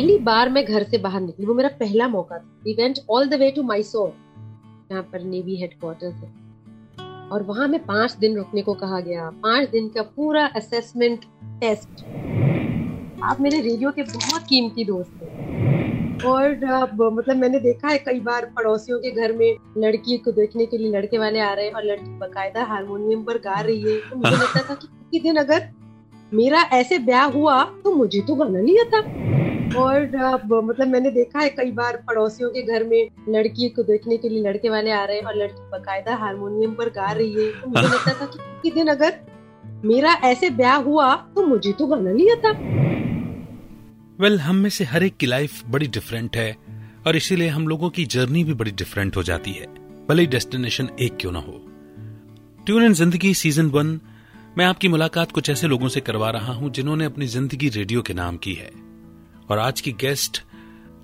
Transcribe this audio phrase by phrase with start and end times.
[0.00, 3.26] पहली बार मैं घर से बाहर निकली, वो मेरा पहला मौका था। We went all
[3.28, 4.12] the way to Mysore
[4.90, 9.68] जहाँ पर नेवी हेडक्वार्टर्स है। और वहाँ में पाँच दिन रुकने को कहा गया। पाँच
[9.70, 11.24] दिन का पूरा असेसमेंट
[11.60, 12.04] टेस्ट
[13.22, 18.50] आप मेरे रेडियो के बहुत कीमती दोस्त हैं। और मतलब मैंने देखा है कई बार
[18.56, 21.84] पड़ोसियों के घर में लड़की को देखने के लिए लड़के वाले आ रहे हैं और
[21.84, 25.68] लड़की बकायदा हारमोनियम पर गा रही है। तो मुझे लगता था कि दिन अगर
[26.32, 30.04] मेरा ऐसे ब्याह हुआ तो मुझे तो गाना नहीं आता। और
[30.62, 34.42] मतलब मैंने देखा है कई बार पड़ोसियों के घर में लड़की को देखने के लिए
[34.42, 37.82] लड़के वाले आ रहे हैं और लड़की बकायदा हारमोनियम पर गा रही है। तो मुझे
[37.84, 39.20] लगता था कि किसी दिन अगर
[39.84, 42.50] मेरा ऐसे ब्याह हुआ तो मुझे तो गाना नहीं आता।
[44.18, 46.56] वेल well, हम में से हर एक की लाइफ बड़ी डिफरेंट है
[47.06, 49.66] और इसीलिए हम लोगों की जर्नी भी बड़ी डिफरेंट हो जाती है।
[50.08, 51.60] भले ही डेस्टिनेशन एक क्यों ना हो।
[52.66, 53.98] ट्यून इन ज़िंदगी सीज़न वन
[54.58, 58.14] मैं आपकी मुलाकात कुछ ऐसे लोगों से करवा रहा हूँ जिन्होंने अपनी ज़िंदगी रेडियो के
[58.14, 58.70] नाम की है।
[59.50, 60.42] और आज की गेस्ट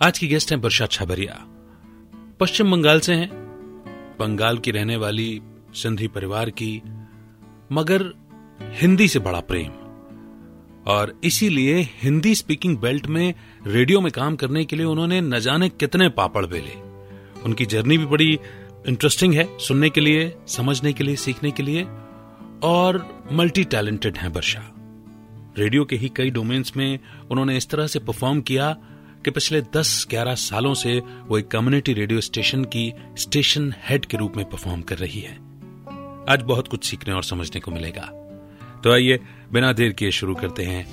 [0.02, 1.44] आज की गेस्ट है वर्षा छबरिया।
[2.40, 3.30] पश्चिम बंगाल से हैं।
[4.20, 5.42] बंगाल की रहने वाली
[5.74, 6.82] सिंधी परिवार की,
[7.72, 8.14] मगर
[8.62, 9.70] हिंदी से बड़ा प्रेम।
[10.86, 13.34] और इसीलिए हिंदी स्पीकिंग बेल्ट में
[13.66, 16.74] रेडियो में काम करने के लिए उन्होंने न जाने कितने पापड़ बेले।
[17.40, 18.38] उनकी जर्नी भी बड़ी
[18.88, 21.82] इंटरेस्टिंग है, सुनने के लिए, समझने के लिए, सीखने के लिए,
[22.62, 24.72] और मल्टी टैलेंटेड हैं वर्षा
[25.58, 26.98] रेडियो के ही कई डोमेन्स में
[27.30, 28.72] उन्होंने इस तरह से परफॉर्म किया
[29.24, 34.36] कि पिछले 10-11 सालों से वो एक कम्युनिटी रेडियो स्टेशन की स्टेशन हेड के रूप
[34.36, 35.34] में परफॉर्म कर रही है।
[36.28, 38.02] आज बहुत कुछ सीखने और समझने को मिलेगा।
[38.84, 39.18] तो आइए
[39.52, 40.86] बिना देर किए शुरू करते हैं।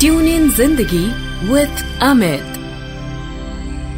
[0.00, 1.06] ट्यून इन ज़िंदगी
[1.52, 2.58] विथ अमित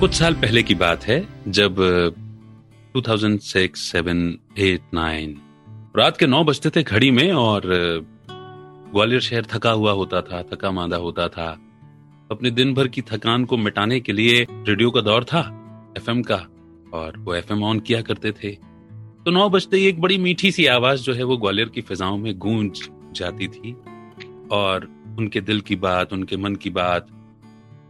[0.01, 1.77] कुछ साल पहले की बात है जब
[2.95, 5.35] 2006, 7, 8, 9
[5.97, 7.63] रात के नौ बजते थे घड़ी में और
[8.93, 11.51] ग्वालियर शहर थका हुआ होता था, थका मांदा होता था।
[12.31, 15.41] अपने दिन भर की थकान को मिटाने के लिए रेडियो का दौर था,
[15.99, 16.37] एफएम का,
[16.95, 18.51] और वो एफएम ऑन किया करते थे।
[19.25, 22.17] तो नौ बजते ही एक बड़ी मीठी सी आवाज़ जो है वो ग्वालियर की फिजाओं
[22.19, 23.73] में गूंज जाती थी,
[24.53, 27.09] और उनके दिल की बात, उनके मन की बात,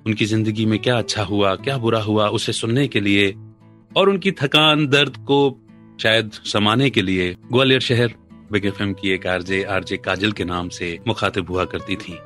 [0.07, 3.35] उनकी ज़िंदगी में क्या अच्छा हुआ, क्या बुरा हुआ, उसे सुनने के लिए,
[3.97, 5.59] और उनकी थकान, दर्द को
[6.03, 8.15] शायद समाने के लिए ग्वालियर शहर
[8.53, 12.19] बिग एफ़ की एक आरजे आरजे काजल के नाम से मुखातिब हुआ करती थी।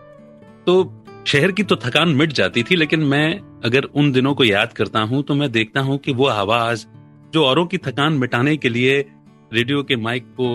[0.66, 4.72] तो शहर की तो थकान मिट जाती थी, लेकिन मैं अगर उन दिनों को याद
[4.72, 6.87] करता हूँ तो मैं देखता हूँ कि वो आवाज़,
[7.34, 8.98] जो औरों की थकान मिटाने के लिए
[9.53, 10.48] रेडियो के माइक को,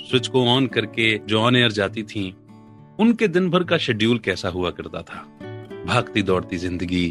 [0.00, 2.28] स्विच को ऑन करके जो ऑन एयर जाती थी,
[2.98, 5.26] उनके दिन भर का शेड्यूल कैसा हुआ करता था?
[5.86, 7.06] भागती दौड़ती ज़िंदगी।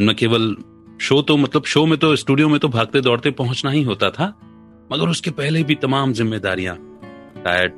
[0.00, 0.56] न केवल
[1.00, 4.26] शो तो मतलब शो में तो स्टूडियो में तो भागते दौड़ते पहुँचना ही होता था,
[4.92, 6.76] मगर उसके पहले भी तमाम जिम्मेदारियाँ
[7.36, 7.68] tier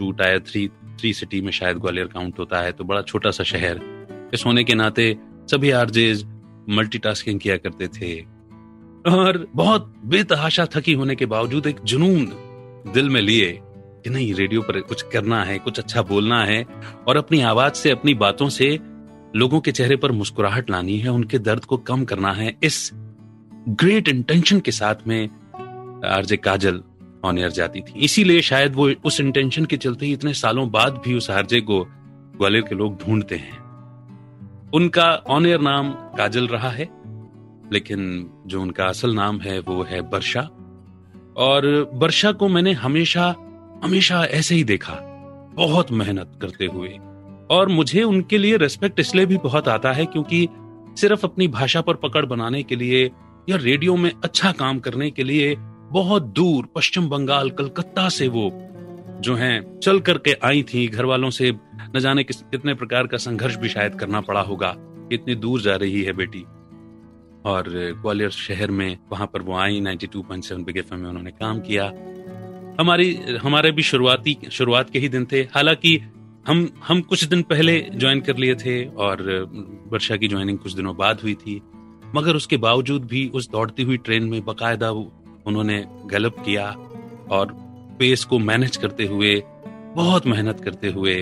[0.00, 0.66] two tier three
[1.00, 3.80] three city में शायद ग्वालियर काउंट होता है तो बड़ा छोटा सा शहर।
[4.34, 5.16] इस होने के नाते
[5.50, 6.24] सभी आरजेज
[6.68, 8.20] मल्टीटास्किंग किया करते थे।
[9.10, 12.24] और बहुत बेतहाशा थकी होने के बावजूद एक जुनून
[12.94, 13.52] दिल में लिए
[14.04, 16.62] कि नहीं, रेडियो पर कुछ करना है, कुछ अच्छा बोलना है,
[17.08, 18.78] और अपनी आवाज़ से, अपनी बातों से
[19.36, 22.90] लोगों के चेहरे पर मुस्कुराहट लानी है, उनके दर्द को कम करना है। इस
[23.68, 25.28] ग्रेट इंटेंशन के साथ में
[26.06, 26.82] आरजे काजल
[27.24, 31.00] ऑन एयर जाती थी। इसीलिए शायद वो उस इंटेंशन के चलते ही इतने सालों बाद
[31.04, 31.84] भी उस आरजे को
[32.36, 33.56] ग्वालियर के लोग ढूंढते हैं।
[34.74, 36.88] उनका ऑन एयर नाम काजल रहा है,
[37.72, 40.40] लेकिन जो उनका असल नाम है वो है वर्षा
[41.36, 43.34] और वर्षा को मैंने हमेशा
[43.84, 44.94] हमेशा ऐसे ही देखा,
[45.56, 46.88] बहुत मेहनत करते हुए।
[47.50, 50.48] और मुझे उनके लिए रेस्पेक्ट इसलिए भी बहुत आता है क्योंकि
[50.96, 53.04] सिर्फ़ अपनी भाषा पर पकड़ बनाने के लिए
[53.48, 55.54] या रेडियो में अच्छा काम करने के लिए
[55.90, 58.50] बहुत दूर पश्चिम बंगाल, कलकत्ता से वो
[59.20, 61.52] जो हैं, चल करके आई थी। घर वालों से
[61.96, 64.76] न जाने किस, कितने प्रकार का संघर्ष भी शायद करना पड़ा होगा।
[65.12, 66.44] इतनी दूर जा रही है बेटी।
[67.44, 67.64] और
[68.02, 71.92] ग्वालियर शहर में वहाँ पर वो आई 92.7 बिग एफ़ में उन्होंने काम किया।
[72.80, 76.00] हमारी, हमारे भी शुरुआती, शुरुआत के ही दिन थे। हालाँकि
[76.46, 79.22] हम हम कुछ दिन पहले ज्वाइन कर लिए थे और
[79.88, 81.62] वर्षा की ज्वाइनिंग कुछ दिनों बाद हुई थी।
[82.14, 84.90] मगर उसके बावजूद भी उस दौड़ती हुई ट्रेन में बकायदा
[85.48, 86.66] उन्होंने गलप किया
[87.30, 87.52] और
[87.98, 89.34] पेस को मैनेज करते हुए,
[89.96, 91.14] बहुत मेहनत करते हुए,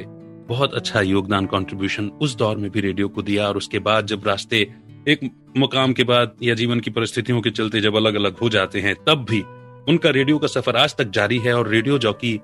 [0.48, 4.26] बहुत अच्छा योगदान कंट्रीब्यूशन उस दौर में भी रेडियो को दिया और उसके बाद जब
[4.26, 4.60] रास्ते,
[5.08, 5.20] एक
[5.56, 8.94] मुकाम के बाद या जीवन की परिस्थितियों के चलते जब अलग अलग हो जाते हैं,
[9.06, 9.40] तब भी
[9.88, 12.40] उनका रेडियो का सफ़र आज तक जारी है और radio jockey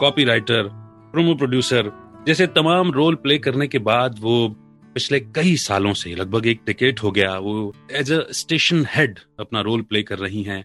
[0.00, 0.68] copy writer
[1.12, 1.90] promo producer
[2.26, 4.48] जैसे तमाम रोल प्ले करने के बाद वो
[4.94, 9.60] पिछले कई सालों से, लगभग एक टिकेट हो गया, वो एज अ स्टेशन हेड अपना
[9.60, 10.64] रोल प्ले कर रही हैं।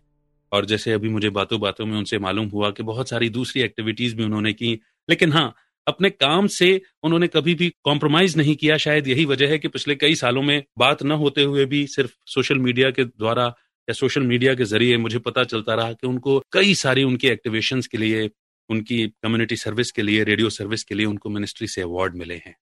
[0.51, 4.15] और जैसे अभी मुझे बातों बातों में उनसे मालूम हुआ कि बहुत सारी दूसरी एक्टिविटीज़
[4.15, 4.79] भी उन्होंने की।
[5.09, 5.53] लेकिन हाँ
[5.87, 9.95] अपने काम से उन्होंने कभी भी कॉम्प्रोमाइज नहीं किया। शायद यही वजह है कि पिछले
[9.95, 13.45] कई सालों में बात न होते हुए भी सिर्फ़ सोशल मीडिया के द्वारा
[13.87, 17.87] या सोशल मीडिया के ज़रिए मुझे पता चलता रहा कि उनको कई सारी उनकी एक्टिवेशंस
[17.87, 18.29] के लिए,
[18.69, 22.55] उनकी कम्युनिटी सर्विस के लिए रेडियो सर्विस के लिए उनको मिनिस्ट्री से अवार्ड मिले हैं।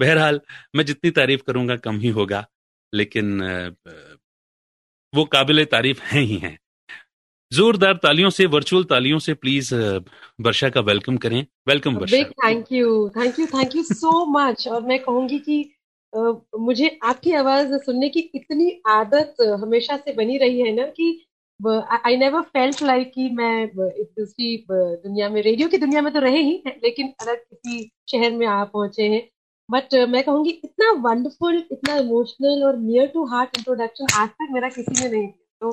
[0.00, 0.40] बहरहाल,
[0.76, 2.46] मैं जितनी तारीफ़ करूँगा कम ही होगा,
[2.92, 3.40] लेकिन
[5.12, 6.58] वो काबिल तारीफ़ हैं ही हैं।
[7.52, 9.74] जोरदार तालियों से वर्चुअल तालियों से प्लीज़
[10.40, 12.22] वर्षा का वेलकम करें। Welcome Varsha.
[12.44, 15.72] Thank you thank you thank you so much और मैं कहूँगी कि
[16.12, 21.08] uh, मुझे आपकी आवाज़ सुनने की इतनी आदत हमेशा से बनी रही है ना कि
[22.06, 26.20] आई नेवर फेल्ट लाइक कि मैं एक दूसरी दुनिया में रेडियो की दुनिया में तो
[26.20, 29.22] रहे ही लेकिन अलग किसी शहर में आ पहुँचे हैं।
[29.70, 34.48] बट uh, मैं कहूँगी इतना वंडरफुल इतना इमोशनल और नियर टू हार्ट इंट्रोडक्शन आज तक
[34.52, 35.28] मेरा किसी ने नहीं
[35.62, 35.72] तो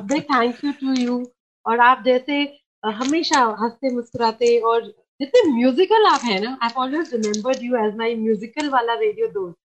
[0.00, 1.24] big thank you to you
[1.66, 2.42] और आप जैसे
[2.82, 4.86] हमेशा हँसते मुस्कुराते और
[5.20, 9.56] जितने म्यूजिकल आप हैं ना I always remembered you as my musical वाला रेडियो दोस्त।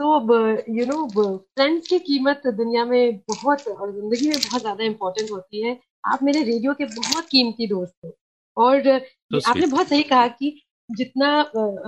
[0.00, 0.06] तो
[0.74, 1.06] यू नो
[1.56, 6.22] फ्रेंड्स की कीमत दुनिया में बहुत और ज़िंदगी में बहुत ज़्यादा इम्पोर्टेंट होती है। आप
[6.22, 8.12] मेरे रेडियो के बहुत कीमती दोस्त हो।
[8.56, 10.50] और तो आपने बहुत सही कहा कि
[10.90, 11.28] जितना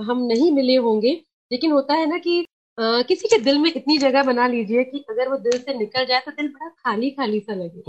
[0.09, 1.11] हम नहीं मिले होंगे
[1.51, 2.45] लेकिन होता है ना कि
[2.79, 6.19] किसी के दिल में इतनी जगह बना लीजिए कि अगर वो दिल से निकल जाए
[6.25, 7.81] तो दिल बड़ा खाली खाली सा लगे।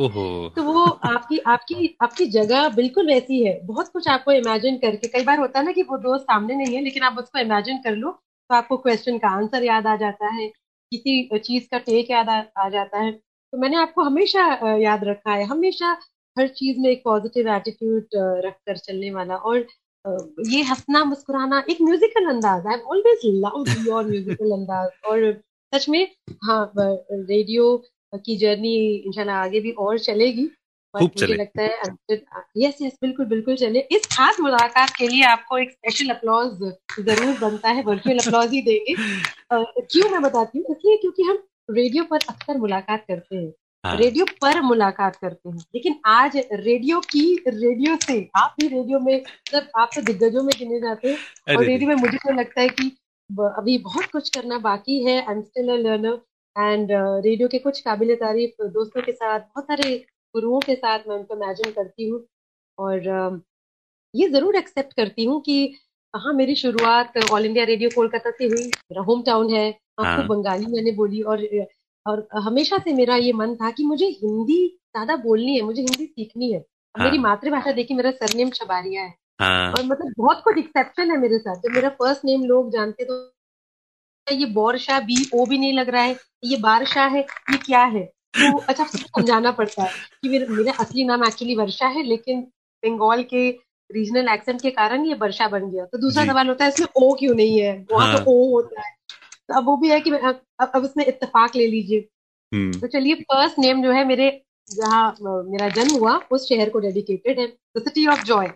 [0.50, 5.24] तो वो आपकी आपकी आपकी जगह बिल्कुल वैसी है। बहुत कुछ आपको इमेजिन करके कई
[5.24, 7.96] बार होता है ना कि वो दोस्त सामने नहीं है लेकिन आप उसको इमेजिन कर
[7.96, 10.48] लो तो आपको क्वेश्चन का आंसर याद आ जाता है
[10.92, 14.42] किसी चीज़ का टेक याद आ, आ जाता है। तो मैंने आपको हमेशा
[14.78, 15.96] याद रखा है हमेशा
[16.36, 18.06] हर चीज़ में एक पॉजिटिव एटीट्यूड
[18.46, 19.66] रख कर चलने वाला। और
[20.04, 25.32] ये हंसना मुस्कुराना एक म्यूजिकल अंदाज I always love your musical अंदाज। और
[25.72, 26.06] सच में
[26.44, 27.76] हाँ रेडियो
[28.14, 30.48] की जर्नी इंशाल्लाह आगे भी और चलेगी।
[30.94, 31.90] मुझे लगता है
[32.58, 37.38] यस यस बिल्कुल बिल्कुल चले इस खास मुलाकात के लिए आपको एक स्पेशल अप्लॉज ज़रूर
[37.40, 38.94] बनता है वर्चुअल अप्लॉज ही देंगे।
[39.92, 40.66] क्यों मैं बताती हूँ?
[40.70, 41.38] इसलिए क्योंकि हम
[41.70, 43.52] रेडियो पर अक्सर मुलाकात करते हैं।
[43.84, 48.98] हाँ। रेडियो पर मुलाकात करते हैं। लेकिन आज रेडियो की रेडियो से आप भी रेडियो
[49.00, 52.60] में मतलब आप तो दिग्गजों में गिने जाते हैं। और रेडियो में मुझे तो लगता
[52.60, 52.88] है कि
[53.30, 56.20] अभी बहुत कुछ करना बाकी है I am still a learner
[56.56, 56.88] and
[57.24, 59.96] radio के कुछ काबिल तारीफ़ दोस्तों के साथ बहुत सारे
[60.34, 62.24] गुरुओं के साथ मैं उनको इमेजिन करती हूँ।
[62.78, 63.40] और uh,
[64.14, 65.56] ये ज़रूर एक्सेप्ट करती हूँ कि
[66.14, 70.26] हाँ मेरी शुरुआत ऑल इंडिया रेडियो कोलकाता से हुई। मेरा होम टाउन है आपको हाँ।
[70.26, 71.44] बंगाली मैंने बोली और
[72.06, 76.06] और हमेशा से मेरा ये मन था कि मुझे हिंदी ज़्यादा बोलनी है मुझे हिंदी
[76.06, 77.04] सीखनी है। हाँ.
[77.04, 79.72] मेरी मातृभाषा देखिए मेरा सरनेम छबारिया है। हाँ.
[79.72, 83.28] और मतलब बहुत कुछ एक्सेप्शन है मेरे साथ। जब मेरा फ़र्स्ट नेम लोग जानते तो
[84.26, 88.04] ये बौरशाह बी ओ भी नहीं लग रहा है ये बारशाह है ये क्या है?
[88.34, 89.90] तो अच्छा समझाना पड़ता है
[90.22, 92.40] कि मेरा मेरा असली नाम एक्चुअली वर्षा है लेकिन
[92.82, 93.48] बंगाल के
[93.90, 97.14] रीजनल एक्सेंट के कारण ये वर्षा बन गया। तो दूसरा सवाल होता है इसमें ओ
[97.14, 97.72] क्यों नहीं है?
[97.92, 98.24] वहाँ तो हाँ.
[98.24, 98.92] तो ओ होता है।
[99.52, 102.08] अब वो भी है कि अब, अब उसमें इत्तेफाक ले लीजिए।
[102.52, 104.30] हम्म। तो चलिए फ़र्स्ट नेम जो है मेरे
[104.68, 108.46] जहाँ मेरा जन्म हुआ उस शहर को डेडिकेटेड है द सिटी ऑफ़ जॉय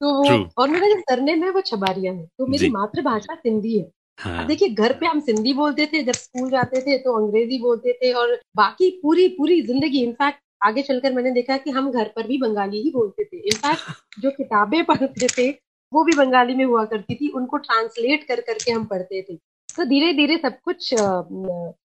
[0.00, 3.90] तो वो और मेरा जो सरनेम है वो छबारिया है। तो मेरी मातृभाषा सिंधी है।
[4.18, 7.92] हाँ। देखिए घर पे हम सिंधी बोलते थे जब स्कूल जाते थे तो अंग्रेज़ी बोलते
[7.92, 12.26] थे और बाकी पूरी पूरी ज़िंदगी इनफैक्ट आगे चलकर मैंने देखा कि हम घर पर
[12.26, 13.82] भी बंगाली ही बोलते थे। इनफैक्ट
[14.20, 15.50] जो किताबें पढ़ते थे
[15.92, 19.38] वो भी बंगाली में हुआ करती थी उनको ट्रांसलेट कर करके हम पढ़ते थे।
[19.76, 20.92] तो धीरे धीरे सब कुछ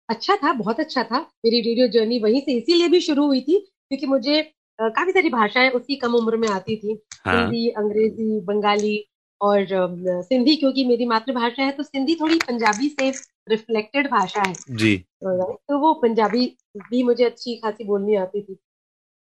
[0.09, 3.59] अच्छा था बहुत अच्छा था। मेरी रेडियो जर्नी वहीं से इसीलिए भी शुरू हुई थी
[3.59, 4.43] क्योंकि मुझे
[4.79, 8.99] काफ़ी सारी भाषाएँ उसी कम उम्र में आती थी। हाँ। हिंदी अंग्रेज़ी बंगाली
[9.41, 9.67] और
[10.23, 13.11] सिंधी क्योंकि मेरी मातृभाषा है तो सिंधी थोड़ी पंजाबी से
[13.49, 16.47] रिफ्लेक्टेड भाषा है। जी। तो वो पंजाबी
[16.91, 18.55] भी मुझे अच्छी खासी बोलनी आती थी।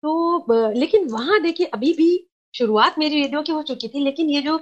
[0.03, 2.09] तो लेकिन वहाँ देखिए अभी भी
[2.55, 4.57] शुरुआत मेरी रेडियो की हो चुकी थी लेकिन ये जो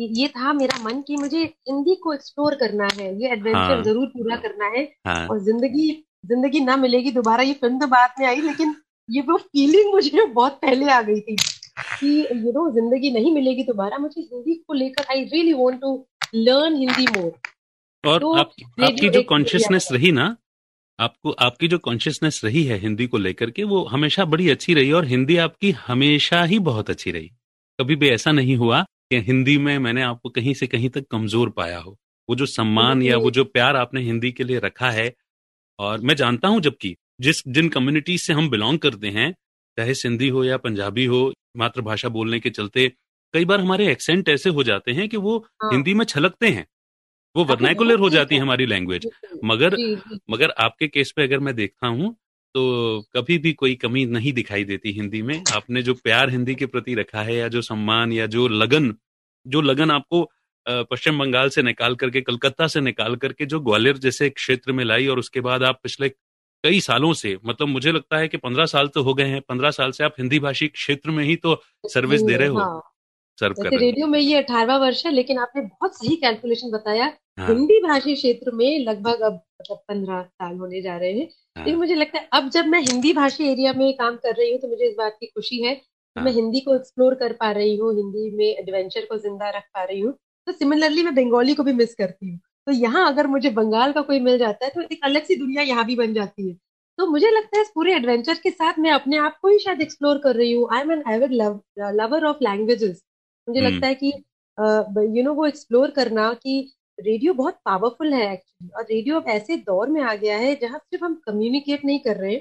[0.00, 4.06] ये था मेरा मन कि मुझे हिंदी को एक्सप्लोर करना है ये एडवेंचर हाँ, ज़रूर
[4.06, 8.26] पूरा करना है हाँ, और ज़िंदगी ज़िंदगी ना मिलेगी दोबारा ये फ़िल्म तो बाद में
[8.26, 8.76] आई लेकिन
[9.10, 11.36] ये वो फीलिंग मुझे बहुत पहले आ गई थी
[12.00, 16.06] कि यू नो ज़िंदगी नहीं मिलेगी दोबारा मुझे हिंदी को लेकर I really want to
[16.34, 17.32] learn Hindi more
[18.10, 20.36] और तो आप, आपकी जो कॉन्शियसनेस रही ना
[21.00, 24.92] आपको आपकी जो कॉन्शियसनेस रही है हिंदी को लेकर के वो हमेशा बड़ी अच्छी रही
[24.92, 27.30] और हिंदी आपकी हमेशा ही बहुत अच्छी रही।
[27.80, 31.50] कभी भी ऐसा नहीं हुआ कि हिंदी में मैंने आपको कहीं से कहीं तक कमज़ोर
[31.50, 31.96] पाया हो।
[32.28, 35.12] वो जो सम्मान या वो जो प्यार आपने हिंदी के लिए रखा है
[35.78, 39.30] और मैं जानता हूँ जबकि जिस जिन कम्युनिटी से हम बिलोंग करते हैं
[39.78, 41.20] चाहे सिंधी हो या पंजाबी हो
[41.56, 42.88] मातृभाषा बोलने के चलते
[43.34, 46.66] कई बार हमारे एक्सेंट ऐसे हो जाते हैं कि वो हाँ। हिंदी में छलकते हैं।
[47.36, 49.06] वो वर्नैकुलर हो जाती है हमारी लैंग्वेज
[49.44, 49.76] मगर
[50.30, 52.16] मगर आपके केस पे अगर मैं देखता हूँ
[52.54, 56.66] तो कभी भी कोई कमी नहीं दिखाई देती हिंदी में आपने जो प्यार हिंदी के
[56.66, 58.94] प्रति रखा है या जो सम्मान या जो लगन
[59.46, 60.30] जो लगन आपको
[60.66, 65.06] पश्चिम बंगाल से निकाल करके, कलकत्ता से निकाल करके जो ग्वालियर जैसे क्षेत्र में लाई
[65.06, 66.08] और उसके बाद आप पिछले
[66.64, 69.70] कई सालों से मतलब मुझे लगता है कि पंद्रह साल तो हो गए हैं, पंद्रह
[69.70, 72.80] साल से आप हिंदी भाषी क्षेत्र में ही तो सर्विस दे रहे हो हाँ।
[73.38, 77.04] सर्व कर रेडियो में ये अठारवा वर्ष है लेकिन आपने बहुत सही कैलकुलेशन बताया।
[77.38, 81.64] हाँ। हिंदी भाषी क्षेत्र में लगभग अब मतलब पंद्रह साल होने जा रहे हैं। हाँ।
[81.64, 84.60] लेकिन मुझे लगता है अब जब मैं हिंदी भाषी एरिया में काम कर रही हूँ
[84.60, 85.74] तो मुझे इस बात की खुशी है
[86.16, 89.62] हाँ। मैं हिंदी को एक्सप्लोर कर पा रही हूँ हिंदी में एडवेंचर को ज़िंदा रख
[89.74, 90.12] पा रही हूँ।
[90.46, 94.00] तो सिमिलरली मैं बंगाली को भी मिस करती हूँ। तो यहाँ अगर मुझे बंगाल का
[94.02, 96.54] कोई मिल जाता है तो एक अलग सी दुनिया यहाँ भी बन जाती है।
[96.98, 99.80] तो मुझे लगता है इस पूरे एडवेंचर के साथ मैं अपने आप को ही शायद
[99.82, 101.30] एक्सप्लोर कर रही हूँ। I am an ever
[101.94, 103.02] lover of languages
[103.48, 104.12] मुझे हम्म। लगता है कि
[105.18, 109.56] यू नो वो एक्सप्लोर करना कि रेडियो बहुत पावरफुल है एक्चुअली और रेडियो अब ऐसे
[109.56, 112.40] दौर में आ गया है जहाँ सिर्फ़ हम कम्युनिकेट नहीं कर रहे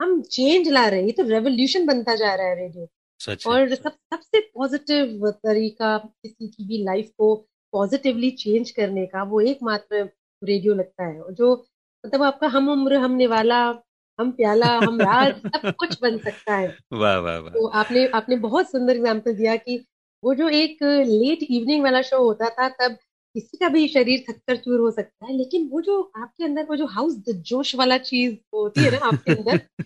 [0.00, 2.86] हम चेंज ला रहे हैं। ये तो रेवोल्यूशन बनता जा रहा है रेडियो
[3.20, 7.34] सच और सब सबसे पॉजिटिव तरीका किसी की भी लाइफ को
[7.72, 10.08] पॉजिटिवली चेंज करने का वो एकमात्र
[10.42, 11.54] रेडियो लगता है जो
[12.06, 13.60] मतलब आपका हम उम्र हम निवाला
[14.18, 18.36] हम प्याला हम राज सब कुछ बन सकता है। वाह वाह वाह। तो आपने आपने
[18.36, 19.76] बहुत सुंदर एग्ज़ाम्पल दिया कि
[20.22, 22.96] वो जो एक लेट इवनिंग वाला शो होता था तब
[23.34, 26.76] किसी का भी शरीर थककर चूर हो सकता है लेकिन वो जो आपके अंदर वो
[26.76, 29.56] जो हाउस जोश वाला चीज़ होती है ना आपके अंदर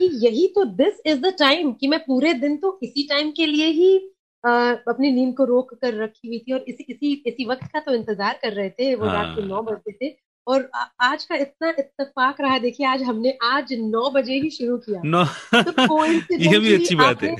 [0.00, 3.46] कि यही तो दिस इज़ द टाइम कि मैं पूरे दिन तो इसी टाइम के
[3.46, 3.96] लिए ही
[4.44, 7.80] आ, अपनी नींद को रोक कर रखी हुई थी और इसी इसी इसी वक्त का
[7.80, 10.14] तो इंतज़ार कर रहे थे वो रात के हाँ। नौ बजे थे
[10.46, 15.00] और आज का इतना इत्तेफाक रहा देखिए आज हमने आज नौ बजे ही शुरू किया।
[15.04, 15.24] नौ
[15.54, 17.34] तो ये भी अच्छी बात है।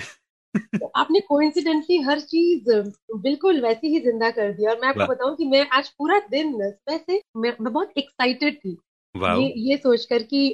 [0.75, 2.70] तो आपने कोइंसिडेंटली हर चीज़
[3.18, 6.54] बिल्कुल वैसी ही ज़िंदा कर दिया। और मैं आपको बताऊँ कि मैं आज पूरा दिन
[6.56, 8.76] वैसे मैं, मैं बहुत एक्साइटेड थी।
[9.14, 10.44] ये ये सोचकर कि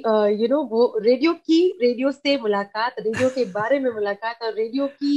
[0.41, 4.87] यू नो वो रेडियो की रेडियो से मुलाकात रेडियो के बारे में मुलाकात और रेडियो
[4.89, 5.15] की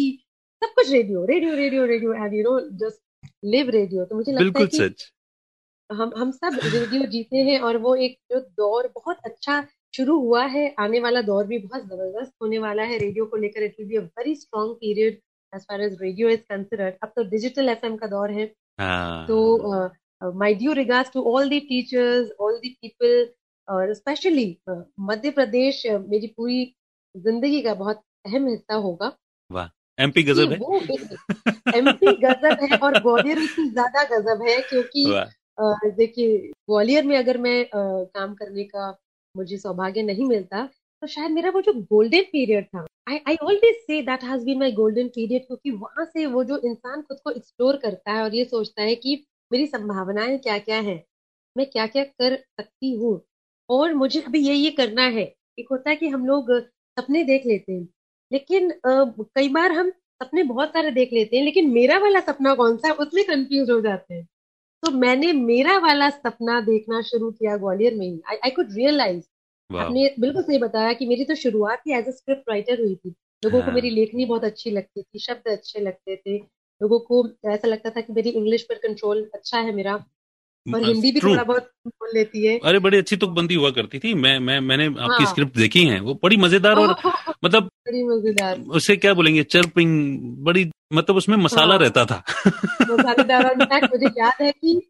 [0.62, 4.60] सब कुछ radio radio radio radio and you know just live radio तो मुझे लगता
[4.60, 5.10] है कि सच।
[5.90, 9.60] हम हम सब रेडियो जीते हैं और वो एक जो दौर बहुत अच्छा
[9.96, 13.62] शुरू हुआ है आने वाला दौर भी बहुत ज़बरदस्त होने वाला है। रेडियो को लेकर
[13.62, 15.20] it will be a very strong period
[15.52, 20.32] as far as radio is considered अब तो डिजिटल एफएम का दौर है। हाँ। तो
[20.34, 23.28] my due regards to all the teachers all the people
[23.68, 24.46] और स्पेशली
[25.02, 26.64] मध्य प्रदेश मेरी पूरी
[27.14, 29.12] ज़िंदगी का बहुत अहम हिस्सा होगा।
[29.50, 30.58] वाह। एमपी गजब है।
[31.76, 35.04] एमपी गजब है और ग्वालियर इतनी ज़्यादा गजब है क्योंकि
[35.96, 38.90] देखिए ग्वालियर में अगर मैं काम करने का
[39.36, 40.64] मुझे सौभाग्य नहीं मिलता
[41.02, 44.58] तो शायद मेरा वो जो गोल्डन पीरियड था I I always say that has been
[44.58, 48.34] my golden period क्योंकि वहाँ से वो जो इंसान खुद को एक्सप्लोर करता है और
[48.34, 49.14] ये सोचता है कि
[49.50, 51.02] मेरी संभावनाएँ क्या क्या है,
[51.56, 53.20] मैं क्या क्या कर सकती हूँ
[53.68, 55.22] और मुझे अभी ये ये करना है।
[55.58, 56.50] एक होता है कि हम लोग
[56.96, 57.88] सपने देख लेते हैं,
[58.30, 59.90] लेकिन कई बार हम
[60.22, 63.70] सपने बहुत सारे देख लेते हैं, लेकिन मेरा वाला सपना कौन सा है, उसमें कंफ्यूज
[63.70, 64.26] हो जाते हैं।
[64.82, 69.24] तो मैंने मेरा वाला सपना देखना शुरू किया ग्वालियर में ही। आई कुड रियलाइज़
[69.70, 73.08] आपने बिल्कुल सही बताया कि मेरी तो शुरुआत ही एज ए स्क्रिप्ट राइटर हुई थी।
[73.42, 73.66] लोगों हाँ.
[73.66, 76.36] को मेरी लेखनी बहुत अच्छी लगती थी शब्द अच्छे लगते थे।
[76.80, 79.96] लोगों को ऐसा लगता था कि मेरी इंग्लिश पर कंट्रोल अच्छा है मेरा।
[80.74, 84.14] और हिंदी भी थोड़ा बहुत बोल लेती है। अरे बड़ी अच्छी तुकबंदी हुआ करती थी।
[84.14, 86.96] मैं मैं मैंने आपकी हाँ। स्क्रिप्ट देखी है। वो बड़ी मज़ेदार और
[87.44, 89.42] मतलब बड़ी मज़ेदार। उसे क्या बोलेंगे?
[89.42, 92.22] चर्पिंग बड़ी मतलब उसमें मसाला हाँ। रहता था।
[92.90, 93.56] मसालेदार और
[93.92, 94.80] मुझे याद है कि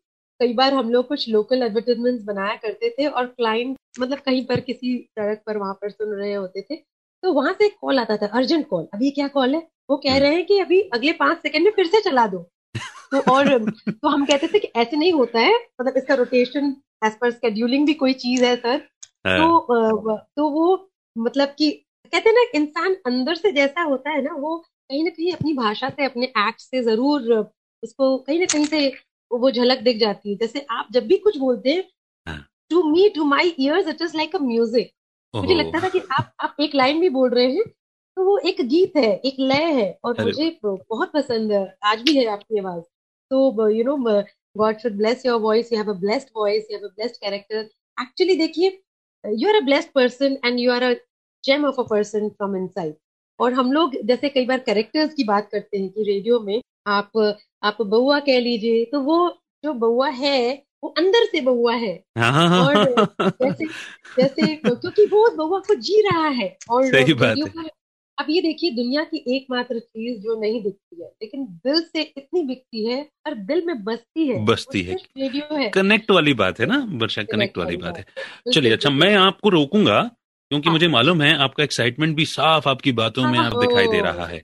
[0.40, 4.60] कई बार हम लोग कुछ लोकल एडवर्टीजमेंट बनाया करते थे और क्लाइंट मतलब कहीं पर
[4.60, 6.76] किसी सड़क पर वहाँ पर सुन रहे होते थे
[7.22, 9.68] तो वहाँ से कॉल आता था अर्जेंट कॉल अभी क्या कॉल है?
[9.90, 12.48] वो कह हम्म। रहे हैं कि अभी अगले पाँच सेकंड में फिर से चला दो।
[13.12, 13.48] तो और
[13.90, 17.86] तो हम कहते थे कि ऐसे नहीं होता है मतलब इसका रोटेशन एज पर स्केड्यूलिंग
[17.86, 18.80] भी कोई चीज़ है सर
[19.26, 21.70] हाँ। तो तो वो मतलब कि
[22.12, 25.52] कहते हैं ना इंसान अंदर से जैसा होता है ना वो कहीं ना कहीं अपनी
[25.54, 27.32] भाषा से अपने एक्ट से ज़रूर
[27.82, 28.88] उसको कहीं ना कहीं से
[29.30, 31.84] वो झलक दिख जाती है। जैसे आप जब भी कुछ बोलते हैं
[32.70, 34.90] to me to my ears it is like a music
[35.34, 37.64] मुझे लगता था कि आप आप एक लाइन भी बोल रहे हैं
[38.16, 42.16] तो वो एक गीत है एक लय है और मुझे बहुत पसंद है। आज भी
[42.16, 42.82] है आपकी आवाज़।
[43.30, 43.96] तो you know
[44.56, 47.68] God should bless your voice you have a blessed voice you have a blessed character
[48.02, 48.82] actually देखिए
[49.24, 50.92] you are a blessed person and you are a
[51.44, 52.94] gem of a person from inside
[53.40, 57.36] और हम लोग जैसे कई बार characters की बात करते हैं कि रेडियो में आप
[57.62, 59.18] आप बउआ कह लीजिए तो वो
[59.64, 63.04] जो बउआ है वो अंदर से बउआ है। हाँ, हाँ। और
[63.42, 63.66] जैसे
[64.18, 67.70] जैसे क्योंकि वो बउआ को जी रहा है। और सही बात है।
[68.18, 72.42] अब ये देखिए दुनिया की एकमात्र चीज़ जो नहीं दिखती है लेकिन दिल से इतनी
[72.42, 76.66] बिकती है और दिल में बसती है बसती है। रेडियो है। कनेक्ट वाली बात है
[76.66, 78.04] ना वर्षा कनेक्ट वाली बात है।
[78.54, 80.02] चलिए अच्छा मैं आपको रोकूँगा
[80.50, 84.26] क्योंकि मुझे मालूम है आपका एक्साइटमेंट भी साफ़ आपकी बातों में आप दिखाई दे रहा
[84.26, 84.42] है।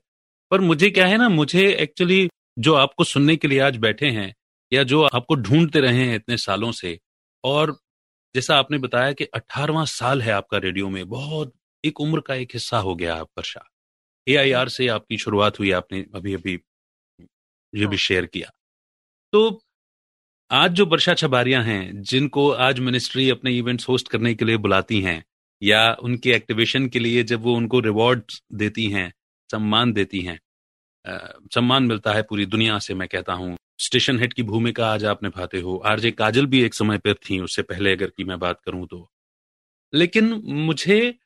[0.50, 4.34] पर मुझे क्या है ना मुझे एक्चुअली जो आपको सुनने के लिए आज बैठे हैं
[4.72, 6.98] या जो आपको ढूंढते रहे हैं इतने सालों से
[7.44, 7.76] और
[8.34, 11.52] जैसा आपने बताया कि अठारवा साल है आपका रेडियो में बहुत
[11.84, 13.64] एक उम्र का एक हिस्सा हो गया आप वर्षा।
[14.26, 16.60] ए आई आर से आपकी शुरुआत हुई आपने अभी अभी
[17.72, 18.50] ये भी शेयर किया।
[19.32, 19.60] तो
[20.50, 25.00] आज जो वर्षा छबारियाँ हैं जिनको आज मिनिस्ट्री अपने इवेंट्स होस्ट करने के लिए बुलाती
[25.00, 25.24] हैं
[25.62, 29.12] या उनके एक्टिवेशन के लिए जब वो उनको रिवॉर्ड देती हैं
[29.50, 30.38] सम्मान देती हैं
[31.54, 35.22] सम्मान मिलता है पूरी दुनिया से मैं कहता हूँ। स्टेशन हेड की भूमिका आज आप
[35.22, 38.60] निभाते हो। आरजे काजल भी एक समय पर थी उससे पहले अगर की मैं बात
[38.60, 39.08] करूँ तो।
[39.92, 41.18] लेकिन मुझे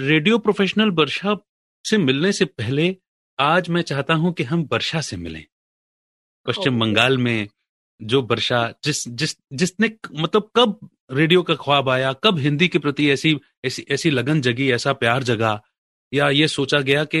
[0.00, 1.36] रेडियो प्रोफेशनल वर्षा
[1.84, 2.96] से मिलने से पहले
[3.38, 5.44] आज मैं चाहता हूँ कि हम वर्षा से मिलें।
[6.46, 7.48] पश्चिम बंगाल में
[8.02, 10.78] जो वर्षा जिस जिस जिसने मतलब कब
[11.12, 15.22] रेडियो का ख्वाब आया कब हिंदी के प्रति ऐसी ऐसी ऐसी लगन जगी ऐसा प्यार
[15.22, 15.60] जगा
[16.12, 17.18] या ये सोचा गया कि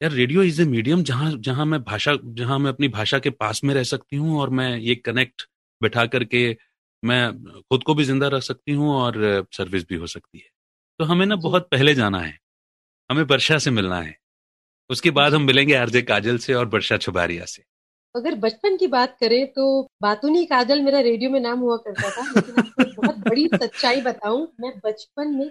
[0.00, 3.64] यार रेडियो इज़ ए मीडियम जहाँ जहाँ मैं भाषा जहाँ मैं अपनी भाषा के पास
[3.64, 5.42] में रह सकती हूँ और मैं ये कनेक्ट
[5.82, 6.56] बैठा करके
[7.04, 10.57] मैं खुद को भी ज़िंदा रख सकती हूँ और सर्विस भी हो सकती है।
[11.00, 12.38] तो हमें ना बहुत पहले जाना है।
[13.10, 14.16] हमें वर्षा से मिलना है।
[14.90, 17.62] उसके बाद हम मिलेंगे आरजे काजल से और वर्षा छुबारिया से।
[18.14, 19.64] अगर बचपन की बात करें तो
[20.02, 24.46] बातूनी काजल मेरा रेडियो में नाम हुआ करता था लेकिन आपको बहुत बड़ी सच्चाई बताऊँ
[24.60, 25.48] मैं बचपन में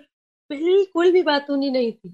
[0.49, 2.13] बिल्कुल भी बातूनी नहीं थी।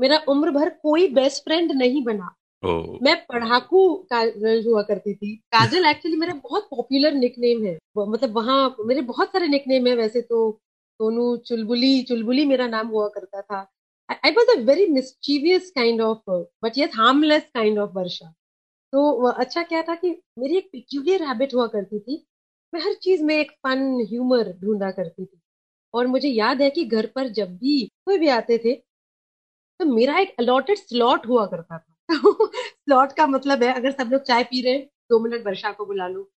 [0.00, 3.02] मेरा उम्र भर कोई बेस्ट फ्रेंड नहीं बना। Oh.
[3.02, 8.76] मैं पढ़ाकू काजल हुआ करती थी। काजल एक्चुअली मेरा बहुत पॉपुलर निकनेम है। मतलब वहाँ
[8.80, 10.58] मेरे बहुत सारे निकनेम है वैसे तो।
[11.00, 13.60] सोनू चुलबुली चुलबुली मेरा नाम हुआ करता था।
[14.08, 16.30] I was a very mischievous kind of
[16.64, 18.30] but yes harmless kind of Varsha.
[18.92, 22.24] तो अच्छा क्या था कि मेरी एक पिक्यूलियर हैबिट हुआ करती थी।
[22.72, 25.40] मैं हर चीज़ में एक फन ह्यूमर ढूंढा करती थी।
[25.94, 28.74] और मुझे याद है कि घर पर जब भी कोई भी आते थे
[29.80, 32.08] तो मेरा एक अलॉटेड स्लॉट हुआ करता था।
[32.54, 35.86] स्लॉट का मतलब है, अगर सब लोग चाय पी रहे हैं, दो मिनट वर्षा को
[35.86, 36.28] बुला लो।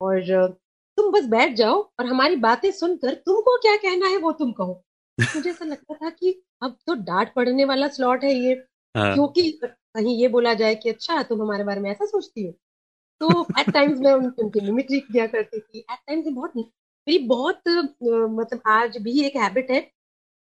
[0.00, 0.58] और
[1.00, 4.82] तुम बस बैठ जाओ और हमारी बातें सुनकर तुमको क्या कहना है वो तुम कहो।
[5.36, 8.52] मुझे ऐसा लगता था कि अब तो डांट पड़ने वाला स्लॉट है ये
[8.96, 12.52] हाँ। क्योंकि कहीं ये बोला जाए कि अच्छा तुम हमारे बारे में ऐसा सोचती हो।
[13.20, 18.60] तो एट टाइम्स मैं उनकी मिमिक्री किया करती थी। एट टाइम्स बहुत मेरी बहुत मतलब
[18.66, 19.80] आज भी एक हैबिट है।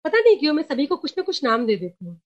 [0.04, 2.20] पता नहीं क्यों मैं सभी को कुछ ना कुछ नाम दे देती हूँ।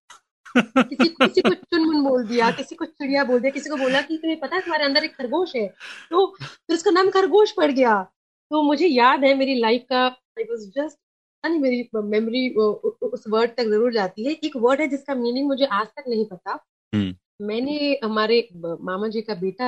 [0.59, 4.17] किसी किसी को चुनमुन बोल दिया किसी को चिड़िया बोल दिया किसी को बोला कि
[4.17, 5.67] तुम्हें पता है तुम्हारे अंदर एक खरगोश है।
[6.11, 8.13] तो फिर उसका नाम खरगोश पड़ गया।
[8.53, 10.05] तो मुझे याद है मेरी लाइफ का
[10.39, 10.99] आई वॉज़ जस्ट
[11.45, 15.65] नहीं मेरी मेमोरी उस वर्ड तक ज़रूर जाती है। एक वर्ड है जिसका मीनिंग मुझे
[15.67, 16.59] आज तक नहीं पता।
[16.93, 19.65] हम्म। मैंने हमारे मामा जी का बेटा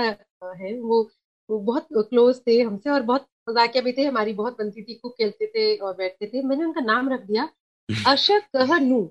[0.61, 1.03] है वो
[1.49, 5.13] वो बहुत क्लोज थे हमसे और बहुत मजाकिया भी थे। हमारी बहुत बनती थी खूब
[5.13, 7.49] खेलते थे और बैठते थे। मैंने उनका नाम रख दिया
[8.09, 9.03] अशक नू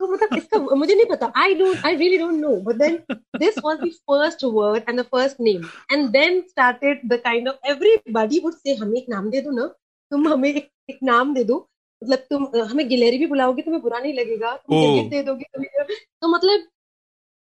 [0.00, 2.96] तो मतलब इसका मुझे नहीं पता। I don't I really don't know but then
[3.38, 7.70] this was the first word and the first name and then started the kind of
[7.70, 9.66] everybody would say हमें एक नाम दे दो ना।
[10.12, 11.56] तुम हमें एक, एक नाम दे दो।
[12.02, 16.28] मतलब तुम हमें गिलेरी भी बुलाओगे तुम्हें बुरा नहीं लगेगा। तुम दे दोगे तुम्हें तो
[16.28, 16.66] मतलब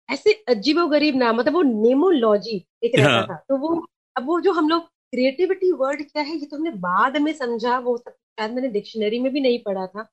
[0.10, 3.27] ऐसे अजीबो गरीब नाम मतलब वो नेमोलॉजी एक रहता हाँ.
[3.27, 6.71] था। तो वो अब वो जो हम लोग क्रिएटिविटी वर्ड क्या है ये तो हमने
[6.82, 10.08] बाद में समझा वो सब शायद मैंने डिक्शनरी में भी नहीं पढ़ा था।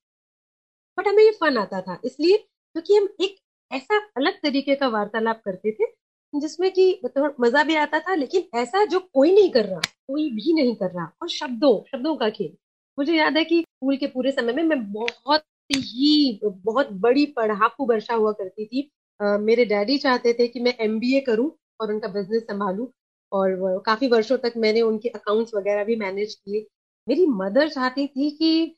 [0.99, 3.37] बट हमें ये फन आता था इसलिए क्योंकि हम एक
[3.71, 5.87] ऐसा अलग तरीके का वार्तालाप करते थे
[6.33, 10.29] जिसमें कि मतलब मज़ा भी आता था लेकिन ऐसा जो कोई नहीं कर रहा कोई
[10.31, 12.57] भी नहीं कर रहा और शब्दों शब्दों का खेल।
[12.99, 17.87] मुझे याद है कि स्कूल के पूरे समय में मैं बहुत ही बहुत बड़ी पढ़ाकू
[17.87, 21.51] वर्षा हुआ करती थी। आ, मेरे डैडी चाहते थे कि मैं एम करूँ
[21.81, 22.87] और उनका बिज़नेस संभालूं
[23.33, 26.67] और काफ़ी वर्षों तक मैंने उनके अकाउंट्स वगैरह भी मैनेज किए।
[27.07, 28.77] मेरी मदर चाहती थी कि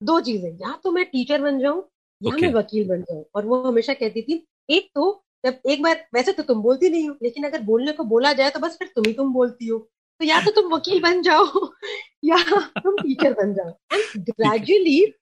[0.00, 1.82] दो चीज़ें या तो मैं टीचर बन जाऊँ
[2.20, 2.42] या okay.
[2.42, 6.32] मैं वकील बन जाऊँ। और वो हमेशा कहती थी एक तो जब एक बार वैसे
[6.32, 9.04] तो तुम बोलती नहीं हो लेकिन अगर बोलने को बोला जाए तो बस फिर तुम
[9.06, 9.78] ही तुम बोलती हो।
[10.20, 11.44] तो या तो तुम वकील बन जाओ
[12.24, 12.36] या
[12.80, 15.14] तुम टीचर बन जाओ। एंड ग्रेजुअली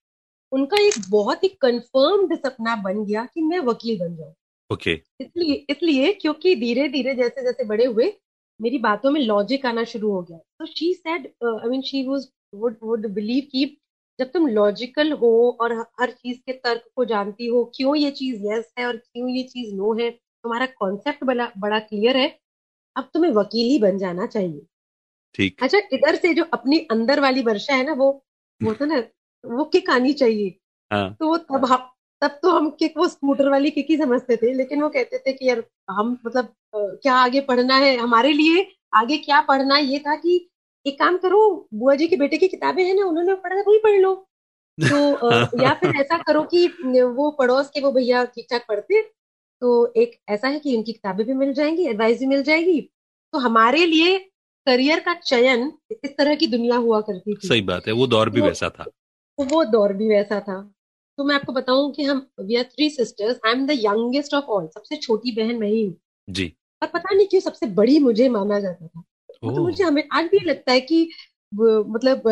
[0.53, 4.35] उनका एक बहुत ही कंफर्म्ड सपना बन गया कि मैं वकील बन जाऊँ।
[4.71, 5.07] Okay okay.
[5.21, 8.13] इसलिए इसलिए क्योंकि धीरे धीरे जैसे जैसे बड़े हुए
[8.61, 12.29] मेरी बातों में लॉजिक आना शुरू हो गया। तो she said I mean she was
[12.55, 13.65] would would believe कि
[14.19, 18.43] जब तुम लॉजिकल हो और हर चीज़ के तर्क को जानती हो क्यों ये चीज़
[18.47, 22.29] यस है और क्यों ये चीज़ नो है तुम्हारा कॉन्सेप्ट बड़ा बड़ा क्लियर है
[22.97, 24.67] अब तुम्हें वकील ही बन जाना चाहिए।
[25.35, 28.11] ठीक। अच्छा इधर से जो अपनी अंदर वाली वर्षा है ना वो
[28.61, 28.99] वो तो ना
[29.45, 30.51] वो किक आनी चाहिए।
[30.91, 31.11] हाँ.
[31.21, 31.67] तो वो तब
[32.23, 35.33] तब तो हम किक वो स्कूटर वाली किक ही समझते थे लेकिन वो कहते थे
[35.35, 39.85] कि यार हम मतलब क्या आगे पढ़ना है हमारे लिए आगे क्या पढ़ना है?
[39.85, 40.39] ये था कि
[40.89, 43.79] एक काम करो बुआ जी के बेटे की किताबें हैं ना उन्होंने पढ़ा था वही
[43.79, 44.15] पढ़ लो।
[44.79, 44.99] तो
[45.63, 46.67] या फिर ऐसा करो कि
[47.03, 49.03] वो पड़ोस के वो भैया ठीक ठाक पढ़ते
[49.63, 52.81] तो एक ऐसा है कि उनकी किताबें भी मिल जाएँगी एडवाइस भी मिल जाएगी।
[53.33, 54.19] तो हमारे लिए
[54.67, 58.31] करियर का चयन इस तरह की दुनिया हुआ करती थी। सही बात है वो दौर
[58.31, 58.85] भी वो वैसा था।
[59.41, 60.75] वो दौर भी वैसा था।
[61.19, 64.45] तो मैं आपको बताऊँ कि हम we are three sisters I am the youngest of
[64.45, 65.97] all सबसे छोटी बहन मैं ही हूँ।
[66.31, 69.03] जी। और पता नहीं क्यों सबसे बड़ी मुझे माना जाता था।
[69.43, 71.09] मतलब मुझे हमें आज भी लगता है कि
[71.53, 72.23] मतलब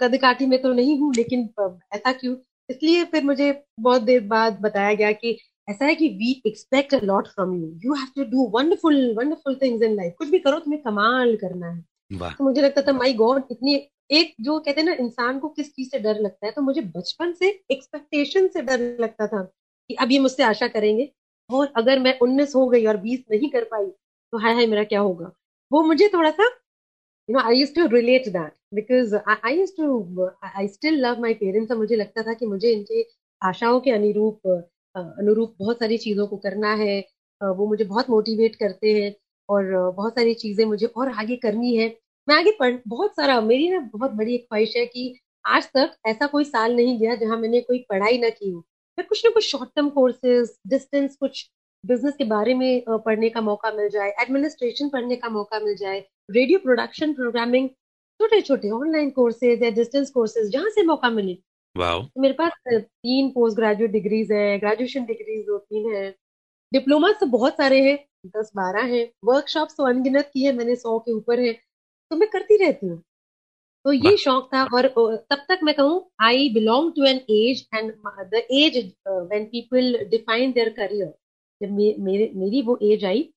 [0.00, 1.48] कद काठी में तो नहीं हूँ लेकिन
[1.94, 2.34] ऐसा क्यों?
[2.68, 5.36] इसलिए फिर मुझे बहुत देर बाद बताया गया कि
[5.68, 9.56] ऐसा है कि we expect a lot from you you have to do wonderful wonderful
[9.56, 12.92] things in life कुछ भी करो तुम्हें कमाल करना है। वाह। तो मुझे लगता था
[12.94, 13.74] माई गॉड इतनी
[14.12, 16.52] एक जो कहते हैं ना इंसान को किस चीज़ से डर लगता है?
[16.52, 19.42] तो मुझे बचपन से एक्सपेक्टेशन से डर लगता था
[19.90, 21.10] कि अब ये मुझसे आशा करेंगे
[21.50, 24.84] और अगर मैं उन्नीस हो गई और बीस नहीं कर पाई तो हाय हाय मेरा
[24.84, 25.32] क्या होगा?
[25.72, 26.44] वो मुझे थोड़ा सा
[27.28, 31.34] you know I used to relate that because I used to I still love my
[31.42, 33.04] parents और मुझे लगता था कि मुझे इनके
[33.42, 34.48] आशाओं के अनुरूप
[34.94, 36.98] अनुरूप बहुत सारी चीज़ों को करना है
[37.40, 39.14] वो मुझे बहुत मोटिवेट करते हैं
[39.48, 39.64] और
[39.96, 41.88] बहुत सारी चीज़ें मुझे और आगे करनी है।
[42.28, 45.96] मैं आगे पढ़, बहुत सारा, मेरी ना बहुत बड़ी एक ख्वाहिश है कि आज तक
[46.08, 48.58] ऐसा कोई साल नहीं गया जहाँ मैंने कोई पढ़ाई ना की हो।
[48.98, 51.44] मैं कुछ ना कुछ शॉर्ट टर्म कोर्सेज डिस्टेंस कुछ
[51.84, 55.98] बिज़नेस के बारे में पढ़ने का मौका मिल जाए एडमिनिस्ट्रेशन पढ़ने का मौका मिल जाए
[56.30, 57.68] रेडियो प्रोडक्शन प्रोग्रामिंग
[58.20, 61.34] छोटे छोटे ऑनलाइन कोर्सेज या डिस्टेंस कोर्सेज जहाँ से मौका मिले।
[61.76, 66.10] तो मेरे पास तीन पोस्ट ग्रेजुएट डिग्रीज हैं ग्रेजुएशन डिग्रीज दो तीन है।
[66.72, 67.96] डिप्लोमा तो बहुत सारे हैं
[68.36, 72.28] दस बारह हैं। वर्कशॉप तो अनगिनत की है मैंने सौ के ऊपर है। तो मैं
[72.30, 73.02] करती रहती हूँ।
[73.84, 74.86] तो ये शौक था और
[75.30, 77.92] तब तक मैं कहूँ I belong to an age and
[78.34, 78.76] the age
[79.08, 81.12] when people define their career
[81.62, 83.28] जब मे, मेरे मेरी वो एज आई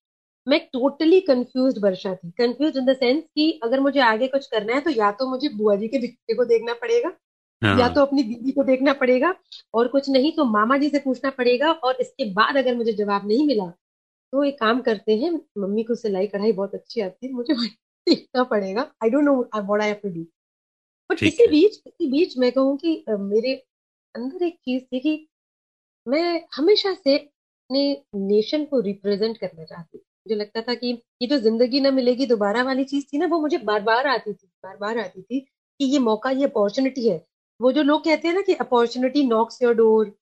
[0.48, 4.74] मैं टोटली कंफ्यूज वर्षा थी। कंफ्यूज इन द सेंस कि अगर मुझे आगे कुछ करना
[4.76, 7.12] है तो या तो मुझे बुआ जी के बेटे को देखना पड़ेगा
[7.62, 9.34] या हाँ तो अपनी दीदी को देखना पड़ेगा
[9.74, 13.28] और कुछ नहीं तो मामा जी से पूछना पड़ेगा और इसके बाद अगर मुझे जवाब
[13.28, 13.66] नहीं मिला
[14.34, 18.44] तो एक काम करते हैं मम्मी को सिलाई कढ़ाई बहुत अच्छी आती है मुझे देखना
[18.44, 20.26] पड़ेगा। I don't know what I have to do
[21.10, 23.54] but इसी बीच इसी बीच मैं कहूँ कि मेरे
[24.16, 25.28] अंदर एक चीज़ थी कि
[26.08, 27.18] मैं हमेशा से
[27.70, 27.82] अपने
[28.28, 32.64] नेशन को रिप्रेजेंट करना चाहती मुझे लगता था कि ये जो ज़िंदगी ना मिलेगी दोबारा
[32.64, 35.86] वाली चीज़ थी ना, वो मुझे बार बार आती थी बार बार आती थी कि
[35.86, 37.18] ये मौका, ये अपॉर्चुनिटी है।
[37.60, 40.16] वो जो लोग कहते हैं ना कि अपॉर्चुनिटी नॉक्स योर डोर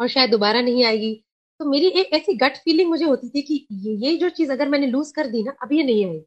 [0.00, 1.14] और शायद दोबारा नहीं आएगी।
[1.60, 4.68] तो मेरी एक ऐसी गट फीलिंग मुझे होती थी कि ये ये जो चीज़ अगर
[4.68, 6.26] मैंने लूज कर दी ना, अब ये नहीं आएगी।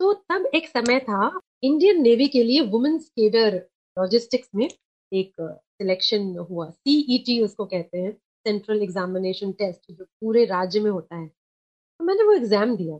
[0.00, 1.30] तो तब एक समय था
[1.64, 3.54] इंडियन नेवी के लिए वुमेन्स केडर
[3.96, 4.68] लॉजिस्टिक्स में
[5.12, 11.16] एक सिलेक्शन हुआ सीईटी उसको कहते हैं। सेंट्रल एग्जामिनेशन टेस्ट जो पूरे राज्य में होता
[11.16, 12.96] है तो मैंने वो एग्ज़ाम दिया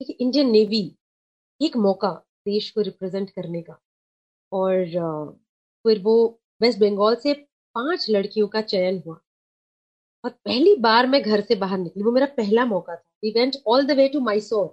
[0.00, 0.84] कि इंडियन नेवी
[1.60, 2.10] एक मौका
[2.46, 3.78] देश को रिप्रेजेंट करने का
[4.52, 4.84] और
[5.84, 6.16] फिर वो
[6.60, 7.32] वेस्ट बंगाल से
[7.76, 9.20] पाँच लड़कियों का चयन हुआ
[10.24, 13.56] और पहली बार मैं घर से बाहर निकली, वो मेरा पहला मौका था। We went
[13.68, 14.66] all the way to Mysore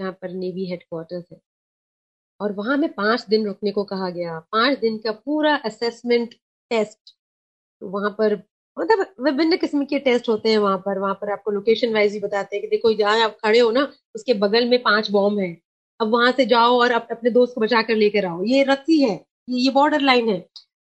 [0.00, 1.40] जहाँ पर नेवी हेडक्वार्टर्स है
[2.40, 6.34] और वहाँ में पाँच दिन रुकने को कहा गया। पाँच दिन का पूरा असेसमेंट
[6.70, 7.14] टेस्ट
[7.82, 8.36] तो वहाँ पर
[8.76, 12.18] मतलब विभिन्न किस्म के टेस्ट होते हैं वहाँ पर। वहाँ पर आपको लोकेशन वाइज भी
[12.20, 13.82] बताते हैं कि देखो जहाँ आप खड़े हो ना
[14.14, 15.56] उसके बगल में पाँच बॉम्ब है।
[16.00, 19.00] अब वहाँ से जाओ और अप, अपने दोस्त को बचा कर लेकर आओ। ये रस्सी
[19.02, 19.14] है
[19.48, 20.44] ये ये बॉर्डर लाइन है।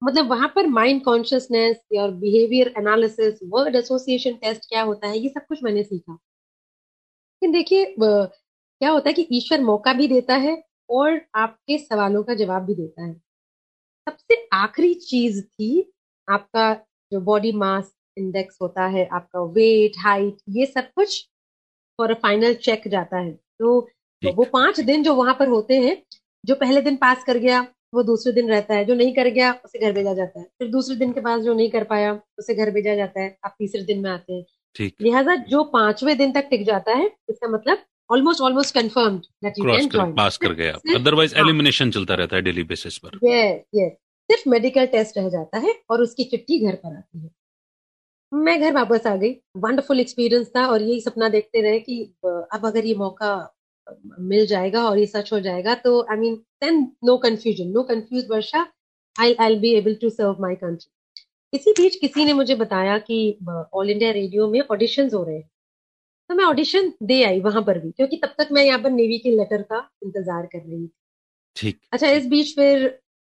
[0.02, 5.28] मतलब वहाँ पर माइंड कॉन्शियसनेस और behaviour analysis word association test क्या होता है ये
[5.28, 6.18] सब कुछ मैंने सीखा।
[7.42, 10.56] लेकिन देखिए क्या होता है कि ईश्वर मौका भी देता है
[10.90, 13.12] और आपके सवालों का जवाब भी देता है।
[14.06, 15.70] सबसे आखिरी चीज़ थी
[16.28, 16.72] आपका
[17.12, 21.20] जो बॉडी मास इंडेक्स होता है आपका वेट हाइट ये सब कुछ
[21.98, 23.80] फॉर अ फाइनल चेक जाता है। तो
[24.22, 25.96] ठीक। वो पाँच दिन जो वहाँ पर होते हैं
[26.44, 29.52] जो पहले दिन पास कर गया वो दूसरे दिन रहता है। जो नहीं कर गया
[29.64, 32.54] उसे घर भेजा जाता है। फिर दूसरे दिन के बाद जो नहीं कर पाया उसे
[32.54, 34.44] घर भेजा जाता है। आप तीसरे दिन में आते हैं।
[34.76, 37.78] ठीक। लिहाजा जो पांचवे दिन तक टिक जाता है इसका मतलब
[38.10, 42.42] almost almost confirmed that you can pass कर गया। अदरवाइज़ हाँ। एलिमिनेशन चलता रहता है
[42.42, 43.92] डेली बेसिस पर। यस यस
[44.30, 47.30] सिर्फ़ मेडिकल टेस्ट रह जाता है और उसकी चिट्ठी घर पर आती है।
[48.32, 52.66] मैं घर वापस आ गई। वंडरफुल एक्सपीरियंस था और यही सपना देखते रहे कि अब
[52.66, 53.32] अगर ये मौका
[54.22, 58.28] मिल जाएगा और ये सच हो जाएगा तो I mean then no confusion no confuse
[58.30, 58.66] Varsha
[59.16, 60.90] I I be able to serve my country
[61.52, 63.16] इसी बीच किसी ने मुझे बताया कि
[63.48, 65.48] ऑल इंडिया रेडियो में ऑडिशन हो रहे हैं।
[66.30, 69.18] तो मैं ऑडिशन दे आई वहाँ पर भी क्योंकि तब तक मैं यहाँ पर नेवी
[69.18, 70.90] के लेटर का इंतज़ार कर रही थी।
[71.56, 72.88] ठीक। अच्छा इस बीच फिर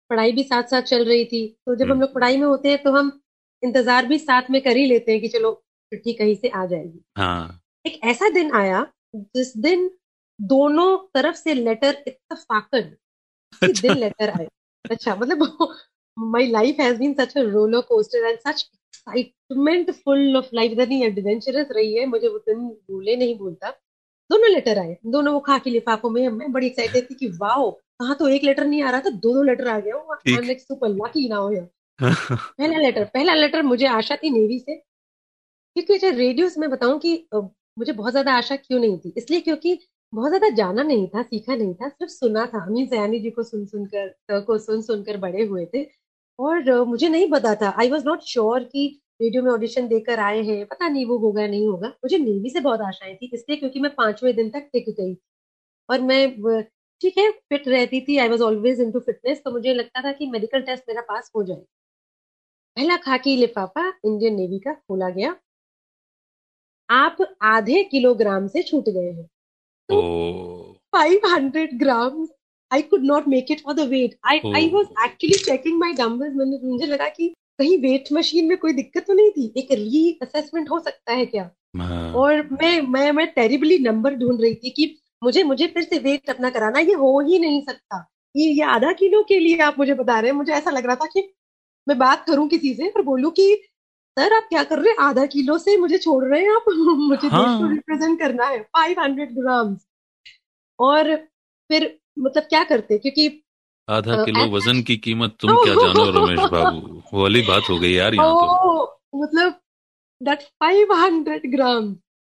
[0.10, 2.70] पढ़ाई भी साथ साथ चल रही थी तो जब हम हम्म। लोग पढ़ाई में होते
[2.70, 3.12] हैं तो हम
[3.64, 5.52] इंतज़ार भी साथ में कर ही लेते हैं कि चलो
[5.92, 9.90] चिट्ठी कहीं से आ जाएगी। हाँ। एक ऐसा दिन आया जिस दिन
[10.40, 12.96] दोनों तरफ़ से लेटर इत्तफाकन
[13.62, 14.48] अच्छा। दिन लेटर आए।
[14.86, 15.76] अच्छा मतलब
[16.18, 21.04] my life has been such a roller coaster and such excitement full of life इतनी
[21.04, 23.74] एडवेंचरस रही है मुझे वो दिन भूले नहीं भूलता।
[24.30, 28.16] दोनों लेटर आए। दोनों वो खाकी लिफाफों में मैं बड़ी एक्साइटेड थी कि वाओ कहाँ
[28.16, 31.36] तो एक लेटर नहीं आ रहा था दो दो लेटर आ गया सुपर लकी ना
[31.38, 31.50] हो
[32.60, 34.76] पहला लेटर पहला लेटर मुझे आशा थी नेवी से
[35.76, 39.14] क्योंकि जो रेडियो से मैं बताऊँ कि मुझे बहुत ज़्यादा आशा क्यों नहीं थी?
[39.18, 39.78] इसलिए क्योंकि
[40.14, 43.44] बहुत ज़्यादा जाना नहीं था सीखा नहीं था सिर्फ़ सुना था। अमीन सयानी जी को
[43.44, 45.86] सुन सुनकर को सुन सुनकर बड़े हुए थे
[46.40, 48.88] और मुझे नहीं पता था। आई वॉज़ नॉट श्योर कि
[49.20, 52.60] रेडियो में ऑडिशन देकर आए हैं पता नहीं वो होगा नहीं होगा। मुझे नेवी से
[52.62, 55.16] बहुत आशाएँ थी इसलिए क्योंकि मैं पाँचवें दिन तक टिक गई
[55.90, 56.64] और मैं
[57.02, 60.26] ठीक है फिट रहती थी I was always into fitness तो मुझे लगता था कि
[60.32, 61.58] मेडिकल टेस्ट मेरा पास हो जाए।
[62.78, 65.36] पहला खाकी लिफाफा इंडियन नेवी का खोला गया।
[66.90, 69.28] आप आधे किलोग्राम से छूट गए हैं।
[70.94, 72.28] Five hundred gram
[72.72, 76.36] I could not make it for the weight I I was actually checking my dumbbells
[76.36, 79.54] मैंने मुझे लगा कि कहीं वेट मशीन में कोई दिक्कत तो नहीं थी?
[79.58, 81.52] एक री असेसमेंट हो सकता है क्या?
[81.78, 86.00] हाँ। और मैं मैं मैं टेरिबली नंबर ढूंढ रही थी कि मुझे मुझे फिर से
[86.00, 89.76] वेट अपना कराना ये हो ही नहीं सकता। ये ये आधा किलो के लिए आप
[89.80, 91.34] मुझे बता रहे हैं मुझे ऐसा लग रहा था कि
[91.88, 93.62] मैं बात करूँ किसी से और बोलूँ कि
[94.20, 94.98] सर आप क्या कर रहे हैं?
[94.98, 96.66] आधा किलो से मुझे छोड़ रहे हैं आप?
[96.98, 99.78] मुझे हाँ। देश को रिप्रेजेंट करना है फाइव हंड्रेड ग्राम
[100.80, 101.16] और
[101.70, 102.98] फिर मतलब क्या करते?
[102.98, 103.45] क्योंकि
[103.88, 106.78] आधा किलो वज़न की कीमत तुम क्या जानो रमेश बाबू?
[107.14, 108.84] वो वाली बात हो गई यार यहाँ तो।
[109.16, 109.60] मतलब
[110.22, 111.94] दैट फाइव हंड्रेड ग्राम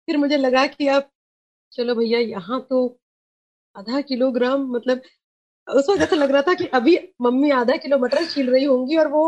[0.08, 1.08] फिर मुझे लगा कि अब
[1.72, 2.84] चलो भैया यहाँ तो
[3.76, 5.02] आधा किलोग्राम मतलब
[5.68, 8.96] उस वक्त ऐसा लग रहा था कि अभी मम्मी आधा किलो मटर छील रही होंगी
[8.96, 9.26] और वो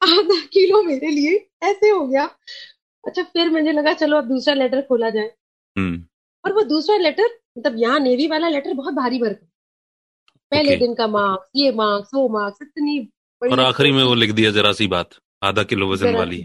[0.00, 2.24] आधा किलो मेरे लिए ऐसे हो गया।
[3.04, 5.32] अच्छा फिर मुझे लगा चलो अब दूसरा लेटर खोला जाए।
[5.76, 6.04] हम्म।
[6.44, 9.46] और वो दूसरा लेटर मतलब यहाँ नेवी वाला लेटर बहुत भारी भर भरकम
[10.52, 12.98] पहले दिन का मार्क्स ये मार्क्स वो मार्क्स इतनी
[13.42, 16.36] और आखिरी में वो लिख दिया जरा सी बात आधा किलो वज़न वाली।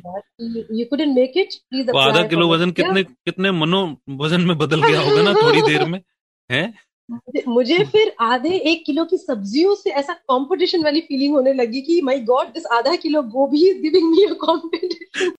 [0.79, 3.81] You couldn't make it please आधा किलो वज़न कितने कितने मनो
[4.19, 6.01] वज़न में बदल गया होगा ना थोड़ी देर में
[6.49, 6.63] है?
[7.47, 12.01] मुझे फिर आधे एक किलो की सब्जियों से ऐसा कंपटीशन वाली फीलिंग होने लगी कि
[12.01, 15.31] माय गॉड दिस आधा किलो गोभी is giving me a competition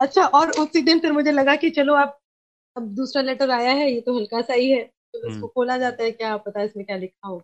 [0.00, 2.18] अच्छा और उसी दिन फिर मुझे लगा कि चलो आप
[2.76, 4.82] अब दूसरा लेटर आया है ये तो हल्का सा ही है।
[5.14, 7.42] तो हम्म। खोला जाता है क्या पता इसमें क्या लिखा होगा।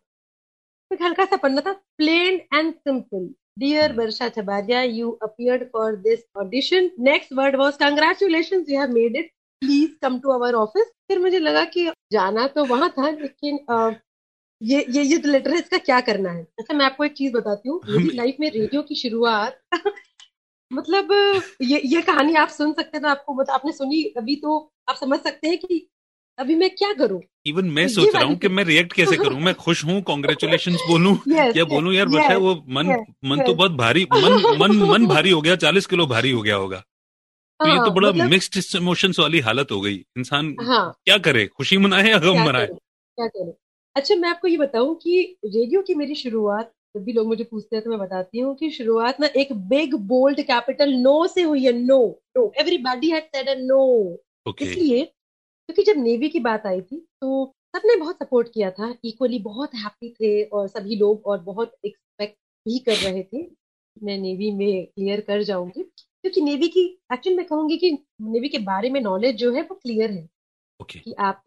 [0.91, 6.21] तो हल्का सा पढ़ना था plain and simple dear Varsha Chhabaria you appeared for this
[6.37, 9.31] audition next word was congratulation you have made it
[9.63, 13.59] please come to our office फिर मुझे लगा कि जाना तो वहाँ था लेकिन
[14.61, 16.43] ये ये ये लेटर है इसका क्या करना है?
[16.59, 19.61] अच्छा मैं आपको एक चीज़ बताती हूँ। मेरी लाइफ में रेडियो की शुरुआत
[20.71, 21.13] मतलब
[21.63, 24.97] ये ये कहानी आप सुन सकते हैं तो आपको मतलब आपने सुनी अभी तो आप
[24.97, 25.87] समझ सकते हैं कि
[26.43, 27.21] अभी मैं क्या करूँ?
[27.47, 29.41] इवन मैं सोच रहा हूँ कि मैं रिएक्ट कैसे करूँ?
[29.41, 31.17] मैं खुश हूँ कॉन्ग्रेचुलेशन बोलूँ?
[31.29, 35.07] Yes, या बोलूँ यार बच्चा वो मन yes, मन तो बहुत भारी मन मन मन
[35.07, 36.79] भारी हो गया चालीस किलो भारी हो गया होगा।
[37.61, 41.19] तो ये तो हाँ, बड़ा मतलब, मिक्स्ड इमोशंस वाली हालत हो गई। इंसान हाँ, क्या
[41.19, 41.47] करे?
[41.47, 42.67] खुशी मनाए या गम मनाए?
[42.67, 43.53] क्या करे?
[43.97, 47.77] अच्छा मैं आपको ये बताऊँ कि रेडियो की मेरी शुरुआत जब भी लोग मुझे पूछते
[47.77, 51.65] हैं तो मैं बताती हूँ कि शुरुआत ना एक बिग बोल्ड कैपिटल नो से हुई
[51.65, 54.19] है no no everybody had said a no
[54.63, 55.13] इसलिए
[55.69, 59.75] क्योंकि जब नेवी की बात आई थी तो सबने बहुत सपोर्ट किया था। इक्वली बहुत
[59.75, 63.43] हैप्पी थे और सभी लोग और बहुत एक्सपेक्ट भी कर रहे थे।
[64.03, 67.91] मैं नेवी में क्लियर कर जाऊँगी। क्योंकि नेवी की एक्चुअली मैं कहूँगी कि
[68.23, 70.29] नेवी के बारे में नॉलेज जो है वो क्लियर है।
[70.81, 71.01] Okay.
[71.01, 71.43] कि आप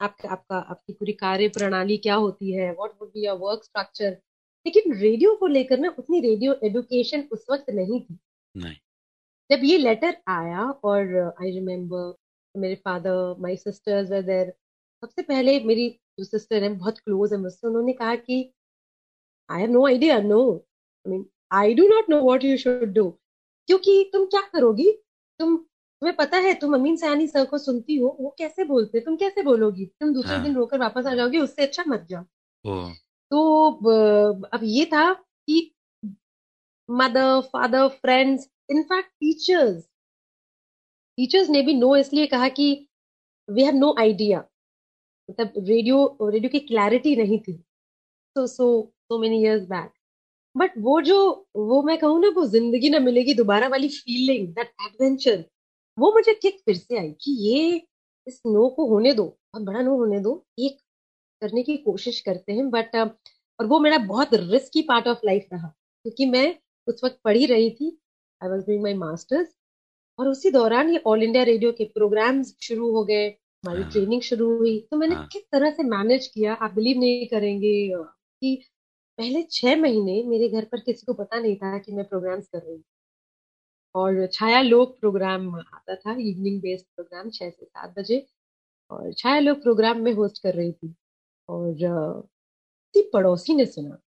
[0.00, 4.10] आपका आपका आपकी पूरी कार्य प्रणाली क्या होती है what would be your work structure
[4.66, 8.18] लेकिन रेडियो को लेकर ना उतनी रेडियो एजुकेशन उस वक्त नहीं थी।
[8.56, 8.76] नहीं।
[9.50, 12.14] जब ये लेटर आया और आई रिमेम्बर
[12.58, 14.52] मेरे father my sisters were there
[15.02, 18.42] सबसे पहले मेरी जो सिस्टर है बहुत क्लोज है मुझसे उन्होंने कहा कि
[19.50, 20.40] I have no idea no
[21.06, 23.08] I mean I do not know what you should do
[23.68, 24.90] क्योंकि तुम क्या करोगी?
[25.40, 29.16] तुम तुम्हें पता है तुम अमीन सयानी सर को सुनती हो वो कैसे बोलते तुम
[29.16, 29.86] कैसे बोलोगी?
[30.00, 30.44] तुम दूसरे हाँ.
[30.44, 32.24] दिन रोकर वापस आ जाओगी उससे अच्छा मत जाओ।
[33.30, 33.70] तो
[34.54, 35.60] अब ये था कि
[36.88, 39.87] mother father friends in fact teachers
[41.18, 42.66] teachers ने भी नो इसलिए कहा कि
[43.48, 44.38] वी हैव नो आइडिया
[45.28, 47.52] मतलब रेडियो रेडियो की क्लैरिटी नहीं थी।
[48.36, 48.66] So so
[49.02, 49.90] so many years back
[50.54, 51.16] but वो जो,
[51.56, 55.44] वो मैं कहूँ ना, वो ज़िंदगी ना मिलेगी दोबारा वाली फीलिंग दैट एडवेंचर
[55.98, 57.82] वो मुझे किक फिर से आई कि ये
[58.26, 60.78] इस नो को होने दो, बहुत बड़ा नो होने दो एक
[61.42, 65.68] करने की कोशिश करते हैं बट और वो मेरा बहुत रिस्की पार्ट ऑफ़ लाइफ रहा।
[65.68, 66.54] क्योंकि मैं
[66.86, 67.96] उस वक्त पढ़ी रही थी
[68.40, 69.48] I was doing my masters
[70.18, 74.22] और उसी दौरान ये ऑल इंडिया रेडियो के प्रोग्राम्स शुरू हो गए हमारी हाँ, ट्रेनिंग
[74.22, 77.72] शुरू हुई। तो मैंने हाँ, किस तरह से मैनेज किया आप बिलीव नहीं करेंगे
[78.42, 78.54] कि
[79.18, 82.58] पहले छह महीने मेरे घर पर किसी को पता नहीं था कि मैं प्रोग्राम्स कर
[82.58, 82.84] रही हूँ।
[83.94, 88.26] और छाया लोक प्रोग्राम आता था इवनिंग बेस्ड प्रोग्राम छह से सात बजे।
[88.90, 90.94] और छाया लोग प्रोग्राम में होस्ट कर रही थी।
[91.48, 91.74] और
[93.12, 93.98] पड़ोसी ने सुना।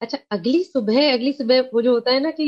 [0.00, 2.46] अच्छा अगली सुबह अगली सुबह वो जो होता है ना कि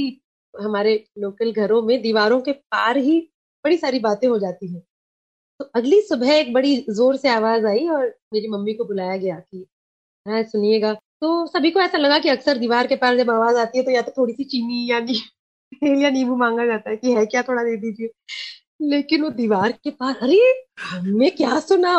[0.55, 3.21] हमारे लोकल घरों में दीवारों के पार ही
[3.65, 4.83] बड़ी सारी बातें हो जाती हैं।
[5.61, 9.37] तो अगली सुबह एक बड़ी ज़ोर से आवाज़ आई और मेरी मम्मी को बुलाया गया
[9.37, 9.67] कि
[10.27, 13.79] हाँ सुनिएगा। तो सभी को ऐसा लगा कि अक्सर दीवार के पार जब आवाज़ आती
[13.79, 15.15] है तो या तो थोड़ी सी चीनी या नी
[16.05, 18.11] या नींबू मांगा जाता है कि है क्या थोड़ा दे दीजिए।
[18.83, 21.99] लेकिन वो दीवार के पार, अरे, हमने क्या सुना?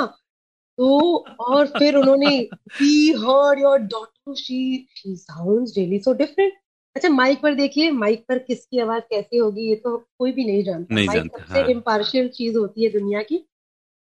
[0.78, 2.38] तो और फिर उन्होंने
[2.82, 6.54] your daughter she she sounds really so different
[7.00, 10.64] अच्छा माइक पर देखिए माइक पर किसकी आवाज़ कैसी होगी ये तो कोई भी नहीं
[10.64, 13.38] जानता। नहीं माइक जानता, सबसे हाँ। इम्पार्शियल चीज़ होती है दुनिया की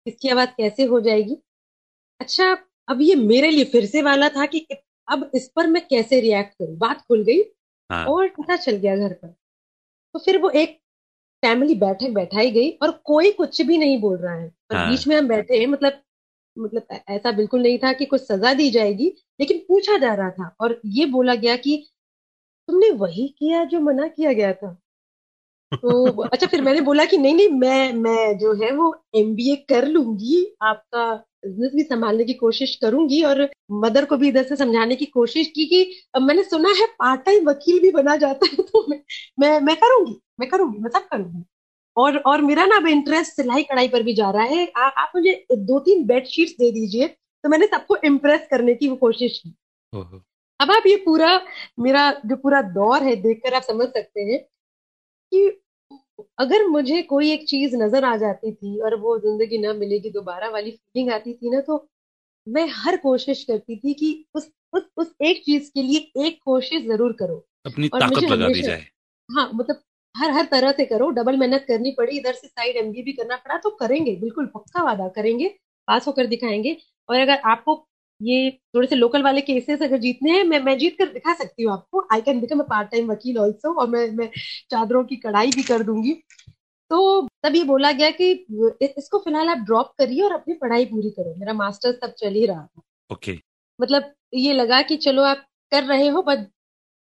[0.05, 1.37] किसकी आवाज़ कैसे हो जाएगी?
[2.21, 2.51] अच्छा
[2.87, 4.65] अब ये मेरे लिए फिर से वाला था कि
[5.07, 6.77] अब इस पर मैं कैसे रिएक्ट करूँ?
[6.77, 7.41] बात खुल गई
[7.89, 9.27] हाँ। और पता चल गया घर पर।
[10.15, 10.77] तो फिर वो एक
[11.43, 15.07] फैमिली बैठक बैठाई गई और कोई कुछ भी नहीं बोल रहा है। और हाँ। बीच
[15.07, 16.01] में हम बैठे हैं मतलब
[16.57, 19.07] मतलब ऐसा बिल्कुल नहीं था कि कुछ सजा दी जाएगी
[19.39, 21.75] लेकिन पूछा जा रहा था और ये बोला गया कि
[22.67, 24.77] तुमने वही किया जो मना किया गया था?
[25.71, 29.87] तो अच्छा फिर मैंने बोला कि नहीं नहीं मैं मैं जो है वो एमबीए कर
[29.87, 31.13] लूँगी आपका
[31.45, 35.47] बिज़नेस भी संभालने की कोशिश करूँगी और मदर को भी इधर से समझाने की कोशिश
[35.47, 39.01] की कि मैंने सुना है पार्ट टाइम वकील भी बना जाता है तो मैं
[39.39, 41.43] मैं, मैं करूँगी मैं करूँगी मैं सब करूँगी।
[41.97, 45.11] और और मेरा ना अब इंटरेस्ट सिलाई कढ़ाई पर भी जा रहा है। आ, आप
[45.15, 49.37] मुझे दो तीन बेड शीट्स दे दीजिए। तो मैंने सबको इम्प्रेस करने की वो कोशिश
[49.39, 49.55] की।
[50.59, 51.29] अब आप ये पूरा
[51.79, 54.39] मेरा जो पूरा दौर है देखकर आप समझ सकते हैं
[55.31, 55.47] कि
[56.39, 60.49] अगर मुझे कोई एक चीज़ नज़र आ जाती थी और वो ज़िंदगी ना मिलेगी दोबारा
[60.49, 61.77] वाली फीलिंग आती थी ना तो
[62.47, 66.83] मैं हर कोशिश करती थी कि उस उस उस एक चीज़ के लिए एक कोशिश
[66.85, 68.85] ज़रूर करो। अपनी और ताकत मुझे लगा दी जाए।
[69.29, 69.81] हाँ मतलब
[70.15, 73.35] हर हर तरह से करो डबल मेहनत करनी पड़ी इधर से साइड एमबी भी करना
[73.37, 75.47] पड़ा तो करेंगे बिल्कुल पक्का वादा करेंगे
[75.87, 76.77] पास होकर दिखाएँगे।
[77.09, 77.75] और अगर आपको
[78.21, 81.63] ये थोड़े से लोकल वाले केसेस अगर जीतने हैं मैं मैं जीत कर दिखा सकती
[81.63, 84.29] हूँ आपको। I can become a part time वकील ऑल्सो और मैं मैं
[84.71, 86.13] चादरों की कढ़ाई भी कर दूँगी।
[86.91, 88.31] तो तब ये बोला गया कि
[88.81, 92.45] इसको फ़िलहाल आप ड्रॉप करिए और अपनी पढ़ाई पूरी करो। मेरा मास्टर्स तब चल ही
[92.45, 93.37] रहा था। ओके
[93.79, 96.47] मतलब ये लगा कि चलो आप कर रहे हो बट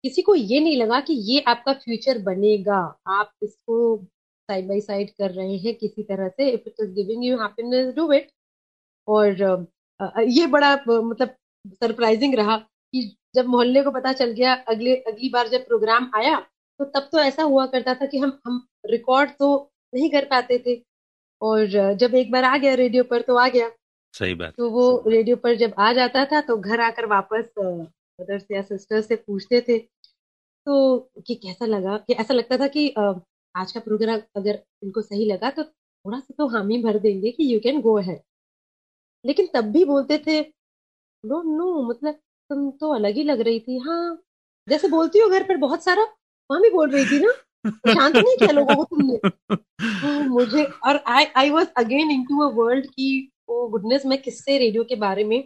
[0.03, 2.77] किसी को ये नहीं लगा कि ये आपका फ्यूचर बनेगा।
[3.09, 3.97] आप इसको
[4.49, 7.93] साइड बाय साइड कर रहे हैं किसी तरह से। If it is giving you happiness
[7.95, 8.31] do it
[9.07, 9.67] और
[10.01, 11.35] ये बड़ा मतलब
[11.73, 13.01] सरप्राइजिंग रहा कि
[13.35, 16.39] जब मोहल्ले को पता चल गया अगले अगली बार जब प्रोग्राम आया
[16.79, 19.49] तो तब तो ऐसा हुआ करता था कि हम हम रिकॉर्ड तो
[19.93, 20.81] नहीं कर पाते थे।
[21.41, 23.69] और जब एक बार आ गया रेडियो पर तो आ गया।
[24.13, 28.45] सही बात तो वो रेडियो पर जब आ जाता था तो घर आकर वापस मदर्स
[28.51, 31.97] या सिस्टर्स से पूछते थे। तो कि कैसा लगा?
[31.97, 32.89] कि ऐसा लगता था कि
[33.55, 37.53] आज का प्रोग्राम अगर इनको सही लगा तो थोड़ा सा तो हामी भर देंगे कि
[37.53, 38.21] यू कैन गो है
[39.25, 40.39] लेकिन तब भी बोलते थे
[41.23, 42.15] नो नो मतलब
[42.49, 44.17] तुम तो अलग ही लग रही थी। हाँ
[44.67, 46.03] जैसे बोलती हो घर पर बहुत सारा
[46.49, 47.33] वहाँ भी बोल रही थी ना
[47.89, 49.17] शांत नहीं किया लोगों को तुमने?
[49.79, 53.09] तो मुझे और I I was again into a world की
[53.49, 55.43] ओ गुडनेस मैं किससे रेडियो के बारे में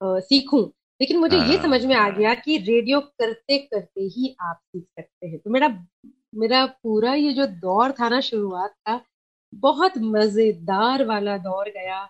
[0.00, 0.62] अ, सीखूं?
[1.00, 4.84] लेकिन मुझे ये हाँ। समझ में आ गया कि रेडियो करते करते ही आप सीख
[4.90, 5.68] सकते हैं। तो मेरा
[6.34, 9.00] मेरा पूरा ये जो दौर था ना शुरुआत का
[9.58, 12.02] बहुत मज़ेदार वाला दौर गया।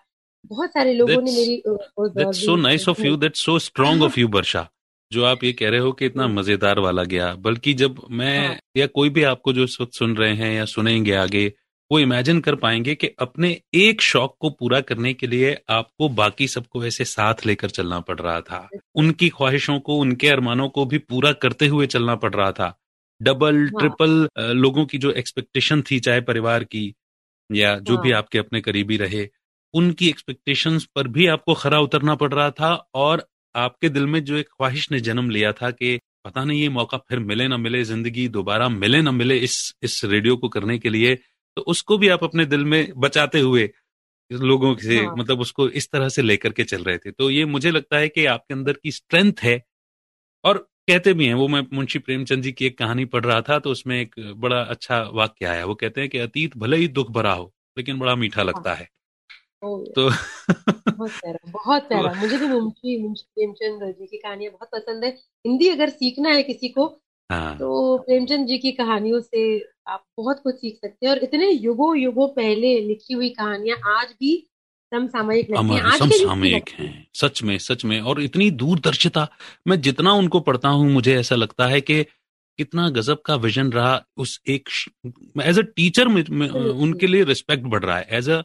[0.45, 4.27] बहुत सारे लोगों ने मेरी that's so nice of you that's so strong of you
[4.27, 4.67] Varsha
[5.11, 8.47] जो आप ये कह रहे हो कि इतना हम्म। मज़ेदार वाला गया बल्कि जब मैं
[8.47, 11.47] हाँ। या कोई भी आपको जो इस वक्त सुन रहे हैं या सुनेंगे आगे
[11.91, 16.47] वो इमेजिन कर पाएँगे कि अपने एक शौक को पूरा करने के लिए आपको बाकी
[16.47, 20.97] सबको ऐसे साथ लेकर चलना पड़ रहा था उनकी ख्वाहिशों को उनके अरमानों को भी
[20.97, 22.73] पूरा करते हुए चलना पड़ रहा था
[23.21, 26.93] डबल हाँ। ट्रिपल लोगों की जो एक्सपेक्टेशन थी चाहे परिवार की
[27.49, 29.29] या जो हाँ। भी हाँ। आपके अपने करीबी रहे
[29.75, 34.35] उनकी एक्सपेक्टेशंस पर भी आपको खरा उतरना पड़ रहा था और आपके दिल में जो
[34.37, 37.83] एक ख्वाहिश ने जन्म लिया था कि पता नहीं ये मौका फिर मिले ना मिले
[37.83, 41.15] ज़िंदगी दोबारा मिले ना मिले इस इस रेडियो को करने के लिए
[41.57, 43.69] तो उसको भी आप अपने दिल में बचाते हुए
[44.31, 47.45] लोगों से हाँ। मतलब उसको इस तरह से लेकर के चल रहे थे। तो ये
[47.45, 49.61] मुझे लगता है कि आपके अंदर की स्ट्रेंथ है
[50.43, 50.57] और
[50.89, 53.71] कहते भी हैं वो मैं मुंशी प्रेमचंद जी की एक कहानी पढ़ रहा था तो
[53.71, 57.33] उसमें एक बड़ा अच्छा वाक्य आया वो कहते हैं कि अतीत भले ही दुख भरा
[57.33, 58.89] हो लेकिन बड़ा मीठा लगता है।
[59.63, 60.09] तो
[60.91, 65.09] बहुत प्यारा बहुत प्यारा। मुझे भी मुंशी मुंशी प्रेमचंद जी की कहानियाँ बहुत पसंद है।
[65.47, 66.85] हिंदी अगर सीखना है किसी को
[67.31, 71.51] हाँ। तो प्रेमचंद जी की कहानियों से आप बहुत कुछ सीख सकते हैं। और इतने
[71.51, 74.47] युगों युगों पहले लिखी हुई कहानियाँ आज भी
[74.93, 79.27] समसामयिक लगती हैं। अमर समसामयिक हैं। सच में सच में। और इतनी दूरदर्शिता
[79.67, 82.03] मैं जितना उनको पढ़ता हूँ मुझे ऐसा लगता है कि
[82.57, 84.69] कितना गजब का विजन रहा उस एक
[85.41, 88.41] एज अ टीचर में, में उनके लिए रिस्पेक्ट बढ़ रहा है। एज अ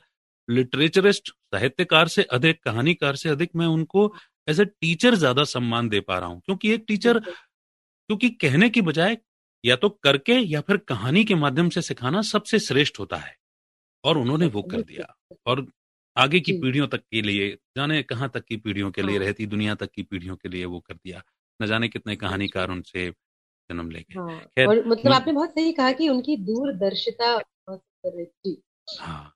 [0.50, 4.12] लिटरेचरिस्ट साहित्यकार से अधिक कहानीकार से अधिक मैं उनको
[4.48, 8.82] एज ए टीचर ज़्यादा सम्मान दे पा रहा हूँ। क्योंकि एक टीचर क्योंकि कहने की
[8.82, 9.18] बजाय
[9.64, 13.36] या तो करके या फिर कहानी के माध्यम से सिखाना सबसे श्रेष्ठ होता है।
[14.04, 15.14] और उन्होंने वो कर दिया।
[15.46, 15.66] और
[16.16, 19.46] आगे की पीढ़ियों तक के लिए जाने कहाँ तक की पीढ़ियों के लिए हाँ। रहती
[19.46, 21.22] दुनिया तक की पीढ़ियों के लिए वो कर दिया।
[21.60, 25.92] न जाने कितने कहानीकार उनसे जन्म ले गए। हाँ, और मतलब आपने बहुत सही कहा
[25.92, 27.32] कि उनकी दूरदर्शिता
[29.00, 29.32] हाँ।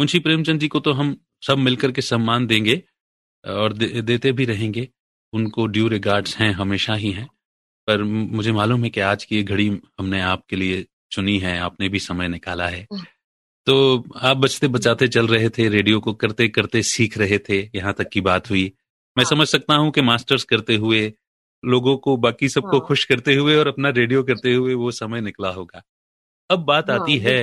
[0.00, 2.82] मुंशी प्रेमचंद जी को तो हम सब मिलकर के सम्मान देंगे
[3.44, 4.88] और दे, देते भी रहेंगे
[5.32, 7.28] उनको ड्यू रिगार्ड्स हैं हमेशा ही हैं
[7.88, 9.66] पर मुझे मालूम है कि आज की ये घड़ी
[10.00, 13.04] हमने आपके लिए चुनी है आपने भी समय निकाला है हाँ।
[13.66, 13.74] तो
[14.22, 18.08] आप बचते बचाते चल रहे थे रेडियो को करते करते सीख रहे थे यहाँ तक
[18.08, 18.64] की बात हुई
[19.16, 21.02] मैं हाँ। समझ सकता हूँ कि मास्टर्स करते हुए
[21.62, 25.20] लोगों को बाकी सबको हाँ। खुश करते हुए और अपना रेडियो करते हुए वो समय
[25.20, 25.82] निकला होगा
[26.50, 27.40] अब बात आती है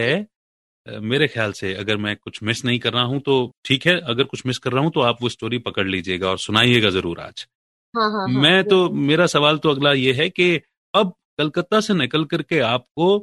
[0.87, 3.35] मेरे ख्याल से अगर मैं कुछ मिस नहीं कर रहा हूँ तो
[3.65, 6.37] ठीक है अगर कुछ मिस कर रहा हूँ तो आप वो स्टोरी पकड़ लीजिएगा और
[6.39, 7.45] सुनाइएगा ज़रूर आज।
[7.93, 10.55] हाँ, हाँ, हाँ, मैं तो मेरा सवाल तो अगला ये है कि
[10.93, 13.17] अब कलकत्ता से निकल करके आपको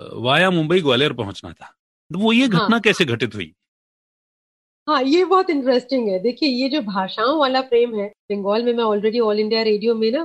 [0.00, 1.72] वाया मुंबई ग्वालियर पहुँचना था।
[2.10, 3.52] तो वो ये घटना हाँ, कैसे घटित हुई?
[4.88, 8.84] हाँ ये बहुत इंटरेस्टिंग है। देखिए ये जो भाषाओं वाला प्रेम है बंगाल में मैं
[8.84, 10.24] ऑलरेडी ऑल इंडिया रेडियो में ना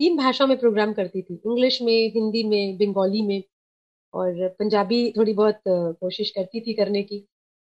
[0.00, 3.42] तीन भाषाओं में प्रोग्राम करती थी। इंग्लिश में हिंदी में बंगाली में।
[4.14, 7.26] और पंजाबी थोड़ी बहुत कोशिश करती थी करने की।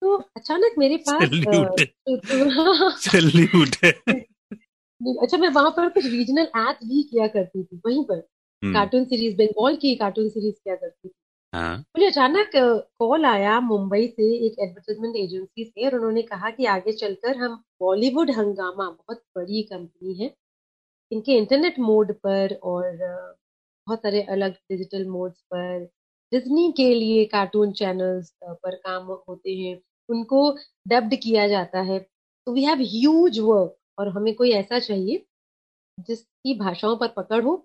[0.01, 1.29] तो अचानक मेरे पास
[5.23, 8.23] अच्छा मैं वहाँ पर कुछ रीजनल एड भी किया करती थी वहीं पर।
[8.63, 11.13] कार्टून सीरीज़ बंगाल की कार्टून सीरीज़ किया करती थी।
[11.53, 12.49] हाँ। मुझे अचानक
[12.99, 17.63] कॉल आया मुंबई से एक एडवर्टाइजमेंट एजेंसी से और उन्होंने कहा कि आगे चलकर हम
[17.79, 20.35] बॉलीवुड हंगामा बहुत बड़ी कंपनी है
[21.11, 22.97] इनके इंटरनेट मोड पर और
[23.87, 25.89] बहुत सारे अलग डिजिटल मोड्स पर
[26.33, 29.79] डिज्नी के लिए कार्टून चैनल्स पर काम होते हैं,
[30.09, 30.49] उनको
[30.87, 35.25] डब्ड किया जाता है। तो वी हैव ह्यूज वर्क और हमें कोई ऐसा चाहिए
[36.07, 37.55] जिसकी भाषाओं पर पकड़ हो।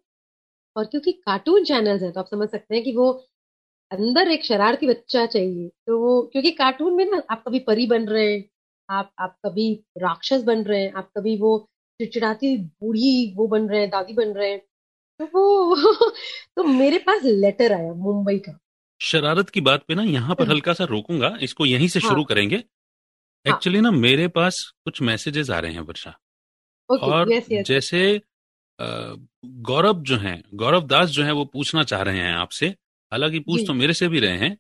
[0.77, 3.11] और क्योंकि कार्टून चैनल्स हैं तो आप समझ सकते हैं कि वो
[3.91, 8.07] अंदर एक शरारती बच्चा चाहिए। तो वो, क्योंकि कार्टून में ना आप कभी परी बन
[8.09, 8.45] रहे हैं,
[8.89, 11.59] आप आप कभी राक्षस बन रहे हैं, आप कभी वो
[12.01, 14.61] चिड़चिड़ाती बूढ़ी वो बन रहे हैं दादी बन रहे हैं
[15.21, 15.77] वो
[16.57, 18.59] तो मेरे पास लेटर आया मुंबई का।
[19.01, 22.11] शरारत की बात पे ना यहाँ पर हम्म। हल्का सा रोकूँगा इसको यहीं से हाँ,
[22.11, 22.65] शुरू करेंगे।
[23.47, 26.19] एक्चुअली हाँ, ना मेरे पास कुछ मैसेजेस आ रहे हैं वर्षा।
[26.91, 27.63] और yes, yes.
[27.63, 28.23] जैसे
[29.47, 32.67] गौरव जो हैं गौरव दास जो हैं वो पूछना चाह रहे हैं आपसे।
[33.13, 34.59] हालाँकि पूछ तो मेरे से भी रहे हैं।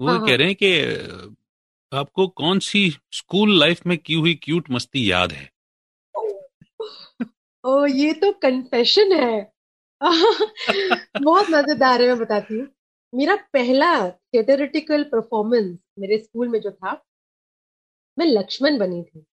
[0.00, 0.72] वो हाँ, कह हाँ। रहे हैं कि
[1.96, 5.50] आपको कौन सी स्कूल लाइफ में की हुई क्यूट मस्ती याद है?
[7.64, 9.52] ओ ये तो कन्फेशन है।
[11.18, 12.66] बहुत मज़ेदार है, मैं बताती हूँ।
[13.12, 17.00] मेरा पहला थिएटरिटिकल परफॉर्मेंस मेरे स्कूल में जो था,
[18.18, 19.24] मैं लक्ष्मण बनी थी।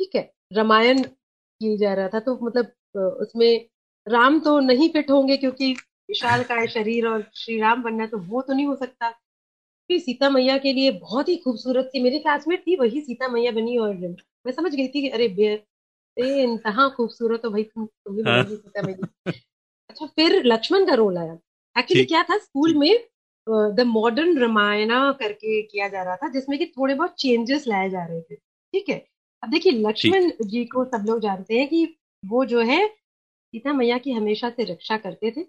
[0.00, 0.20] ठीक है,
[0.52, 2.72] रामायण किया जा रहा था तो मतलब
[3.20, 3.66] उसमें
[4.06, 5.72] राम तो नहीं फिट होंगे क्योंकि
[6.08, 9.10] विशाल का है शरीर और श्री राम बनना तो वो तो नहीं हो सकता।
[9.90, 13.52] फिर सीता मैया के लिए बहुत ही खूबसूरत थी मेरी क्लासमेट थी, वही सीता मैया
[13.52, 13.94] बनी और
[14.46, 15.28] मैं समझ गई थी कि अरे
[16.16, 18.42] बे इंतहा खूबसूरत हो भाई तुम तुम भी हाँ।
[19.90, 21.32] अच्छा फिर लक्ष्मण का रोल आया।
[21.76, 22.38] एक्चुअली क्या था?
[22.38, 22.98] स्कूल में
[23.76, 28.04] द मॉडर्न रामायणा करके किया जा रहा था जिसमें कि थोड़े बहुत चेंजेस लाए जा
[28.06, 28.96] रहे थे। ठीक है?
[29.42, 31.84] अब देखिए लक्ष्मण जी को सब लोग जानते हैं कि
[32.22, 35.44] वो जो है सीता मैया की हमेशा से रक्षा करते थे।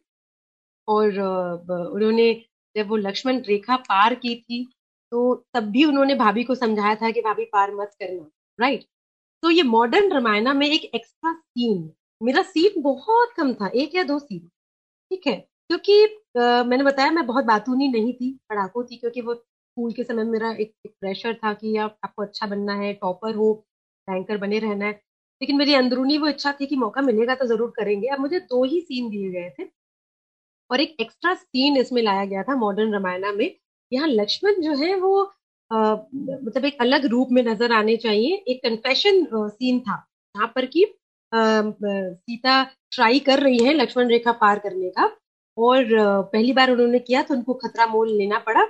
[0.87, 2.33] और उन्होंने
[2.75, 4.63] जब वो लक्ष्मण रेखा पार की थी
[5.11, 8.85] तो तब भी उन्होंने भाभी को समझाया था कि भाभी पार मत करना। राइट
[9.43, 11.89] तो ये मॉडर्न रामायणा में एक एक्स्ट्रा सीन
[12.21, 14.39] मेरा सीन बहुत कम था एक या दो सीन
[15.11, 15.35] ठीक है?
[15.69, 16.03] क्योंकि
[16.39, 20.23] आ, मैंने बताया मैं बहुत बातूनी नहीं थी पढ़ाकू थी क्योंकि वो स्कूल के समय
[20.25, 23.53] मेरा एक, एक प्रेशर था कि आप आपको अच्छा बनना है टॉपर हो
[24.07, 24.91] बैंकर बने रहना है।
[25.41, 28.63] लेकिन मेरी अंदरूनी वो इच्छा थी कि मौका मिलेगा तो ज़रूर करेंगे। अब मुझे दो
[28.63, 29.69] ही सीन दिए गए थे।
[30.69, 33.51] और एक एक्स्ट्रा सीन इसमें लाया गया था मॉडर्न रामायणा में।
[33.91, 35.23] यहाँ लक्ष्मण जो है वो
[35.71, 40.03] मतलब एक अलग रूप में नज़र आने चाहिए। एक कन्फेशन सीन था
[40.35, 40.85] यहाँ पर की
[41.31, 45.09] सीता ट्राई कर रही है लक्ष्मण रेखा पार करने का
[45.57, 45.85] और
[46.33, 48.63] पहली बार उन्होंने किया तो उनको खतरा मोल लेना पड़ा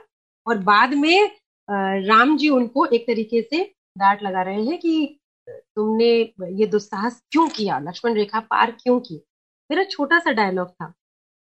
[0.47, 1.29] और बाद में
[1.69, 3.63] राम जी उनको एक तरीके से
[3.95, 6.07] डांट लगा रहे हैं कि तुमने
[6.59, 7.79] ये दुस्साहस क्यों किया?
[7.79, 9.15] लक्ष्मण रेखा पार क्यों की?
[9.69, 10.93] मेरा छोटा सा डायलॉग था।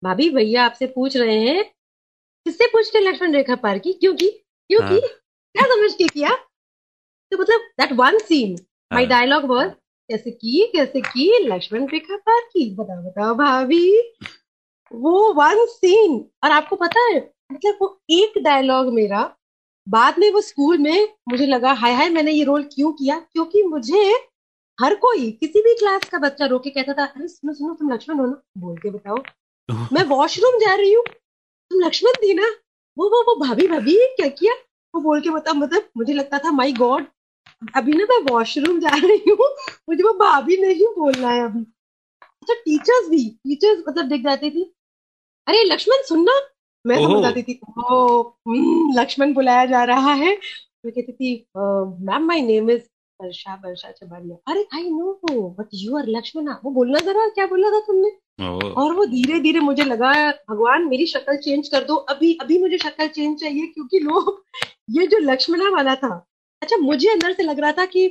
[0.03, 1.65] भाभी भैया आपसे पूछ रहे हैं
[2.47, 3.93] किससे पूछ के लक्ष्मण रेखा पार की?
[3.93, 4.29] क्यों की?
[4.29, 4.95] क्यों की?
[4.97, 5.22] हाँ।
[5.55, 6.35] क्या समझ के किया?
[7.33, 8.57] तो मतलब that one scene
[8.91, 9.71] my dialogue was
[10.11, 14.01] कैसे की कैसे की लक्ष्मण रेखा पार की बताओ बताओ भाभी।
[14.93, 17.17] वो वन सीन और आपको पता है
[17.53, 19.23] मतलब वो एक डायलॉग मेरा
[19.87, 23.19] बाद में वो स्कूल में मुझे लगा हाय हाय मैंने ये रोल क्यों किया?
[23.23, 24.13] क्योंकि मुझे
[24.79, 28.19] हर कोई किसी भी क्लास का बच्चा रोके कहता था अरे सुनो सुनो तुम लक्ष्मण
[28.19, 29.17] हो ना बोल के बताओ।
[29.93, 32.47] मैं वॉशरूम जा रही हूँ तुम लक्ष्मण थी ना?
[32.97, 34.53] वो वो वो भाभी भाभी क्या किया?
[34.95, 37.07] वो बोल के बता मतलब मुझे लगता था माई गॉड
[37.77, 39.49] अभी ना मैं वॉशरूम जा रही हूँ
[39.89, 41.61] मुझे वो भाभी नहीं बोलना है अभी।
[42.43, 44.63] अच्छा टीचर्स भी टीचर्स मतलब दिख जाती थी।
[45.47, 46.33] अरे लक्ष्मण सुनना।
[46.85, 50.31] मैं। समझ जाती थी ओ हम्म, लक्ष्मण बुलाया जा रहा है।
[50.85, 52.83] मैं कहती थी ma'am my name is
[53.21, 56.61] Varsha Varsha Chabaria अरे I know but you are Lakshmana.
[56.65, 58.11] वो बोलना जरा क्या बोला था तुमने?
[58.73, 60.13] और वो धीरे धीरे मुझे लगा
[60.51, 64.43] भगवान मेरी शक्ल चेंज कर दो। अभी अभी मुझे शक्ल चेंज चाहिए क्योंकि लोग
[64.89, 66.09] ये जो लक्ष्मणा वाला था
[66.63, 68.07] अच्छा मुझे अंदर से लग रहा था कि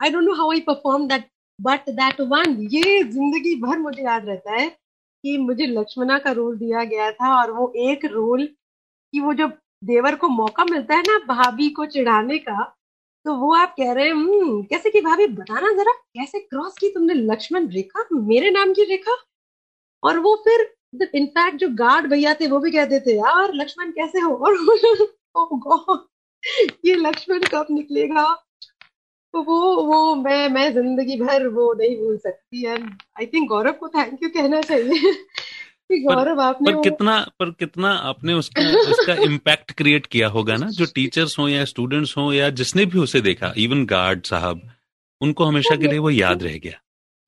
[0.00, 4.26] I don't know how I perform that but that one ये ज़िंदगी भर मुझे याद
[4.28, 4.68] रहता है
[5.24, 8.46] कि मुझे लक्ष्मणा का रोल दिया गया था और वो एक रोल
[9.14, 9.48] कि वो जो
[9.84, 12.64] देवर को मौका मिलता है ना भाभी को चिढ़ाने का
[13.26, 16.90] तो वो आप कह रहे हैं "हम्म, कैसे की भाभी बताना जरा कैसे क्रॉस की
[16.94, 19.16] तुमने लक्ष्मण रेखा मेरे नाम की रेखा?
[20.02, 20.60] और वो फिर
[21.14, 24.34] इनफैक्ट जो गार्ड भैया थे वो भी कहते थे यार लक्ष्मण कैसे हो?
[24.36, 24.56] और
[25.38, 25.98] oh God,
[26.84, 28.44] ये लक्ष्मण कब निकलेगा?
[29.34, 33.72] तो वो वो मैं मैं ज़िंदगी भर वो नहीं भूल सकती। एंड आई थिंक गौरव
[33.72, 35.12] को थैंक यू कहना चाहिए
[35.90, 40.56] कि गौरव आपने पर वो कितना पर कितना आपने उसका उसका इम्पैक्ट क्रिएट किया होगा
[40.56, 40.66] ना?
[40.66, 44.60] जो टीचर्स हो या स्टूडेंट्स हो या जिसने भी उसे देखा इवन गार्ड साहब
[45.20, 46.80] उनको हमेशा के लिए वो याद रह गया।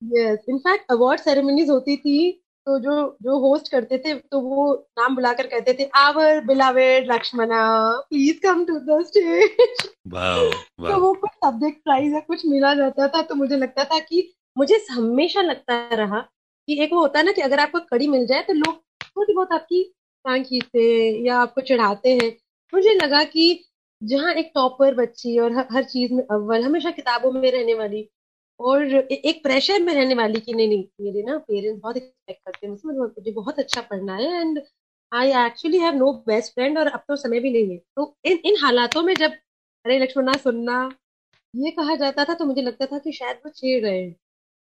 [0.03, 5.15] यस इनफैक्ट अवार्ड सेरेमनीज होती थी तो जो जो होस्ट करते थे तो वो नाम
[5.15, 7.61] बुलाकर कहते थे our beloved Lakshmana
[8.09, 9.87] please come to the stage
[10.89, 14.33] तो वो कुछ सब्जेक्ट प्राइज या कुछ मिला जाता था तो मुझे लगता था कि
[14.57, 16.19] मुझे हमेशा लगता रहा
[16.67, 19.33] कि एक वो होता है ना कि अगर आपको कड़ी मिल जाए तो लोग थोड़ी
[19.33, 19.83] बहुत आपकी
[20.25, 22.29] टांग खींचते हैं या आपको चढ़ाते हैं।
[22.73, 23.63] मुझे लगा कि
[24.01, 28.09] जहाँ एक टॉपर बच्ची और हर चीज़ में अव्वल हमेशा किताबों में रहने वाली
[28.61, 32.65] और एक प्रेशर में रहने वाली कि नहीं नहीं मेरे ना पेरेंट्स बहुत एक्सपेक्ट करते
[32.67, 34.61] हैं मुझसे मुझे बहुत अच्छा पढ़ना है and
[35.11, 38.39] I actually have no best friend और अब तो समय भी नहीं है। तो इन
[38.45, 39.31] इन हालातों में जब
[39.85, 40.77] अरे लक्ष्मणा सुनना
[41.53, 44.15] ये कहा जाता था तो मुझे लगता था कि शायद वो छेड़ रहे हैं।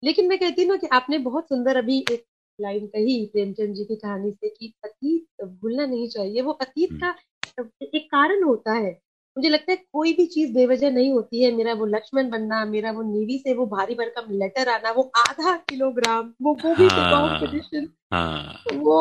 [0.02, 2.24] लेकिन मैं कहती हूँ ना कि आपने बहुत सुंदर अभी एक
[2.58, 7.14] लाइन कही प्रेमचंद जी की कहानी से कि अतीत भूलना नहीं चाहिए वो अतीत का
[7.84, 8.98] एक कारण होता है।
[9.38, 12.90] मुझे लगता है कोई भी चीज़ बेवजह नहीं होती है। मेरा वो लक्ष्मण बनना मेरा
[12.92, 17.10] वो नेवी से वो भारी भरकम लेटर आना वो आधा किलोग्राम वो गोभी के हाँ।
[17.12, 18.96] कॉम्पिटिशन हाँ। वो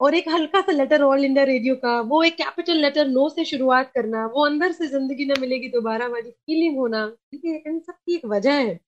[0.00, 3.44] और एक हल्का सा लेटर ऑल इंडिया रेडियो का वो एक कैपिटल लेटर नो से
[3.44, 7.02] शुरुआत करना वो अंदर से ज़िंदगी न मिलेगी दोबारा वाली फीलिंग होना
[7.34, 8.78] है इन सब की एक वजह है।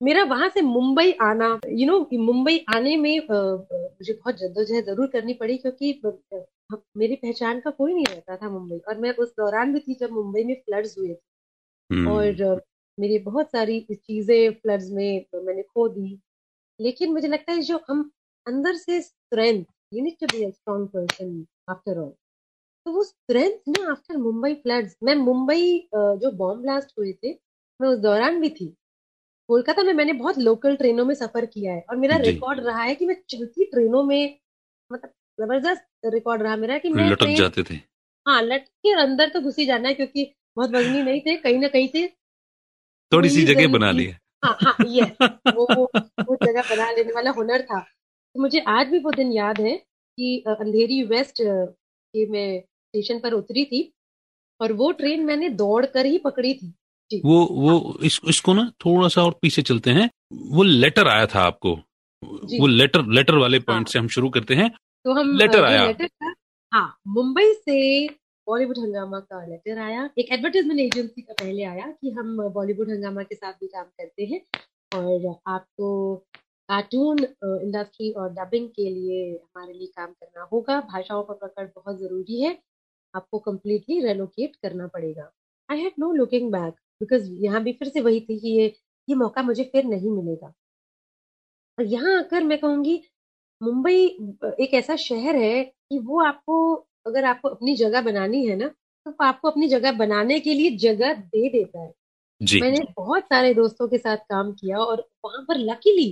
[0.00, 5.32] मेरा वहाँ से मुंबई आना यू नो मुंबई आने में मुझे बहुत जद्दोजहद ज़रूर करनी
[5.34, 5.92] पड़ी क्योंकि
[6.70, 10.10] मेरी पहचान का कोई नहीं रहता था मुंबई और मैं उस दौरान भी थी जब
[10.12, 11.18] मुंबई में फ्लड्स हुए थे।
[11.90, 12.62] हम्म, और
[12.98, 16.18] मेरी बहुत सारी चीज़ें फ्लड्स में मैंने खो दी।
[16.80, 18.10] लेकिन मुझे लगता है जो हम
[18.46, 22.10] अंदर से strength you need to be a strong person after all
[22.86, 27.32] तो वो स्ट्रेंथ ना आफ्टर मुंबई फ्लड्स मैं मुंबई जो बॉम्ब ब्लास्ट हुए थे
[27.80, 28.66] मैं उस दौरान भी थी।
[29.48, 32.94] कोलकाता में मैंने बहुत लोकल ट्रेनों में सफ़र किया है और मेरा रिकॉर्ड रहा है
[32.94, 34.38] कि मैं चलती ट्रेनों में
[34.90, 37.74] मतलब ज़बरदस्त रिकॉर्ड रहा मेरा कि मैं लटक जाते थे।
[38.26, 41.68] हाँ लटके और अंदर तो घुसी जाना है क्योंकि बहुत वजनी नहीं थे कहीं ना
[41.68, 42.06] कहीं से
[43.12, 44.06] थोड़ी सी जगह बना की- ली
[44.44, 45.02] हाँ हाँ ये
[45.50, 45.64] वो
[46.28, 49.76] वो जगह बना लेने वाला हुनर था। तो मुझे आज भी वो दिन याद है
[50.18, 53.92] कि अंधेरी वेस्ट के मैं स्टेशन पर उतरी थी
[54.60, 56.74] और वो ट्रेन मैंने दौड़ कर ही पकड़ी थी।
[57.24, 61.40] वो वो इस, इसको ना थोड़ा सा और पीछे चलते हैं। वो लेटर आया था
[61.40, 61.74] आपको।
[62.60, 64.70] वो लेटर लेटर वाले पॉइंट हाँ। से हम शुरू करते हैं।
[65.04, 66.34] तो हम लेटर आया। लेटर
[66.72, 68.06] हाँ मुंबई से
[68.46, 73.22] बॉलीवुड हंगामा का लेटर आया। एक एडवर्टाइजमेंट एजेंसी का पहले आया कि हम बॉलीवुड हंगामा
[73.22, 74.40] के साथ भी काम करते हैं
[74.92, 76.14] और आपको
[76.68, 81.98] कार्टून इंडस्ट्री और डबिंग के लिए हमारे लिए काम करना होगा। भाषाओं पर पकड़ बहुत
[82.00, 82.58] ज़रूरी है।
[83.14, 85.30] आपको कम्प्लीटली रेलोकेट करना पड़ेगा।
[85.68, 88.66] I had no looking back because यहाँ भी फिर से वही थी कि ये
[89.08, 90.52] ये मौका मुझे फिर नहीं मिलेगा।
[91.78, 93.02] और यहाँ आकर मैं कहूँगी
[93.60, 93.96] मुंबई
[94.60, 96.56] एक ऐसा शहर है कि वो आपको
[97.06, 98.68] अगर आपको अपनी जगह बनानी है ना
[99.06, 101.92] तो आपको अपनी जगह बनाने के लिए जगह दे देता है।
[102.40, 106.10] जी। मैंने बहुत सारे दोस्तों के साथ काम किया और वहाँ पर लकीली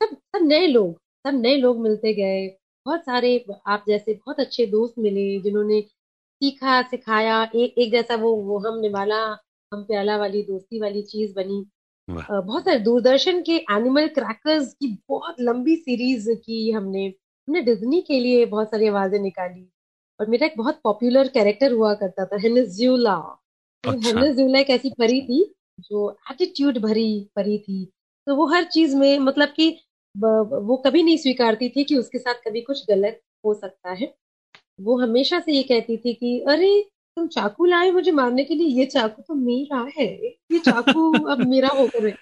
[0.00, 2.48] सब सब नए लोग सब नए लोग मिलते गए।
[2.86, 3.36] बहुत सारे
[3.68, 8.80] आप जैसे बहुत अच्छे दोस्त मिले जिन्होंने सीखा सिखाया एक एक जैसा वो वो हम
[8.80, 9.22] निवाला
[9.72, 11.64] हम प्याला वाली दोस्ती वाली चीज़ बनी।
[12.08, 18.18] बहुत सारे दूरदर्शन के एनिमल क्रैकर्स की बहुत लंबी सीरीज़ की हमने हमने डिज्नी के
[18.20, 19.66] लिए बहुत सारी आवाज़ें निकाली।
[20.20, 23.14] और मेरा एक बहुत पॉपुलर कैरेक्टर हुआ करता था हेनिज्यूला
[23.84, 25.42] तो अच्छा। हेना जूला एक ऐसी परी थी
[25.80, 27.84] जो एटीट्यूड भरी परी थी।
[28.26, 29.68] तो वो हर चीज़ में मतलब कि
[30.14, 34.12] वो कभी नहीं स्वीकारती थी कि उसके साथ कभी कुछ गलत हो सकता है।
[34.80, 36.70] वो हमेशा से ये कहती थी कि अरे
[37.16, 38.66] तुम चाकू लाए मुझे मारने के लिए?
[38.68, 40.06] ये चाकू तो मेरा है।
[40.52, 42.14] ये चाकू अब मेरा होकर है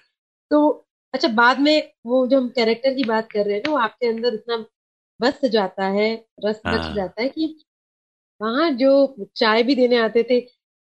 [0.51, 3.77] तो अच्छा बाद में वो जो हम कैरेक्टर की बात कर रहे हैं ना वो
[3.77, 4.65] आपके अंदर इतना
[5.21, 6.13] बस जाता है
[6.45, 7.55] रस बच हाँ। जाता है कि
[8.41, 8.91] वहाँ जो
[9.35, 10.39] चाय भी देने आते थे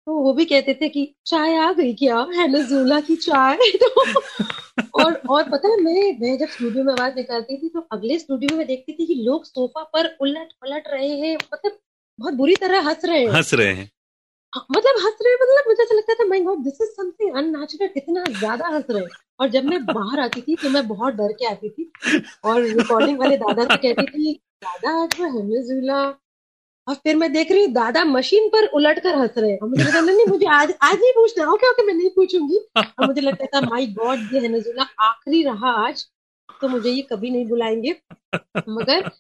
[0.07, 2.19] तो वो भी कहते थे कि चाय आ गई क्या?
[2.35, 4.05] है ना जूला की चाय तो।
[5.05, 8.51] और और पता है मैं मैं जब स्टूडियो में आवाज़ निकालती थी तो अगले स्टूडियो
[8.53, 11.79] में मैं देखती थी कि लोग सोफा पर उलट पलट रहे हैं। मतलब
[12.21, 13.89] बहुत बुरी तरह हंस रहे हैं। हंस रहे हाँ,
[14.57, 18.25] मतलब हंस रहे मतलब मुझे ऐसा लगता था my god this is something unnatural इतना
[18.31, 19.07] ज़्यादा हंस रहे
[19.41, 21.91] और जब मैं बाहर आती थी तो मैं बहुत डर के आती थी।
[22.45, 24.33] और रिकॉर्डिंग वाले दादा से कहती थी,
[24.65, 26.03] दादा, आज वो हेमेजुला
[26.87, 29.85] और फिर मैं देख रही हूँ, दादा मशीन पर उलट कर हंस रहे और मुझे
[29.85, 33.47] लगा नहीं, मुझे आज आज नहीं पूछना ओके ओके, मैं नहीं पूछूँगी। और मुझे लगता
[33.47, 36.07] था माई गॉड ये हेमेजुला आखिरी रहा आज।
[36.61, 37.91] तो मुझे ये कभी नहीं बुलाएँगे।
[38.69, 39.11] मगर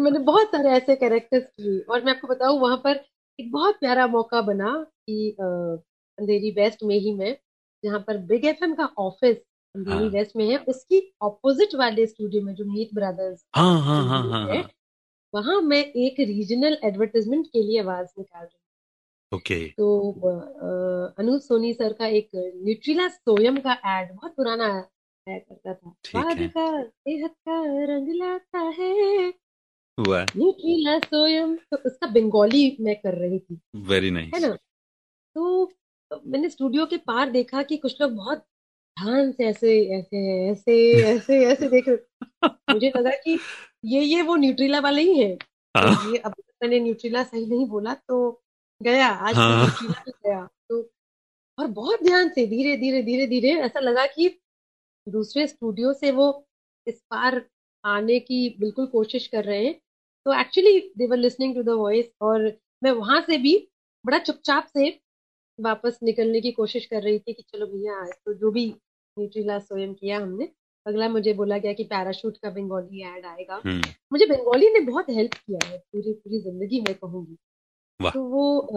[0.00, 3.00] मैंने बहुत सारे ऐसे कैरेक्टर्स किए। और मैं आपको बताऊँ, वहाँ पर
[3.38, 7.34] एक बहुत प्यारा मौका बना कि अंधेरी वेस्ट में ही मैं
[7.82, 9.36] जहाँ पर बिग एफएम का ऑफ़िस
[9.74, 14.02] अंधेरी हाँ। वेस्ट में है उसकी ऑपोजिट वाले स्टूडियो में जो मीत ब्रदर्स हाँ हाँ
[14.04, 14.72] हाँ हाँ है हाँ।
[15.34, 18.62] वहाँ मैं एक रीजनल एडवर्टाइजमेंट के लिए आवाज़ निकाल रही हूँ।
[19.32, 19.86] ओके। तो
[20.30, 24.66] अ, अनूप सोनी सर का एक न्यूट्रिला सोयम का एड बहुत पुराना
[25.26, 25.92] आया करता था।
[26.48, 27.56] का सेहत का
[27.86, 29.32] रंग लाता है
[30.06, 34.56] हुआ न्यूट्रिला सोयम तो उसका बंगाली मैं कर रही थी। वेरी नाइस है ना?
[35.36, 35.72] तो
[36.26, 38.38] मैंने स्टूडियो के पार देखा कि कुछ लोग बहुत
[38.96, 43.38] ध्यान से ऐसे ऐसे ऐसे ऐसे ऐसे देख रहे मुझे लगा कि
[43.84, 47.66] ये ये वो न्यूट्रिला वाले ही हैं। तो हाँ ये अब मैंने न्यूट्रिला सही नहीं
[47.66, 48.42] बोला तो
[48.82, 50.90] गया आज तो हाँ। न्यूट्रिला ही गया। तो
[51.58, 54.40] और बहुत ध्यान से धीरे धीरे धीरे धीरे ऐसा लगा कि
[55.08, 56.46] दूसरे स्टूडियो से वो
[56.86, 57.42] इस पार
[57.84, 59.80] आने की बिल्कुल कोशिश कर रहे हैं।
[60.26, 62.52] तो actually they were listening to the voice और
[62.84, 63.56] मैं वहाँ से भी
[64.04, 64.88] बड़ा चुपचाप से
[65.58, 68.66] वापस निकलने की कोशिश कर रही थी कि चलो भैया आज तो जो भी
[69.16, 70.48] न्यूट्रिला स्वयं किया हमने
[70.86, 75.10] अगला मुझे बोला गया कि पैराशूट का बंगाली ऐड आएगा। हम्म। मुझे बंगाली ने बहुत
[75.10, 77.36] हेल्प किया है पूरी पूरी ज़िंदगी मैं कहूँगी।
[78.00, 78.68] तो वो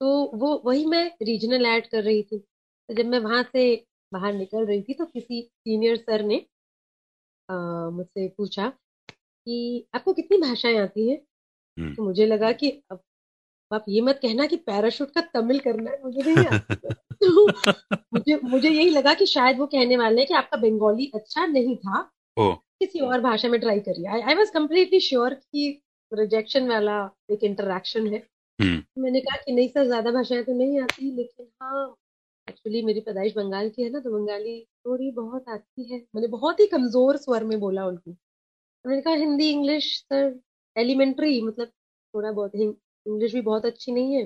[0.00, 3.64] तो वो वही मैं रीजनल ऐड कर रही थी। तो जब मैं वहाँ से
[4.12, 6.44] बाहर निकल रही थी तो किसी सीनियर सर ने
[7.48, 8.72] मुझसे पूछा
[9.46, 11.18] कि आपको कितनी भाषाएँ आती हैं?
[11.76, 13.00] हम्म। तो मुझे लगा कि अब
[13.70, 16.74] आप ये मत कहना कि पैराशूट का तमिल करना है मुझे नहीं आती।
[17.22, 17.46] तो
[18.14, 21.76] मुझे मुझे यही लगा कि शायद वो कहने वाले हैं कि आपका बंगाली अच्छा नहीं
[21.78, 22.00] था।
[22.36, 25.68] ओ। किसी और भाषा में ट्राई करिए। I I was completely sure कि
[26.12, 26.98] रिजेक्शन वाला
[27.32, 28.22] एक इंटरेक्शन है।
[28.58, 31.86] हम्म। मैंने कहा कि नहीं सर ज़्यादा भाषाएँ तो नहीं आती लेकिन हाँ
[32.48, 36.60] एक्चुअली मेरी पैदाइश बंगाल की है ना तो बंगाली थोड़ी बहुत आती है। मैंने बहुत
[36.60, 38.16] ही कमज़ोर स्वर में बोला उनको।
[38.84, 40.40] मैंने कहा हिंदी, इंग्लिश सर
[40.76, 41.68] एलिमेंट्री मतलब
[42.14, 44.22] थोड़ा बहुत इंग्लिश भी बहुत अच्छी नहीं है।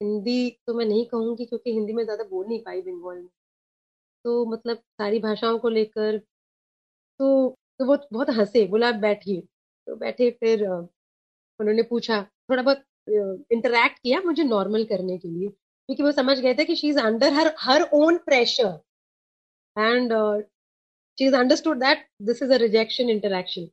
[0.00, 3.28] हिंदी तो मैं नहीं कहूँगी क्योंकि हिंदी में ज़्यादा बोल नहीं पाई बंगाल में।
[4.24, 6.18] तो मतलब सारी भाषाओं को लेकर
[7.20, 9.40] तो तो वो बहुत हंसे, बोला आप बैठिए।
[9.86, 12.84] तो बैठे फिर उन्होंने पूछा, थोड़ा बहुत
[13.52, 16.98] इंटरेक्ट किया मुझे नॉर्मल करने के लिए, क्योंकि वो समझ गए थे कि she is
[17.00, 18.80] under her her own pressure
[19.76, 20.12] and
[21.18, 23.64] she is understood that this is a rejection interaction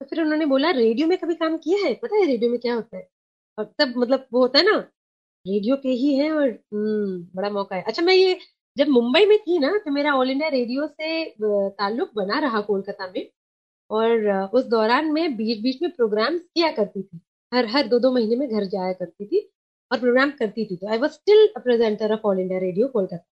[0.00, 1.94] तो फिर उन्होंने बोला रेडियो में कभी काम किया है?
[1.96, 3.08] पता है रेडियो में क्या होता है?
[3.58, 4.76] और तब मतलब वो होता है ना
[5.46, 8.38] रेडियो के ही है और हम्म बड़ा मौका है। अच्छा मैं ये,
[8.76, 13.08] जब मुंबई में थी ना तो मेरा ऑल इंडिया रेडियो से ताल्लुक बना रहा कोलकाता
[13.16, 13.28] में।
[13.90, 17.20] और उस दौरान मैं बीच बीच में प्रोग्राम किया करती थी।
[17.52, 19.48] हर हर दो दो महीने में घर जाया करती थी
[19.90, 23.24] और प्रोग्राम करती थी। तो I was still presenter of all India radio Kolkata.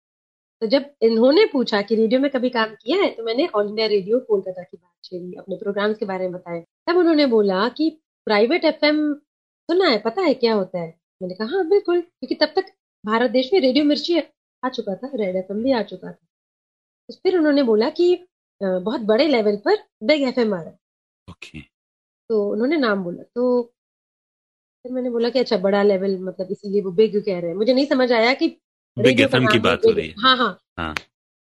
[0.61, 3.87] तो जब इन्होंने पूछा कि रेडियो में कभी काम किया है तो मैंने ऑल इंडिया
[3.87, 7.89] रेडियो कोलकाता की बात छेड़ी अपने प्रोग्राम्स के बारे में बताया। तब उन्होंने बोला कि
[8.27, 8.97] प्राइवेट एफएम
[9.69, 10.87] सुना है पता है क्या होता है?
[11.21, 12.71] मैंने कहा हाँ बिल्कुल क्योंकि तब तक
[13.03, 14.19] भारत देश में रेडियो मिर्ची
[14.63, 16.17] आ चुका था रेड एफएम भी आ चुका था।
[17.09, 18.15] तो फिर उन्होंने बोला कि
[18.61, 20.77] बहुत बड़े लेवल पर बिग एफएम आ रहा है।
[21.27, 21.61] ओके।
[22.29, 23.71] तो उन्होंने नाम बोला तो
[24.85, 27.55] फिर मैंने बोला कि अच्छा बड़ा लेवल मतलब इसीलिए वो बिग कह रहे हैं?
[27.57, 28.47] मुझे नहीं समझ आया कि
[28.97, 30.93] बिग रेडियो का बात हो रही है। है हाँ। हाँ।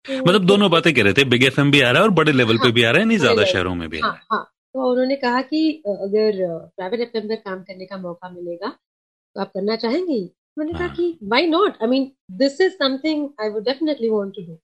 [0.04, 2.56] मतलब दोनों बातें कह रहे थे बिग एफएम भी आ रहा है और बड़े लेवल
[2.56, 4.42] पे हाँ। भी आ रहा है नहीं ज़्यादा शहरों में भी हाँ हाँ।
[4.74, 9.50] तो उन्होंने कहा कि अगर प्राइवेट एफएम पर काम करने का मौका मिलेगा तो आप
[9.54, 10.28] करना चाहेंगे?
[10.58, 14.34] मैंने कहा हाँ। कि why not I mean this is something I would definitely want
[14.36, 14.58] to do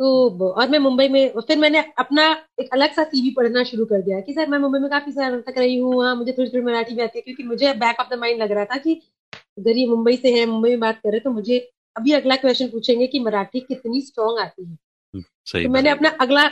[0.00, 2.24] तो और मैं मुंबई में फिर मैंने अपना
[2.60, 5.40] एक अलग सा सीवी पढ़ना शुरू कर दिया कि सर मैं मुंबई में काफ़ी साल
[5.40, 8.14] तक रही हूँ हाँ मुझे थोड़ी थोड़ी मराठी भी आती है। क्योंकि मुझे बैक ऑफ़
[8.14, 8.94] द माइंड लग रहा था कि
[9.34, 11.58] अगर ये मुंबई से है मुंबई में बात करे तो मुझे
[11.98, 16.08] अभी अगला क्वेश्चन पूछेंगे कि मराठी कितनी स्ट्रांग आती है। हम्म, सही तो मैंने अपना
[16.20, 16.44] अगला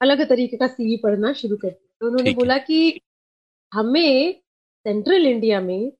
[0.00, 3.00] अलग तरीके का सीवी पढ़ना शुरू कर दिया। तो उन्होंने बोला कि
[3.72, 4.40] हमें
[4.86, 5.92] सेंट्रल इंडिया में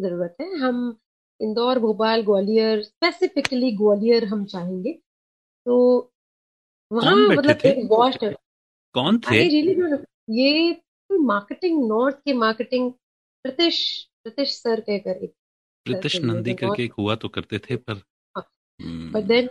[0.00, 0.98] ज़रूरत है। हम
[1.40, 4.92] इंदौर भोपाल ग्वालियर स्पेसिफिकली ग्वालियर हम चाहेंगे।
[5.66, 6.12] तो
[6.92, 7.68] वहाँ मतलब थे?
[7.68, 8.24] एक वॉस्ट
[8.94, 9.48] कौन थे?
[9.48, 9.76] रियली
[10.30, 10.80] ये
[11.12, 12.92] मार्केटिंग नॉर्थ के मार्केटिंग
[13.44, 15.32] प्रतिश प्रतीश सर कहकर एक
[15.84, 18.00] प्रीतिश नंदी करके एक हुआ तो करते थे पर
[18.80, 19.48] बट देन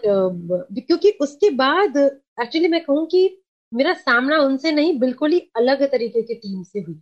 [0.79, 3.27] क्योंकि उसके बाद एक्चुअली मैं कहूँ कि
[3.71, 7.01] मेरा सामना उनसे नहीं बिल्कुल ही अलग तरीके की टीम से हुई।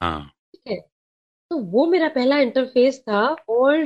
[0.00, 0.76] हाँ। ठीक है?
[1.50, 3.80] तो वो मेरा पहला इंटरफेस था और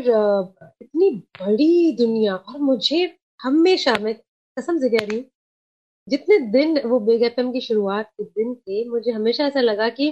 [0.83, 1.11] इतनी
[1.41, 3.05] बड़ी दुनिया और मुझे
[3.41, 4.15] हमेशा मैं
[4.57, 5.27] कसम से कह रही हूँ
[6.09, 10.11] जितने दिन वो बिग एफएम की शुरुआत के दिन थे मुझे हमेशा ऐसा लगा कि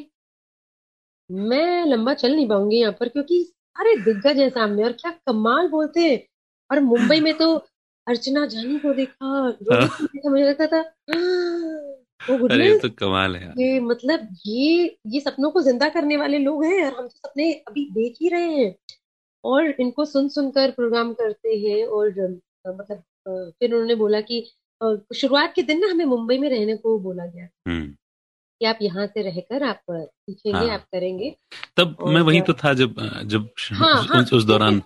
[1.31, 5.69] मैं लंबा चल नहीं पाऊँगी यहाँ पर क्योंकि सारे दिग्गज हैं सामने और क्या कमाल
[5.69, 6.19] बोलते हैं।
[6.73, 7.57] और मुंबई में तो
[8.07, 10.81] अर्चना जानी को देखा को देखा मुझे लगता था
[12.33, 16.39] ओ अरे ये तो कमाल है ये मतलब ये ये सपनों को ज़िंदा करने वाले
[16.39, 18.75] लोग हैं और हम तो सपने अभी देख ही रहे हैं।
[19.45, 22.09] और इनको सुन सुनकर प्रोग्राम करते हैं और
[22.67, 24.51] मतलब फिर उन्होंने बोला कि
[25.15, 27.87] शुरुआत के दिन ना हमें मुंबई में रहने को बोला गया हम्म।
[28.61, 31.37] कि आप यहाँ से रहकर आप सीखेंगे हाँ। आप करेंगे
[31.77, 32.95] तब मैं वहीं तो था जब
[33.25, 34.83] जब हाँ, हाँ, उस, उस दौरान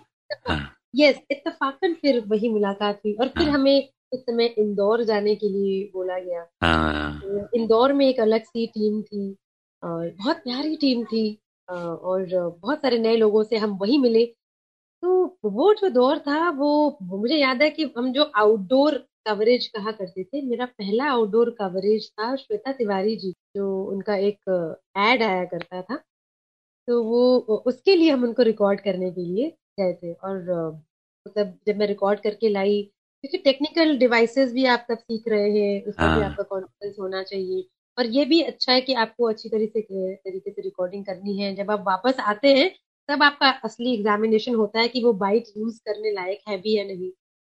[0.47, 5.35] हाँ। यस इत्तेफाकन फिर वही मुलाकात हुई और फिर हाँ। हमें उस समय इंदौर जाने
[5.35, 9.35] के लिए बोला गया। हाँ। तो इंदौर में एक अलग सी टीम थी
[9.83, 11.25] और बहुत प्यारी टीम थी
[11.67, 12.25] और
[12.61, 14.25] बहुत सारे नए लोगों से हम वही मिले।
[15.03, 19.91] तो वो जो दौर था वो मुझे याद है कि हम जो आउटडोर कवरेज कहा
[19.91, 24.39] करते थे मेरा पहला आउटडोर कवरेज था श्वेता तिवारी जी जो उनका एक
[24.99, 25.95] एड आया करता था।
[26.87, 30.81] तो वो उसके लिए हम उनको रिकॉर्ड करने के लिए गए थे और
[31.27, 32.81] मतलब जब मैं रिकॉर्ड करके लाई
[33.23, 37.23] क्योंकि टेक्निकल डिवाइसेस भी आप तब सीख रहे हैं उसमें भी हाँ। आपका कॉन्फिडेंस होना
[37.23, 37.63] चाहिए।
[37.97, 41.55] और ये भी अच्छा है कि आपको अच्छी तरीके से तरीके से रिकॉर्डिंग करनी है।
[41.55, 42.69] जब आप वापस आते हैं
[43.09, 46.83] तब आपका असली एग्जामिनेशन होता है कि वो बाइट यूज़ करने लायक है भी या
[46.83, 47.09] नहीं।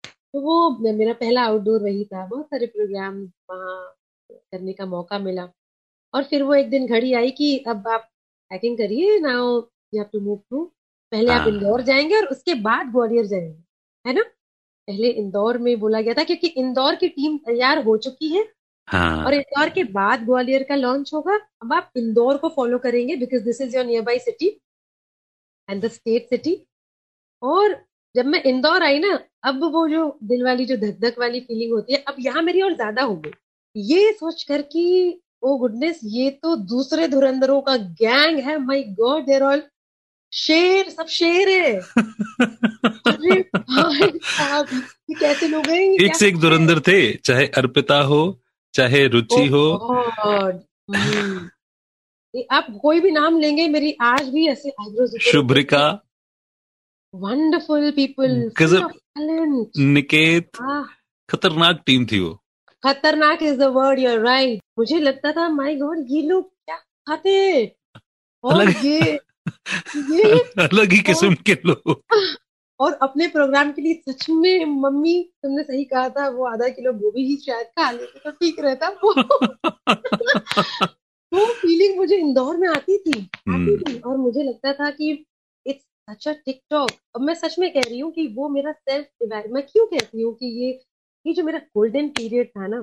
[0.05, 3.95] तो वो मेरा पहला आउटडोर वही था। बहुत सारे प्रोग्राम वहाँ
[4.31, 5.49] करने का मौका मिला।
[6.13, 8.09] और फिर वो एक दिन घड़ी आई कि अब आप
[8.51, 9.45] पैकिंग करिए now
[9.93, 10.71] you have to move to
[11.11, 14.21] पहले आप हाँ। इंदौर जाएँगे और उसके बाद ग्वालियर जाएँगे है ना?
[14.87, 18.47] पहले इंदौर में बोला गया था क्योंकि इंदौर की टीम तैयार हो चुकी है
[18.87, 23.15] हाँ। और इंदौर के बाद ग्वालियर का लॉन्च होगा। अब आप इंदौर को फॉलो करेंगे
[23.15, 24.47] because this is your nearby city
[25.69, 26.57] and the state city
[27.41, 27.75] और
[28.15, 31.71] जब मैं इंदौर आई ना अब वो जो दिल वाली जो धक धक वाली फीलिंग
[31.73, 33.31] होती है अब यहाँ मेरी और ज़्यादा हो गई।
[33.75, 39.25] ये सोच कर कि ओ गुडनेस ये तो दूसरे धुरंधरों का गैंग है। माय गॉड
[39.25, 39.61] देर ऑल
[40.33, 41.73] शेर सब शेर है।
[43.07, 43.41] अरे
[45.13, 45.79] कैसे लोग हैं?
[46.05, 48.21] एक से एक धुरंधर थे चाहे अर्पिता हो
[48.73, 49.63] चाहे रुचि हो।
[50.23, 50.51] Oh।
[52.33, 55.87] ये आप कोई भी नाम लेंगे मेरी आज भी ऐसे आईब्रोज शुभ्रिका।
[57.13, 60.49] वंडरफुल पीपल गजब। निकेत
[61.29, 62.33] खतरनाक टीम थी वो।
[62.83, 66.75] खतरनाक is the word you're right मुझे लगता था माय गॉड ये लोग क्या
[67.07, 67.71] खाते हैं?
[68.43, 69.19] और ये
[70.59, 72.01] अलग ही किस्म के लोग।
[72.79, 76.93] और अपने प्रोग्राम के लिए सच में मम्मी तुमने सही कहा था वो आधा किलो
[76.93, 79.13] गोभी ही शायद खा लेते तो ठीक रहता वो।
[81.33, 85.25] वो फीलिंग मुझे इंदौर में आती थी आती हम्म। थी और मुझे लगता था कि
[85.65, 89.07] इट्स सच अ टिकटॉक अब मैं सच में कह रही हूँ कि वो मेरा सेल्फ
[89.53, 90.81] मैं क्यों कहती हूँ कि ये
[91.27, 92.77] ये जो मेरा गोल्डन पीरियड था ना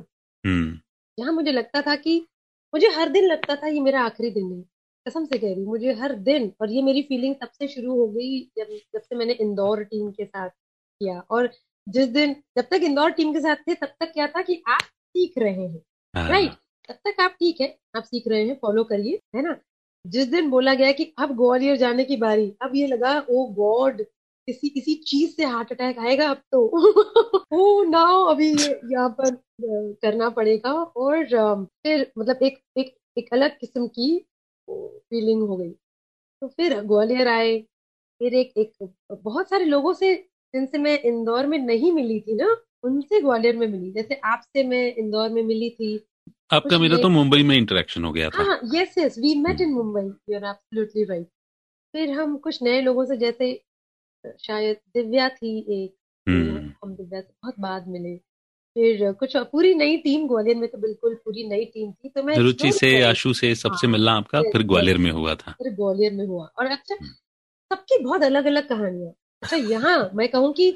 [0.46, 0.78] हम्म।
[1.18, 2.26] जहाँ मुझे लगता था कि
[2.74, 4.77] मुझे हर दिन लगता था ये मेरा आखिरी दिन है।
[5.08, 7.94] कसम से कह रही हूँ मुझे हर दिन और ये मेरी फीलिंग तब से शुरू
[7.96, 11.50] हो गई जब जब से मैंने इंदौर टीम के साथ किया। और
[11.86, 14.80] जिस दिन जब तक इंदौर टीम के साथ थे तब तक क्या था कि आप
[14.80, 15.82] सीख रहे हैं।
[16.14, 16.52] हाँ, राइट
[16.88, 19.56] तब तक आप ठीक है आप सीख रहे हैं फॉलो करिए है ना?
[20.04, 24.02] जिस दिन बोला गया कि अब ग्वालियर जाने की बारी अब ये लगा ओ गॉड
[24.48, 26.60] किसी किसी चीज़ से हार्ट अटैक आएगा अब तो।
[27.52, 28.50] ओ नाउ अभी
[28.92, 29.34] यहाँ पर
[30.02, 31.24] करना पड़ेगा। और
[31.82, 34.27] फिर मतलब एक एक एक अलग किस्म की
[34.68, 35.70] फीलिंग हो गई।
[36.42, 37.58] तो फिर ग्वालियर आए
[38.20, 40.14] फिर एक एक बहुत सारे लोगों से
[40.54, 44.94] जिनसे मैं इंदौर में नहीं मिली थी ना उनसे ग्वालियर में मिली। जैसे आपसे मैं
[44.94, 46.06] इंदौर में मिली थी
[46.52, 49.72] आपका मेरा तो मुंबई में इंटरेक्शन हो गया था। हाँ yes yes we met in
[49.72, 51.26] Mumbai you are absolutely right
[51.94, 53.64] फिर हम कुछ नए लोगों से जैसे
[54.40, 55.94] शायद दिव्या थी एक
[56.28, 58.20] हम्म। हम दिव्या से बहुत बाद मिले।
[58.78, 62.36] फिर कुछ पूरी नई टीम ग्वालियर में तो बिल्कुल पूरी नई टीम थी तो मैं
[62.36, 66.12] रुचि से आशु से सबसे हाँ, मिलना आपका फिर ग्वालियर में हुआ था। फिर ग्वालियर
[66.12, 67.08] में हुआ। और अच्छा हम्म।
[67.70, 69.12] सबकी बहुत अलग अलग कहानियाँ।
[69.42, 70.68] अच्छा यहाँ मैं कहूँ कि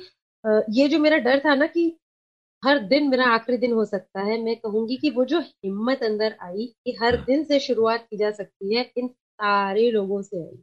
[0.79, 1.85] ये जो मेरा डर था ना कि
[2.63, 6.37] हर दिन मेरा आखिरी दिन हो सकता है मैं कहूँगी कि वो जो हिम्मत अंदर
[6.43, 10.43] आई कि हर हाँ। दिन से शुरुआत की जा सकती है इन सारे लोगों से
[10.43, 10.59] I.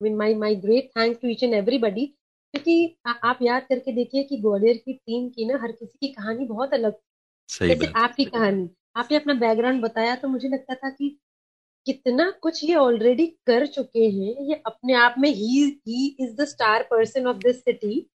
[0.00, 2.12] Mean my my great thanks to each and everybody
[2.54, 6.44] क्योंकि आप याद करके देखिए कि ग्वालियर की टीम की ना हर किसी की कहानी
[6.44, 6.94] बहुत अलग
[7.48, 11.18] सही जैसे आपकी कहानी आपने अपना बैकग्राउंड बताया तो मुझे लगता था कि
[11.86, 16.44] कितना कुछ ये ऑलरेडी कर चुके हैं ये अपने आप में ही ही is the
[16.44, 18.06] star person of this city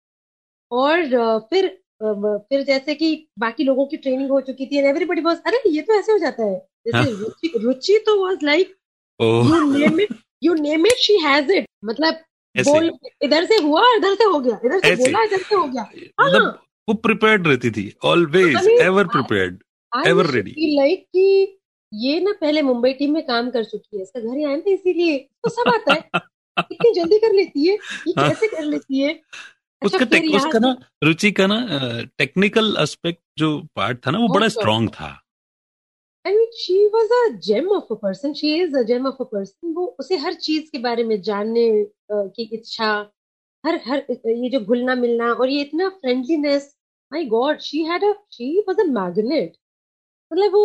[0.72, 1.06] और
[1.50, 1.68] फिर
[2.02, 5.98] फिर जैसे कि बाकी लोगों की ट्रेनिंग हो चुकी थी एवरीबडी वाज अरे ये तो
[5.98, 8.74] ऐसे हो जाता है। जैसे हाँ। रुचि रुचि तो was like
[9.20, 12.18] you name it you name it she has it मतलब
[12.64, 12.90] बोल
[13.24, 15.82] इधर से हुआ इधर से हो गया इधर से बोला इधर से हो गया।
[16.20, 21.58] मतलब हाँ। वो प्रिपेयर्ड रहती थी always ever prepared ever ready like कि
[21.92, 25.18] ये ना पहले मुंबई टीम में काम कर चुकी है इसका घर यहाँ थे इसीलिए।
[25.18, 26.20] तो सब आता है
[26.56, 29.20] इतनी जल्दी कर लेती है ये हाँ। कैसे कर लेती है?
[29.82, 31.58] उसका टेक, उसका ना रुचि का ना
[32.18, 35.08] टेक्निकल एस्पेक्ट जो पार्ट था ना वो बड़ा स्ट्रांग था।
[36.26, 38.34] I mean, she was a gem of a person.
[38.34, 39.74] She is a gem of a person.
[39.74, 41.66] वो उसे हर चीज़ के बारे में जानने
[42.12, 42.88] की इच्छा
[43.64, 46.74] हर हर ये जो घुलना मिलना और ये इतना friendliness
[47.12, 49.56] my god she had a she was a magnet
[50.30, 50.64] मतलब वो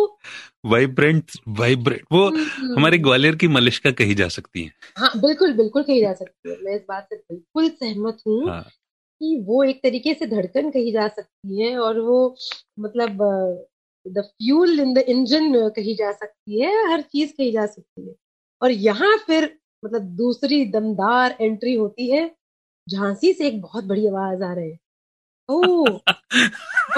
[0.66, 2.76] वाइब्रेंट वाइब्रेंट वो hmm.
[2.76, 6.56] हमारे ग्वालियर की मलिश्का कही जा सकती है हाँ बिल्कुल बिल्कुल कही जा सकती है
[6.64, 8.62] मैं इस बात से बिल्कुल सहमत हूँ हाँ.
[9.20, 12.18] कि वो एक तरीके से धड़कन कही जा सकती है और वो
[12.78, 13.22] मतलब
[14.06, 18.14] the fuel in the engine कही जा सकती है, हर चीज़ कही जा सकती है।
[18.62, 19.44] और यहाँ फिर
[19.84, 22.30] मतलब दूसरी दमदार एंट्री होती है,
[22.86, 24.78] झांसी से एक बहुत बड़ी आवाज़ आ रही है।
[25.48, 25.84] ओ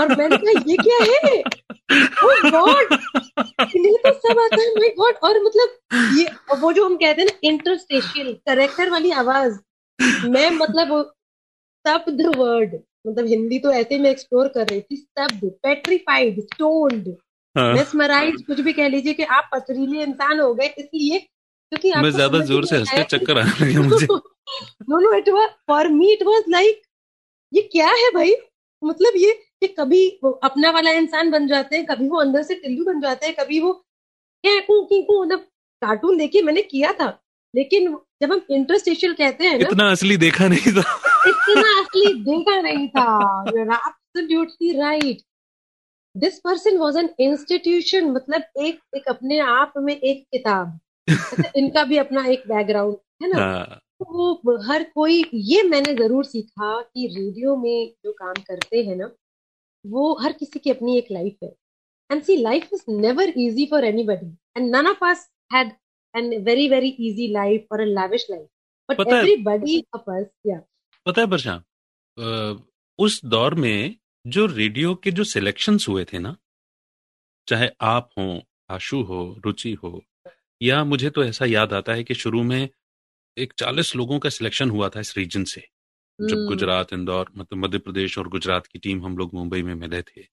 [0.00, 1.38] और मैंने कहा, ये क्या है?
[2.24, 2.94] ओ गॉड
[3.64, 6.26] तो सब आता है माय गॉड और मतलब ये,
[6.56, 9.58] वो जो हम कहते हैं ना इंटरस्टेशियल करेक्टर वाली आवाज़,
[10.28, 12.74] मैं मतलब स्तब्ध वर्ड
[13.06, 17.08] मतलब हिंदी तो ऐसे में एक्सप्लोर कर रही थी स्तब्ध पेट्रीफाइड स्टोन्ड
[17.56, 22.38] मेस्मराइज कुछ भी कह लीजिए कि आप पथरीले इंसान हो गए इसलिए क्योंकि मैं ज़्यादा
[22.40, 26.22] ज़ोर से हँसते चक्कर आ रहे हैं मुझे। No no it was for me it
[26.22, 26.82] was like
[27.52, 28.34] ये क्या है भाई?
[28.82, 32.54] मतलब ये कि कभी वो अपना वाला इंसान बन जाते हैं कभी वो अंदर से
[32.54, 33.72] टिल्लू बन जाते हैं कभी वो
[34.44, 35.38] क्या मतलब
[35.82, 37.06] कार्टून देखिए मैंने किया था
[37.54, 40.84] लेकिन जब हम इंटरस्टेशियल कहते हैं ना इतना असली देखा नहीं था।
[41.28, 43.04] इतना असली देखा नहीं था
[43.50, 45.22] absolutely right
[46.14, 51.84] this person was an institution मतलब एक एक अपने आप में एक किताब मतलब इनका
[51.84, 53.38] भी अपना एक बैकग्राउंड है ना?
[53.38, 54.04] हाँ। तो
[54.44, 59.10] वो हर कोई ये मैंने ज़रूर सीखा कि रेडियो में जो काम करते हैं ना
[59.84, 61.52] वो हर किसी की अपनी एक लाइफ है।
[62.10, 65.72] And see life is never easy for anybody and none of us had
[66.14, 68.48] and very very easy life or a lavish life
[68.88, 70.60] but पता everybody है, of us yeah
[71.06, 71.62] पता है वर्षा
[72.98, 76.36] उस दौर में जो रेडियो के जो सिलेक्शंस हुए थे ना
[77.48, 78.26] चाहे आप हो
[78.70, 80.00] आशु हो रुचि हो
[80.60, 82.68] या मुझे तो ऐसा याद आता है कि शुरू में
[83.36, 85.60] एक चालीस लोगों का सिलेक्शन हुआ था इस रीजन से
[86.18, 89.74] जब हम्म। गुजरात इंदौर मतलब मध्य प्रदेश और गुजरात की टीम हम लोग मुंबई में
[89.74, 90.26] मिले थे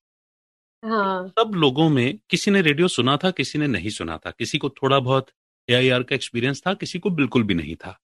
[0.83, 1.27] हाँ.
[1.29, 4.69] सब लोगों में किसी ने रेडियो सुना था किसी ने नहीं सुना था किसी को
[4.71, 5.27] थोड़ा बहुत
[5.69, 7.99] ए का एक्सपीरियंस था किसी को बिल्कुल भी नहीं था।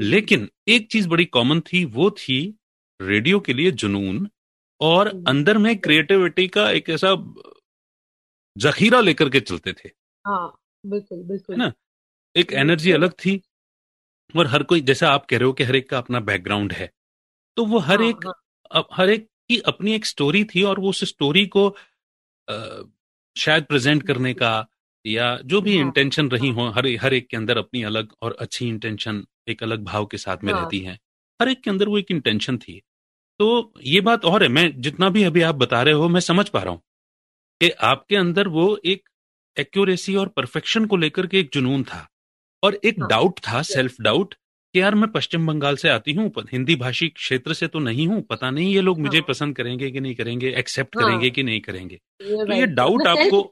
[0.00, 2.58] लेकिन एक चीज़ बड़ी कॉमन थी वो थी
[3.00, 4.28] रेडियो के लिए जुनून
[4.80, 7.34] और हम्म। अंदर में क्रिएटिविटी का एक ऐसा
[8.58, 9.90] जखीरा लेकर के चलते थे।
[10.26, 11.72] हाँ, बिल्कुल बिल्कुल। ना?
[12.36, 13.42] एक एनर्जी अलग थी
[14.36, 16.90] और हर कोई जैसा आप कह रहे हो कि हर एक का अपना बैकग्राउंड है
[17.56, 18.86] तो वो हर हाँ, एक हाँ.
[18.92, 21.76] हर एक की अपनी एक स्टोरी थी और वो उस स्टोरी को
[22.50, 22.82] आ,
[23.36, 24.66] शायद प्रेजेंट करने का
[25.06, 28.12] या जो भी हाँ, इंटेंशन रही हाँ। हो हर हर एक के अंदर अपनी अलग
[28.22, 30.62] और अच्छी इंटेंशन एक अलग भाव के साथ में हाँ.
[30.62, 30.98] रहती है
[31.40, 32.82] हर एक के अंदर वो एक इंटेंशन थी
[33.38, 36.48] तो ये बात और है मैं जितना भी अभी आप बता रहे हो मैं समझ
[36.48, 36.82] पा रहा हूँ
[37.60, 39.08] कि आपके अंदर वो एक
[39.58, 42.08] एक्यूरेसी और परफेक्शन को लेकर के एक जुनून था
[42.62, 43.08] और एक हाँ.
[43.08, 44.34] डाउट था सेल्फ डाउट
[44.74, 48.20] कि यार मैं पश्चिम बंगाल से आती हूँ हिंदी भाषी क्षेत्र से तो नहीं हूँ
[48.22, 49.24] पता नहीं ये लोग मुझे हाँ.
[49.28, 51.06] पसंद करेंगे कि नहीं करेंगे एक्सेप्ट हाँ.
[51.06, 53.42] करेंगे कि नहीं करेंगे तो ये डाउट आपको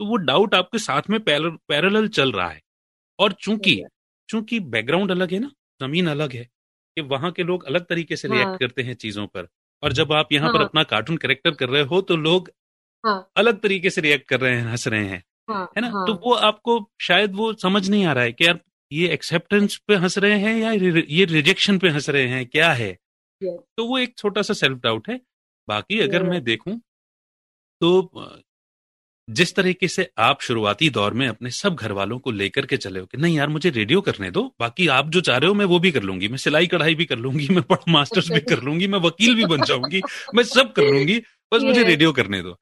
[0.00, 2.60] तो वो डाउट आपके साथ में पैरेलल चल रहा है
[3.18, 3.82] और चूँकि
[4.28, 6.44] चूँकि बैकग्राउंड अलग है ना ज़मीन अलग है
[6.96, 8.56] कि वहाँ के लोग अलग तरीके से रिएक्ट हाँ.
[8.58, 9.48] करते हैं चीज़ों पर
[9.82, 10.58] और जब आप यहाँ हाँ.
[10.58, 12.50] पर अपना कार्टून करेक्टर कर रहे हो तो लोग
[13.04, 13.30] हाँ.
[13.36, 15.64] अलग तरीके से रिएक्ट कर रहे हैं हंस रहे हैं हाँ.
[15.76, 16.06] है ना हाँ.
[16.06, 18.60] तो वो आपको शायद वो समझ नहीं आ रहा है कि यार
[18.92, 20.72] ये एक्सेप्टेंस पे हंस रहे हैं या
[21.10, 22.92] ये रिजेक्शन पे हंस रहे हैं क्या है
[23.40, 25.20] तो वो एक छोटा सा सेल्फ डाउट है
[25.68, 26.80] बाकी अगर मैं देखूँ
[27.80, 28.00] तो
[29.32, 33.00] जिस तरीके से आप शुरुआती दौर में अपने सब घर वालों को लेकर के चले
[33.00, 35.64] हो कि नहीं यार मुझे रेडियो करने दो बाकी आप जो चाह रहे हो मैं
[35.64, 38.62] वो भी कर लूँगी मैं सिलाई कढ़ाई भी कर लूँगी मैं पढ़ मास्टर्स भी कर
[38.62, 40.02] लूँगी मैं वकील भी बन जाऊँगी
[40.34, 41.18] मैं सब कर लूँगी
[41.52, 42.58] बस मुझे रेडियो करने दो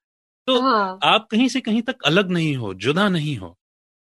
[0.49, 0.99] तो हाँ.
[1.03, 3.57] आप कहीं से कहीं तक अलग नहीं हो जुदा नहीं हो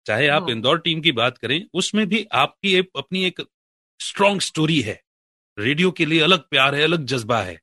[0.06, 0.52] चाहे आप हाँ.
[0.52, 3.42] इंदौर टीम की बात करें उसमें भी आपकी एक अपनी एक
[4.00, 5.02] स्ट्रॉन्ग स्टोरी है
[5.58, 7.60] रेडियो के लिए अलग प्यार है अलग जज्बा है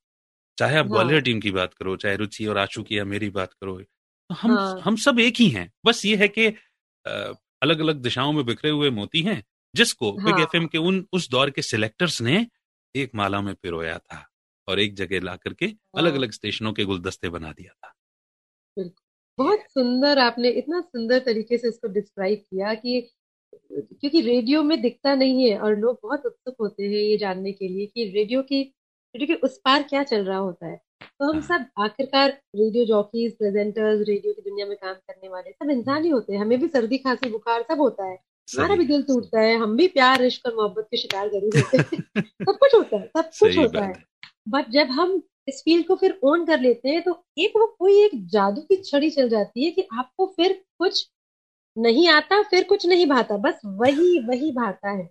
[0.58, 3.30] चाहे आप ग्वालियर हाँ। टीम की बात करो चाहे रुचि और आशु की या मेरी
[3.30, 3.80] बात करो
[4.30, 4.80] हम हाँ.
[4.80, 6.46] हम सब एक ही हैं। बस ये है कि
[7.62, 10.24] अलग अलग दिशाओं में बिखरे हुए मोती हैं जिसको हाँ.
[10.24, 12.46] बिग एफ़ के उन उस दौर के सिलेक्टर्स ने
[12.96, 14.26] एक माला में पिरोया था
[14.68, 15.66] और एक जगह ला करके
[15.96, 17.94] अलग अलग स्टेशनों के गुलदस्ते बना दिया था।
[19.38, 23.10] बहुत सुंदर आपने इतना सुंदर तरीके से इसको डिस्क्राइब किया कि
[23.72, 27.68] क्योंकि रेडियो में दिखता नहीं है और लोग बहुत उत्सुक होते हैं ये जानने के
[27.68, 28.62] लिए कि रेडियो की
[29.14, 33.36] रेडियो के उस पार क्या चल रहा होता है। तो हम सब आखिरकार रेडियो जॉकीज
[33.38, 36.68] प्रेजेंटर्स रेडियो की दुनिया में काम करने वाले सब इंसान ही होते हैं। हमें भी
[36.68, 38.18] सर्दी खांसी बुखार सब होता है।
[38.48, 41.76] हमारा भी दिल टूटता है। हम भी प्यार इश्क और मोहब्बत के शिकार ज़रूर होते
[41.78, 43.92] हैं। सब कुछ होता है सब कुछ होता है।
[44.48, 48.04] बट जब हम इस फ़ील्ड को फिर ऑन कर लेते हैं तो एक वो कोई
[48.04, 51.10] एक जादू की छड़ी चल जाती है कि आपको फिर कुछ
[51.78, 55.10] नहीं आता फिर कुछ नहीं भाता बस वही वही भाता है।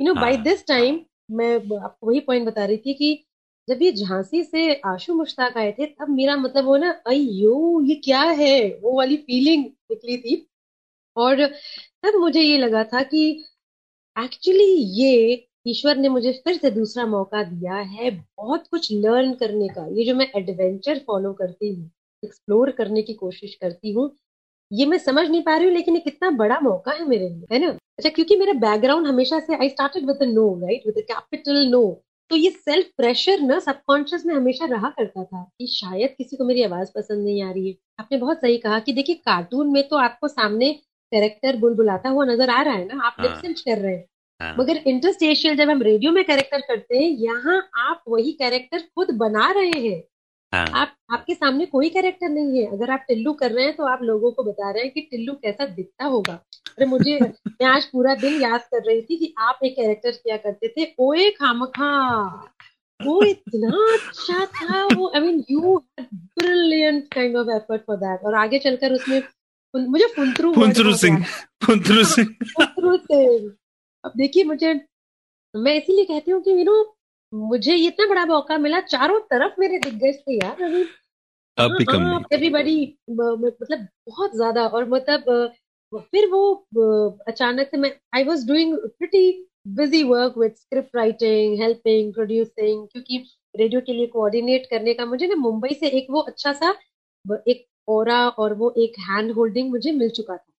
[0.00, 1.00] You know by this time
[1.30, 3.25] मैं आपको वही पॉइंट बता रही थी कि
[3.68, 7.94] जब ये झांसी से आशु मुश्ताक आए थे, तब मेरा मतलब वो ना अयो ये
[8.04, 8.68] क्या है?
[8.82, 10.46] वो वाली फीलिंग निकली थी।
[11.16, 13.28] और तब मुझे ये लगा था कि
[14.16, 14.64] एक्चुअली
[15.00, 19.86] ये ईश्वर ने मुझे फिर से दूसरा मौका दिया है बहुत कुछ लर्न करने का।
[19.88, 21.90] ये जो मैं एडवेंचर फॉलो करती हूँ
[22.22, 24.10] एक्सप्लोर करने की कोशिश करती हूँ,
[24.70, 27.46] ये मैं समझ नहीं पा रही हूँ, लेकिन ये कितना बड़ा मौका है मेरे लिए,
[27.52, 27.68] है ना?
[27.98, 31.82] अच्छा क्योंकि मेरा बैकग्राउंड हमेशा से I started with no right with capital no
[32.30, 36.44] तो ये सेल्फ प्रेशर ना सबकॉन्शियस में हमेशा रहा करता था कि शायद किसी को
[36.44, 39.82] मेरी आवाज़ पसंद नहीं आ रही है आपने बहुत सही कहा कि देखिए कार्टून में
[39.88, 40.72] तो आपको सामने
[41.12, 43.42] कैरेक्टर बुलबुलाता हुआ नज़र आ रहा है ना आप हाँ.
[43.42, 44.04] कर रहे हैं
[44.40, 44.54] हाँ.
[44.58, 49.50] मगर इंटरस्टेशियल जब हम रेडियो में कैरेक्टर करते हैं यहाँ आप वही कैरेक्टर खुद बना
[49.50, 50.02] रहे हैं
[50.52, 50.66] हाँ.
[50.74, 54.02] आप आपके सामने कोई कैरेक्टर नहीं है। अगर आप टिल्लू कर रहे हैं तो आप
[54.02, 56.32] लोगों को बता रहे हैं कि टिल्लू कैसा दिखता होगा।
[56.68, 57.18] अरे मुझे
[57.48, 60.94] मैं आज पूरा दिन याद कर रही थी कि आप एक कैरेक्टर किया करते थे
[60.98, 61.90] ओए खामखा।
[63.00, 68.34] वो इतना अच्छा था वो I mean you brilliant kind of effort for that और
[68.34, 69.22] आगे चलकर उसमें
[69.76, 71.24] मुझे फुंतरू फुंतरू सिंह
[71.64, 73.52] फुंतरू सिंह। फुंतरू सिंह।
[74.04, 74.80] अब देखिए मुझे
[75.56, 76.95] मैं इसीलिए कहती हूँ कि यू नो
[77.32, 80.84] मुझे इतना बड़ा मौका मिला चारों तरफ़ मेरे दिग्गज थे यार अभी।
[81.58, 82.02] अब भी कम
[82.32, 82.76] एवरीबॉडी
[83.10, 85.52] मतलब बहुत ज़्यादा और मतलब
[85.92, 86.42] फिर वो
[87.28, 89.30] अचानक से मैं I was doing pretty
[89.76, 93.24] busy work with script writing helping producing क्योंकि
[93.54, 96.74] रेडियो के लिए कोऑर्डिनेट करने का मुझे ना मुंबई से एक वो अच्छा सा
[97.48, 100.52] एक ओरा और वो एक हैंड होल्डिंग मुझे मिल चुका था।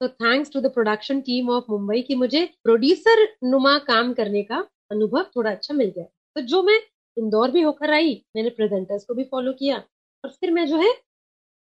[0.00, 4.60] तो thanks to the production team of Mumbai की मुझे प्रोड्यूसर नुमा काम करने का
[4.90, 6.04] अनुभव थोड़ा अच्छा मिल गया
[6.36, 6.78] तो जो मैं
[7.16, 9.76] इंदौर भी होकर आई मैंने प्रेजेंटर्स को भी फॉलो किया
[10.24, 10.92] और फिर मैं जो है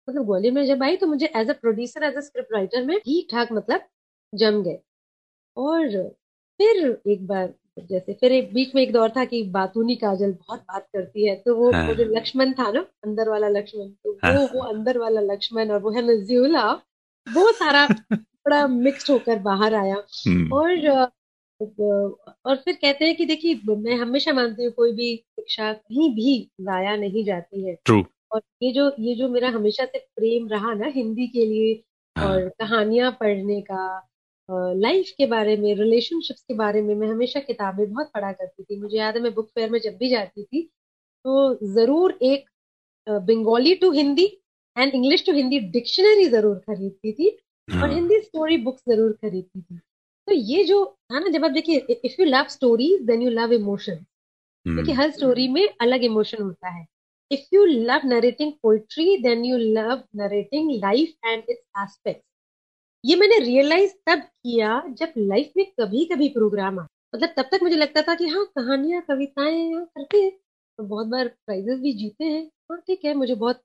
[0.08, 2.98] मतलब ग्वालियर में जब आई तो मुझे as a producer as a script writer में
[3.00, 3.88] ठीक ठाक मतलब
[4.34, 4.80] जम गए
[5.58, 5.98] और
[6.60, 10.60] फिर एक बार जैसे फिर एक बीच में एक दौर था कि बातूनी काजल बहुत
[10.62, 14.18] बात करती है तो वो, हाँ। वो जो लक्ष्मण था ना अंदर वाला लक्ष्मण तो
[14.24, 16.72] हाँ। वो वो अंदर वाला लक्ष्मण और वो है नजीला
[17.28, 17.88] वो सारा
[18.46, 19.96] बड़ा मिक्स होकर बाहर आया
[20.28, 20.88] हम्म। और
[21.62, 26.36] और फिर कहते हैं कि देखिए मैं हमेशा मानती हूँ कोई भी शिक्षा कहीं भी
[26.62, 28.04] लाया नहीं जाती है True.
[28.32, 31.74] और ये जो ये जो मेरा हमेशा से प्रेम रहा ना हिंदी के लिए
[32.16, 32.28] हाँ.
[32.28, 34.08] और कहानियाँ पढ़ने का
[34.50, 38.80] लाइफ के बारे में रिलेशनशिप्स के बारे में मैं हमेशा किताबें बहुत पढ़ा करती थी
[38.82, 40.64] मुझे याद है मैं बुक फेयर में जब भी जाती थी
[41.26, 42.46] तो ज़रूर एक
[43.08, 44.26] Bengali to Hindi
[44.76, 49.62] and English to Hindi dictionary ज़रूर खरीदती थी और हाँ। हिंदी स्टोरी बुक्स ज़रूर खरीदती
[49.62, 49.80] थी
[50.28, 53.54] तो ये जो है ना जब आप देखिए if you love stories then you love
[53.54, 54.06] emotion
[54.66, 56.86] देखिए हर स्टोरी में अलग इमोशन होता है।
[57.32, 62.24] If you love narrating poetry then you love narrating life and its aspect
[63.04, 66.84] ये मैंने रियलाइज़ तब किया जब लाइफ में कभी कभी प्रोग्राम आ
[67.16, 70.32] मतलब तब तक मुझे लगता था कि हाँ कहानियाँ कविताएँ हाँ करते हैं।
[70.80, 73.62] तो बहुत बार प्राइजेस भी जीते हैं। हाँ ठीक है मुझे बहुत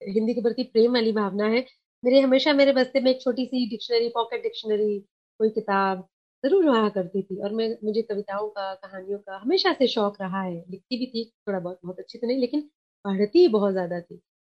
[0.00, 1.64] हिंदी के प्रति प्रेम वाली भावना है।
[2.02, 4.98] मेरे हमेशा मेरे बस्ते में एक छोटी सी डिक्शनरी पॉकेट डिक्शनरी
[5.40, 6.06] कोई किताब
[6.44, 10.42] ज़रूर रहा करती थी। और मैं, मुझे कविताओं का, कहानियों का हमेशा से शौक रहा
[10.42, 12.60] है। लिखती भी थी, थोड़ा बहुत बहुत अच्छी तो नहीं, लेकिन
[13.04, 14.14] पढ़ती बहुत ज़्यादा थी।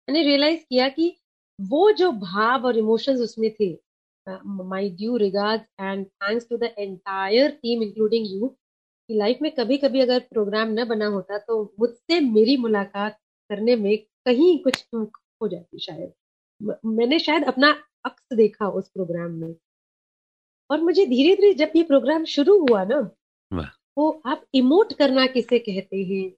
[0.08, 1.16] मैंने रियलाइज़ किया कि
[1.58, 3.72] वो जो भाव और इमोशंस उसमें थे
[4.26, 9.76] my due regard and thanks to the entire team including you कि लाइफ में कभी
[9.78, 13.18] कभी अगर प्रोग्राम न बना होता तो मुझसे मेरी मुलाकात
[13.50, 16.12] करने में कहीं कुछ हो जाती शायद।
[16.88, 17.70] मैंने शायद अपना
[18.04, 19.54] अक्स देखा उस प्रोग्राम में।
[20.70, 23.00] और मुझे धीरे धीरे जब ये प्रोग्राम शुरू हुआ ना
[23.98, 26.30] वो आप इमोट करना किसे कहते हैं?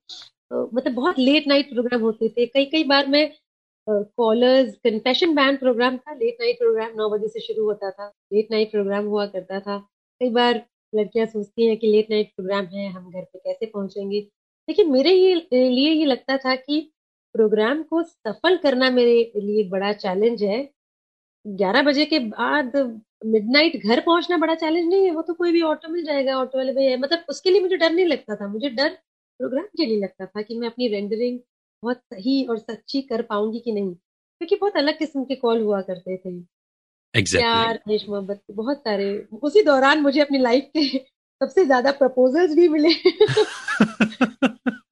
[0.51, 3.31] तो मतलब बहुत लेट नाइट प्रोग्राम होते थे। कई कई बार मैं
[3.87, 8.49] कॉलर्स कन्फेशन बैंड प्रोग्राम था। लेट नाइट प्रोग्राम नौ बजे से शुरू होता था। लेट
[8.51, 9.79] नाइट प्रोग्राम हुआ करता था।
[10.21, 10.63] कई बार
[10.93, 14.21] लड़कियाँ सोचती हैं कि लेट नाइट प्रोग्राम है हम घर पे कैसे पहुँचेंगे?
[14.69, 15.35] लेकिन मेरे ये
[15.71, 16.81] लिए ये लगता था कि
[17.35, 20.69] प्रोग्राम को सफल करना मेरे लिए बड़ा चैलेंज है।
[21.47, 22.77] ग्यारह बजे के बाद
[23.25, 26.59] मिडनाइट घर पहुँचना बड़ा चैलेंज नहीं है वो तो कोई भी ऑटो मिल जाएगा ऑटो
[26.59, 28.89] वाले भैया मतलब उसके लिए मुझे डर नहीं लगता था मुझे डर
[29.41, 31.39] प्रोग्राम के लिए लगता था कि मैं अपनी रेंडरिंग
[31.83, 35.81] बहुत सही और सच्ची कर पाऊँगी कि नहीं क्योंकि बहुत अलग किस्म के कॉल हुआ
[35.81, 36.39] करते थे
[37.15, 37.41] exactly.
[37.41, 39.09] प्यार देश मोहब्बत बहुत सारे
[39.43, 40.87] उसी दौरान मुझे अपनी लाइफ के
[41.41, 42.93] सबसे ज़्यादा प्रपोजल्स भी मिले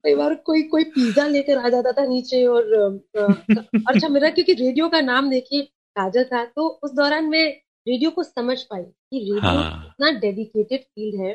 [0.02, 2.72] कई बार कोई कोई पिज्जा लेकर आ जाता था नीचे और
[3.16, 5.62] अच्छा मेरा क्योंकि रेडियो का नाम देखिए
[5.96, 7.44] काजल था तो उस दौरान मैं
[7.86, 9.84] रेडियो को समझ पाई कि रेडियो हाँ.
[9.86, 11.32] इतना डेडिकेटेड फ़ील्ड है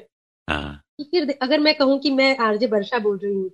[0.48, 0.82] हाँ.
[0.98, 3.50] कि फिर अगर मैं कहूँ कि मैं आरजे वर्षा बोल रही हूँ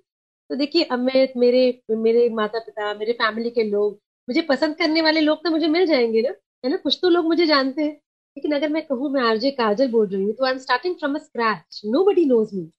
[0.50, 3.94] तो देखिए अब मैं मेरे मेरे माता पिता मेरे फैमिली के लोग
[4.28, 6.34] मुझे पसंद करने वाले लोग तो मुझे मिल जाएँगे ना
[6.64, 6.78] है ना?
[6.78, 7.92] कुछ तो लोग मुझे जानते हैं।
[8.38, 11.16] लेकिन अगर मैं कहूँ मैं आरजे काजल बोल रही हूँ तो I am starting from
[11.16, 12.70] a scratch nobody knows me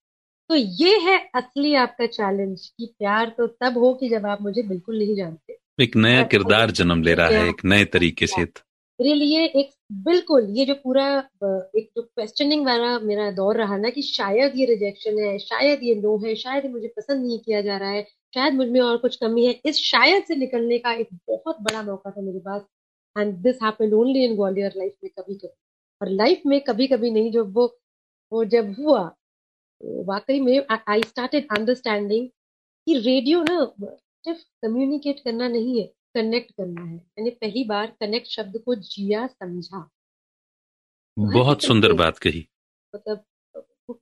[0.50, 4.62] तो ये है असली आपका चैलेंज कि प्यार तो तब हो कि जब आप मुझे
[4.62, 8.44] बिल्कुल नहीं जानते। एक नया किरदार जन्म ले रहा है एक नए तरीके से
[8.98, 9.70] मेरे लिए एक,
[10.04, 11.04] बिल्कुल, ये जो पूरा
[11.44, 15.94] एक जो क्वेश्चनिंग वाला मेरा दौर रहा ना कि शायद ये रिजेक्शन है, शायद ये
[15.96, 18.02] नो है, शायद मुझे पसंद नहीं किया जा रहा है,
[18.34, 22.10] शायद मुझमें और कुछ कमी है, इस शायद से निकलने का एक बहुत बड़ा मौका
[22.10, 22.62] था मेरे पास।
[23.16, 25.48] And this happened only in Gwalior life में कभी कभी
[26.00, 27.66] और लाइफ में कभी कभी नहीं, जब वो
[28.32, 29.02] वो जब हुआ
[29.80, 32.28] तो वाकई में आई स्टार्टेड अंडरस्टैंडिंग
[32.86, 38.26] कि रेडियो ना सिर्फ़ कम्युनिकेट करना नहीं है। कनेक्ट करना है। मैंने पहली बार कनेक्ट
[38.26, 39.88] शब्द को जिया समझा।
[41.16, 42.46] बहुत सुंदर बात कही।
[42.94, 43.24] मतलब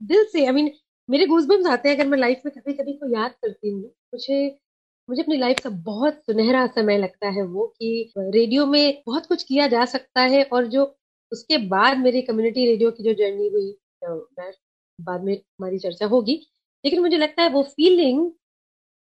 [0.02, 0.70] दिल से आई मीन
[1.08, 4.58] मेरे गूजबम्स आते हैं अगर मैं लाइफ में कभी कभी को याद करती हूँ। मुझे
[5.08, 9.42] मुझे अपनी लाइफ का बहुत सुनहरा समय लगता है वो कि रेडियो में बहुत कुछ
[9.42, 10.84] किया जा सकता है और जो
[11.32, 13.72] उसके बाद मेरी कम्युनिटी रेडियो की जो जर्नी हुई
[14.04, 14.16] तो
[14.98, 16.34] बाद में हमारी चर्चा होगी।
[16.84, 18.30] लेकिन मुझे लगता है वो फीलिंग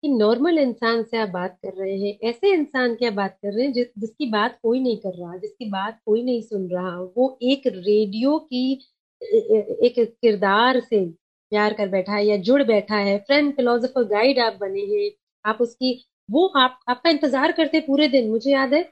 [0.06, 3.53] कि नॉर्मल इंसान से आप बात कर रहे हैं ऐसे इंसान की आप बात कर
[3.53, 6.99] रहे हैं जिस, जिसकी बात कोई नहीं कर रहा जिसकी बात कोई नहीं सुन रहा
[7.18, 8.74] वो एक रेडियो की
[9.22, 11.06] एक किरदार से
[11.51, 15.10] प्यार कर बैठा है या जुड़ बैठा है फ्रेंड फिलोसफर गाइड आप बने हैं
[15.45, 15.93] आप उसकी
[16.32, 18.84] वो आप आपका इंतज़ार करते पूरे दिन मुझे याद है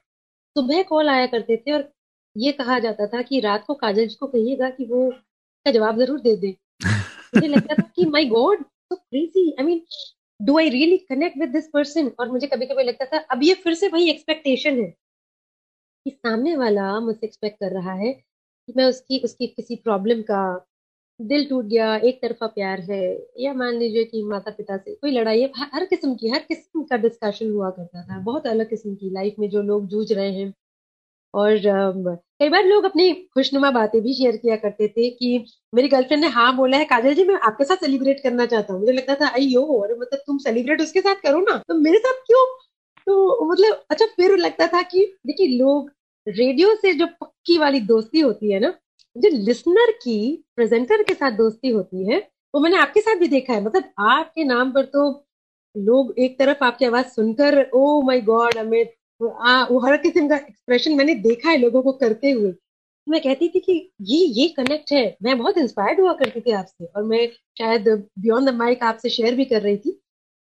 [0.55, 1.89] सुबह कॉल आया करते थे और
[2.37, 5.09] ये कहा जाता था कि रात को काजल जी को कहिएगा कि वो
[5.65, 6.55] का जवाब ज़रूर दे दे।
[7.35, 9.81] मुझे लगता था कि my God so crazy I mean
[10.43, 13.53] do I really connect with this person और मुझे कभी कभी लगता था, अब ये
[13.53, 14.93] फिर से वही एक्सपेक्टेशन है।
[16.05, 18.13] कि सामने वाला मुझसे एक्सपेक्ट कर रहा है
[18.67, 20.65] कि मैं उसकी उसकी किसी प्रॉब्लम का
[21.21, 25.11] दिल टूट गया, एक तरफा प्यार है, या मान लीजिए कि माता पिता से कोई
[25.11, 29.09] लड़ाई हर किस्म की, हर किस्म का डिस्कशन हुआ करता था, बहुत अलग किस्म की
[29.09, 30.53] लाइफ में जो लोग जूझ रहे हैं।
[31.33, 31.57] और
[32.39, 36.27] कई बार लोग अपनी खुशनुमा बातें भी शेयर किया करते थे कि मेरी गर्लफ्रेंड ने
[36.29, 39.27] हाँ बोला है, काजल जी, मैं आपके साथ सेलिब्रेट करना चाहता हूँ। मुझे लगता था
[39.29, 42.45] आई यो और मतलब तुम सेलिब्रेट उसके साथ करो ना तो मेरे साथ क्यों?
[43.07, 45.91] तो मतलब अच्छा फिर लगता था कि देखिए, लोग
[46.27, 48.73] रेडियो से जो पक्की वाली दोस्ती होती है ना,
[49.15, 50.17] जो लिसनर की
[50.55, 52.19] प्रेजेंटर के साथ दोस्ती होती है,
[52.53, 55.09] वो मैंने आपके साथ भी देखा है। मतलब आपके नाम पर तो
[55.75, 58.93] लोग एक तरफ़ आपकी आवाज़ सुनकर ओ माय गॉड अमित
[59.29, 62.53] आ, वो हर किस्म का एक्सप्रेशन मैंने देखा है लोगों को करते हुए।
[63.07, 66.85] मैं कहती थी कि ये ये कनेक्ट है। मैं बहुत इंस्पायर्ड हुआ करती थी आपसे
[66.85, 67.27] और मैं
[67.57, 67.89] शायद
[68.19, 69.91] बियॉन्ड द माइक आपसे शेयर भी कर रही थी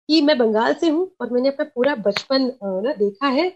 [0.09, 3.48] कि मैं बंगाल से हूँ और मैंने अपना पूरा बचपन ना देखा है।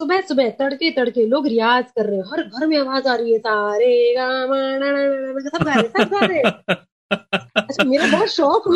[0.00, 3.32] सुबह सुबह तड़के तड़के लोग रियाज कर रहे हैं। हर घर में आवाज़ आ रही
[3.32, 4.14] है सारे
[5.50, 6.42] सब गा रहे सब गा रहे
[7.12, 8.66] अच्छा मेरा बहुत शौक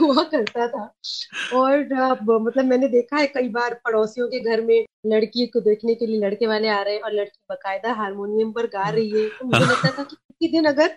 [0.00, 0.84] हुआ, करता था।
[1.54, 1.80] और
[2.40, 6.20] मतलब मैंने देखा है कई बार पड़ोसियों के घर में लड़की को देखने के लिए
[6.20, 9.64] लड़के वाले आ रहे हैं और लड़की बकायदा हारमोनियम पर गा रही है। तो मुझे
[9.64, 10.96] लगता था कि किसी दिन अगर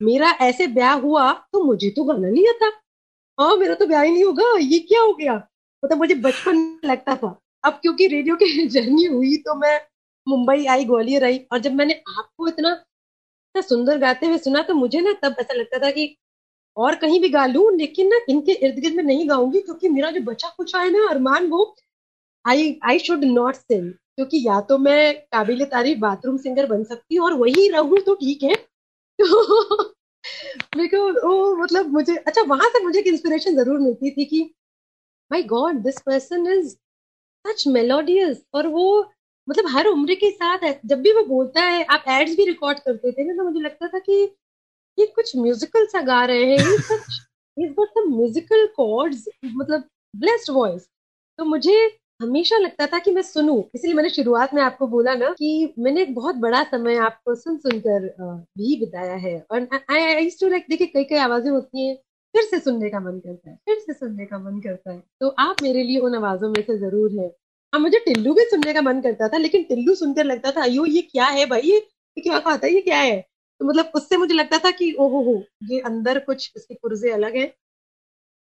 [0.00, 2.72] मेरा ऐसे ब्याह हुआ तो मुझे तो गाना नहीं आता।
[3.38, 5.34] हाँ मेरा तो ब्याह ही नहीं होगा ये क्या हो गया?
[5.82, 9.80] मतलब मुझे बचपन लगता था। अब क्योंकि रेडियो की जर्नी हुई तो मैं
[10.26, 12.74] मुंबई आई ग्वालियर आई और जब मैंने आपको इतना
[13.54, 16.04] इतना सुंदर गाते हुए सुना तो मुझे ना तब ऐसा लगता था कि
[16.76, 20.10] और कहीं भी गा लू, लेकिन ना इनके इर्द गिर्द में नहीं गाऊँगी, क्योंकि मेरा
[20.12, 21.74] जो बचा कुछ है ना, अरमान, वो
[22.44, 27.16] I I should not sing क्योंकि या तो मैं काबिल तारीफ़ बाथरूम सिंगर बन सकती
[27.16, 28.54] हूँ और वही रहूँ तो ठीक है।
[30.76, 30.98] मेरे को
[31.30, 34.42] ओ मतलब मुझे अच्छा वहाँ से मुझे इंस्पिरेशन ज़रूर मिलती थी कि
[35.30, 36.74] my God this person is
[37.44, 38.86] such melodious और वो
[39.48, 43.12] मतलब हर उम्र के साथ जब भी वो बोलता है आप एड्स भी रिकॉर्ड करते
[43.12, 44.34] थे ना तो मुझे लगता था कि
[44.98, 46.98] ये कुछ म्यूजिकल सा गा रहे हैं
[48.08, 49.84] म्यूजिकल कॉर्ड्स मतलब
[50.16, 50.88] ब्लेस्ड वॉइस
[51.38, 55.30] तो मुझे हमेशा लगता था कि मैं सुनूं। इसलिए मैंने शुरुआत में आपको बोला ना
[55.30, 58.06] कि मैंने एक बहुत बड़ा समय आपको सुन सुनकर
[58.58, 61.96] भी बिताया है। और आई टू लाइक देखिए कई कई आवाज़ें होती हैं
[62.32, 65.28] फिर से सुनने का मन करता है फिर से सुनने का मन करता है। तो
[65.28, 67.28] आप मेरे लिए उन आवाजों में से ज़रूर है।
[67.74, 70.86] हाँ मुझे टिल्लू भी सुनने का मन करता था लेकिन टिल्लू सुनकर लगता था अयो
[70.86, 71.60] ये क्या है भाई?
[71.60, 72.72] ये क्या खाता है?
[72.74, 73.20] ये क्या है?
[73.60, 77.36] तो मतलब उससे मुझे लगता था कि ओहो हो ये अंदर कुछ इसके पुर्जे अलग
[77.36, 77.46] है।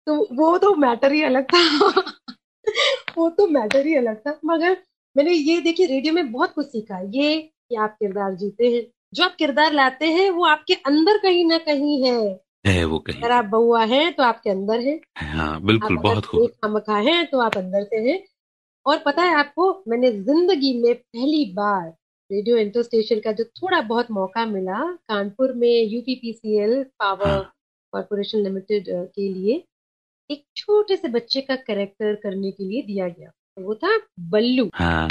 [0.07, 1.89] तो वो तो मैटर ही अलग था।
[3.19, 4.77] वो तो मैटर ही अलग था। मगर
[5.17, 9.25] मैंने ये देखिए रेडियो में बहुत कुछ सीखा ये कि आप किरदार जीते हैं। जो
[9.25, 13.31] आप किरदार लाते हैं वो आपके अंदर कहीं ना कहीं है। है वो कहीं। अगर
[13.31, 17.57] आप बहुआ हैं तो आपके अंदर है। हाँ बिल्कुल बहुत खूब। खामखा है तो आप
[17.57, 18.25] अंदर से हैं।
[18.87, 21.89] और पता है आपको मैंने ज़िंदगी में पहली बार
[22.31, 24.79] रेडियो इंटर स्टेशन का जो थोड़ा बहुत मौका मिला
[25.09, 27.39] कानपुर में यूपीपीसीएल पावर
[27.93, 29.63] कॉरपोरेशन लिमिटेड के लिए
[30.31, 33.99] एक छोटे से बच्चे का करेक्टर करने के लिए दिया गया तो वो था
[34.31, 35.09] बल्लू हाँ।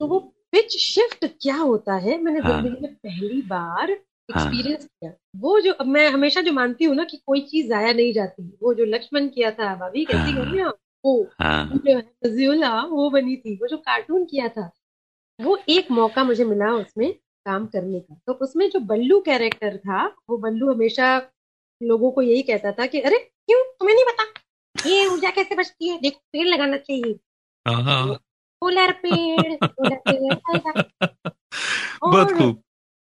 [0.00, 0.18] तो वो
[0.52, 5.60] पिच शिफ्ट क्या होता है मैंने हाँ। ज़िंदगी में पहली बार एक्सपीरियंस हाँ। किया वो
[5.60, 8.84] जो मैं हमेशा जो मानती हूँ ना कि कोई चीज़ जाया नहीं जाती वो जो
[8.84, 10.72] लक्ष्मण किया था भाभी कैसी हाँ।
[11.04, 11.66] वो हाँ।
[12.86, 14.70] वो बनी थी वो जो कार्टून किया था
[15.40, 17.12] वो एक मौका मुझे मिला उसमें
[17.44, 21.30] काम करने का। तो उसमें जो बल्लू कैरेक्टर था वो बल्लू हमेशा
[21.82, 23.64] लोगों को यही कहता था कि अरे क्यों?
[23.64, 24.24] तुम्हें नहीं पता?
[24.90, 26.00] ये ऊर्जा कैसे बचती है?
[26.00, 27.14] देखो पेड़ लगाना चाहिए।
[28.54, 29.56] सोलर पेड़
[32.04, 32.62] बहुत खूब।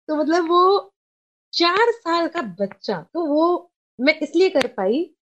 [0.07, 0.93] तो मतलब वो
[1.53, 3.71] चार साल का बच्चा तो वो
[4.01, 5.15] मैं इसलिए कर पाई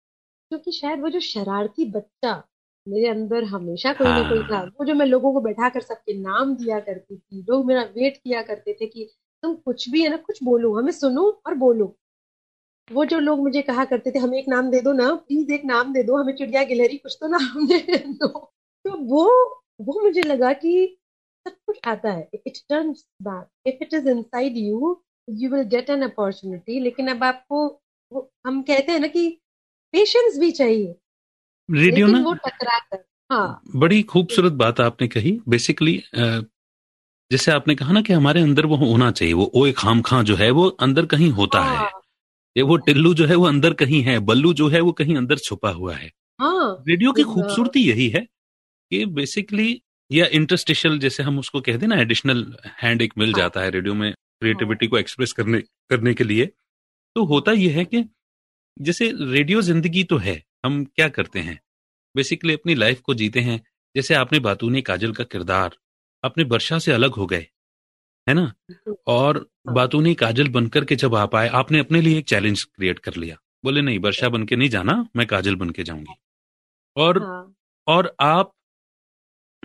[0.50, 2.48] क्योंकि शायद वो जो शरारती बच्चा
[2.88, 5.82] मेरे अंदर हमेशा कोई ना कोई था। हाँ। वो जो मैं लोगों को बैठा कर
[5.82, 9.10] सबके नाम दिया करती थी लोग मेरा वेट किया करते थे कि
[9.44, 11.96] तुम कुछ भी है ना कुछ बोलो हमें सुनो और बोलो।
[12.88, 15.66] वो जो लोग मुझे कहा करते थे हमें एक नाम दे दो ना प्लीज़ एक
[15.66, 18.28] नाम दे दो हमें चिड़िया गिलहरी कुछ तो नाम दे दो।
[18.86, 19.26] तो वो
[19.82, 20.74] वो मुझे लगा कि
[21.46, 24.98] सब कुछ आता है। It turns back if it is inside you
[25.28, 27.68] you will get an opportunity लेकिन अब आपको
[28.12, 29.30] वो हम कहते हैं ना कि
[29.94, 30.96] पेशेंस भी चाहिए।
[31.72, 32.20] रेडियो ना?
[32.20, 36.04] वो टकरा कर हाँ। बड़ी खूबसूरत बात आपने कही। बेसिकली
[37.32, 40.36] जैसे आपने कहा ना कि हमारे अंदर वो होना चाहिए वो ओ खाम खां जो
[40.36, 41.92] है वो अंदर कहीं होता हाँ, है।
[42.56, 45.38] ये वो टिल्लू जो है वो अंदर कहीं है बल्लू जो है वो कहीं अंदर
[45.38, 48.22] छुपा हुआ है। हाँ, रेडियो की खूबसूरती यही है
[48.92, 49.82] कि बेसिकली
[50.12, 52.46] या इंटरस्टिशल जैसे हम उसको कहते हैं ना एडिशनल
[52.82, 56.46] हैंड एक मिल हाँ, जाता है रेडियो में क्रिएटिविटी को एक्सप्रेस करने करने के लिए।
[57.16, 58.06] तो होता यह है कि
[58.78, 61.60] जैसे रेडियो ज़िंदगी तो है हम क्या करते हैं?
[62.16, 63.62] बेसिकली अपनी लाइफ को जीते हैं।
[63.96, 65.72] जैसे आपने बातूनी काजल का किरदार
[66.24, 67.46] अपने वर्षा से अलग हो गए
[68.28, 68.52] है ना?
[69.08, 73.00] और हाँ। बातूनी काजल बनकर के जब आप आए आपने अपने लिए एक चैलेंज क्रिएट
[73.00, 76.16] कर लिया। बोले नहीं वर्षा बन के नहीं जाना मैं काजल बन के जाऊँगी।
[76.98, 77.56] और हाँ।
[77.88, 78.52] और आप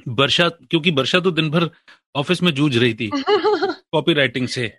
[0.09, 1.71] वर्षा क्योंकि वर्षा तो दिन भर
[2.15, 3.11] ऑफ़िस में जूझ रही थी
[3.93, 4.73] कॉपी राइटिंग से।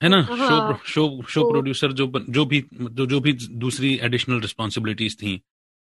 [0.00, 5.16] है ना। शो शो शो प्रोड्यूसर जो जो भी जो जो भी दूसरी एडिशनल रिस्पॉन्सिबिलिटीज
[5.16, 5.40] थी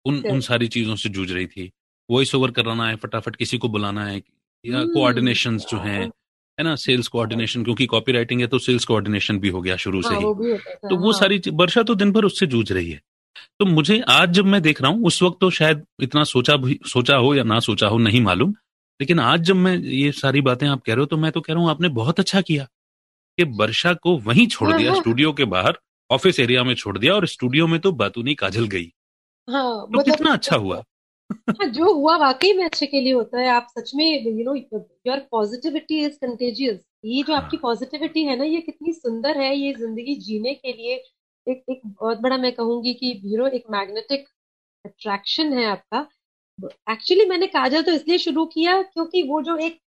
[0.05, 1.71] उन उन सारी चीज़ों से जूझ रही थी।
[2.09, 4.21] वॉइस ओवर कराना है फटाफट किसी को बुलाना है
[4.65, 5.99] या कोऑर्डिनेशन हम्म। जो हैं
[6.57, 6.75] है ना?
[6.75, 10.17] सेल्स कोऑर्डिनेशन क्योंकि कॉपी राइटिंग है तो सेल्स कोऑर्डिनेशन भी हो गया शुरू से हाँ,
[10.17, 10.57] ही।
[10.89, 13.01] तो वो हाँ। सारी वर्षा तो दिन भर उससे जूझ रही है।
[13.59, 16.79] तो मुझे आज जब मैं देख रहा हूँ उस वक्त तो शायद इतना सोचा भी
[16.85, 18.53] सोचा हो या ना सोचा हो नहीं मालूम।
[18.99, 21.53] लेकिन आज जब मैं ये सारी बातें आप कह रहे हो तो मैं तो कह
[21.53, 22.67] रहा हूँ आपने बहुत अच्छा किया।
[23.39, 25.79] कि वर्षा को वहीं छोड़ दिया स्टूडियो हाँ, के बाहर
[26.09, 28.91] ऑफ़िस एरिया में छोड़ दिया और स्टूडियो में तो बातूनी काजल गई।
[29.47, 30.83] हाँ, तो मतलब कितना अच्छा हुआ।
[31.29, 34.55] हाँ जो हुआ वाकई में अच्छे के लिए होता है। आप सच में you know
[34.55, 39.55] your positivity is contagious ये जो आपकी पॉजिटिविटी हाँ। है ना ये कितनी सुंदर है
[39.57, 40.95] ये ज़िंदगी जीने के लिए।
[41.47, 44.27] एक एक बहुत बड़ा मैं कहूँगी कि यू नो एक मैग्नेटिक
[44.85, 46.07] अट्रैक्शन है आपका।
[46.91, 49.79] एक्चुअली मैंने काजल तो इसलिए शुरू किया क्योंकि वो जो एक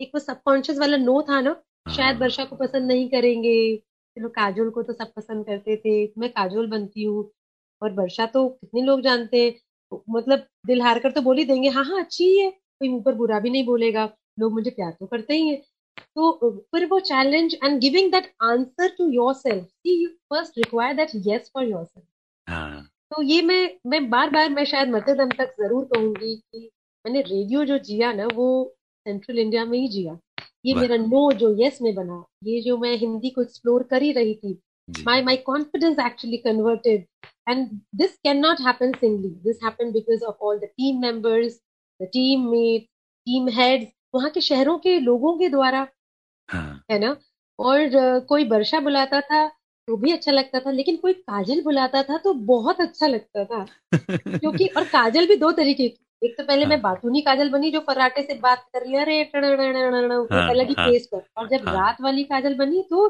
[0.00, 3.76] एक वो सबकॉन्शियस वाला नो था ना शायद। वर्षा को पसंद नहीं करेंगे।
[4.16, 7.30] चलो काजोल को तो सब पसंद करते थे। मैं काजोल बनती हूँ
[7.82, 9.54] और वर्षा तो कितने लोग जानते हैं।
[10.10, 13.02] मतलब दिल हार कर तो बोल ही देंगे हाँ हाँ अच्छी ही। है कोई मुँह
[13.02, 14.08] पर बुरा भी नहीं बोलेगा।
[14.40, 15.56] लोग मुझे प्यार तो करते ही है।
[16.16, 21.50] तो फिर वो challenge and giving that answer to yourself you first require that yes
[21.54, 26.34] for yourself तो ये मैं मैं बार बार मैं शायद मध्य दम तक ज़रूर कहूँगी
[26.36, 26.70] कि
[27.04, 28.48] मैंने रेडियो जो जिया ना वो
[29.06, 30.18] सेंट्रल इंडिया में ही जिया।
[30.66, 34.12] ये मेरा नो जो यस में बना ये जो मैं हिंदी को एक्सप्लोर कर ही
[34.12, 37.06] रही थी my my confidence actually converted
[37.48, 41.60] and this cannot happen singly this happen because of all the team members
[42.00, 42.06] the
[42.50, 42.82] teammate
[43.26, 45.86] team heads वहाँ के शहरों के लोगों के द्वारा
[46.48, 47.16] हाँ। है। ना?
[47.58, 47.90] और
[48.20, 49.46] कोई वर्षा बुलाता था
[49.88, 53.64] तो भी अच्छा लगता था लेकिन कोई काजल बुलाता था तो बहुत अच्छा लगता था।
[54.38, 57.70] क्योंकि और काजल भी दो तरीके की एक तो पहले मैं हाँ। बातूनी काजल बनी
[57.70, 61.48] जो फर्राटे से बात कर लिया रे वो हाँ, अलग ही हाँ, पेस पर और
[61.48, 63.06] जब हाँ। रात वाली काजल बनी तो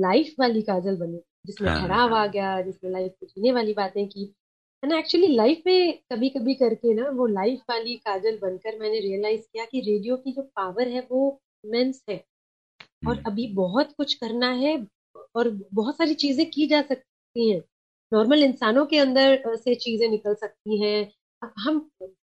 [0.00, 3.72] लाइफ वाली काजल बनी जिसमें हाँ, ठहराव आ हाँ। गया जिसमें लाइफ को जीने वाली
[3.72, 4.24] बातें की
[4.82, 9.00] है ना एक्चुअली लाइफ में कभी कभी करके ना वो लाइफ वाली काजल बनकर मैंने
[9.00, 12.16] रियलाइज़ किया कि रेडियो की जो पावर है वो इमेंस है
[13.06, 14.86] और हम्म, अभी बहुत कुछ करना है
[15.36, 17.62] और बहुत सारी चीज़ें की जा सकती हैं
[18.12, 21.08] नॉर्मल इंसानों के अंदर से चीज़ें निकल सकती हैं
[21.42, 21.88] हम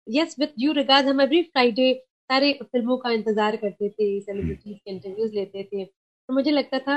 [0.07, 1.93] यस विद ड्यू रिगार्ड हम एवरी फ्राइडे
[2.31, 6.97] सारे फ़िल्मों का इंतज़ार करते थे सेलिब्रिटीज के इंटरव्यूज़ लेते थे। तो मुझे लगता था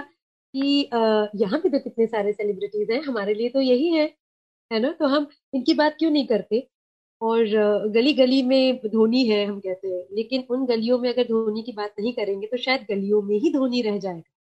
[0.54, 0.90] कि
[1.36, 4.06] यहाँ पे तो कितने सारे सेलिब्रिटीज हैं, हमारे लिए तो यही है
[4.72, 4.92] है ना?
[4.92, 6.68] तो हम इनकी बात क्यों नहीं करते?
[7.22, 7.46] और
[7.94, 11.72] गली गली में धोनी है, हम कहते हैं। लेकिन उन गलियों में अगर धोनी की
[11.74, 14.32] बात नहीं करेंगे तो शायद गलियों में ही धोनी रह जाएगा।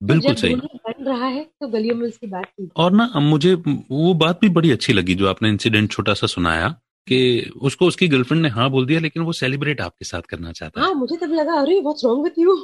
[0.00, 4.12] बिल्कुल सही। बन रहा है तो गलियों में उसकी बात की। और ना मुझे वो
[4.14, 6.68] बात भी बड़ी अच्छी लगी जो आपने इंसिडेंट छोटा सा सुनाया
[7.06, 10.80] कि उसको उसकी गर्लफ्रेंड ने हाँ बोल दिया लेकिन वो सेलिब्रेट आपके साथ करना चाहता
[10.80, 12.56] है। हाँ मुझे तब लगा अरे व्हाट्स रॉन्ग विद यू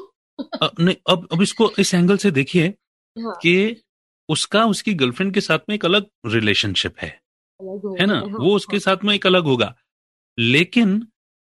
[0.80, 2.66] नहीं अब अब इसको इस एंगल से देखिए
[3.16, 3.76] हाँ। कि
[4.28, 8.14] उसका उसकी गर्लफ्रेंड के साथ में एक अलग रिलेशनशिप है। है ना?
[8.14, 8.80] हाँ, वो उसके हाँ.
[8.80, 9.74] साथ में एक अलग होगा।
[10.38, 11.06] लेकिन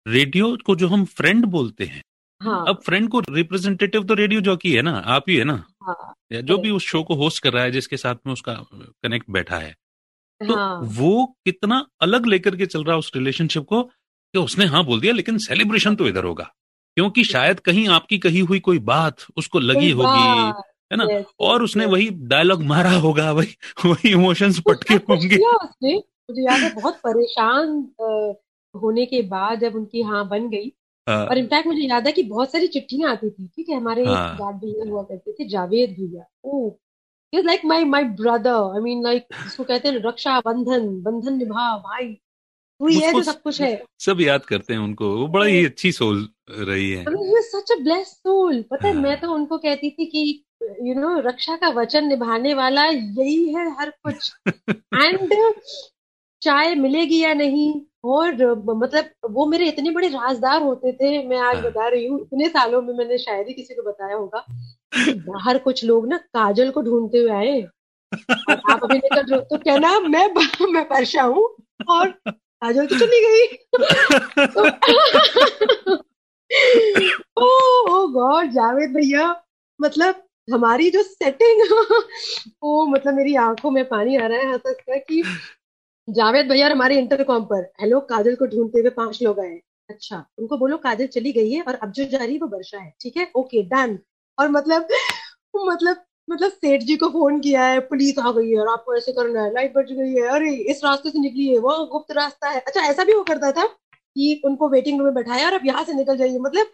[0.06, 2.02] रेडियो को जो हम फ्रेंड बोलते हैं
[2.44, 6.42] हाँ। अब फ्रेंड को रिप्रेजेंटेटिव तो रेडियो जॉकी है ना आप ही है ना। हाँ
[6.42, 9.58] जो भी उस शो को होस्ट कर रहा है जिसके साथ में उसका कनेक्ट बैठा
[9.58, 9.72] है।
[10.42, 14.66] तो हाँ। वो कितना अलग लेकर के चल रहा है उस रिलेशनशिप को कि उसने
[14.66, 16.44] हाँ बोल दिया लेकिन सेलिब्रेशन तो इधर होगा।
[16.98, 20.52] क्योंकि शायद कहीं आपकी कही हुई कोई बात उसको लगी होगी
[20.92, 21.06] है ना?
[21.06, 21.94] yes, और उसने yes.
[21.94, 23.56] वही डायलॉग मारा होगा वही
[23.86, 25.96] वही इमोशंस पटके होंगे। उसने?
[25.96, 27.70] मुझे याद है बहुत परेशान
[28.76, 30.72] होने के बाद जब उनकी हाँ बन गई
[31.08, 34.08] और इनफैक्ट मुझे याद है कि बहुत सारी चिट्ठियाँ आती थी ठीक है हमारे एक
[34.08, 36.72] हाँ। भैया हुआ करते थे जावेद भैया। ओ
[37.34, 41.78] is like my my brother I mean like जिसको कहते हैं रक्षा बंधन बंधन निभा
[41.78, 42.20] भाई।
[42.80, 45.66] तू ही है जो सब कुछ है। सब याद करते हैं उनको। वो बड़ा ही
[45.66, 47.06] अच्छी सोल रही है।
[47.42, 51.02] सच अ ब्लेस्ड सोल पता है हाँ। मैं तो उनको कहती थी कि यू you
[51.02, 54.32] नो know, रक्षा का वचन निभाने वाला यही है हर कुछ।
[54.70, 55.34] एंड
[56.44, 57.74] चाय मिलेगी या नहीं?
[58.06, 58.34] और
[58.76, 62.48] मतलब वो मेरे इतने बड़े राजदार होते थे मैं आज हाँ। बता रही हूँ इतने
[62.50, 64.46] सालों में मैंने शायद ही किसी को बताया होगा।
[65.28, 67.62] बाहर कुछ लोग ना काजल को ढूंढते हुए आए।
[68.12, 70.28] आप अभी निकल रहे हो तो क्या ना मैं
[70.74, 71.46] मैं परशा हूँ
[71.90, 73.46] और काजल तो चली गई।
[77.38, 77.48] ओ
[77.90, 79.36] ओ गॉड जावेद भैया
[79.80, 81.62] मतलब हमारी जो सेटिंग
[82.64, 85.24] ओ मतलब मेरी आँखों में पानी आ रहा है हंस हंस कि
[86.08, 90.58] जावेद भैया हमारे इंटरकॉम पर। हेलो काजल को ढूंढते हुए पाँच लोग आए। अच्छा उनको
[90.58, 93.18] बोलो काजल चली गई है और अब जो जा रही है वो वर्षा है ठीक
[93.18, 93.32] है?
[93.36, 94.00] ओके डन
[94.38, 94.88] और मतलब
[95.56, 99.12] मतलब मतलब सेठ जी को फ़ोन किया है पुलिस आ गई है और आपको ऐसे
[99.12, 102.50] करना है लाइट बच गई है अरे इस रास्ते से निकली है वो गुप्त रास्ता
[102.50, 105.66] है। अच्छा ऐसा भी वो करता था कि उनको वेटिंग रूम में बैठाया और अब
[105.66, 106.72] यहाँ से निकल जाइए। मतलब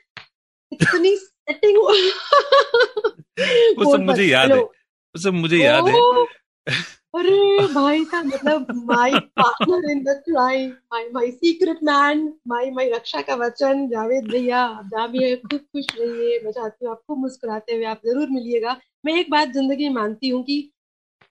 [0.71, 1.77] इतनी सेटिंग
[3.77, 4.73] वो सब मुझे याद है वो
[5.15, 6.25] सब मुझे याद है।
[7.19, 12.89] अरे, भाई था मतलब my partner in the crime my my secret man my my
[12.89, 16.91] रक्षा का वचन, जावेद भैया, आप जहाँ भी है खूब खुश रहिए, मैं चाहती हूँ
[16.91, 20.61] आपको मुस्कुराते हुए आप ज़रूर मिलिएगा। मैं एक बात ज़िंदगी मानती हूँ कि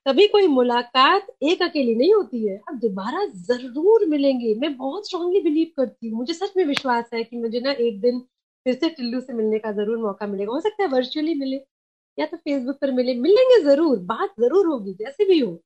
[0.05, 5.41] कभी कोई मुलाकात एक अकेली नहीं होती है, आप दोबारा ज़रूर मिलेंगे। मैं बहुत स्ट्रांगली
[5.41, 8.19] बिलीव करती हूँ, मुझे सच में विश्वास है कि मुझे ना एक दिन
[8.65, 11.57] फिर से टिल्लू से मिलने का ज़रूर मौका मिलेगा। हो सकता है वर्चुअली मिले,
[12.17, 15.59] या तो फेसबुक पर मिले, मिलेंगे ज़रूर, बात ज़रूर होगी, जैसे भी हो।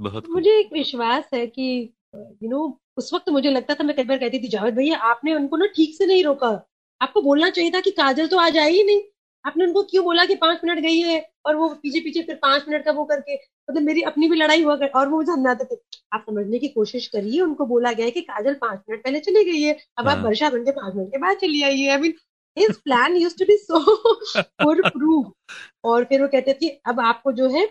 [0.00, 1.68] बहुत। मुझे एक विश्वास है कि
[2.14, 5.34] यू नो उस वक्त मुझे लगता था मैं कई बार कहती थी जावेद भैया आपने
[5.34, 6.48] उनको ना ठीक से नहीं रोका।
[7.00, 9.00] आपको बोलना चाहिए था कि काजल तो आज आई ही नहीं।
[9.44, 12.64] आपने उनको क्यों बोला कि पाँच मिनट गई है और वो पीछे पीछे फिर पाँच
[12.68, 15.64] मिनट का वो करके मतलब मेरी अपनी भी लड़ाई हुआ कर, और वो मुझे समझाते
[15.64, 15.78] थे।
[16.12, 19.44] आप समझने की कोशिश करिए उनको बोला गया है कि काजल पाँच मिनट पहले चली
[19.44, 21.90] गई है अब आप हाँ। वर्षा बन के पाँच मिनट के बाद चली आई है।
[21.90, 22.14] I mean
[22.56, 24.14] his plan use to be so
[24.62, 25.32] proof
[25.84, 27.66] और फिर वो कहते थे अब आपको जो है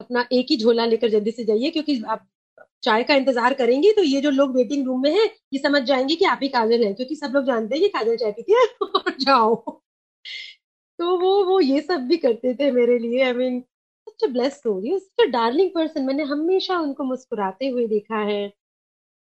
[0.00, 2.26] अपना एक ही झोला लेकर जल्दी से जाइए, क्योंकि आप
[2.82, 6.14] चाय का इंतज़ार करेंगे तो ये जो लोग वेटिंग रूम में हैं, ये समझ जाएँगे
[6.16, 9.14] कि आप ही काजल है, क्योंकि सब लोग जानते हैं कि काजल चाय पीती है
[9.20, 9.80] जाओ।
[10.98, 13.60] तो वो वो ये सब भी करते थे मेरे लिए I mean
[14.06, 18.42] such a bless story such a darling person मैंने हमेशा उनको मुस्कुराते हुए देखा है।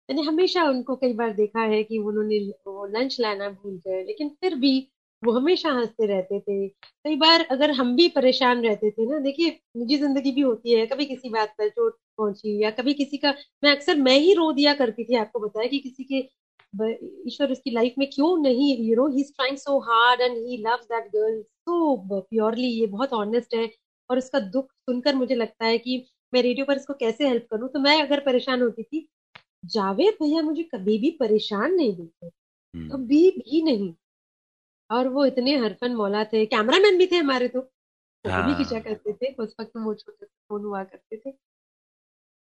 [0.10, 4.30] मैंने हमेशा उनको कई बार देखा है कि उन्होंने वो लंच लाना भूल गए, लेकिन
[4.41, 4.73] फिर भी
[5.23, 6.68] वो हमेशा हँसते रहते थे।
[7.06, 10.85] कई बार अगर हम भी परेशान रहते थे ना देखिए निजी ज़िंदगी भी होती है
[10.88, 13.34] कभी किसी बात पर चोट पहुँची या कभी किसी का
[13.64, 16.27] मैं अक्सर मैं ही रो दिया करती थी आपको बताया कि किसी के
[17.27, 20.85] ईश्वर उसकी लाइफ में क्यों नहीं you know he trying so hard and he loves
[20.85, 23.69] that girl so purely ये बहुत ऑनेस्ट है।
[24.10, 25.98] और उसका दुख सुनकर मुझे लगता है कि
[26.34, 27.69] मैं रेडियो पर इसको कैसे हेल्प करूँ?
[27.69, 29.07] तो मैं अगर परेशान होती थी
[29.68, 33.93] जावेद भैया मुझे कभी भी परेशान नहीं देते हम्म, कभी भी नहीं।
[34.91, 37.61] और वो इतने हरफन मौला थे। कैमरामैन भी थे हमारे तो।
[38.26, 41.34] फ़ोटो भी हाँ। खींचा करते थे। उस वक्त वो छोटे फ़ोन हुआ करते थे।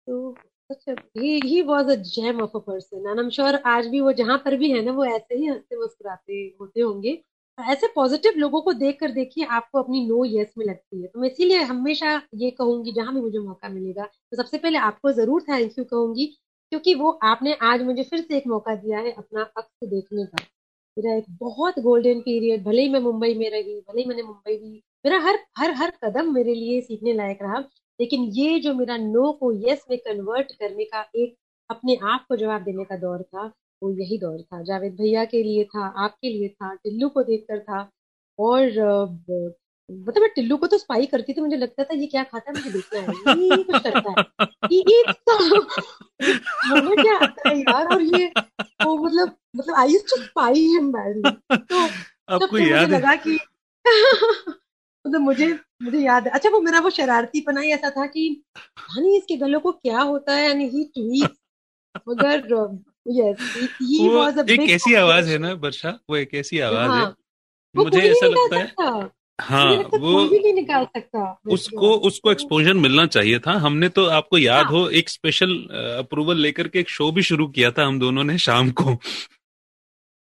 [0.08, 0.32] तो
[0.70, 4.00] अच्छा he he was a gem of a person and I am sure आज भी
[4.02, 7.18] वो जहाँ पर भी है ना वो ऐसे ही हँसते मुस्कुराते होते होंगे।
[7.58, 11.20] ऐसे पॉजिटिव लोगों को देख कर देखिए आपको अपनी नो यस में लगती है। तो
[11.20, 15.42] मैं इसीलिए हमेशा ये कहूँगी जहाँ भी मुझे मौका मिलेगा तो सबसे पहले आपको ज़रूर
[15.44, 16.26] थैंक यू कहूँगी
[16.72, 20.44] क्योंकि वो आपने आज मुझे फिर से एक मौका दिया है अपना अक्स देखने का।
[20.98, 24.58] मेरा एक बहुत गोल्डन पीरियड भले ही मैं मुंबई में रही, भले ही मैंने मुंबई
[24.58, 27.60] भी मेरा हर हर हर कदम मेरे लिए सीखने लायक रहा।
[28.00, 31.36] लेकिन ये जो मेरा नो को यस में कन्वर्ट करने का एक
[31.70, 33.46] अपने आप को जवाब देने का दौर था,
[33.84, 37.60] वो यही दौर था। जावेद भैया के लिए था, आपके लिए था, टिल्लू को देखकर
[37.60, 37.90] था।
[38.40, 38.70] और
[39.90, 42.56] मतलब मैं टिल्लू को तो स्पाई करती थी मुझे लगता था ये क्या खाता है
[42.58, 48.02] मुझे देखना है। ये कुछ करता है। ये ये तो क्या आता है यार और
[48.02, 48.26] ये
[48.84, 51.80] वो मतलब मतलब I used to spy him badly तो
[52.34, 53.38] आपको याद लगा कि
[55.06, 55.48] मतलब मुझे
[55.84, 59.36] मुझे याद है। अच्छा वो मेरा वो शरारती पना ही ऐसा था कि नहीं इसके
[59.38, 61.36] गलों को क्या होता है यानी ही ट्वीट
[62.10, 62.38] मगर
[63.08, 66.90] यस ही वो वाज अ एक ऐसी आवाज़ है ना वर्षा वो एक ऐसी आवाज़
[66.92, 67.16] है। हाँ
[67.76, 69.10] मुझे ऐसा लगता है।
[69.42, 74.06] हाँ लगता वो भी नहीं निकाल सकता। उसको उसको एक्सपोजर मिलना चाहिए था। हमने तो
[74.06, 75.56] आपको याद हाँ हो एक स्पेशल
[76.00, 78.98] अप्रूवल लेकर के एक शो भी शुरू किया था हम दोनों ने शाम को।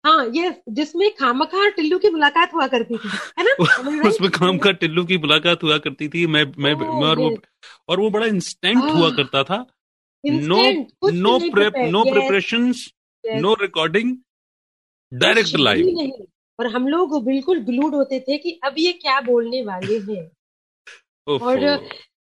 [0.06, 3.10] हाँ ये जिसमें खामखा और टिल्लू की मुलाकात हुआ करती थी
[3.40, 3.53] है ना?
[4.10, 7.38] उसमें खामखा टिल्लू की मुलाकात हुआ करती थी। मैं मैं मैं और वो
[7.90, 9.65] और वो बड़ा इंस्टेंट हुआ करता था।
[10.26, 10.61] No
[11.11, 12.94] no prep no yes preparations
[13.26, 14.18] no recording
[15.14, 15.86] direct live
[16.60, 20.31] और हम लोग बिल्कुल ग्लूड होते थे कि अब ये क्या बोलने वाले हैं।
[21.41, 21.60] और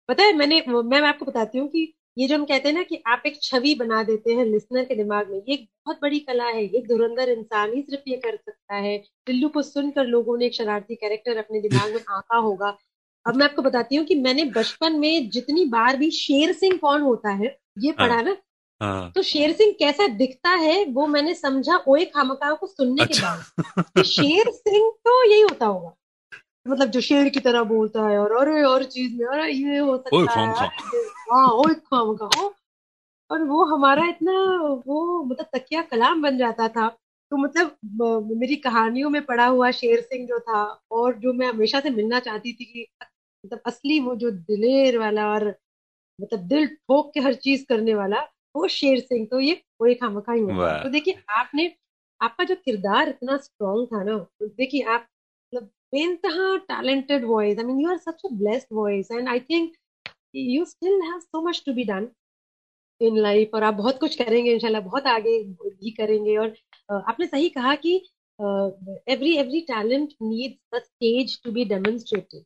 [0.10, 3.02] पता है मैंने मैं आपको बताती हूँ कि ये जो हम कहते हैं ना कि
[3.08, 6.46] आप एक छवि बना देते हैं लिसनर के दिमाग में ये एक बहुत बड़ी कला
[6.46, 10.46] है एक धुरंधर इंसान ही सिर्फ़ ये कर सकता है। टिल्लू को सुनकर लोगों ने
[10.46, 12.78] एक शरारती कैरेक्टर अपने दिमाग में आंका होगा।
[13.26, 17.02] अब मैं आपको बताती हूँ कि मैंने बचपन में जितनी बार भी शेर सिंह कौन
[17.02, 18.38] होता है ये हाँ। पढ़ा ना
[18.82, 23.14] हाँ। तो शेर सिंह कैसा दिखता है वो मैंने समझा ओए खामखा को सुनने के
[23.14, 25.94] अच्छा। बाद। कि शेर सिंह तो यही होता होगा।
[26.68, 29.98] मतलब जो शेर की तरह बोलता है और अरे और चीज़ में अरे ये हो
[29.98, 30.68] सकता है
[31.32, 32.50] हाँ ओए खामखा।
[33.32, 34.32] और वो हमारा इतना
[34.88, 36.88] वो मतलब तकिया कलाम बन जाता था।
[37.32, 37.78] तो मतलब
[38.38, 42.20] मेरी कहानियों में पड़ा हुआ शेर सिंह जो था और जो मैं हमेशा से मिलना
[42.20, 42.88] चाहती थी कि
[43.46, 45.48] मतलब असली वो जो दिलेर वाला और
[46.22, 48.20] मतलब दिल ठोक के हर चीज़ करने वाला
[48.56, 51.72] वो शेर सिंह तो ये वो एक खामखा ही होता है तो देखिए आपने
[52.22, 55.02] आपका जो किरदार इतना स्ट्रांग था ना तो देखिए आप
[55.54, 59.74] मतलब बेनतहा talented voice I mean you are such a blessed voice and I think
[60.36, 62.08] you still have so much to be done
[63.02, 66.54] in life और आप बहुत कुछ करेंगे इंशाल्लाह बहुत आगे भी करेंगे और
[66.92, 67.96] आपने सही कहा कि
[68.40, 72.44] every every talent needs a stage to be demonstrated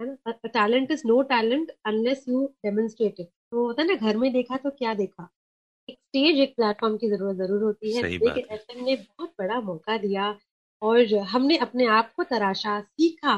[0.00, 0.32] है ना?
[0.46, 4.56] Talent is no talent unless you demonstrate it तो होता है ना घर में देखा
[4.56, 5.28] तो क्या देखा?
[5.90, 9.96] एक स्टेज एक प्लेटफॉर्म की ज़रूरत ज़रूर होती है। लेकिन है। ने बहुत बड़ा मौका
[9.98, 10.34] दिया
[10.82, 13.36] और हमने अपने आप को तराशा सीखा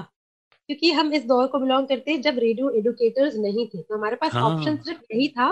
[0.69, 4.17] क्योंकि हम इस दौर को बिलोंग करते हैं जब रेडियो एडुकेटर्स नहीं थे। तो हमारे
[4.17, 5.45] पास ऑप्शन हाँ सिर्फ़ यही था।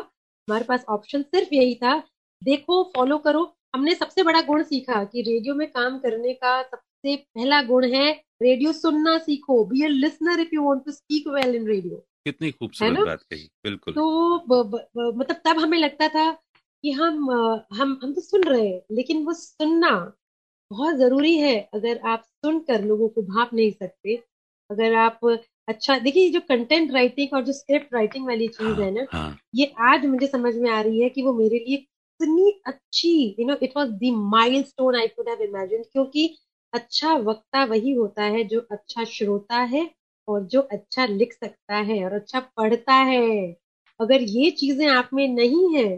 [0.48, 1.98] हमारे पास ऑप्शन सिर्फ़ यही था।
[2.43, 3.44] देखो फॉलो करो।
[3.74, 8.10] हमने सबसे बड़ा गुण सीखा कि रेडियो में काम करने का सबसे पहला गुण है
[8.43, 12.51] रेडियो सुनना सीखो। Be a listener if you want to speak well in radio कितनी
[12.78, 13.05] है खूबसूरत ना?
[13.05, 16.31] बात कही। बिल्कुल। तो ब, ब, ब, मतलब तब हमें लगता था
[16.85, 17.31] कि हम
[17.74, 19.90] हम हम तो सुन रहे हैं लेकिन वो सुनना
[20.70, 24.16] बहुत ज़रूरी है अगर आप सुनकर लोगों को भाप नहीं सकते।
[24.70, 25.20] अगर आप
[25.69, 29.36] अच्छा देखिए जो कंटेंट राइटिंग और जो स्क्रिप्ट राइटिंग वाली चीज़ हाँ है ना हाँ।
[29.55, 33.47] ये आज मुझे समझ में आ रही है कि वो मेरे लिए इतनी अच्छी you
[33.47, 36.28] know it was the milestone I could have imagine क्योंकि
[36.73, 39.89] अच्छा वक्ता वही होता है जो अच्छा श्रोता है
[40.28, 43.23] और जो अच्छा लिख सकता है और अच्छा पढ़ता है।
[44.01, 45.89] अगर ये चीज़ें आप में नहीं है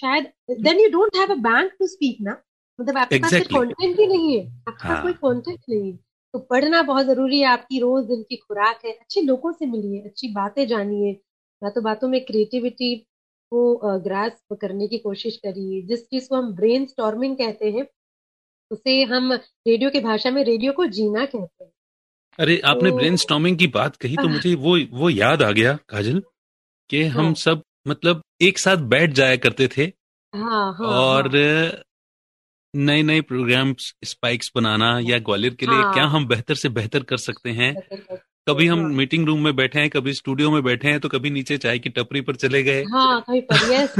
[0.00, 0.24] शायद
[0.60, 2.36] then you don't have a bank to speak ना?
[2.80, 5.96] मतलब आपके पास एग्जैक्टली कंटेंट ही नहीं है। आपके पास कोई हाँ कंटेंट नहीं है।
[6.34, 10.00] तो पढ़ना बहुत ज़रूरी है। आपकी रोज दिन की खुराक है। अच्छे लोगों से मिलिए
[10.00, 11.12] अच्छी बातें जानिए।
[11.62, 12.94] बातों बातों में क्रिएटिविटी
[13.52, 17.86] को ग्रास्प करने की कोशिश करिए। जिस चीज़ को हम ब्रेन स्टॉर्मिंग कहते हैं
[18.70, 21.70] उसे हम रेडियो की भाषा में रेडियो को जीना कहते हैं।
[22.38, 25.78] अरे आपने तो ब्रेन स्टॉर्मिंग की बात कही तो मुझे वो वो याद आ गया
[25.88, 26.22] काजल
[26.90, 29.92] कि हम हाँ। सब मतलब एक साथ बैठ जाया करते थे
[30.34, 31.82] हाँ हाँ और हाँ
[32.76, 33.74] नए नए प्रोग्राम
[34.04, 37.74] स्पाइक्स बनाना या ग्वालियर के लिए हाँ। क्या हम बेहतर से बेहतर कर सकते हैं
[38.48, 41.30] कभी हम हाँ। मीटिंग रूम में बैठे हैं कभी स्टूडियो में बैठे हैं तो कभी
[41.30, 43.94] नीचे चाय की टपरी पर चले गए। हाँ कहीं पर यस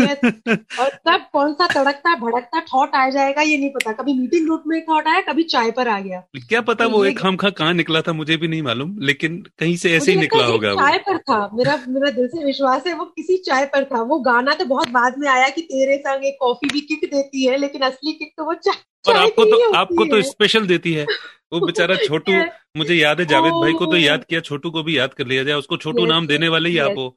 [0.00, 0.20] यस
[0.80, 4.60] और कब कौन सा तड़कता भड़कता थॉट आ जाएगा ये नहीं पता। कभी मीटिंग रूम
[4.66, 7.74] में थॉट आया कभी चाय पर आ गया। क्या पता तो वो एक खामखा कहाँ
[7.74, 11.18] निकला था मुझे भी नहीं मालूम लेकिन कहीं से ऐसे ही निकला होगा चाय पर
[11.18, 14.64] था। मेरा मेरा दिल से विश्वास है वो किसी चाय पर था। वो गाना तो
[14.64, 18.12] बहुत बाद में आया कि तेरे संग एक कॉफ़ी भी किक देती है लेकिन असली
[18.12, 21.04] किक तो वो चाय और आपको तो आपको तो स्पेशल देती है।
[21.52, 22.32] वो बेचारा छोटू
[22.76, 23.96] मुझे याद है जावेद भाई को तो.
[23.96, 26.78] याद किया छोटू को भी याद कर लिया जाए उसको छोटू नाम देने वाले ही
[26.78, 27.16] आप हो।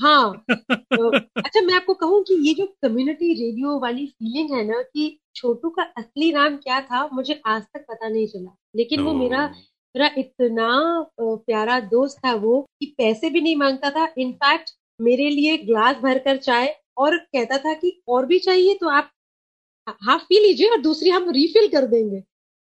[0.00, 4.82] हाँ। तो, अच्छा मैं आपको कहूँ कि ये जो कम्युनिटी रेडियो वाली फीलिंग है ना
[4.82, 9.14] कि छोटू का असली नाम क्या था मुझे आज तक पता नहीं चला। लेकिन वो
[9.14, 9.46] मेरा
[9.96, 10.68] मेरा इतना
[11.20, 14.70] प्यारा दोस्त था वो कि पैसे भी नहीं माँगता था। इनफैक्ट
[15.00, 19.10] मेरे लिए ग्लास भरकर चाय और कहता था कि और भी चाहिए तो आप
[19.88, 22.20] हाफ़ पी लीजिए और दूसरी हम रिफिल कर देंगे।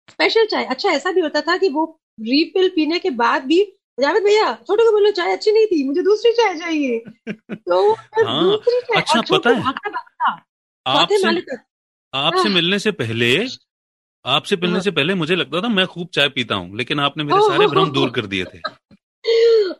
[0.09, 3.63] स्पेशल चाय। अच्छा ऐसा भी होता था कि वो रिफिल पीने के बाद भी
[3.99, 6.99] जावेद भैया छोटू को बोलो चाय अच्छी नहीं थी मुझे दूसरी चाय चाहिए।
[7.55, 10.45] तो हाँ, दूसरी चाय। अच्छा, पता है, भागता भागता।
[10.85, 13.47] आपसे हाँ। मिलने से पहले
[14.25, 17.23] आपसे मिलने हाँ। से पहले मुझे लगता था मैं खूब चाय पीता हूँ लेकिन आपने
[17.23, 18.59] मेरे सारे भ्रम दूर कर दिए थे।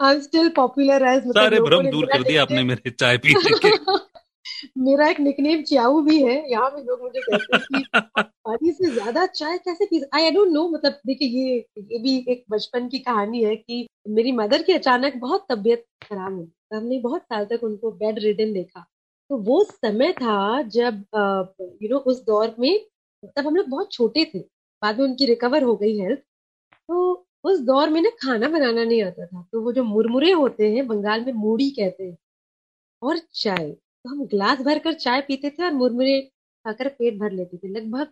[0.01, 3.69] I am still popular as सारे भ्रम दूर कर दिए आपने मेरे चाय पीने के।
[4.79, 7.85] मेरा एक निकनेम च्याऊ भी है यहाँ पे लोग मुझे कहते हैं कि
[8.45, 11.55] पानी से ज़्यादा चाय कैसे पी आई डोंट नो मतलब देखिए ये
[11.91, 16.33] ये भी एक बचपन की कहानी है कि मेरी मदर की अचानक बहुत तबीयत खराब
[16.33, 18.85] हुई। हमने बहुत साल तक उनको बेड रिडन देखा।
[19.29, 21.03] तो वो समय था जब
[21.81, 22.79] यू नो उस दौर में
[23.37, 24.39] तब हम लोग बहुत छोटे थे
[24.81, 26.19] बाद में उनकी रिकवर हो गई हेल्थ
[26.89, 27.13] तो
[27.45, 30.87] उस दौर में ना खाना बनाना नहीं आता था तो वो जो मुरमुरे होते हैं
[30.87, 32.17] बंगाल में मूड़ी कहते हैं
[33.01, 33.75] और चाय।
[34.05, 36.19] तो हम ग्लास भर कर चाय पीते थे और मुरमुरे
[36.65, 38.11] खाकर पेट भर लेते थे। लगभग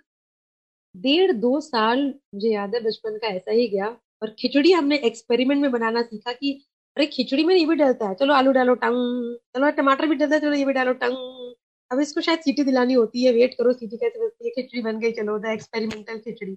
[0.96, 2.00] डेढ़ दो साल
[2.36, 3.88] मुझे याद है, बचपन का ऐसा ही गया
[4.22, 6.52] और खिचड़ी हमने एक्सपेरिमेंट में बनाना सीखा कि
[6.98, 10.36] अरे, खिचड़ी में ये भी डलता है। चलो आलू डालो, टंग। चलो टमाटर भी डलता
[10.36, 11.54] है, चलो ये भी डालो, टंग।
[11.92, 15.00] अब इसको शायद सीटी दिलानी होती है वेट करो, सीटी कैसे बजती है, खिचड़ी बन
[15.00, 16.54] गई, चलो द एक्सपेरिमेंटल खिचड़ी।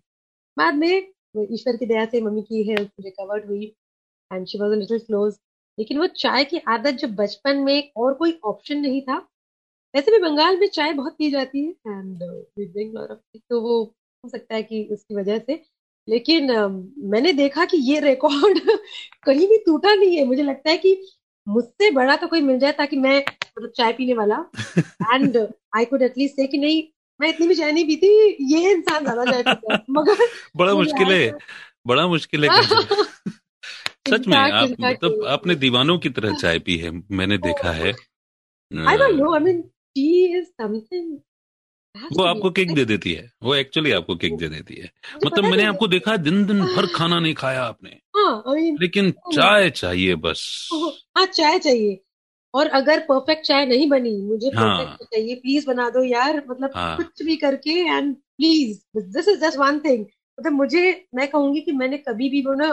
[0.56, 1.12] बाद में
[1.52, 3.64] ईश्वर की दया से मम्मी की हेल्थ रिकवर्ड हुई
[4.32, 5.34] and she was little close
[5.78, 9.28] लेकिन वो चाय की आदत जब बचपन में और कोई ऑप्शन नहीं था
[9.94, 12.22] वैसे भी बंगाल में चाय बहुत पी जाती है एंड
[12.96, 13.18] ऑफ़
[13.50, 13.82] तो वो
[14.24, 15.62] हो सकता है कि उसकी वजह से।
[16.08, 18.58] लेकिन अम, मैंने देखा कि ये रिकॉर्ड
[19.22, 21.06] कहीं भी टूटा नहीं है। मुझे लगता है कि
[21.48, 24.36] मुझसे बड़ा तो कोई मिल जाए ताकि मैं मतलब चाय पीने वाला।
[25.14, 25.36] एंड
[25.76, 26.82] आई कुड एटलीस्ट से कि नहीं
[27.20, 28.06] मैं इतनी भी चाय नहीं पीती
[28.54, 30.26] ये इंसान ज़्यादा चाय पीता मगर
[30.56, 31.30] बड़ा मुश्किल है।
[31.86, 32.50] बड़ा मुश्किल है
[34.10, 37.92] सच में आप मतलब आपने दीवानों की तरह चाय पी है मैंने देखा है।
[38.70, 41.18] I don't know I mean tea is something
[42.16, 44.90] वो आपको किक दे देती है वो एक्चुअली आपको किक दे देती है।
[45.26, 50.14] मतलब मैंने आपको देखा दिन दिन भर खाना नहीं खाया आपने। हाँ लेकिन चाय चाहिए
[50.14, 50.68] बस।
[51.18, 52.00] हाँ चाय चाहिए।
[52.54, 56.70] और अगर परफेक्ट चाय नहीं बनी मुझे हाँ। परफेक्ट चाहिए। प्लीज़ बना दो यार मतलब
[56.74, 60.04] हाँ। कुछ भी करके and please this is just one thing
[60.38, 60.84] मतलब मुझे
[61.14, 62.72] मैं कहूँगी कि मैंने कभी भी वो ना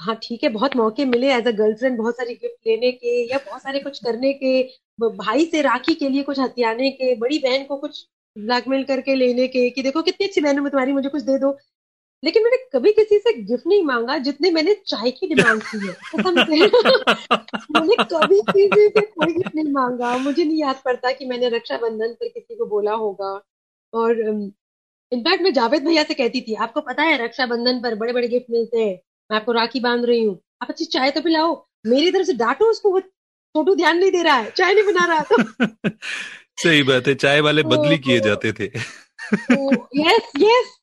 [0.00, 3.38] हाँ ठीक है, बहुत मौके मिले एज अ गर्लफ्रेंड बहुत सारी गिफ्ट लेने के या
[3.38, 4.62] बहुत सारे कुछ करने के
[5.16, 8.04] भाई से राखी के लिए कुछ हथियाने के, बड़ी बहन को कुछ
[8.36, 11.56] ब्लैकमेल करके लेने के कि देखो कितनी अच्छी बहन है तुम्हारी, मुझे कुछ दे दो।
[12.22, 15.94] लेकिन मैंने कभी किसी से गिफ्ट नहीं मांगा जितने मैंने चाय की डिमांड की है
[17.72, 22.12] मैंने कभी किसी से कोई गिफ्ट नहीं मांगा, मुझे नहीं याद पड़ता कि मैंने रक्षाबंधन
[22.14, 23.30] पर किसी को बोला होगा।
[23.92, 24.20] और
[25.12, 28.50] इनफैक्ट मैं जावेद भैया से कहती थी, आपको पता है रक्षाबंधन पर बड़े बड़े गिफ्ट
[28.50, 28.98] मिलते हैं।
[29.30, 32.70] मैं आपको राखी बाँध रही हूँ। आप अच्छी चाय तो पिलाओ। मेरी तरफ़ से डांटो
[32.70, 35.36] उसको वो छोटू ध्यान नहीं दे रहा है। चाय नहीं बना रहा। तो
[36.62, 38.64] सही बात है चाय वाले बदली किए जाते थे।
[40.00, 40.78] यस यस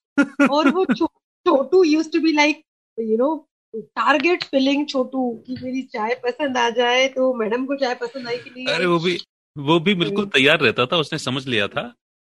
[0.52, 2.62] और वो Chhotu use to be like
[3.00, 7.96] you know target filling Chhotu कि मेरी चाय पसंद आ जाए तो मैडम को चाय
[7.96, 9.20] पसंद आई कि नहीं अरे वो भी
[9.58, 11.82] वो भी बिल्कुल तैयार रहता था उसने समझ लिया था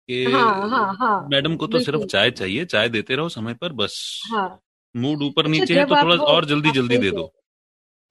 [0.07, 3.73] कि हाँ हाँ हाँ। मैडम को तो सिर्फ़ चाय चाहिए चाय देते रहो समय पर
[3.73, 4.59] बस। हाँ।
[4.95, 7.29] मूड ऊपर अच्छा, नीचे है तो थोड़ा और जल्दी जल्दी दे दो।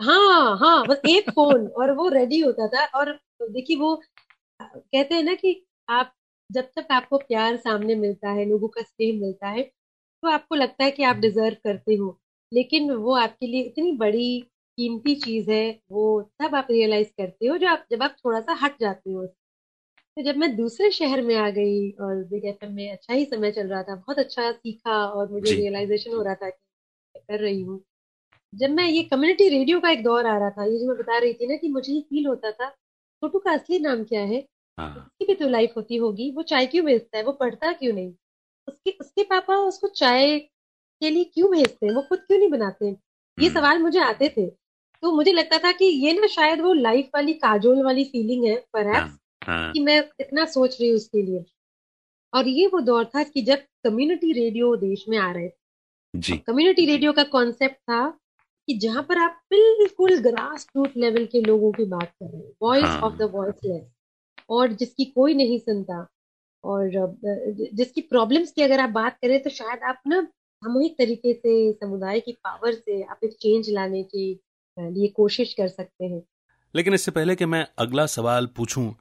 [0.00, 3.12] हाँ हाँ बस एक फ़ोन और वो रेडी होता था और
[3.42, 3.94] देखिए वो
[4.60, 5.56] कहते हैं ना कि
[5.88, 6.12] आप
[6.50, 10.84] जब तक आपको प्यार सामने मिलता है लोगों का स्नेह मिलता है तो आपको लगता
[10.84, 12.16] है कि आप डिजर्व करते हो।
[12.52, 14.40] लेकिन वो आपके लिए इतनी बड़ी
[14.78, 18.54] कीमती चीज़ है वो तब आप रियलाइज़ करते हो जो आप जब आप थोड़ा सा
[18.62, 19.26] हट जाते हो।
[19.96, 23.52] तो जब मैं दूसरे शहर में आ गई और बिग एफएम में अच्छा ही समय
[23.52, 26.56] चल रहा था बहुत अच्छा सीखा और मुझे रियलाइजेशन हो रहा था कि
[27.30, 27.80] कर रही हूँ।
[28.54, 31.18] जब मैं ये कम्युनिटी रेडियो का एक दौर आ रहा था ये जो मैं बता
[31.18, 34.46] रही थी ना कि मुझे ये फील होता था छोटू का असली नाम क्या है?
[34.78, 37.24] हाँ। उसकी भी तो लाइफ होती होगी वो चाय क्यों भेजता है?
[37.24, 38.12] वो पढ़ता क्यों नहीं?
[38.68, 41.92] उसके उसके पापा उसको चाय के लिए क्यों भेजते हैं?
[41.94, 44.46] वो खुद क्यों नहीं बनाते ये हम्म, सवाल मुझे आते थे।
[45.02, 48.56] तो मुझे लगता था कि ये ना शायद वो लाइफ वाली काजोल वाली फीलिंग है
[48.72, 51.44] पर हाँ हाँ। कि मैं इतना सोच रही हूँ उसके लिए।
[52.34, 55.65] और ये वो दौर था कि जब कम्युनिटी रेडियो देश में आ रहे थे
[56.16, 58.18] जी। कम्युनिटी रेडियो का कॉन्सेप्ट था
[58.68, 62.52] कि जहाँ पर आप बिल्कुल ग्रास रूट लेवल के लोगों की बात कर रहे हैं
[62.62, 63.82] वॉइस ऑफ़ द वॉइसलेस
[64.50, 66.06] और जिसकी कोई नहीं सुनता
[66.64, 66.90] और
[67.74, 72.20] जिसकी प्रॉब्लम्स की अगर आप बात करें तो शायद आप ना सामूहिक तरीके से समुदाय
[72.20, 74.40] की पावर से आप एक चेंज लाने की
[74.76, 76.22] लिए कोशिश कर सकते हैं।
[76.74, 78.94] लेकिन इससे पहले कि मैं अगला सवाल पूछूँ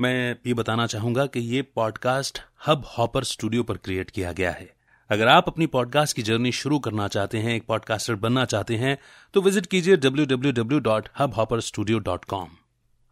[0.00, 4.81] मैं ये बताना चाहूँगा कि ये पॉडकास्ट हब हॉपर स्टूडियो पर क्रिएट किया गया है।
[5.12, 8.98] अगर आप अपनी पॉडकास्ट की जर्नी शुरू करना चाहते हैं, एक पॉडकास्टर बनना चाहते हैं
[9.34, 12.46] तो विज़िट कीजिए www.hubhopperstudio.com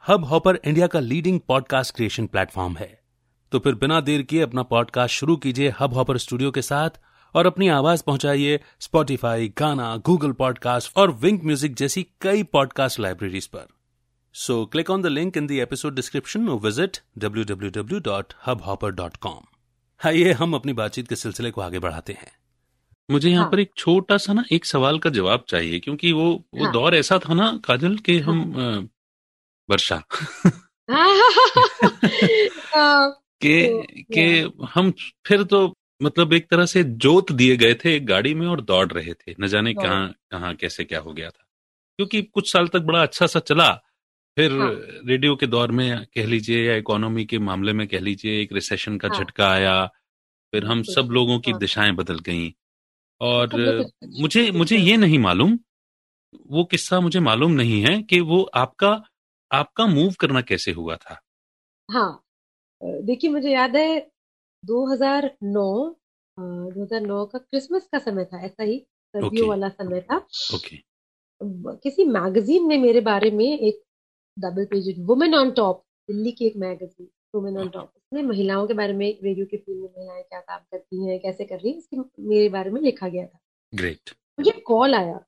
[0.09, 3.01] हब हॉपर इंडिया का लीडिंग पॉडकास्ट क्रिएशन प्लेटफॉर्म है।
[3.53, 6.91] तो फिर बिना देर किए अपना पॉडकास्ट शुरू कीजिए हब हॉपर स्टूडियो के साथ
[7.35, 13.47] और अपनी आवाज़ पहुंचाइए स्पॉटिफाई गाना गूगल पॉडकास्ट और विंक म्यूज़िक जैसी कई पॉडकास्ट लाइब्रेरीज
[13.47, 13.67] पर।
[14.33, 16.71] So click on the link So, click on the link in the episode description or
[16.71, 16.93] visit
[17.27, 19.50] www.hubhopper.com.
[20.07, 22.33] आइए हम अपनी बातचीत के सिलसिले को आगे बढ़ाते हैं
[23.11, 26.31] मुझे यहाँ हाँ। पर एक छोटा सा ना एक सवाल का जवाब चाहिए क्योंकि वो
[26.31, 28.89] हाँ। वो हाँ। दौर ऐसा था ना काजल के हम अ,
[29.71, 30.03] वर्षा
[30.91, 31.17] हाँ,
[33.41, 34.93] के तो, के हम
[35.27, 38.93] फिर तो मतलब एक तरह से जोत दिए गए थे एक गाड़ी में और दौड़
[38.93, 41.45] रहे थे न जाने। कहाँ कहाँ कैसे क्या हो गया था
[41.97, 43.83] क्योंकि कुछ साल तक बड़ा अच्छा सा चला
[44.37, 44.71] फिर हाँ।
[45.09, 48.97] रेडियो के दौर में कह लीजिए या इकोनॉमी के मामले में कह लीजिए एक रिसेशन
[48.99, 49.87] का झटका हाँ। आया
[50.53, 52.51] फिर हम सब लोगों की हाँ। दिशाएँ बदल गईं
[53.21, 53.57] और
[54.21, 55.59] मुझे मुझे ये नहीं मालूम
[56.51, 58.91] वो किस्सा मुझे मालूम नहीं है कि वो आपका
[59.51, 61.21] आपका मूव करना कैसे हुआ था
[61.89, 62.11] हाँ
[62.83, 63.99] देखिए मुझे याद है
[64.65, 65.65] 2009
[66.39, 68.79] अ, 2009 का क्रिसमस का समय था ऐसा ही
[69.15, 69.49] सर्दियों Okay.
[69.49, 70.17] वाला समय था
[70.55, 70.77] ओके
[71.85, 73.83] किसी मैगजीन ने मेरे बारे में एक
[74.41, 78.75] double page women on top Delhi की एक मैगजीन वुमेन ऑन टॉप उसमें महिलाओं के
[78.75, 81.79] बारे में रेडियो की फ़ील्ड में महिलाएँ क्या काम करती हैं कैसे कर रही हैं
[81.79, 83.39] इसके मेरे बारे में लिखा गया था।
[83.75, 85.19] ग्रेट मुझे कॉल आया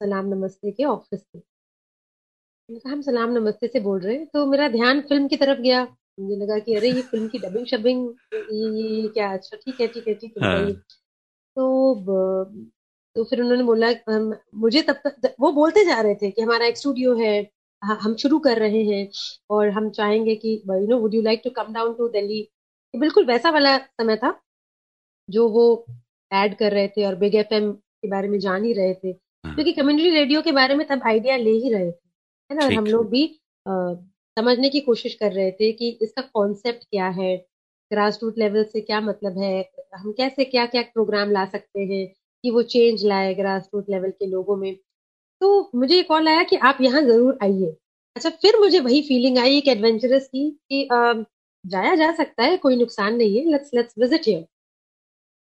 [0.00, 4.46] सलाम नमस्ते के ऑफ़िस से मैंने कहा हम सलाम नमस्ते से बोल रहे हैं। तो
[4.46, 5.84] मेरा ध्यान फ़िल्म की तरफ़ गया।
[6.20, 8.68] मुझे लगा कि अरे ये फ़िल्म की डबिंग शबिंग ये
[9.02, 10.70] ये क्या अच्छा ठीक है ठीक है ठीक है हाँ।
[11.56, 11.94] तो
[13.16, 13.88] तो फिर उन्होंने बोला
[14.54, 17.44] मुझे तब तक वो बोलते जा रहे थे कि हमारा एक स्टूडियो ह-
[17.82, 19.08] हम शुरू कर रहे हैं
[19.50, 22.98] और हम चाहेंगे कि you know would you like to come down to Delhi ये
[23.00, 24.38] बिल्कुल वैसा वाला समय था
[25.28, 25.64] जो वो
[26.30, 29.10] ऐड कर रहे थे और बिग एफएम के बारे में जान ही रहे थे।
[29.44, 32.08] हाँ। क्योंकि कम्युनिटी रेडियो के बारे में तब आइडिया ले ही रहे थे
[32.50, 32.64] है ना?
[32.64, 33.26] और हम लोग भी
[33.66, 33.70] अ,
[34.36, 37.36] समझने की कोशिश कर रहे थे कि इसका कॉन्सेप्ट क्या है
[37.90, 39.52] ग्रास रूट लेवल से क्या मतलब है
[39.96, 42.06] हम कैसे क्या क्या प्रोग्राम ला सकते हैं
[42.44, 44.76] कि वो चेंज लाए ग्रास रूट लेवल के लोगों में।
[45.40, 47.74] तो मुझे ये कॉल आया कि आप यहाँ ज़रूर आइए।
[48.16, 50.88] अच्छा फिर मुझे वही फीलिंग आई एक एडवेंचरस की कि
[51.64, 54.46] जाया जा सकता है कोई नुकसान नहीं है लेट्स लेट्स विज़िट हियर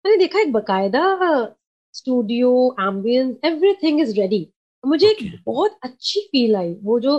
[0.05, 1.01] मैंने देखा एक बकायदा
[1.95, 2.51] studio
[2.81, 4.47] ambience everything is ready
[4.85, 7.19] मुझे एक बहुत अच्छी फील आई वो जो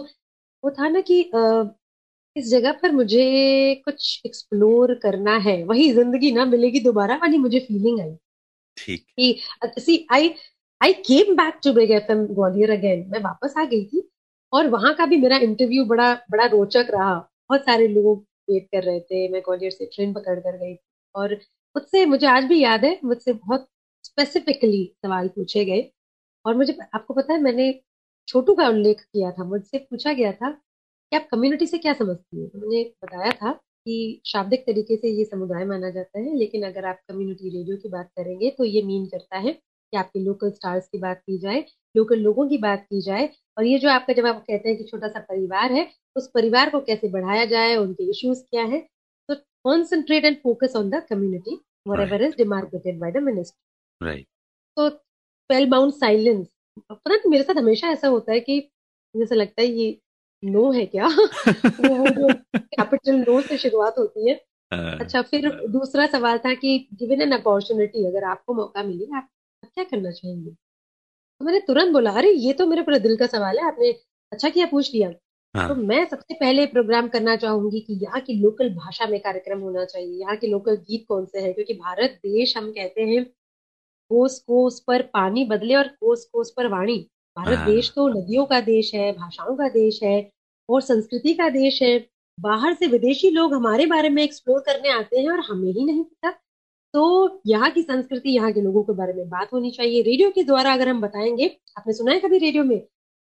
[0.64, 1.64] वो था ना कि अ,
[2.36, 7.60] इस जगह पर मुझे कुछ एक्सप्लोर करना है वही ज़िंदगी ना मिलेगी दोबारा वाली मुझे
[7.62, 8.16] फीलिंग आई।
[8.78, 9.06] ठीक।
[9.80, 10.30] See I
[10.82, 14.02] I came back to big FM Gwalior again मैं वापस आ गई थी
[14.54, 17.14] और वहाँ का भी मेरा इंटरव्यू बड़ा बड़ा रोचक रहा।
[17.50, 20.76] बहुत सारे लोग वेट कर रहे थे। मैं ग्वालियर से ट्रेन पकड़ कर गई
[21.16, 21.34] और
[21.76, 23.68] मुझसे, मुझे आज भी याद है, मुझसे बहुत
[24.04, 25.90] स्पेसिफिकली सवाल पूछे गए।
[26.46, 27.74] और मुझे, आपको पता है, मैंने
[28.28, 32.42] छोटू का उल्लेख किया था। मुझसे पूछा गया था कि आप कम्युनिटी से क्या समझती
[32.42, 32.50] हैं?
[32.50, 36.86] तो मैंने बताया था कि शाब्दिक तरीके से ये समुदाय माना जाता है, लेकिन अगर
[36.86, 39.60] आप कम्युनिटी रेडियो की बात करेंगे तो ये मीन करता है
[39.94, 41.64] कि आपके लोकल स्टार्स की बात की जाए
[41.96, 44.84] लोकल लोगों की बात की जाए और ये जो आपका जब आप कहते हैं कि
[44.84, 48.80] छोटा सा परिवार है उस परिवार को कैसे बढ़ाया जाए उनके इश्यूज़ क्या है
[49.30, 53.60] तो concentrate and focus on the community whatever is demarcated by the ministry.
[54.02, 54.26] Right
[54.78, 56.48] तो स्पेल बाउंड साइलेंस
[56.92, 58.60] पता नहीं मेरे साथ हमेशा ऐसा होता है कि
[59.16, 59.98] जैसे लगता है ये
[60.44, 61.08] नो है क्या?
[61.08, 64.36] वो वो जो कैपिटल नो से शुरुआत होती है।
[64.72, 69.28] अच्छा फिर दूसरा सवाल था कि गिवन एन अपॉर्चुनिटी अगर आपको मौका मिले आप
[69.78, 70.50] क्या करना चाहेंगे?
[70.52, 73.92] तो मैंने तुरंत बोला अरे ये तो मेरे पूरे दिल का सवाल है आपने
[74.32, 75.10] अच्छा किया पूछ लिया।
[75.54, 79.60] हाँ। तो मैं सबसे पहले प्रोग्राम करना चाहूँगी कि यहाँ की लोकल भाषा में कार्यक्रम
[79.60, 81.54] होना चाहिए यहाँ के लोकल गीत कौन से हैं?
[81.54, 83.24] क्योंकि भारत देश हम कहते हैं
[84.12, 86.98] कोस कोस पर पानी बदले और कोस कोस पर वाणी।
[87.38, 90.18] भारत हाँ। देश तो नदियों का देश है भाषाओं का देश है
[90.70, 91.98] और संस्कृति का देश है।
[92.38, 96.04] बाहर से विदेशी लोग हमारे बारे में एक्सप्लोर करने आते हैं और हमें ही नहीं
[96.04, 96.34] पता।
[96.94, 100.44] तो यहाँ की संस्कृति, यहाँ के लोगों के बारे में बात होनी चाहिए। रेडियो के
[100.44, 101.48] द्वारा अगर हम बताएँगे,
[101.78, 102.80] आपने सुना है कभी रेडियो में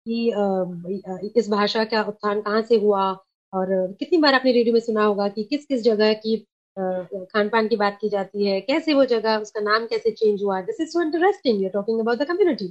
[0.07, 3.11] कि इस भाषा का उत्थान कहाँ से हुआ?
[3.53, 3.67] और
[4.01, 6.37] कितनी बार आपने रेडियो में सुना होगा कि किस किस जगह की
[6.77, 8.61] खान पान की बात की जाती है?
[8.61, 10.61] कैसे वो जगह, उसका नाम कैसे चेंज हुआ?
[10.63, 12.69] This is so interesting you talking about the community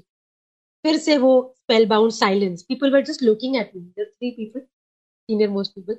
[0.85, 1.31] फिर से वो
[1.89, 5.97] spellbound silence people were just looking at me three people senior most people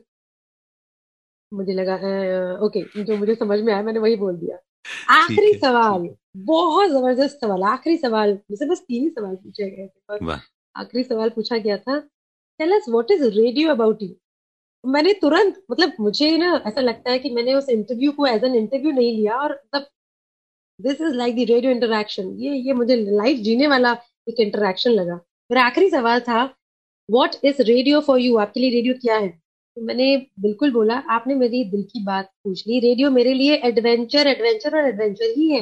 [1.52, 1.94] मुझे लगा
[2.66, 4.58] ओके जो मुझे समझ में आया, मैंने वही बोल दिया।
[5.10, 6.08] आखिरी सवाल
[6.46, 10.34] बहुत ज़बरदस्त सवाल आखिरी सवाल मुझे बस तीन ही सवाल पूछे गए थे
[10.74, 11.98] आखिरी सवाल पूछा गया था।
[12.60, 14.14] Tell us what is radio about you
[14.84, 18.54] मैंने तुरंत मतलब मुझे ना ऐसा लगता है कि मैंने उस इंटरव्यू को एज एन
[18.54, 19.86] इंटरव्यू नहीं लिया और मतलब
[20.80, 23.92] this is like the radio interaction ये ये मुझे लाइफ जीने वाला
[24.28, 25.14] एक इंटरेक्शन लगा।
[25.50, 26.42] मेरा आखिरी सवाल था
[27.08, 29.28] what is radio for you आपके लिए रेडियो क्या है?
[29.76, 34.76] मैंने बिल्कुल बोला आपने मेरी दिल की बात पूछ ली। रेडियो मेरे लिए एडवेंचर एडवेंचर
[34.76, 35.60] और एडवेंचर ही है।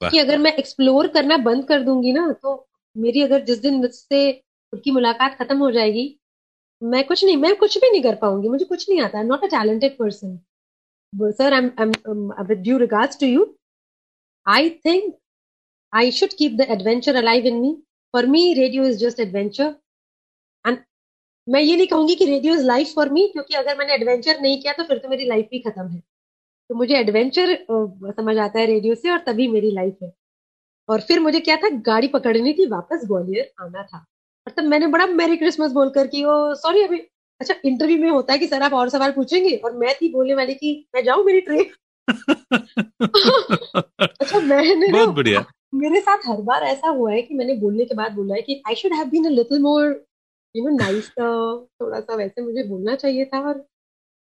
[0.00, 2.54] कि अगर मैं एक्सप्लोर करना बंद कर दूँगी ना तो
[2.96, 6.04] मेरी अगर जिस दिन मुझसे खुद की मुलाकात खत्म हो जाएगी
[6.82, 9.48] मैं कुछ नहीं मैं कुछ भी नहीं कर पाऊँगी मुझे कुछ नहीं आता। Not a
[9.48, 10.38] talented person
[11.32, 11.92] sir I am
[12.48, 13.46] with due regards to you
[14.46, 15.14] I think
[15.92, 17.72] I should keep the adventure alive in me
[18.14, 19.74] for me radio is just adventure and
[21.46, 24.60] मैं ये नहीं कहूँगी कि radio is life for me क्योंकि अगर मैंने adventure नहीं
[24.62, 26.00] किया तो फिर तो मेरी लाइफ भी खत्म है।
[26.70, 27.54] तो मुझे एडवेंचर
[28.12, 30.12] समझ आता है रेडियो से और तभी मेरी लाइफ है।
[30.88, 33.98] और फिर मुझे क्या था गाड़ी पकड़नी थी वापस ग्वालियर आना था।
[34.46, 36.98] और तब मैंने बड़ा मेरी क्रिसमस बोलकर कि ओ सॉरी अभी
[37.40, 39.56] अच्छा इंटरव्यू में होता है कि सर आप और सवाल पूछेंगे?
[39.56, 41.64] और मैं थी बोलने वाली कि मैं जाऊँ मेरी ट्रेन
[44.00, 45.44] अच्छा मैंने बहुत बढ़िया।
[45.74, 48.62] मेरे साथ हर बार ऐसा हुआ है कि मैंने बोलने के बाद बोला है कि
[48.68, 49.90] I should have been a little more
[50.56, 53.64] you know nice थोड़ा सा वैसे मुझे बोलना चाहिए था और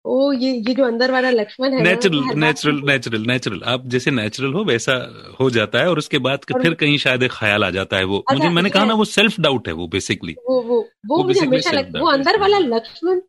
[0.06, 4.54] ओ ये ये जो अंदर वाला लक्ष्मण है नेचुरल नेचुरल नेचुरल नेचुरल आप जैसे नेचुरल
[4.54, 4.94] हो वैसा
[5.40, 8.04] हो जाता है और उसके बाद और फिर कहीं शायद एक ख्याल आ जाता है
[8.04, 11.40] वो। मुझे मैंने कहा ना वो सेल्फ डाउट है वो बेसिकली वो वो वो, मुझे
[11.42, 13.20] हमेशा वो अंदर वाला लक्ष्मण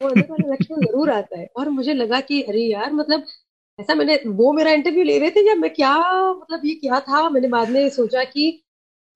[0.00, 3.24] वो अंदर वाला लक्ष्मण ज़रूर आता है। और मुझे लगा कि अरे यार मतलब
[3.78, 5.94] ऐसा मैंने वो मेरा इंटरव्यू ले रहे थे या मैं क्या
[6.32, 7.28] मतलब ये क्या था?
[7.28, 8.62] मैंने बाद में सोचा कि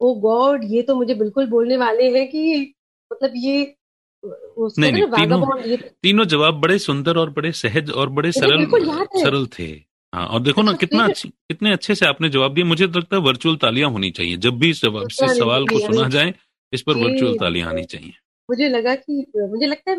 [0.01, 2.74] ओ गॉड ये तो मुझे बिल्कुल बोलने वाले हैं कि
[3.13, 3.77] मतलब ये
[4.25, 8.67] नहीं, नहीं तीनों, तीनों जवाब बड़े सुंदर और बड़े सहज और बड़े सरल
[9.15, 9.67] सरल थे।
[10.13, 12.99] हाँ और देखो ना अच्छा, कितना अच्छे कितने अच्छे से आपने जवाब दिया मुझे तो
[12.99, 16.35] लगता है वर्चुअल तालियाँ होनी चाहिए। जब भी इस सवाल को सुना जाए
[16.73, 18.13] इस पर वर्चुअल तालियाँ आनी चाहिए।
[18.49, 19.97] मुझे लगा कि मुझे लगता है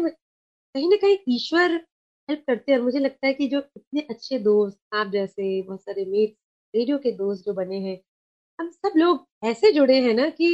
[0.75, 1.71] कहीं ना कहीं ईश्वर
[2.29, 6.05] हेल्प करते हैं। मुझे लगता है कि जो इतने अच्छे दोस्त आप जैसे बहुत सारे
[6.05, 6.35] मेट
[6.73, 7.99] रेडियो के दोस्त जो बने हैं
[8.59, 10.53] हम सब लोग ऐसे जुड़े हैं ना कि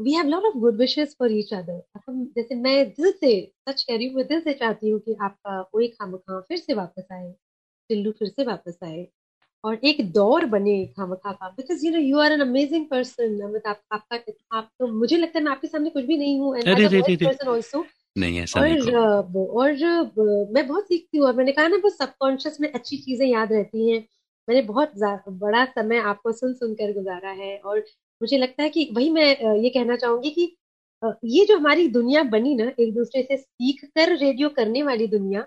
[0.00, 3.82] we have lot of good wishes for each other हम जैसे मैं दिल से सच
[3.82, 6.74] कह रही हूँ मैं दिल से चाहती हूँ कि आपका कोई खाम खा फिर से
[6.74, 7.34] वापस आए
[7.88, 9.08] टिल्लू फिर से वापस आए
[9.64, 13.62] और एक दौर बने खाम खा का because you know you are an amazing person
[13.66, 14.16] आप, आपका
[14.58, 16.68] आप तो मुझे लगता है मैं आपके सामने कुछ भी नहीं हूँ एंड
[17.24, 17.84] पर्सन ऑल्सो
[18.18, 19.72] नहीं ऐसा और नहीं और
[20.52, 23.90] मैं बहुत सीखती हूँ और मैंने कहा ना वो सबकॉन्शियस में अच्छी चीज़ें याद रहती
[23.90, 24.06] हैं।
[24.48, 24.92] मैंने बहुत
[25.28, 27.84] बड़ा समय आपको सुन सुनकर गुजारा है और
[28.20, 29.26] मुझे लगता है कि वही मैं
[29.56, 30.54] ये कहना चाहूँगी कि
[31.02, 35.46] ये जो हमारी दुनिया बनी ना एक दूसरे से सीख कर रेडियो करने वाली दुनिया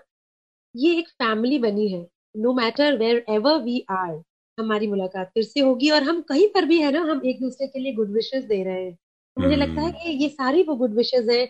[0.74, 2.96] ये एक फैमिली बनी है no matter
[3.30, 4.20] wherever we are
[4.58, 7.66] हमारी मुलाकात फिर से होगी और हम कहीं पर भी है ना हम एक दूसरे
[7.66, 10.62] के लिए गुड विशेष दे रहे हैं तो मुझे लगता है हम्म। कि ये सारी
[10.62, 11.48] वो गुड विशेष हैं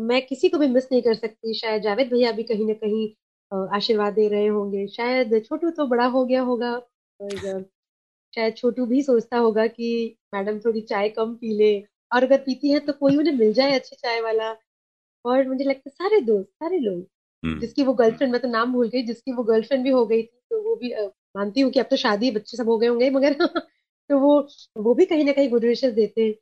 [0.00, 3.08] मैं किसी को भी मिस नहीं कर सकती शायद जावेद भैया भी कहीं ना कहीं
[3.76, 6.78] आशीर्वाद दे रहे होंगे शायद छोटू तो बड़ा हो गया होगा
[8.34, 9.88] शायद छोटू भी सोचता होगा कि
[10.34, 11.72] मैडम थोड़ी चाय कम पी ले
[12.10, 14.50] और अगर पीती है तो कोई उन्हें मिल जाए अच्छी चाय वाला
[15.24, 17.06] और मुझे लगता है सारे दोस्त सारे लोग
[17.42, 20.22] हम्म। जिसकी वो गर्लफ्रेंड मैं तो नाम भूल गई जिसकी वो गर्लफ्रेंड भी हो गई
[20.22, 20.92] थी तो वो भी
[21.36, 23.34] मानती हूँ कि अब तो शादी बच्चे सब हो गए होंगे मगर
[24.10, 24.38] तो वो
[24.76, 26.34] वो भी कहीं ना कहीं गुड विशेष देते हैं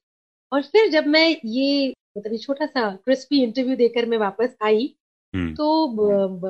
[0.53, 4.95] और फिर जब मैं ये मतलब ये छोटा सा क्रिस्पी इंटरव्यू देकर मैं वापस आई
[5.35, 5.67] हम्म। तो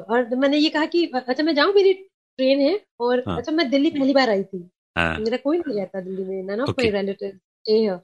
[0.05, 3.37] और मैंने ये कहा कि अच्छा मैं जाऊँ मेरी ट्रेन है और हाँ.
[3.39, 4.69] अच्छा मैं दिल्ली पहली बार आई थी
[4.99, 5.19] हाँ.
[5.19, 7.97] मेरा कोई नहीं रहता दिल्ली में none of my relative stay है।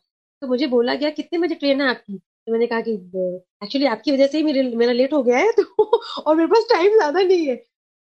[0.42, 2.16] तो मुझे बोला गया कितने बजे ट्रेन है आपकी?
[2.16, 2.92] तो मैंने कहा कि
[3.62, 5.62] एक्चुअली आपकी वजह से ही मेरे मेरा लेट हो गया है तो
[6.26, 7.62] और मेरे पास टाइम ज़्यादा नहीं है।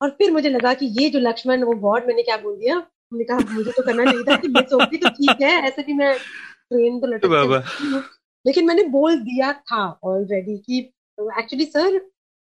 [0.02, 2.76] और फिर मुझे लगा कि ये जो लक्ष्मण वो गॉड मैंने क्या बोल दिया?
[3.14, 5.94] मैंने कहा मुझे तो करना नहीं था कि मैं सोचती तो ठीक है ऐसे भी
[5.94, 7.26] मैं ट्रेन तो लटक
[8.46, 10.80] लेकिन मैंने बोल दिया था ऑलरेडी कि
[11.40, 11.94] actually sir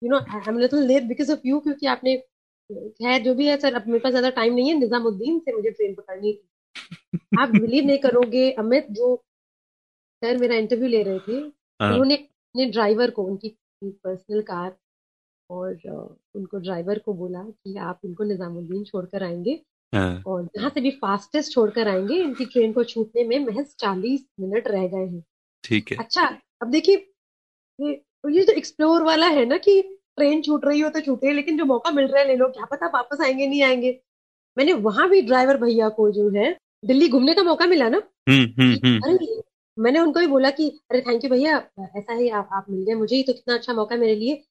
[0.01, 2.15] you know I am little late because of you क्योंकि आपने
[2.69, 5.71] खैर जो भी है सर अब मेरे पास ज़्यादा टाइम नहीं है निजामुद्दीन से मुझे
[5.71, 6.47] ट्रेन पकड़नी थी।
[7.33, 9.15] आप बिलीव नहीं करोगे अमित जो
[10.21, 11.39] सर मेरा इंटरव्यू ले रहे थे
[11.79, 13.49] हाँ। उन्होंने अपने ड्राइवर को उनकी
[13.83, 14.75] पर्सनल कार
[15.49, 15.73] और
[16.35, 19.59] उनको ड्राइवर को बोला कि आप इनको निजामुद्दीन छोड़कर आएँगे
[19.93, 24.25] हाँ, और जहाँ से भी फास्टेस्ट छोड़कर आएँगे इनकी ट्रेन को छूटने में महज चालीस
[24.39, 25.23] मिनट रह गए हैं।
[25.63, 26.25] ठीक है। अच्छा
[26.61, 26.95] अब देखिए
[27.79, 27.93] ये
[28.31, 29.81] ये जो एक्सप्लोर वाला है ना कि
[30.17, 32.65] ट्रेन छूट रही हो तो छूटे लेकिन जो मौका मिल रहा है ले लो। क्या
[32.65, 33.99] पता वापस आएँगे नहीं आएँगे।
[34.57, 38.01] मैंने वहाँ भी ड्राइवर भैया को जो है दिल्ली घूमने का मौका मिला ना?
[38.29, 39.41] हम्म हम्म हम्म। अरे
[39.77, 41.57] मैंने उनको भी बोला कि अरे थैंक यू भैया
[41.97, 44.43] ऐसा ही आप, आप मिल गए मुझे ही तो कितना अच्छा मौका मेरे लिए।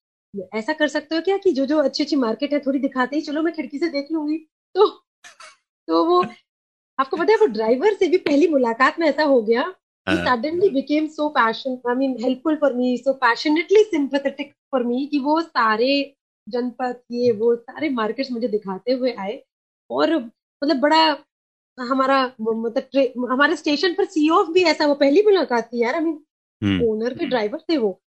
[0.55, 3.23] ऐसा कर सकते हो क्या कि जो जो अच्छी अच्छी मार्केट है थोड़ी दिखाते ही
[3.23, 4.37] चलो मैं खिड़की से देख लूँगी?
[4.75, 4.89] तो
[5.89, 6.25] तो वो
[6.99, 9.75] आपको पता है वो ड्राइवर से भी पहली मुलाकात में ऐसा हो गया
[10.07, 14.45] suddenly became so passion I mean helpful for me so passionately so
[14.77, 16.15] for me कि वो सारे
[16.49, 19.43] जनपद ये वो सारे मार्केट्स मुझे दिखाते हुए आए
[19.91, 21.19] और मतलब बड़ा
[21.79, 26.01] हमारा मतलब हमारे स्टेशन पर सी ऑफ़ भी ऐसा वो पहली मुलाकात थी यार आई
[26.01, 26.19] मीन
[26.63, 28.01] हम्म। ओनर के ड्राइवर थे वो।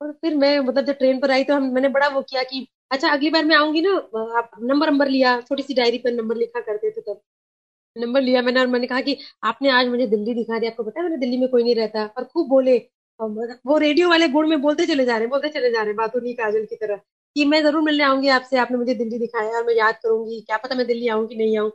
[0.00, 2.66] और फिर मैं मतलब जब ट्रेन पर आई तो हम मैंने बड़ा वो किया कि
[2.90, 3.90] अच्छा अगली बार मैं आऊँगी ना
[4.38, 7.20] आप नंबर नंबर लिया छोटी सी डायरी पर नंबर लिखा करते थे तब।
[7.96, 11.00] नंबर लिया मैंने और मैंने कहा कि आपने आज मुझे दिल्ली दिखा दिया आपको पता
[11.00, 12.78] है मैंने दिल्ली में कोई नहीं रहता। और खूब बोले
[13.22, 15.96] वो रेडियो वाले गुण में बोलते चले जा रहे हैं बोलते चले जा रहे हैं
[15.96, 16.96] बातुनी काजल की तरह
[17.36, 20.56] कि मैं ज़रूर मिलने आऊँगी आपसे आपने मुझे दिल्ली दिखाया और मैं याद करूँगी क्या
[20.56, 21.70] पता मैं दिल्ली आऊँ कि नहीं आऊँ।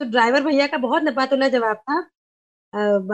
[0.00, 2.10] तो ड्राइवर भैया का बहुत नपातुल्ला जवाब था।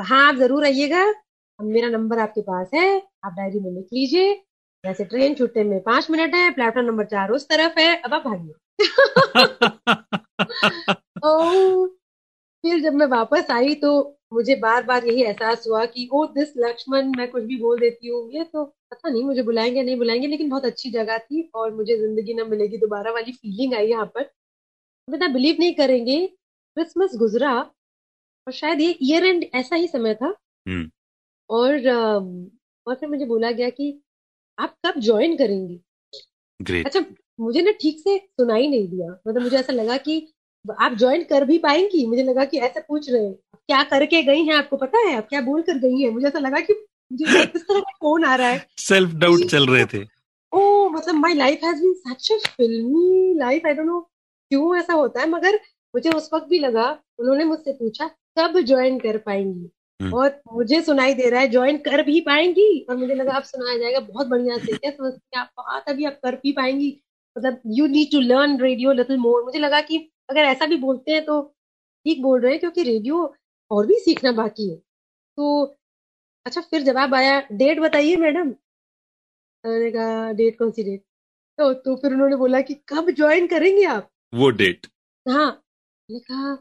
[0.05, 1.15] हाँ आप ज़रूर आइएगा।
[1.59, 4.43] मेरा नंबर आपके पास है आप डायरी में लिख लीजिए।
[4.85, 8.27] वैसे ट्रेन छूटने में पाँच मिनट है प्लेटफॉर्म नंबर चार उस तरफ़ है अब आप
[8.27, 8.78] भागिए।
[12.65, 16.53] फिर जब मैं वापस आई तो मुझे बार बार यही एहसास हुआ कि ओ दिस
[16.59, 20.27] लक्ष्मण मैं कुछ भी बोल देती हूँ। ये तो पता नहीं मुझे बुलाएँगे नहीं बुलाएँगे
[20.27, 24.07] लेकिन बहुत अच्छी जगह थी और मुझे ज़िंदगी ना मिलेगी दोबारा वाली फीलिंग आई यहाँ
[24.07, 24.31] पर।
[25.09, 30.35] बता बिलीव नहीं करेंगे क्रिसमस गुजरा और शायद ये ईयर एंड ऐसा ही समय था।
[30.66, 30.90] हम्म।
[31.51, 31.89] और
[32.86, 34.01] और फिर मुझे बोला गया कि
[34.59, 35.81] आप कब ज्वाइन करेंगी?
[36.85, 37.05] अच्छा
[37.40, 40.20] मुझे ना ठीक से सुनाई नहीं दिया। मतलब मुझे ऐसा लगा कि
[40.70, 44.43] आप ज्वाइन कर भी पाएँगी। मुझे लगा कि ऐसे पूछ रहे हैं। क्या करके गई
[44.43, 45.16] हैं आपको पता है?
[45.16, 46.10] आप क्या बोल कर गई हैं?
[46.10, 46.72] मुझे ऐसा लगा कि
[47.12, 50.16] मुझे किस तरह का फ़ोन आ रहा है। सेल्फ डाउट चल रहे थे।
[50.52, 54.01] ओ मतलब my life has been such a filmy life I don't know
[54.51, 55.55] क्यों ऐसा होता है मगर
[55.94, 59.70] मुझे उस वक्त भी लगा उन्होंने मुझसे पूछा कब ज्वाइन कर पाएँगी?
[60.02, 62.86] हम्म। और मुझे सुनाई दे रहा है ज्वाइन कर भी पाएँगी?
[62.90, 65.51] और मुझे लगा आप सुनाया जाएगा बहुत बढ़िया से। क्या समझती हैं आप?
[65.59, 67.02] बात अभी आप कर भी पाएँगी।
[67.38, 71.12] मतलब you need to learn radio little more मुझे लगा कि अगर ऐसा भी बोलते
[71.12, 71.40] हैं तो
[72.07, 73.35] ठीक बोल रहे हैं क्योंकि रेडियो
[73.70, 74.77] और भी सीखना बाकी है।
[75.39, 75.65] तो
[76.47, 78.48] अच्छा फिर जवाब आया डेट बताइए मैडम।
[79.65, 81.03] मैंने कहा डेट कौन सी डेट?
[81.59, 84.11] तो तो फिर उन्होंने बोला कि कब ज्वाइन करेंगे आप?
[84.35, 84.86] वो डेट।
[85.28, 85.47] हाँ।
[86.09, 86.57] मैंने कहा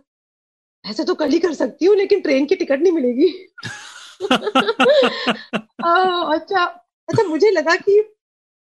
[0.86, 3.30] ऐसे तो कल ही कर सकती हूँ लेकिन ट्रेन की टिकट नहीं मिलेगी।
[5.86, 6.64] आ, अच्छा।
[7.10, 7.98] अच्छा मुझे लगा कि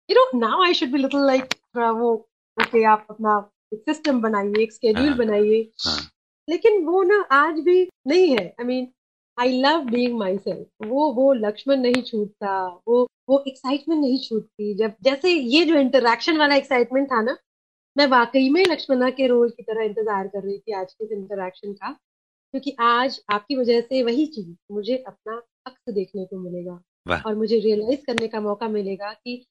[0.10, 2.14] you know now I should be little like वो
[2.58, 6.00] ओके आप अपना सिस्टम बनाइए एक स्केड्यूल हाँ। बनाइए। हाँ।
[6.48, 8.88] लेकिन वो ना आज भी नहीं है। I mean
[9.38, 14.94] I love being myself वो वो लक्ष्मण नहीं छूटता वो वो एक्साइटमेंट नहीं छूटती। जब
[15.04, 17.38] जैसे ये जो इंटरेक्शन वाला एक्साइटमेंट था ना
[17.96, 21.12] मैं वाकई में लक्ष्मणा के रोल की तरह इंतज़ार कर रही थी आज के इस
[21.12, 27.22] इंटरेक्शन का क्योंकि आज आपकी वजह से वही चीज़ मुझे अपना अक्स देखने को मिलेगा
[27.26, 29.44] और मुझे रियलाइज़ करने का मौका मिलेगा कि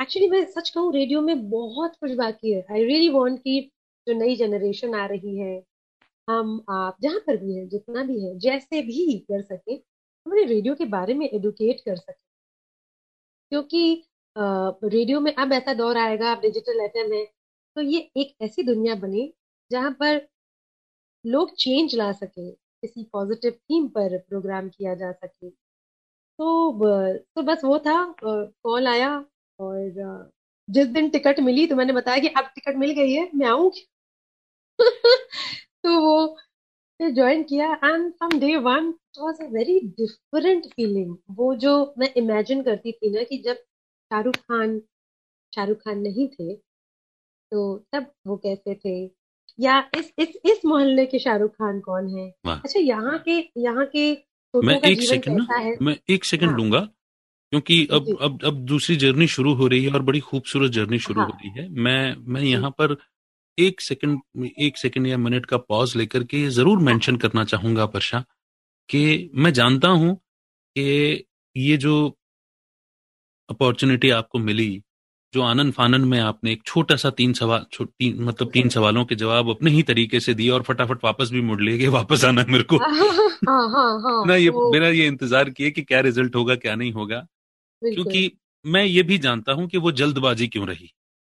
[0.00, 3.60] एक्चुअली मैं सच कहूँ रेडियो में बहुत कुछ बाकी है। आई रियली वांट कि
[4.06, 5.54] जो नई जनरेशन आ रही है,
[6.28, 9.76] हम, आप जहाँ पर भी है, जितना भी है, जैसे भी कर सके
[10.26, 12.14] उन्हें रेडियो के बारे में एडुकेट कर सके।
[13.52, 14.02] क्योंकि
[14.36, 17.24] रेडियो में अब ऐसा दौर आएगा, अब डिजिटल एफएम है
[17.76, 19.32] तो ये एक ऐसी दुनिया बने,
[19.70, 20.20] जहाँ पर
[21.24, 26.72] लोग चेंज ला सके, किसी पॉजिटिव थीम पर प्रोग्राम किया जा सके। तो
[27.36, 29.10] तो बस वो था कॉल आया
[29.60, 30.30] और
[30.68, 33.86] जिस दिन टिकट मिली तो मैंने बताया कि अब टिकट मिल गई है मैं आऊँगी
[35.84, 36.36] तो वो
[37.00, 42.12] ज्वाइन किया and from day one it was a very different feeling वो जो मैं
[42.16, 44.80] इमेजिन करती थी ना कि जब शाहरुख खान
[45.54, 46.54] शाहरुख खान नहीं थे
[47.52, 49.10] तो तब वो कैसे थे?
[49.60, 52.32] या इस इस इस मोहल्ले के शाहरुख खान कौन है?
[52.46, 54.12] अच्छा यहाँ के यहाँ के
[54.54, 56.88] मैं एक सेकंड ना मैं एक सेकंड हाँ। लूँगा।
[57.52, 61.20] क्योंकि अब अब अब दूसरी जर्नी शुरू हो रही है और बड़ी खूबसूरत जर्नी शुरू
[61.20, 62.96] हाँ। हो रही है। मैं मैं यहाँ पर
[63.58, 68.24] एक सेकंड एक सेकंड या मिनट का पॉज लेकर के ज़रूर मेंशन करना चाहूँगा परशा
[68.88, 70.14] कि मैं जानता हूँ
[70.76, 71.24] कि
[71.56, 71.94] ये जो
[73.48, 74.82] अपॉर्चुनिटी आपको मिली
[75.34, 79.14] जो आनंद फानन में आपने एक छोटा सा तीन सवाल तीन मतलब तीन सवालों के
[79.14, 82.52] जवाब अपने ही तरीके से दिए और फटाफट वापस भी मुड़ लिए वापस आना है
[82.52, 82.76] मेरे को।
[83.48, 86.92] हाँ हाँ हाँ ना ये मेरा ये इंतज़ार किए कि क्या रिज़ल्ट होगा क्या नहीं
[86.92, 87.26] होगा।
[87.82, 88.32] क्योंकि
[88.64, 90.90] मैं ये भी जानता हूँ कि वो जल्दबाजी क्यों रही?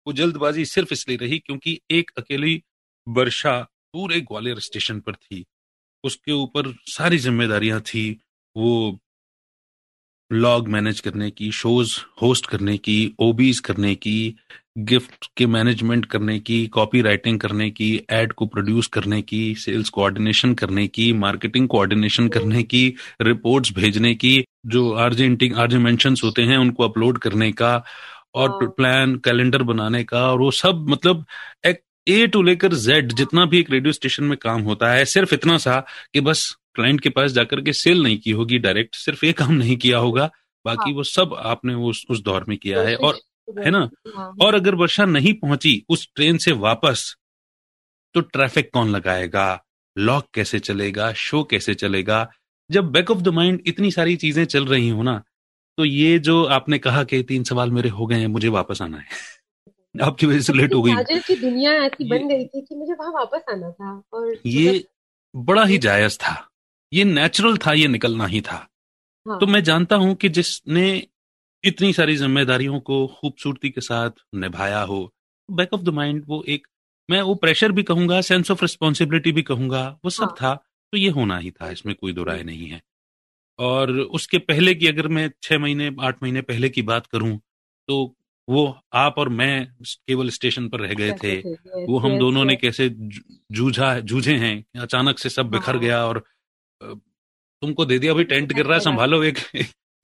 [0.07, 2.63] वो जल्दबाजी सिर्फ़ इसलिए रही क्योंकि एक अकेली
[3.09, 3.61] वर्षा
[3.93, 5.45] पूरे ग्वालियर स्टेशन पर थी।
[6.05, 8.21] उसके ऊपर सारी जिम्मेदारियाँ थी,
[8.57, 9.01] वो
[10.31, 14.35] लॉग मैनेज करने की शोज़ होस्ट करने की ओबीज करने की
[14.79, 19.89] गिफ्ट के मैनेजमेंट करने की कॉपी राइटिंग करने की एड को प्रोड्यूस करने की सेल्स
[19.89, 22.87] कोऑर्डिनेशन करने की मार्केटिंग कोऑर्डिनेशन करने की
[23.23, 27.75] रिपोर्ट्स भेजने की जो आरजे आरजे मेंशंस होते हैं उनको अपलोड करने का
[28.35, 31.25] और प्लान कैलेंडर बनाने का और वो सब मतलब
[31.67, 35.35] एक ए टू लेकर जेड जितना भी एक रेडियो स्टेशन में काम होता है सिर्फ़
[35.35, 35.81] इतना सा
[36.15, 39.53] कि बस क्लाइंट के पास जाकर के सेल नहीं की होगी डायरेक्ट सिर्फ़ ये काम
[39.53, 40.31] नहीं किया होगा
[40.65, 40.97] बाकी हाँ.
[40.97, 43.19] वो सब आपने उस उस दौर में किया है और
[43.59, 43.89] है। ना?
[44.17, 44.35] हाँ.
[44.43, 47.17] और अगर वर्षा नहीं पहुँची उस ट्रेन से वापस
[48.15, 49.65] तो ट्रैफ़िक कौन लगाएगा?
[49.97, 51.13] लॉक कैसे चलेगा?
[51.13, 52.29] शो कैसे चलेगा?
[52.71, 55.23] जब बैक ऑफ़ द माइंड इतनी सारी चीज़ें चल रही हो ना
[55.79, 58.99] तो ये जो आपने कहा कि तीन सवाल मेरे हो गए हैं मुझे वापस आना
[58.99, 59.07] है।
[60.03, 63.13] आपकी वजह से लेट हो गई। की दुनिया ऐसी बन गई थी कि मुझे वहाँ
[63.13, 66.35] वापस आना था और ये मतलब बड़ा ही जायज़ था।
[66.93, 68.57] ये नेचुरल था ये निकलना ही था
[69.27, 69.39] हाँ.
[69.39, 70.87] तो मैं जानता हूँ कि जिसने
[71.65, 75.01] इतनी सारी जिम्मेदारियों को खूबसूरती के साथ निभाया हो
[75.49, 76.67] बैक ऑफ़ द माइंड वो एक
[77.09, 80.35] मैं वो प्रेशर भी कहूँगा सेंस ऑफ़ रिस्पॉन्सिबिलिटी भी कहूँगा वो सब हाँ.
[80.41, 80.55] था
[80.93, 82.81] तो ये होना ही था इसमें कोई दो राय नहीं है
[83.59, 87.39] और उसके पहले की अगर मैं छह महीने आठ महीने पहले की बात करूँ
[87.89, 88.15] तो
[88.49, 88.65] वो
[88.95, 91.37] आप और मैं केवल स्टेशन पर रह गए थे
[91.87, 92.89] वो हम दोनों ने कैसे
[93.51, 96.25] जूझा जूझे हैं अचानक से सब बिखर हाँ। गया और
[96.83, 99.39] तुमको दे दिया अभी टेंट गिर रहा है संभालो एक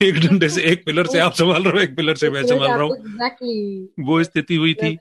[0.01, 2.71] एक डंडे से एक पिलर से आप संभाल रहे हो एक पिलर से मैं संभाल
[2.71, 4.97] रहा हूँ। वो स्थिति हुई थी।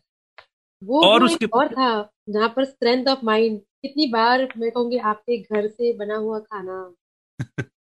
[0.83, 1.91] वो और उसके और था
[2.29, 6.79] जहाँ पर स्ट्रेंथ ऑफ़ माइंड कितनी बार मैं कहूँगी आपके घर से बना हुआ खाना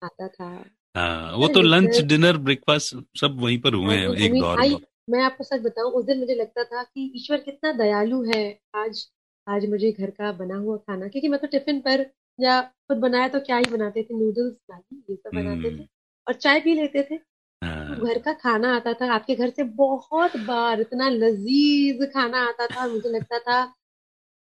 [0.04, 0.50] आता था।
[0.96, 4.78] हाँ वो तो लंच डिनर ब्रेकफास्ट सब वहीं पर हुए हैं एक दौर में।
[5.10, 8.44] मैं आपको सच बताऊँ उस दिन मुझे लगता था कि ईश्वर कितना दयालु है
[8.76, 9.06] आज
[9.48, 12.06] आज मुझे घर का बना हुआ खाना क्योंकि मैं तो टिफ़िन पर
[12.42, 14.14] या खुद बनाया तो क्या ही बनाते थे?
[14.14, 15.86] नूडल्स मैगी ये सब बनाते थे हम्म।
[16.28, 19.64] और चाय पी लेते थे। तो हाँ। घर का खाना आता था। आपके घर से
[19.64, 23.64] बहुत बार इतना लजीज खाना आता था मुझे लगता था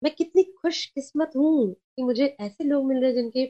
[0.02, 3.44] मैं कितनी खुश किस्मत हूँ कि मुझे ऐसे लोग मिल रहे हैं जिनके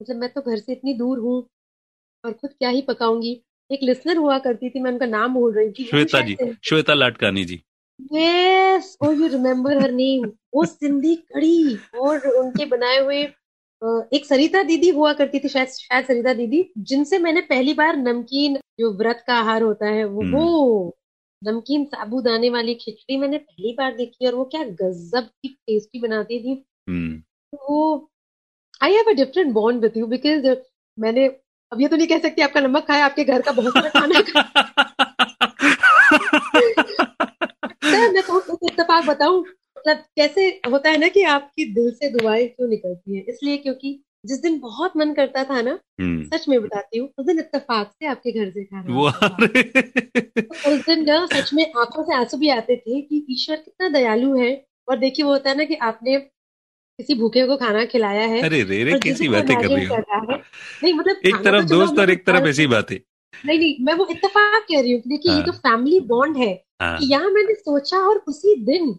[0.00, 1.36] मतलब मैं तो घर से इतनी दूर हूँ
[2.24, 3.40] और खुद क्या ही पकाऊँगी।
[3.70, 7.44] एक लिसनर हुआ करती थी मैं उनका नाम बोल रही थी। Shweta ji Shweta Latkani
[7.44, 7.62] ji.
[8.12, 10.24] Yes oh you remember her name
[10.54, 13.22] वो सिंधी कड़ी और उनके बनाए हुए
[13.82, 18.58] एक सरिता दीदी हुआ करती थी शायद शायद सरिता दीदी जिनसे मैंने पहली बार नमकीन
[18.80, 20.44] जो व्रत का आहार होता है वो वो
[20.80, 20.90] हम्म।
[21.42, 26.38] नमकीन साबुदाने वाली खिचड़ी मैंने पहली बार देखी और वो क्या गजब की टेस्टी बनाती
[26.40, 27.78] थी हम्म। वो
[28.82, 30.46] I have a different bond with you because
[30.98, 31.26] मैंने
[31.72, 34.20] अब ये तो नहीं कह सकती आपका नमक खाया आपके घर का बहुत सारा खाना
[38.12, 39.44] मैं तो इतफाक बताऊँ
[39.80, 43.24] मतलब कैसे होता है ना कि आपकी दिल से दुआएँ क्यों निकलती है?
[43.28, 47.26] इसलिए क्योंकि जिस दिन बहुत मन करता था ना हम्म। सच में बताती हूँ उस
[47.26, 49.10] दिन इतफाक से आपके घर से खाना
[50.40, 53.88] तो उस दिन ना सच में आँखों से आँसू भी आते थे कि ईश्वर कितना
[53.88, 54.50] दयालु है।
[54.88, 58.62] और देखिए वो होता है ना कि आपने किसी भूखे को खाना खिलाया है अरे
[58.62, 59.96] रे रे कैसी बातें कर रही हो?
[59.96, 62.96] नहीं मतलब एक तरफ़ तो दोस्त और एक तरफ़ ऐसी बातें।
[63.46, 66.52] नहीं नहीं मैं वो इतफाक कह रही हूँ देखिए ये तो फैमिली बॉन्ड है
[66.82, 68.98] हाँ। यहाँ मैंने सोचा और उसी दिन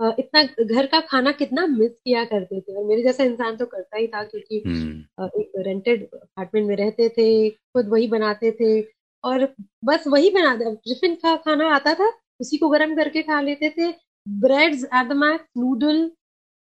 [0.00, 3.96] इतना घर का खाना कितना मिस किया करते थे। और मेरे जैसा इंसान तो करता
[3.96, 8.80] ही था क्योंकि हम्म। एक रेंटेड अपार्टमेंट में रहते थे खुद वही बनाते थे
[9.24, 9.48] और
[9.84, 12.10] बस वही बनाते टिफ़िन का खाना आता था
[12.40, 13.92] उसी को गर्म करके खा लेते थे।
[14.28, 16.10] Breads at the max noodle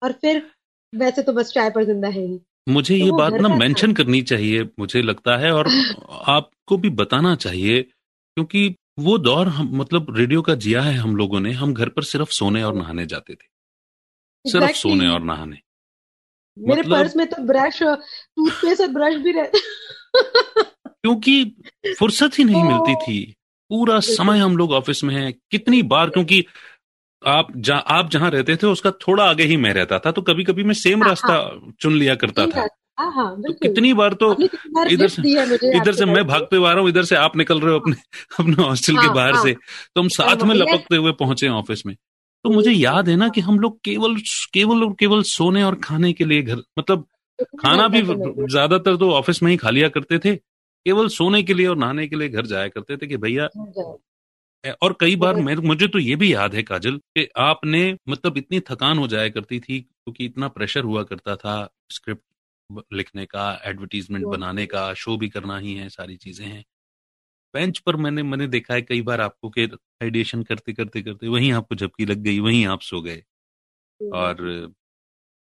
[0.01, 0.41] और फिर
[0.93, 2.39] वैसे तो बस चाय पर ज़िंदा है ही।
[2.69, 5.67] मुझे तो ये बात ना मेंशन करनी चाहिए मुझे लगता है और
[6.29, 11.39] आपको भी बताना चाहिए क्योंकि वो दौर हम मतलब रेडियो का जिया है हम लोगों
[11.39, 13.45] ने हम घर पर सिर्फ़ सोने और नहाने जाते थे।
[14.49, 14.81] सिर्फ़ exactly.
[14.81, 15.57] सोने और नहाने।
[16.59, 19.59] मेरे मतलब, पर्स में तो ब्रश टूथपेस्ट और ब्रश भी रहते।
[20.87, 21.55] क्योंकि
[21.99, 23.35] फुर्सत ही नहीं मिलती थी।
[23.69, 26.45] पूरा समय हम लोग ऑफ़िस में हैं। कितनी बार क्योंकि
[27.25, 30.43] आप जहाँ आप जहाँ रहते थे उसका थोड़ा आगे ही मैं रहता था तो कभी
[30.43, 32.67] कभी मैं सेम हाँ, रास्ता हाँ, चुन लिया करता था।
[32.99, 34.31] हाँ, हाँ, तो कितनी बार तो
[34.89, 35.21] इधर से
[35.77, 37.95] इधर से मैं भागते हुए आ रहा हूँ इधर से आप निकल रहे हो अपने
[38.39, 39.53] अपने हॉस्टल के हाँ, बाहर से।
[39.95, 41.95] तो हम साथ में लपकते हुए पहुँचे ऑफ़िस में।
[42.43, 44.15] तो मुझे याद है ना कि हम लोग केवल
[44.53, 47.07] केवल और केवल सोने और खाने के लिए घर मतलब
[47.59, 50.35] खाना भी ज़्यादातर तो ऑफ़िस में ही खा लिया करते थे।
[50.85, 53.47] केवल सोने के लिए और नहाने के लिए घर जाया करते थे कि भैया
[54.83, 58.59] और कई बार मैं मुझे तो ये भी याद है काजल कि आपने मतलब इतनी
[58.59, 62.21] थकान हो जाया करती थी क्योंकि इतना प्रेशर हुआ करता था स्क्रिप्ट
[62.93, 66.65] लिखने का एडवर्टीजमेंट बनाने का शो भी करना ही है सारी चीज़ें हैं।
[67.53, 69.65] बेंच पर मैंने मैंने देखा है कई बार आपको के
[70.03, 73.23] आइडिएशन करते करते करते वहीं आपको झपकी लग गई वहीं आप सो गए।
[74.13, 74.37] और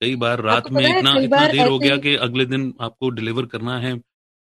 [0.00, 3.78] कई बार रात में इतना इतना देर हो गया कि अगले दिन आपको डिलीवर करना
[3.78, 3.98] है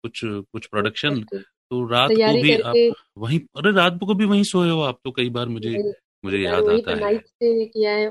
[0.05, 4.71] कुछ कुछ प्रोडक्शन तो रात को भी आप वहीं अरे रात को भी वहीं सोए
[4.71, 5.95] हो आप तो कई बार मुझे
[6.25, 7.19] मुझे याद आता तो है।
[7.67, 8.09] किया है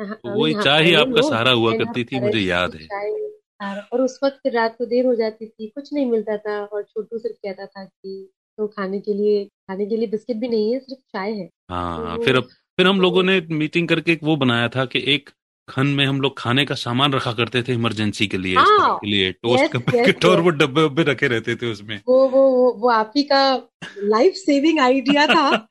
[0.00, 3.10] हाँ, तो वही हाँ, चाय ही आपका सहारा हुआ करती थी मुझे याद है। चाय
[3.10, 6.64] सहारा और उस वक्त फिर रात को देर हो जाती थी कुछ नहीं मिलता था
[6.64, 10.48] और छोटू सिर्फ़ कहता था कि तो खाने के लिए खाने के लिए बिस्किट भी
[10.48, 13.88] नहीं है सिर्फ़ चाय है। हाँ तो फिर अब फिर हम तो- लोगों ने मीटिंग
[13.88, 15.30] करके एक वो बनाया था कि एक
[15.68, 19.06] खन में हम लोग खाने का सामान रखा करते थे इमरजेंसी के लिए हाँ, के
[19.06, 20.42] लिए टोस्ट yes, का yes, पैकेट और yes.
[20.42, 23.68] वो डब्बे वब्बे रखे रहते थे उसमें। वो वो वो, वो आप ही का
[23.98, 25.56] लाइफ सेविंग आइडिया था।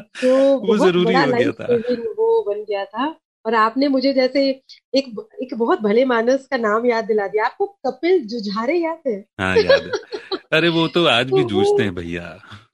[0.00, 3.18] तो वो बहुत ज़रूरी हो गया था। वो बन गया था।
[3.48, 4.40] और आपने मुझे जैसे
[4.94, 5.06] एक
[5.42, 9.14] एक बहुत भले मानस का नाम याद दिला दिया। आपको कपिल जुझारे याद है?
[9.40, 12.24] हाँ याद है। अरे वो तो आज भी तो जूझते हैं भैया।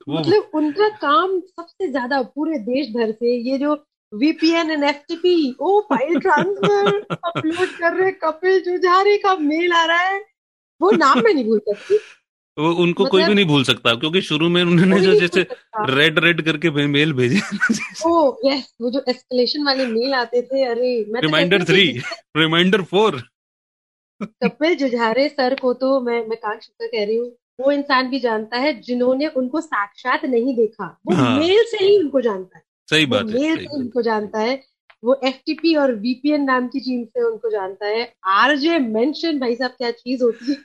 [0.09, 3.75] मतलब उनका काम सबसे ज़्यादा पूरे देश भर से ये जो
[4.13, 10.01] VPN and FTP oh file transfer upload कर रहे कपिल जुझारे का मेल आ रहा
[10.01, 10.19] है।
[10.81, 11.99] वो नाम मैं नहीं भूल सकती।
[12.59, 15.47] वो उनको मतलब, कोई भी मतलब- नहीं भूल सकता क्योंकि शुरू में उन्होंने जो जैसे
[15.81, 17.41] रेड रेड करके मेल भेजे
[18.07, 22.01] ओ यस वो जो एस्केलेशन वाले मेल आते थे अरे मैं reminder three
[22.37, 23.23] reminder four
[24.23, 28.57] Kapil Jujhare sir को तो मैं मैं शुक्र कह रही हूँ वो इंसान भी जानता
[28.59, 33.07] है जिन्होंने उनको साक्षात नहीं देखा। वो हाँ। मेल से ही उनको जानता है। सही
[33.07, 34.63] बात है मेल से उनको जानता है।
[35.05, 39.71] वो एफटीपी और वीपीएन नाम की चीज़ से उनको जानता है। आरजे मेंशन भाई साहब
[39.71, 40.57] क्या चीज़ होती है?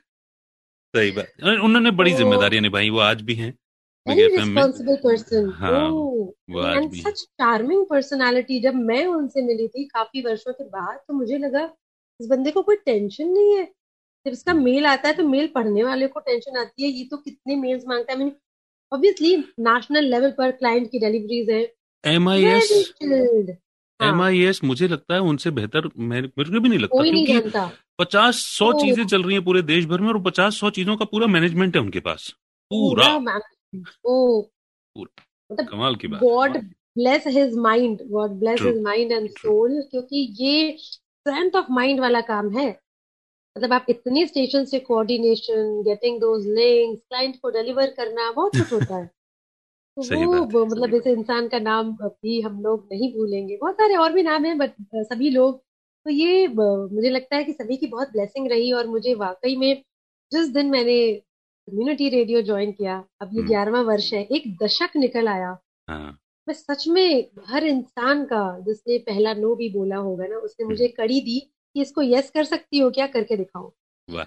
[0.95, 3.51] सही बात। उन्होंने बड़ी तो- जिम्मेदारियाँ निभाई वो आज भी हैं।
[4.07, 8.75] बिग वेरी एफएम में। रिस्पॉन्सिबल पर्सन हाँ, वो आज एंड भी सच चार्मिंग पर्सनालिटी जब
[8.75, 11.73] मैं उनसे मिली थी काफ़ी वर्षों के बाद तो मुझे लगा
[12.21, 13.63] इस बंदे को कोई टेंशन नहीं है।
[14.25, 17.17] जब इसका मेल आता है तो मेल पढ़ने वाले को टेंशन आती है। ये तो
[17.17, 18.31] कितने मेल्स माँगता है।
[18.93, 21.73] ऑब्वियसली नेशनल लेवल पर क्लाइंट की डिलीवरीज है।
[22.05, 22.93] M I S
[24.01, 27.11] M I S मुझे लगता है उनसे बेहतर मेरे मेरे को भी नहीं लगता कोई
[27.11, 30.69] नहीं जानता। पचास सौ चीज़ें चल रही हैं पूरे देश भर में और पचास सौ
[30.69, 32.33] चीज़ों का पूरा मैनेजमेंट है उनके पास।
[32.71, 33.15] पूरा।
[34.05, 34.41] ओ
[34.95, 36.57] पूरा। मतलब कमाल की बात God
[36.97, 42.21] bless his mind God bless his mind and soul क्योंकि ये स्ट्रेंथ ऑफ़ माइंड वाला
[42.21, 42.79] काम है।
[43.57, 48.73] मतलब आप इतनी स्टेशन से coordination getting those links client को डिलीवर करना बहुत कुछ
[48.73, 49.05] होता है।
[49.99, 54.13] तो वो मतलब इस इंसान का नाम भी हम लोग नहीं भूलेंगे। बहुत सारे और
[54.13, 55.68] भी नाम हैं बट सभी लोग
[56.05, 59.83] तो ये मुझे लगता है कि सभी की बहुत ब्लेसिंग रही और मुझे वाकई में
[60.31, 64.95] जिस दिन मैंने कम्युनिटी रेडियो ज्वाइन किया अब ये हम्म। ग्यारहवा वर्ष है एक दशक
[64.95, 65.57] निकल आया।
[65.89, 70.65] हाँ। मैं सच में हर इंसान का जिसने पहला नो भी बोला होगा ना उसने
[70.65, 73.07] मुझे कड़ी दी कि इसको यस कर सकती हो क्या?
[73.07, 73.71] करके दिखाओ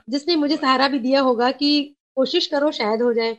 [0.08, 3.32] जिसने मुझे सहारा भी दिया होगा कि कोशिश करो शायद हो जाए।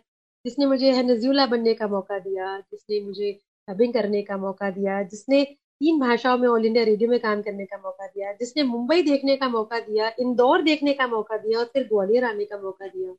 [0.45, 3.31] जिसने मुझे नजूला बनने का मौका दिया जिसने मुझे
[3.69, 5.43] डबिंग करने का मौका दिया जिसने
[5.83, 9.35] तीन भाषाओं में ऑल इंडिया रेडियो में काम करने का मौका दिया जिसने मुंबई देखने
[9.35, 13.11] का मौका दिया इंदौर देखने का मौका दिया और फिर ग्वालियर आने का मौका दिया।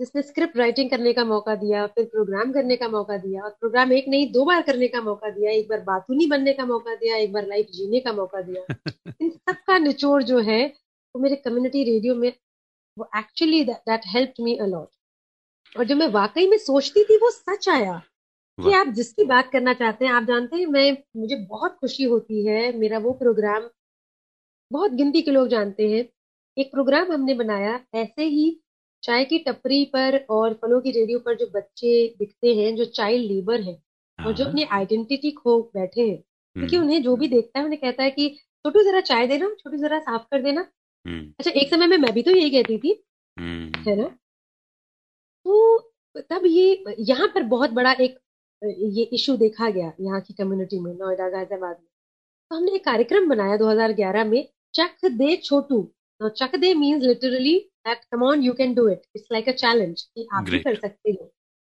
[0.00, 3.92] जिसने स्क्रिप्ट राइटिंग करने का मौका दिया फिर प्रोग्राम करने का मौका दिया और प्रोग्राम
[3.92, 7.16] एक नहीं दो बार करने का मौका दिया। एक बार बातूनी बनने का मौका दिया
[7.16, 8.64] एक बार लाइफ जीने का मौका दिया।
[9.22, 10.66] इन सब का निचोड़ जो है
[11.14, 12.32] वो मेरे कम्युनिटी रेडियो में
[12.98, 17.68] वो actually that help me a lot और जो मैं वाकई में सोचती थी वो सच
[17.68, 18.02] आया।
[18.58, 22.46] कि आप जिसकी बात करना चाहते हैं आप जानते हैं मैं मुझे बहुत खुशी होती
[22.46, 23.68] है मेरा वो प्रोग्राम
[24.70, 26.04] बहुत गिनती के लोग जानते हैं।
[26.56, 28.60] एक प्रोग्राम हमने बनाया ऐसे ही
[29.02, 33.26] चाय की टपरी पर और फलों की रेडियो पर जो बच्चे दिखते हैं जो चाइल्ड
[33.30, 33.76] लेबर है
[34.18, 37.64] और जो हाँ, अपनी आइडेंटिटी खो बैठे हैं क्योंकि हम्म, उन्हें जो भी देखता है
[37.64, 38.28] उन्हें कहता है कि
[38.64, 40.66] छोटू जरा चाय देना छोटू जरा साफ़ कर देना।
[41.04, 43.02] हम्म, अच्छा एक समय में मैं भी तो यही कहती थी
[43.36, 44.08] हम्म, है ना?
[45.46, 45.78] तो
[46.20, 48.18] तब ये यहाँ पर बहुत बड़ा एक
[48.64, 51.86] ये इशू देखा गया यहाँ की कम्युनिटी में नोएडा गाजियाबाद में।
[52.50, 55.80] तो हमने एक कार्यक्रम बनाया 2011 में चक दे छोटू।
[56.20, 59.52] तो चक दे means literally that come on you can do it it's like a
[59.52, 61.32] challenge कि आप भी कर सकते हो।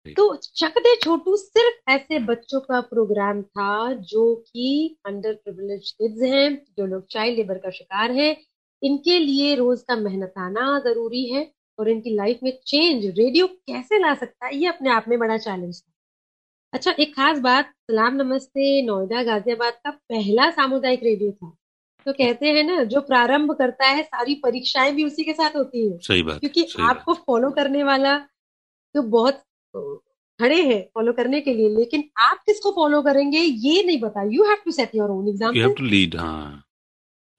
[0.05, 6.21] तो चक दे छोटू सिर्फ़ ऐसे बच्चों का प्रोग्राम था जो कि अंडर प्रिविलेज किड्स
[6.23, 8.35] हैं जो लोग चाइल्ड लेबर का शिकार हैं।
[8.81, 13.99] इनके लिए रोज का मेहनत आना ज़रूरी है और इनकी लाइफ में चेंज रेडियो कैसे
[13.99, 15.91] ला सकता है ये अपने आप में बड़ा चैलेंज था।
[16.73, 21.49] अच्छा एक खास बात सलाम नमस्ते नोएडा गाजियाबाद का पहला सामुदायिक रेडियो था।
[22.05, 25.87] तो कहते हैं ना जो प्रारंभ करता है सारी परीक्षाएँ भी उसी के साथ होती
[25.87, 28.17] है। सही बात क्योंकि सही आपको फॉलो करने वाला
[28.95, 29.41] तो बहुत
[30.39, 34.43] खड़े हैं फॉलो करने के लिए लेकिन आप किसको फॉलो करेंगे ये नहीं पता। You
[34.45, 36.63] have to set your own you have to lead हाँ।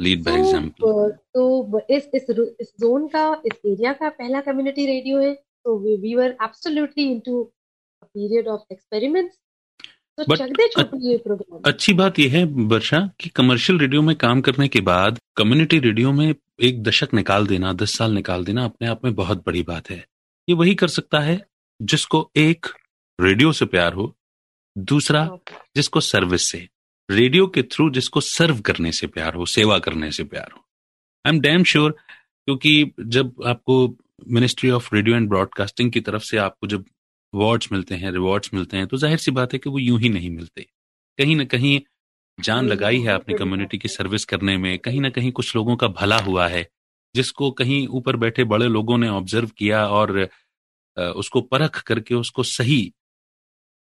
[0.00, 2.26] लीड बाय तो एग्जांपल तो इस इस
[2.60, 7.44] इस जोन का इस एरिया का पहला कम्युनिटी रेडियो है। तो we were absolutely into
[8.04, 9.36] period of experiments
[10.18, 14.02] तो But चक दे छोटू ये प्रोग्राम अच्छी बात यह है वर्षा कि कमर्शियल रेडियो
[14.02, 18.44] में काम करने के बाद कम्युनिटी रेडियो में एक दशक निकाल देना दस साल निकाल
[18.44, 19.98] देना अपने आप में बहुत बड़ी बात है।
[20.48, 21.40] ये वही कर सकता है
[21.82, 22.66] जिसको एक
[23.18, 24.14] रेडियो से प्यार हो
[24.76, 25.28] दूसरा
[25.76, 26.68] जिसको सर्विस से
[27.10, 30.64] रेडियो के थ्रू जिसको सर्व करने से प्यार हो सेवा करने से प्यार हो।
[31.24, 33.96] आई एम डैम श्योर क्योंकि जब आपको
[34.28, 36.84] ministry of radio and broadcasting की तरफ़ से आपको जब
[37.32, 40.08] अवार्ड्स मिलते हैं रिवॉर्ड्स मिलते हैं तो ज़ाहिर सी बात है कि वो यूँ ही
[40.08, 40.66] नहीं मिलते।
[41.18, 41.80] कहीं ना कहीं
[42.38, 45.88] जान लगाई है आपने कम्युनिटी की सर्विस करने में कहीं ना कहीं कुछ लोगों का
[45.90, 46.66] भला हुआ है
[47.14, 50.28] जिसको कहीं ऊपर बैठे बड़े लोगों ने ऑब्ज़र्व किया और
[50.96, 52.80] उसको परख करके उसको सही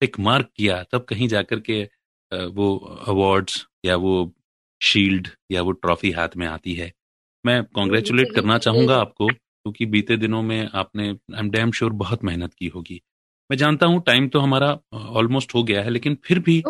[0.00, 1.82] एक मार्क किया तब कहीं जाकर के
[2.32, 2.74] वो
[3.08, 4.14] अवार्ड्स या वो
[4.80, 6.92] शील्ड या वो ट्रॉफी हाथ में आती है।
[7.44, 12.24] मैं कॉन्ग्रेचुलेट करना चाहूँगा आपको क्योंकि बीते दिनों में आपने आई एम डैम श्योर बहुत
[12.24, 13.00] मेहनत की होगी।
[13.50, 16.60] मैं जानता हूँ टाइम तो हमारा ऑलमोस्ट हो गया है लेकिन फिर भी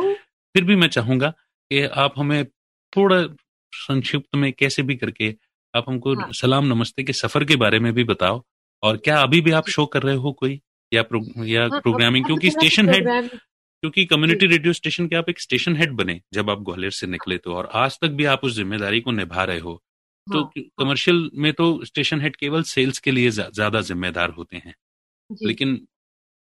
[0.54, 1.28] फिर भी मैं चाहूँगा
[1.70, 2.44] कि आप हमें
[2.92, 3.22] थोड़ा
[3.72, 5.34] संक्षिप्त में कैसे भी करके
[5.74, 6.28] आप हमको हाँ.
[6.32, 8.42] सलाम नमस्ते के सफ़र के बारे में भी बताओ।
[8.82, 10.60] और क्या अभी भी आप शो कर रहे हो कोई?
[10.92, 15.40] या प्रो, या हाँ, प्रोग्रामिंग क्योंकि स्टेशन हेड क्योंकि कम्युनिटी रेडियो स्टेशन के आप एक
[15.40, 18.54] स्टेशन हेड बने जब आप ग्वालियर से निकले तो और आज तक भी आप उस
[18.56, 19.74] ज़िम्मेदारी को निभा रहे हो।
[20.26, 24.56] तो हाँ, कमर्शियल हाँ। में तो स्टेशन हेड केवल सेल्स के लिए ज़्यादा जिम्मेदार होते
[24.56, 24.74] हैं।
[25.42, 25.74] लेकिन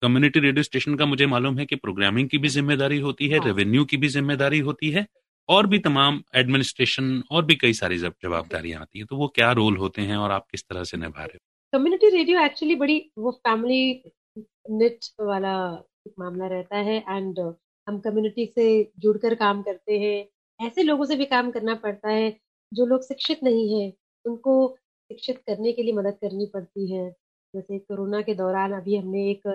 [0.02, 3.85] कम्युनिटी रेडियो स्टेशन का मुझे मालूम है कि प्रोग्रामिंग की भी ज़िम्मेदारी होती है रेवेन्यू
[3.85, 5.06] की भी ज़िम्मेदारी होती है
[5.48, 9.77] और भी तमाम एडमिनिस्ट्रेशन और भी कई सारी जवाबदारियाँ आती है तो वो क्या रोल
[9.77, 11.39] होते हैं और आप किस तरह से निभा रहे हो?
[11.72, 14.12] कम्युनिटी रेडियो एक्चुअली बड़ी वो फैमिली
[14.70, 15.55] नेट वाला
[16.18, 17.39] मामला रहता है एंड
[17.86, 18.66] हम कम्युनिटी से
[18.98, 20.18] जुड़कर काम करते हैं।
[20.60, 22.36] ऐसे लोगों से भी काम करना पड़ता है
[22.72, 23.93] जो लोग शिक्षित नहीं है
[24.24, 24.60] उनको
[25.10, 27.10] शिक्षित करने के लिए मदद करनी पड़ती है।
[27.55, 29.47] जैसे कोरोना के दौरान अभी हमने एक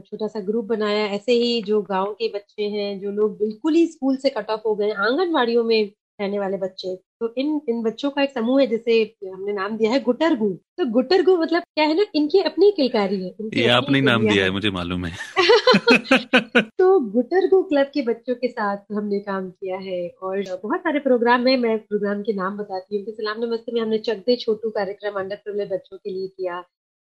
[0.00, 3.86] छोटा सा ग्रुप बनाया। ऐसे ही जो गाँव के बच्चे हैं जो लोग बिल्कुल ही
[3.86, 8.10] स्कूल से कट ऑफ़ हो गए आंगनबाड़ियों में रहने वाले बच्चे तो इन इन बच्चों
[8.10, 10.48] का एक समूह है जिसे हमने नाम दिया है गुटरगु।
[10.78, 14.50] तो गुटरगु मतलब क्या है ना इनकी अपनी किलकारी है ये आपने नाम दिया है
[14.50, 15.12] मुझे मालूम है।
[16.62, 21.46] तो गुटरगु क्लब के बच्चों के साथ हमने काम किया है और बहुत सारे प्रोग्राम
[21.46, 25.36] है मैं प्रोग्राम के नाम बताती हूँ। सलाम नमस्ते में हमने चकदे छोटू कार्यक्रम अंडर
[25.36, 26.62] प्रिवलेज बच्चों के लिए किया।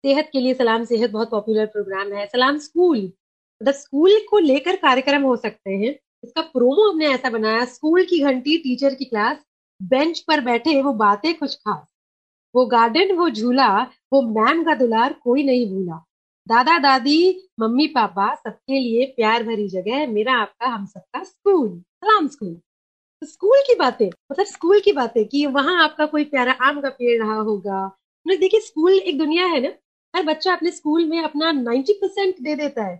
[0.04, 4.76] सेहत के लिए सलाम सेहत बहुत पॉपुलर प्रोग्राम है। सलाम स्कूल मतलब स्कूल को लेकर
[4.76, 5.94] कार्यक्रम हो सकते हैं।
[6.24, 9.38] इसका प्रोमो हमने ऐसा बनाया स्कूल की घंटी टीचर की क्लास
[9.80, 11.86] बेंच पर बैठे वो बातें कुछ खास
[12.54, 13.68] वो गार्डन वो झूला,
[14.12, 15.96] वो मैम का दुलार कोई नहीं भूला।
[16.46, 21.68] दादा, दादी, मम्मी, पापा, सबके लिए प्यार भरी जगह है। मेरा आपका, हम सबका स्कूल
[21.68, 22.54] सलाम स्कूल
[23.22, 26.90] तो स्कूल की बातें मतलब स्कूल की बातें कि वहाँ आपका कोई प्यारा आम का
[26.90, 27.86] पेड़ रहा होगा।
[28.26, 29.72] देखिए स्कूल एक दुनिया है ना।
[30.14, 32.96] हर बच्चा अपने स्कूल में अपना नाइन्टी परसेंट दे देता है।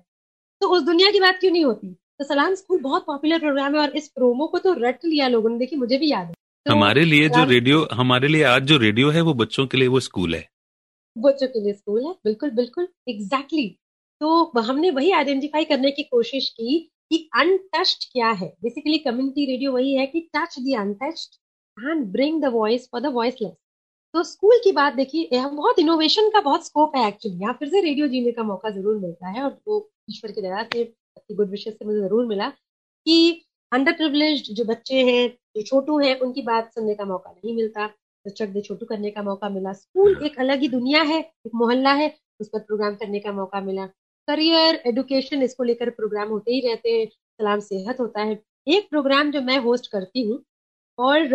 [0.61, 1.89] तो उस दुनिया की बात क्यों नहीं होती?
[2.19, 5.51] तो सलाम स्कूल बहुत पॉपुलर प्रोग्राम है और इस प्रोमो को तो रट लिया लोगों
[5.51, 6.35] ने। देखिए मुझे भी याद है।
[6.67, 9.89] तो हमारे लिए जो रेडियो हमारे लिए आज जो रेडियो है वो बच्चों के लिए
[9.89, 10.49] वो स्कूल है।
[11.17, 13.81] बच्चों के लिए स्कूल है। बिल्कुल बिल्कुल। Exactly exactly.
[14.21, 16.79] तो हमने वही आइडेंटिफाई करने की कोशिश की
[17.11, 22.43] कि अनटच्ड क्या है। बेसिकली कम्युनिटी रेडियो वही है कि touch the untouched and bring
[22.43, 23.53] the voice for the voiceless
[24.15, 27.81] तो स्कूल की बात देखिए बहुत इनोवेशन का बहुत स्कोप है एक्चुअली यहाँ फिर से
[27.81, 29.79] रेडियो जीने का मौका ज़रूर मिलता है और वो
[30.11, 30.85] ईश्वर की दया से
[31.33, 33.17] गुड विशेष से मुझे ज़रूर मिला कि
[33.73, 35.27] अंडर प्रिवलेज जो बच्चे हैं
[35.57, 39.11] जो छोटू हैं उनकी बात सुनने का मौका नहीं मिलता। तो चक दे छोटू करने
[39.11, 42.09] का मौका मिला। स्कूल एक अलग ही दुनिया है एक मोहल्ला है
[42.41, 43.87] उस पर प्रोग्राम करने का मौका मिला।
[44.29, 49.31] करियर एडुकेशन इसको लेकर प्रोग्राम होते ही रहते हैं सलाम सेहत होता है। एक प्रोग्राम
[49.31, 50.43] जो मैं होस्ट करती हूँ
[50.99, 51.29] और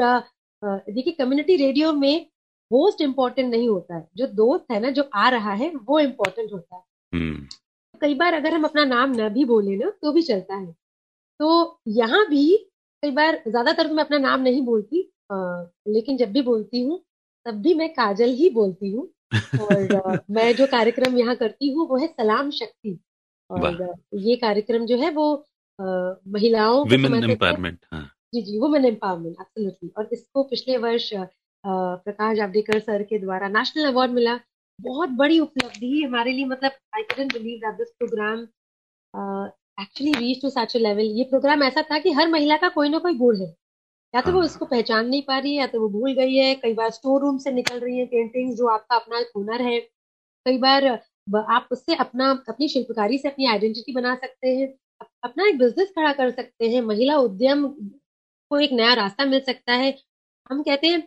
[0.63, 2.25] देखिए कम्युनिटी रेडियो में
[2.71, 6.51] होस्ट इम्पोर्टेंट नहीं होता है। जो दोस्त है ना जो आ रहा है वो इम्पोर्टेंट
[6.53, 6.81] होता है।
[7.13, 7.47] हम्म।
[8.01, 10.71] कई बार अगर हम अपना नाम न भी बोले ना तो भी चलता है।
[11.39, 12.45] तो यहाँ भी
[13.03, 15.01] कई बार ज़्यादातर मैं अपना नाम नहीं बोलती
[15.31, 15.35] आ,
[15.87, 17.03] लेकिन जब भी बोलती हूँ
[17.45, 19.07] तब भी मैं काजल ही बोलती हूँ।
[19.61, 22.97] और आ, मैं जो कार्यक्रम यहाँ करती हूँ वो है सलाम शक्ति।
[23.49, 25.33] और ये कार्यक्रम जो है वो
[25.79, 25.85] आ,
[26.27, 31.13] महिलाओं एम्पावरमेंट हाँ। जी जी वुमेन एम्पावरमेंट एब्सोल्युटली और इसको पिछले वर्ष
[31.63, 34.39] प्रकाश जावड़ेकर सर के द्वारा नेशनल अवार्ड मिला।
[34.79, 38.39] बहुत बड़ी उपलब्धि हमारे लिए मतलब I can believe that this program
[39.81, 42.99] actually reach to such level ये प्रोग्राम ऐसा था कि हर महिला का कोई ना
[42.99, 43.53] कोई गुण है।
[44.13, 46.35] या तो वो इसको हाँ। पहचान नहीं पा रही है या तो वो भूल गई
[46.35, 49.61] है। कई बार स्टोर रूम से निकल रही है पेंटिंग्स जो आपका अपना एक हुनर
[49.61, 49.79] है।
[50.45, 50.85] कई बार
[51.49, 54.67] आप उससे अपना अपनी शिल्पकारी से अपनी आइडेंटिटी बना सकते हैं।
[55.23, 59.73] अपना एक बिज़नेस खड़ा कर सकते हैं। महिला उद्यम को एक नया रास्ता मिल सकता
[59.75, 59.93] है।
[60.49, 61.03] हम कहते हैं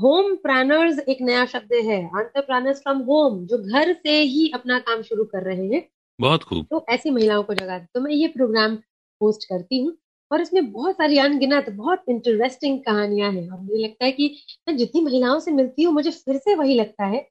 [0.00, 5.02] होम प्लानर्स एक नया शब्द है। एंटरप्रेन्योर्स फ्रॉम होम जो घर से ही अपना काम
[5.02, 5.82] शुरू कर रहे हैं।
[6.18, 8.78] बहुत खूब। तो ऐसी महिलाओं को जगा तो मैं ये प्रोग्राम
[9.20, 9.96] होस्ट करती हूँ
[10.30, 14.34] और इसमें बहुत सारी अनगिनत बहुत इंटरेस्टिंग कहानियाँ हैं। और मुझे लगता है कि
[14.68, 17.26] मैं जितनी महिलाओं से मिलती हूँ मुझे फिर से वही लगता है।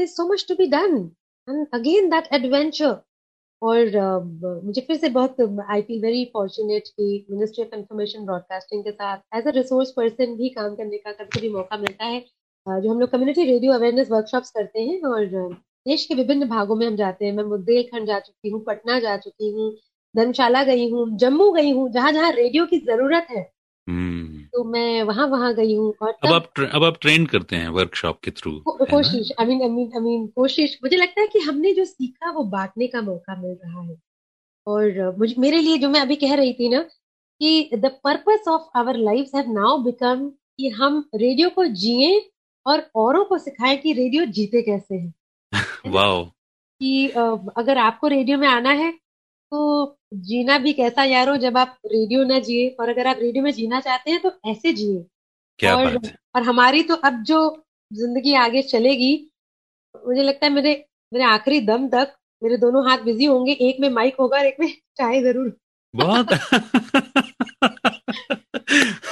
[0.00, 0.96] So much to be done
[1.48, 2.96] and again that adventure
[3.64, 3.96] और
[4.64, 9.18] मुझे फिर से बहुत आई फील वेरी फॉर्चुनेट कि मिनिस्ट्री ऑफ़ इंफॉर्मेशन ब्रॉडकास्टिंग के साथ
[9.36, 12.20] एज अ रिसोर्स पर्सन भी काम करने का कभी कभी मौका मिलता है।
[12.66, 15.26] जो हम लोग कम्युनिटी रेडियो अवेयरनेस वर्कशॉप्स करते हैं और
[15.86, 19.16] देश के विभिन्न भागों में हम जाते हैं। मैं बुंदेलखंड जा चुकी हूँ, पटना जा
[19.18, 19.70] चुकी हूँ,
[20.14, 23.48] धर्मशाला गई हूँ, जम्मू गई हूँ जहाँ जहाँ रेडियो की ज़रूरत है।
[23.86, 27.56] हम्म। तो मैं वहाँ वहाँ गई हूँ और अब आप ट्रे- अब आप ट्रेन करते
[27.56, 31.26] हैं वर्कशॉप के थ्रू कोशिश I mean I mean I mean कोशिश मुझे लगता है
[31.26, 33.96] कि हमने जो सीखा वो बांटने का मौका मिल रहा है।
[34.66, 36.80] और मुझे मेरे लिए जो मैं अभी कह रही थी ना
[37.40, 42.30] कि the purpose of our life have now become कि हम रेडियो को जिए
[42.66, 45.14] और औरों को सिखाएँ कि रेडियो जीते कैसे हैं।
[45.86, 46.24] वाओ
[46.80, 47.08] कि
[47.56, 48.98] अगर आपको रेडियो में आना है
[49.52, 52.68] तो जीना भी कैसा यार हो जब आप रेडियो ना जिए?
[52.80, 55.04] और अगर आप रेडियो में जीना चाहते हैं तो ऐसे जिए।
[55.58, 57.38] क्या और बात है। और हमारी तो अब जो
[57.90, 59.12] ज़िंदगी आगे चलेगी
[60.06, 60.72] मुझे लगता है मेरे
[61.12, 64.56] मेरे आखिरी दम तक मेरे दोनों हाथ बिज़ी होंगे। एक में माइक होगा और एक
[64.60, 65.52] में चाय ज़रूर।
[65.94, 66.32] बहुत।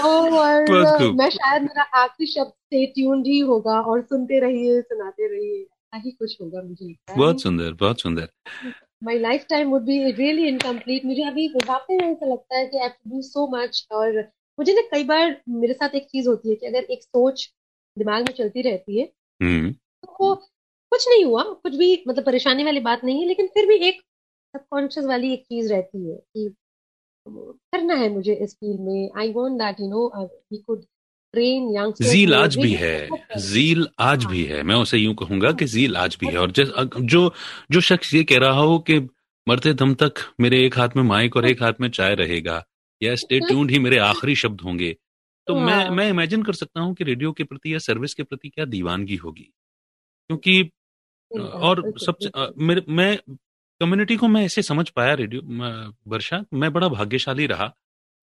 [0.03, 4.81] और बहुत खूब। मैं शायद मेरा आखिरी शब्द से ट्यून्ड ही होगा और सुनते रहिए
[4.83, 8.29] सुनाते रहिए। ऐसा ही कुछ होगा मुझे लगता है। बहुत सुंदर बहुत सुंदर।
[9.03, 9.19] My
[9.51, 13.23] lifetime would be really incomplete मुझे अभी वाकई में ऐसा लगता है कि आई डू
[13.23, 14.21] सो मच और
[14.59, 17.53] मुझे ना कई बार मेरे साथ एक चीज़ होती है कि अगर एक सोच
[17.97, 19.05] दिमाग में चलती रहती है
[19.41, 20.35] हम्म। तो वो
[20.93, 24.01] कुछ नहीं हुआ कुछ भी मतलब परेशानी वाली बात नहीं है लेकिन फिर भी एक
[24.55, 26.55] सबकॉन्शियस वाली एक चीज़ रहती है कि
[27.27, 30.85] करना है मुझे इस फ़ील्ड में। I want that you know we could
[31.35, 35.65] train youngsters zeal आज भी है। जील आज भी है। मैं उसे यूँ कहूँगा कि
[35.65, 36.69] जील आज भी है। और जिस
[37.01, 37.33] जो
[37.71, 38.99] जो शख्स ये कह रहा हो कि
[39.47, 42.65] मरते दम तक मेरे एक हाथ में माइक और एक हाथ में चाय रहेगा
[43.03, 44.97] या स्टे ट्यून्ड ही मेरे आखिरी शब्द होंगे
[45.47, 48.23] तो मैं हाँ। मैं इमेजिन कर सकता हूँ कि रेडियो के प्रति या सर्विस के
[48.23, 49.51] प्रति क्या दीवानगी होगी।
[50.31, 50.71] क्योंकि
[51.41, 52.31] और सबसे
[52.65, 53.17] मेरे मैं
[53.81, 55.43] कम्युनिटी को मैं ऐसे समझ पाया रेडियो
[56.11, 57.73] वर्षा मैं बड़ा भाग्यशाली रहा।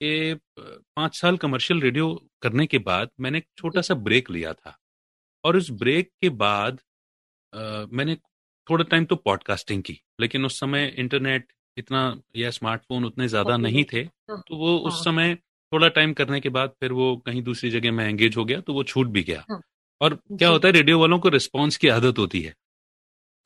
[0.02, 4.78] कि पाँच साल कमर्शियल रेडियो करने के बाद मैंने एक छोटा सा ब्रेक लिया था
[5.44, 6.80] और उस ब्रेक के बाद
[7.54, 8.16] अ, मैंने
[8.68, 12.02] थोड़ा टाइम तो पॉडकास्टिंग की लेकिन उस समय इंटरनेट इतना
[12.36, 13.58] या स्मार्टफ़ोन उतने ज़्यादा.
[13.58, 15.36] नहीं थे हाँ, तो वो उस हाँ। समय
[15.72, 18.74] थोड़ा टाइम करने के बाद फिर वो कहीं दूसरी जगह में एंगेज हो गया तो
[18.74, 19.62] वो छूट भी गया हाँ।
[20.02, 22.54] और क्या होता है रेडियो वालों को रिस्पॉन्स की आदत होती है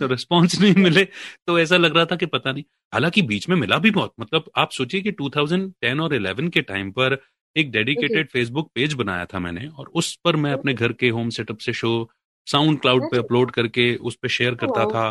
[0.07, 1.03] रिस्पॉन्स नहीं मिले
[1.47, 2.63] तो ऐसा लग रहा था कि पता नहीं।
[2.93, 6.91] हालाँकि बीच में मिला भी बहुत। मतलब आप सोचिए कि 2010 और 11 के टाइम
[6.91, 7.17] पर
[7.55, 11.29] एक डेडिकेटेड फेसबुक पेज बनाया था मैंने और उस पर मैं अपने घर के होम
[11.29, 12.09] सेटअप से शो
[12.47, 15.09] साउंड क्लाउड पे अपलोड करके उस पर शेयर करता था।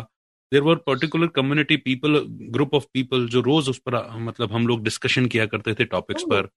[0.51, 4.83] There were particular community people group of people जो रोज उस पर मतलब हम लोग
[4.83, 6.49] डिस्कशन किया करते थे टॉपिक्स पर।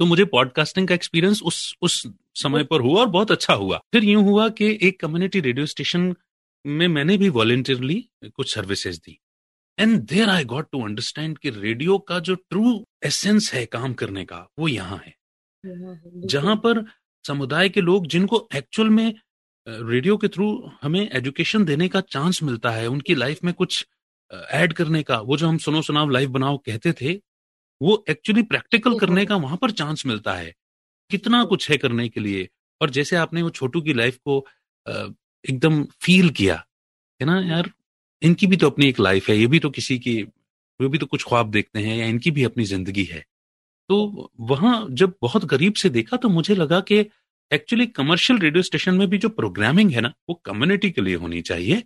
[0.00, 2.02] तो मुझे पॉडकास्टिंग का एक्सपीरियंस उस उस
[2.34, 6.14] समय पर हुआ और बहुत अच्छा हुआ। फिर यूँ हुआ कि एक कम्युनिटी रेडियो स्टेशन
[6.64, 9.18] में मैंने भी वॉलेंटियरली कुछ services the
[9.78, 14.24] and there I got to understand कि रेडियो का जो ट्रू एसेंस है काम करने
[14.24, 15.14] का वो यहाँ है।
[16.26, 16.84] जहाँ पर
[17.24, 19.14] समुदाय के लोग जिनको एक्चुअल में
[19.66, 20.48] रेडियो के थ्रू
[20.82, 23.86] हमें एजुकेशन देने का चांस मिलता है उनकी लाइफ में कुछ
[24.30, 27.14] ऐड करने का वो जो हम सुनो सुनाव लाइव बनाओ कहते थे
[27.80, 30.52] वो एक्चुअली प्रैक्टिकल हम्म, करने हम्म। का वहाँ पर चांस मिलता है
[31.10, 32.48] कितना कुछ है करने के लिए
[32.80, 34.38] और जैसे आपने वो छोटू की लाइफ को
[35.44, 36.54] एकदम फील किया
[37.20, 37.70] है ना यार
[38.22, 40.22] इनकी भी तो अपनी एक लाइफ है ये भी तो किसी की
[40.80, 43.24] वो भी तो कुछ ख्वाब देखते हैं या इनकी भी अपनी ज़िंदगी है
[43.90, 46.98] तो वहाँ जब बहुत करीब से देखा तो मुझे लगा कि
[47.50, 51.40] एक्चुअली कमर्शियल रेडियो स्टेशन में भी जो प्रोग्रामिंग है ना वो कम्युनिटी के लिए होनी
[51.42, 51.82] चाहिए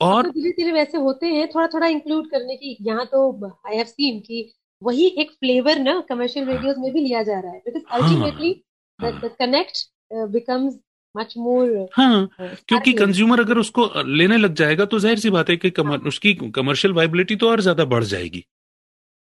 [0.00, 3.30] और तो धीरे धीरे वैसे होते हैं थोड़ा थोड़ा इंक्लूड करने की यहाँ तो
[3.66, 4.52] आई हैव सीन कि
[4.82, 8.00] वही एक फ्लेवर ना कमर्शियल हाँ। रेडियोस में भी लिया जा रहा है बिकॉज़ हाँ,
[8.00, 8.64] अल्टीमेटली
[8.98, 9.86] हाँ। The connect
[10.32, 10.78] becomes
[11.16, 15.56] much more हाँ क्योंकि कंज्यूमर अगर उसको लेने लग जाएगा तो ज़ाहिर सी बात है
[15.56, 18.44] कि कमर, उसकी कमर्शियल वाइबिलिटी तो और ज़्यादा बढ़ जाएगी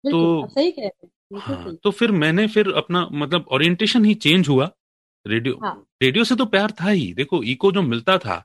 [0.03, 4.71] तो- सही कह रहे हाँ तो फिर मैंने फिर अपना मतलब ओरिएंटेशन ही चेंज हुआ
[5.27, 8.43] रेडियो हाँ। रेडियो से तो प्यार था ही देखो इको जो मिलता था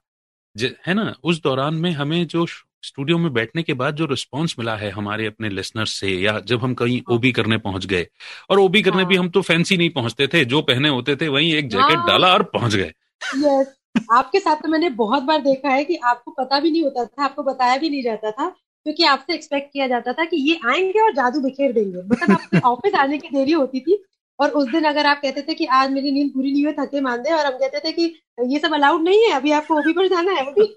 [0.56, 2.46] ज- है ना उस दौरान में हमें जो
[2.82, 6.60] स्टूडियो में बैठने के बाद जो रिस्पांस मिला है हमारे अपने लिसनर्स से या जब
[6.60, 8.06] हम कहीं हाँ। ओबी करने पहुँच गए
[8.50, 11.28] और ओबी करने हाँ। भी हम तो फैंसी नहीं पहुँचते थे जो पहने होते थे
[11.28, 13.74] वहीं एक जैकेट हाँ। डाला और पहुँच गए यस
[14.12, 17.24] आपके साथ तो मैंने बहुत बार देखा है कि आपको पता भी नहीं होता था
[17.24, 18.48] आपको बताया भी नहीं जाता था
[18.86, 22.58] क्योंकि आपसे एक्सपेक्ट किया जाता था कि ये आएँगे और जादू बिखेर देंगे। मतलब आपके
[22.58, 24.04] ऑफ़िस आने की देरी होती थी
[24.40, 27.00] और उस दिन अगर आप कहते थे कि आज मेरी नींद पूरी नहीं हुई थके
[27.00, 28.04] मांदे और हम कहते थे कि
[28.46, 30.76] ये सब अलाउड नहीं है अभी आपको ओबी पर जाना है ओबी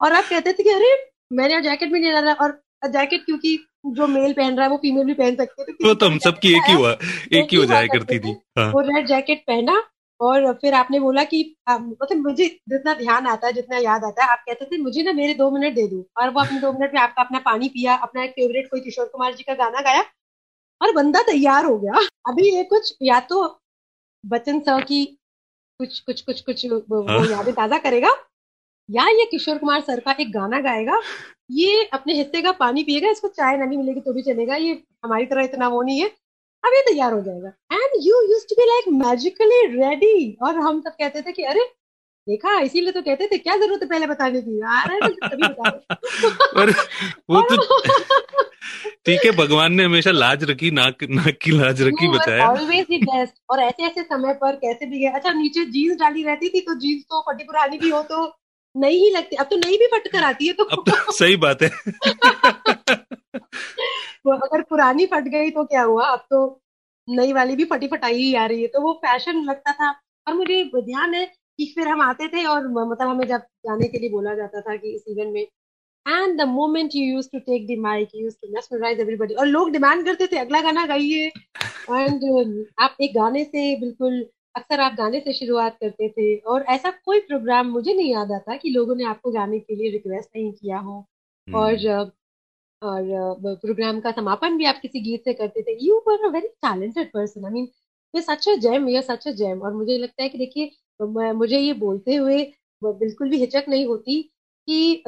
[0.00, 4.06] और आप कहते थे कि अरे मैंने जैकेट भी नहीं डाला और जैकेट क्योंकि जो
[4.06, 6.62] मेल पहन रहा है वो फीमेल भी पहन सकते थे वो तो हम सबकी एक
[6.68, 6.90] ही हुआ
[7.32, 9.82] एक ही हो जाया करती थी। हाँ। वो रेड जैकेट पहना
[10.20, 14.30] और फिर आपने बोला कि मतलब मुझे जितना ध्यान आता है जितना याद आता है
[14.30, 16.94] आप कहते थे मुझे ना मेरे दो मिनट दे दो। और वो अपने दो मिनट
[16.94, 20.04] में आपका अपना पानी पिया अपना एक फेवरेट कोई किशोर कुमार जी का गाना गाया
[20.80, 23.44] और बंदा तैयार हो गया। अभी ये कुछ या तो
[24.24, 25.04] बच्चन सर की
[25.80, 28.10] कुछ कुछ कुछ कुछ वो हाँ। यादें ताज़ा करेगा
[28.88, 31.00] या ये किशोर कुमार सर का एक गाना गाएगा।
[31.52, 34.72] ये अपने हिस्से का पानी पिएगा इसको चाय नहीं मिलेगी तो भी चलेगा। ये
[35.04, 36.10] हमारी तरह इतना वो नहीं है।
[36.64, 40.80] अब ये तैयार हो जाएगा। And you use to be like magically ready और हम
[40.80, 41.72] सब कहते थे कि अरे
[42.28, 44.60] देखा इसीलिए तो कहते थे क्या ज़रूरत है पहले बताने की?
[44.60, 44.88] यार
[46.56, 46.70] पर
[47.30, 47.80] वो तो
[49.06, 53.04] ठीक है भगवान ने हमेशा लाज रखी नाक नाक की लाज रखी बताया। ऑलवेज द
[53.04, 56.60] बेस्ट और ऐसे ऐसे समय पर कैसे भी गए। अच्छा नीचे जीन्स डाली रहती थी
[56.60, 58.38] तो जीन्स तो फटी पुरानी भी हो तो
[58.76, 61.36] नहीं ही लगती। अब तो नहीं भी फट कर आती है तो। अब तो सही
[61.36, 61.70] बात है।
[64.24, 66.06] तो अगर पुरानी फट गई तो क्या हुआ?
[66.06, 66.60] अब तो
[67.08, 69.90] नई वाली भी फटी फटाई ही आ रही है। तो वो फ़ैशन लगता था
[70.26, 73.98] और मुझे ध्यान है कि फिर हम आते थे और मतलब हमें जब जाने के
[73.98, 75.42] लिए बोला जाता था कि इस इवेंट में
[76.06, 79.46] and the moment you use to take the mic you use to mesmerise everybody और
[79.46, 81.26] लोग डिमांड करते थे अगला गाना गाइए.
[81.90, 84.20] एंड आप एक गाने से बिल्कुल
[84.56, 88.56] अक्सर आप गाने से शुरुआत करते थे और ऐसा कोई प्रोग्राम मुझे नहीं याद आता
[88.56, 90.96] कि लोगों ने आपको गाने के लिए रिक्वेस्ट नहीं किया हो।
[91.48, 92.10] और हम्म।
[92.82, 96.48] और प्रोग्राम का समापन भी आप किसी गीत से करते थे। You were a very
[96.48, 97.68] talented person I mean
[98.14, 100.70] ये सच अ जेम ये सच अ जेम और मुझे लगता है कि देखिए
[101.32, 102.52] मुझे ये बोलते हुए
[102.82, 104.22] बिल्कुल भी हिचक नहीं होती
[104.68, 105.02] कि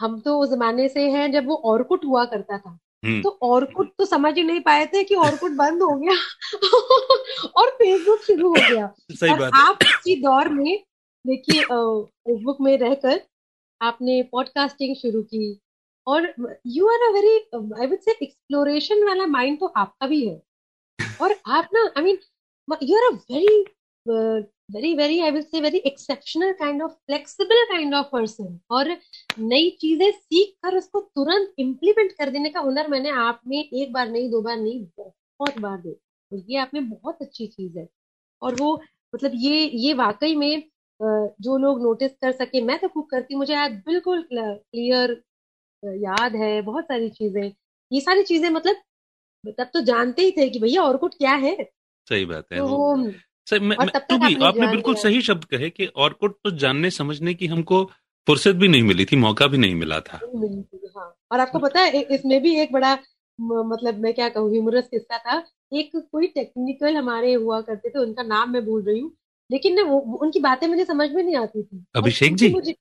[0.00, 3.92] हम तो उस जमाने से हैं जब वो औरकुट हुआ करता था। हम्म। तो औरकुट
[3.98, 6.14] तो समझ ही नहीं पाए थे कि औरकुट बंद हो गया
[7.56, 10.84] और फेसबुक शुरू हो गया। सही और बात आप इसी दौर में
[11.26, 13.20] देखिए फेसबुक में रहकर
[13.80, 15.60] आपने पॉडकास्टिंग शुरू की
[16.06, 16.32] और
[16.66, 17.36] you are a very
[17.80, 20.40] I would say exploration वाला माइंड तो आपका भी है।
[21.22, 22.18] और आप ना I mean
[22.82, 23.64] you are a very
[24.68, 28.88] very very I will say very exceptional kind of flexible kind of person और
[29.38, 33.92] नई चीज़ें सीख कर उसको तुरंत इम्प्लीमेंट कर देने का हुनर मैंने आप में एक
[33.92, 37.78] बार नहीं, दो बार नहीं, बहुत बार दे। तो ये आप में बहुत अच्छी चीज़
[37.78, 37.86] है।
[38.42, 38.74] और वो
[39.14, 40.62] मतलब ये ये वाकई में
[41.00, 45.12] जो लोग नोटिस कर सके, मैं तो खूब करती मुझे आज बिल्कुल क्लियर
[45.84, 47.52] याद है बहुत सारी चीज़ें।
[47.92, 48.76] ये सारी चीज़ें मतलब
[49.58, 51.56] तब तो जानते ही थे कि भैया और कुछ क्या है।
[52.06, 52.96] सही बात है। तो
[53.46, 57.34] सर मैं, मैं तो भी आपने बिल्कुल सही शब्द कहे कि ऑर्कुट तो जानने समझने
[57.34, 57.84] की हमको
[58.26, 60.20] फुर्सत भी नहीं मिली थी मौका भी नहीं मिला था।
[60.96, 62.92] हाँ। और आपको पता है इसमें भी एक बड़ा
[63.38, 65.42] मतलब मैं क्या कहूँ ह्यूमरस किस्सा था।
[65.72, 69.12] एक कोई टेक्निकल हमारे हुआ करते थे उनका नाम मैं भूल रही हूँ
[69.50, 72.48] लेकिन ना वो उनकी बातें मुझे समझ में नहीं आती थी। अभिषेक जी?
[72.48, 72.74] मुझे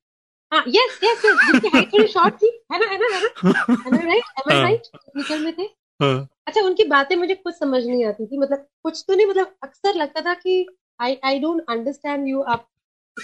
[0.54, 3.66] हाँ यस यस जिसकी हाइट थोड़ी शॉर्ट थी। है ना है ना है ना?
[4.08, 4.82] राइट एम आई राइट
[5.18, 5.64] निकल में थे?
[6.02, 9.56] हाँ। अच्छा उनकी बातें मुझे कुछ समझ नहीं आती थी मतलब कुछ तो नहीं मतलब
[9.64, 10.66] अक्सर लगता था कि
[11.02, 12.68] I I don't understand you आप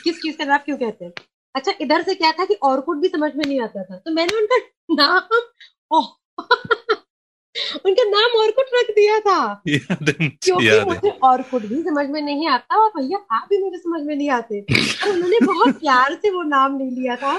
[0.03, 1.11] किस चीज़ का आप क्यों कहते हैं?
[1.55, 4.11] अच्छा इधर से क्या था कि और कुछ भी समझ में नहीं आता था तो
[4.11, 4.57] मैंने उनका
[5.03, 5.19] नाम
[7.85, 12.47] उनका नाम और कुछ रख दिया था। क्योंकि मुझे और कुछ भी समझ में नहीं
[12.47, 16.29] आता और भैया आप भी मुझे समझ में नहीं आते। तो उन्होंने बहुत प्यार से
[16.29, 17.35] वो नाम ले लिया था।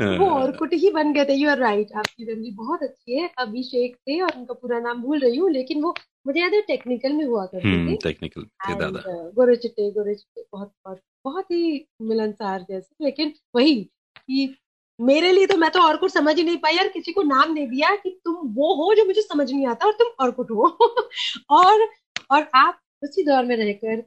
[0.00, 3.30] वो और कुट ही बन गए थे। यू आर राइट आपकी फैमिली बहुत अच्छी है।
[3.38, 5.94] अभिषेक थे और उनका पूरा नाम भूल रही हूँ लेकिन वो
[6.26, 10.14] मुझे याद है टेक्निकल में हुआ करते हम्म, थे। टेक्निकल थे दादा। गोरे चिट्टे गोरे
[10.14, 13.74] चिट्टे बहुत बहुत बहुत ही मिलनसार जैसे। लेकिन वही
[14.18, 14.56] कि
[15.00, 17.54] मेरे लिए तो मैं तो और कुछ समझ ही नहीं पाई यार किसी को नाम
[17.54, 20.50] दे दिया कि तुम वो हो जो मुझे समझ नहीं आता और तुम और कुछ
[20.50, 20.66] हो।
[21.50, 21.88] और
[22.30, 24.02] और आप उसी दौर में रहकर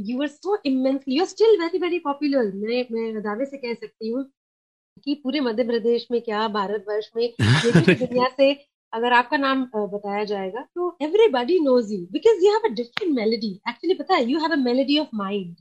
[0.00, 3.74] you are so immensely you are still very very popular मैं मैं दावे से कह
[3.74, 4.24] सकती हूँ
[5.04, 8.52] कि पूरे मध्य प्रदेश में क्या भारतवर्ष में दुनिया से
[8.92, 13.52] अगर आपका नाम बताया जाएगा तो everybody knows you because you have a different melody
[13.68, 15.56] actually पता है you have a melody of mind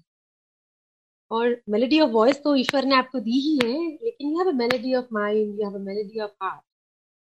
[1.32, 3.74] और मेलोडी ऑफ़ वॉइस तो ईश्वर ने आपको दी ही है
[4.04, 6.62] लेकिन you have a melody of mind you have a melody of heart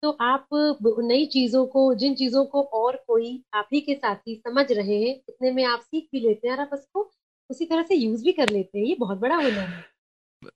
[0.04, 0.48] तो आप
[1.02, 4.98] नई चीज़ों को जिन चीज़ों को और कोई आप ही के साथ ही समझ रहे
[5.04, 7.10] हैं इतने में आप सीख भी लेते हैं और आप उसको
[7.50, 9.84] उसी तरह से यूज़ भी कर लेते हैं ये बहुत बड़ा हुनर है।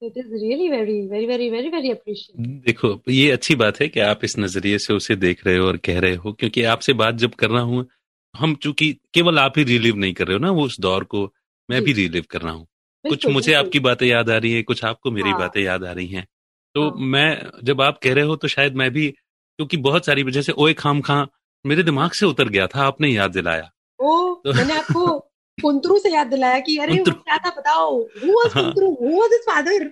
[0.03, 3.99] It is really very very very very very appreciate देखो ये अच्छी बात है कि
[4.01, 7.15] आप इस नज़रिए से उसे देख रहे हो और कह रहे हो क्योंकि आपसे बात
[7.15, 7.85] जब कर रहा हूँ
[8.35, 11.23] हम चूँकि केवल आप ही रिलीव नहीं कर रहे हो ना वो उस दौर को
[11.69, 12.67] मैं भी रिलीव कर रहा हूँ।
[13.09, 15.39] कुछ मुझे आपकी बातें याद आ रही है कुछ आपको मेरी हाँ.
[15.39, 16.27] बातें याद आ रही हैं।
[16.75, 16.95] तो हाँ.
[16.97, 19.07] मैं जब आप कह रहे हो तो शायद मैं भी
[19.57, 21.25] क्योंकि बहुत सारी वजह से ओए खाम खां
[21.65, 25.19] मेरे दिमाग से उतर गया था आपने याद दिलाया। ओ तो, मैंने आपको
[25.61, 29.29] कुंतरू से याद दिलाया कि अरे वो क्या था बताओ who. Was कुंतरू who was
[29.33, 29.91] his father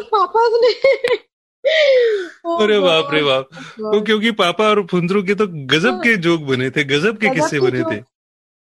[0.00, 0.72] पापा ने
[2.62, 6.70] अरे बाप रे बाप। तो क्योंकि पापा और फुंदरू के तो गजब के जोक बने
[6.70, 8.15] थे गजब के किस्से बने थे।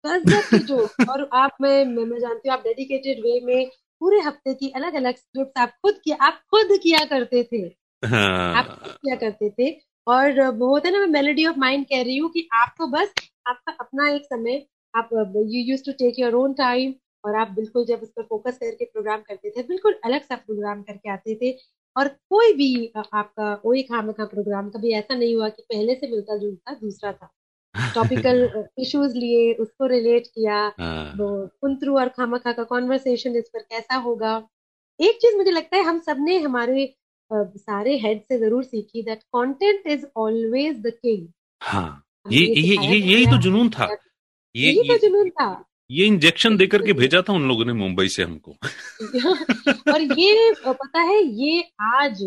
[0.04, 3.70] जोक और आप मैं मैं जानती हूँ आप डेडिकेटेड वे में
[4.00, 7.60] पूरे हफ़्ते की अलग अलग स्क्रिप्ट आप खुद किया आप खुद किया करते थे।
[8.02, 9.70] हाँ। आप खुद किया करते थे।
[10.06, 13.14] और वो होता है ना मैं मेलोडी ऑफ़ माइंड कह रही हूँ कि आपको बस
[13.48, 17.84] आपका अपना एक समय आप you use to take your own time और आप बिल्कुल
[17.86, 21.52] जब उस पर फोकस करके प्रोग्राम करते थे बिल्कुल अलग सा प्रोग्राम करके आते थे।
[21.96, 26.08] और कोई भी आपका कोई खाम खा प्रोग्राम कभी ऐसा नहीं हुआ कि पहले से
[26.08, 27.28] मिलता जुलता दूसरा था।
[27.74, 33.60] टॉपिकल इश्यूज़ लिए उसको रिलेट किया। हाँ। वो कुंतरू और खामखा का कॉन्वर्सेशन इस पर
[33.60, 34.36] कैसा होगा?
[35.00, 36.94] एक चीज़ मुझे लगता है हम सबने हमारे
[37.30, 41.26] सारे हेड से ज़रूर सीखी that content is always the king
[41.62, 43.84] हाँ। ये ये ये यही तो जुनून था।
[44.54, 48.08] ये यही तो जुनून था। ये इंजेक्शन देकर के भेजा था। उन लोगों ने मुंबई
[48.08, 48.52] से हमको।
[49.94, 52.22] और ये पता है ये आज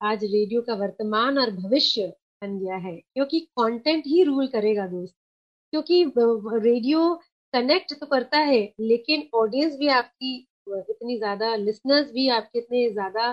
[0.00, 5.14] आज रेडियो का वर्तमान और भविष्य बन गया है, क्योंकि कंटेंट ही रूल करेगा दोस्त।
[5.72, 6.04] क्योंकि
[6.60, 7.14] रेडियो
[7.54, 10.36] कनेक्ट तो करता है, लेकिन ऑडियंस भी आपकी
[10.90, 13.30] इतनी ज़्यादा लिसनर्स भी आपके इतने ज़्यादा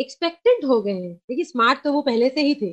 [0.00, 2.72] एक्सपेक्टेड हो गए हैं। देखिए स्मार्ट तो वो पहले से ही थे।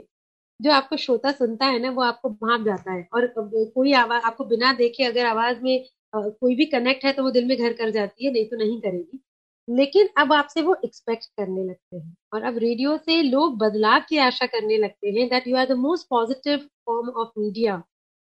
[0.59, 4.45] जो आपको श्रोता सुनता है ना, वो आपको भाप जाता है। और कोई आवाज़ आपको
[4.47, 5.85] बिना देखे अगर आवाज़ में
[6.15, 8.79] कोई भी कनेक्ट है तो वो दिल में घर कर जाती है, नहीं तो नहीं
[8.81, 9.19] करेगी।
[9.67, 14.17] लेकिन अब आपसे वो एक्सपेक्ट करने लगते हैं। और अब रेडियो से लोग बदलाव की
[14.19, 17.75] आशा करने लगते हैं that you are the most positive form of media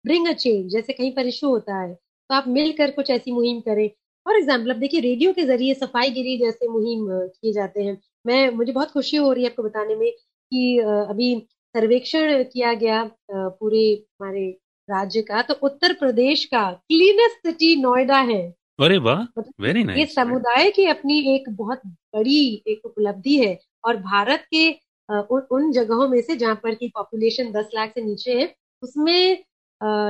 [0.05, 3.59] bring a change जैसे कहीं पर इशू होता है तो आप मिलकर कुछ ऐसी मुहिम
[3.61, 3.87] करें।
[4.25, 8.49] फॉर एग्ज़ाम्पल अब देखिए रेडियो के ज़रिए सफ़ाई गिरी जैसे मुहिम किए जाते हैं। मैं,
[8.51, 11.35] मुझे बहुत खुशी हो रही है आपको बताने में कि अभी
[11.75, 13.83] सर्वेक्षण किया गया पूरे
[14.13, 14.49] हमारे
[14.89, 18.41] राज्य का तो उत्तर प्रदेश का क्लीनेस्ट सिटी नोएडा है।
[18.79, 19.21] अरे वाह
[19.61, 21.81] वेरी नाइस ये समुदाय की अपनी एक बहुत
[22.15, 24.69] बड़ी एक उपलब्धि है और भारत के
[25.09, 29.43] उन, उन जगहों में से जहाँ पर की पॉपुलेशन दस लाख से नीचे है उसमें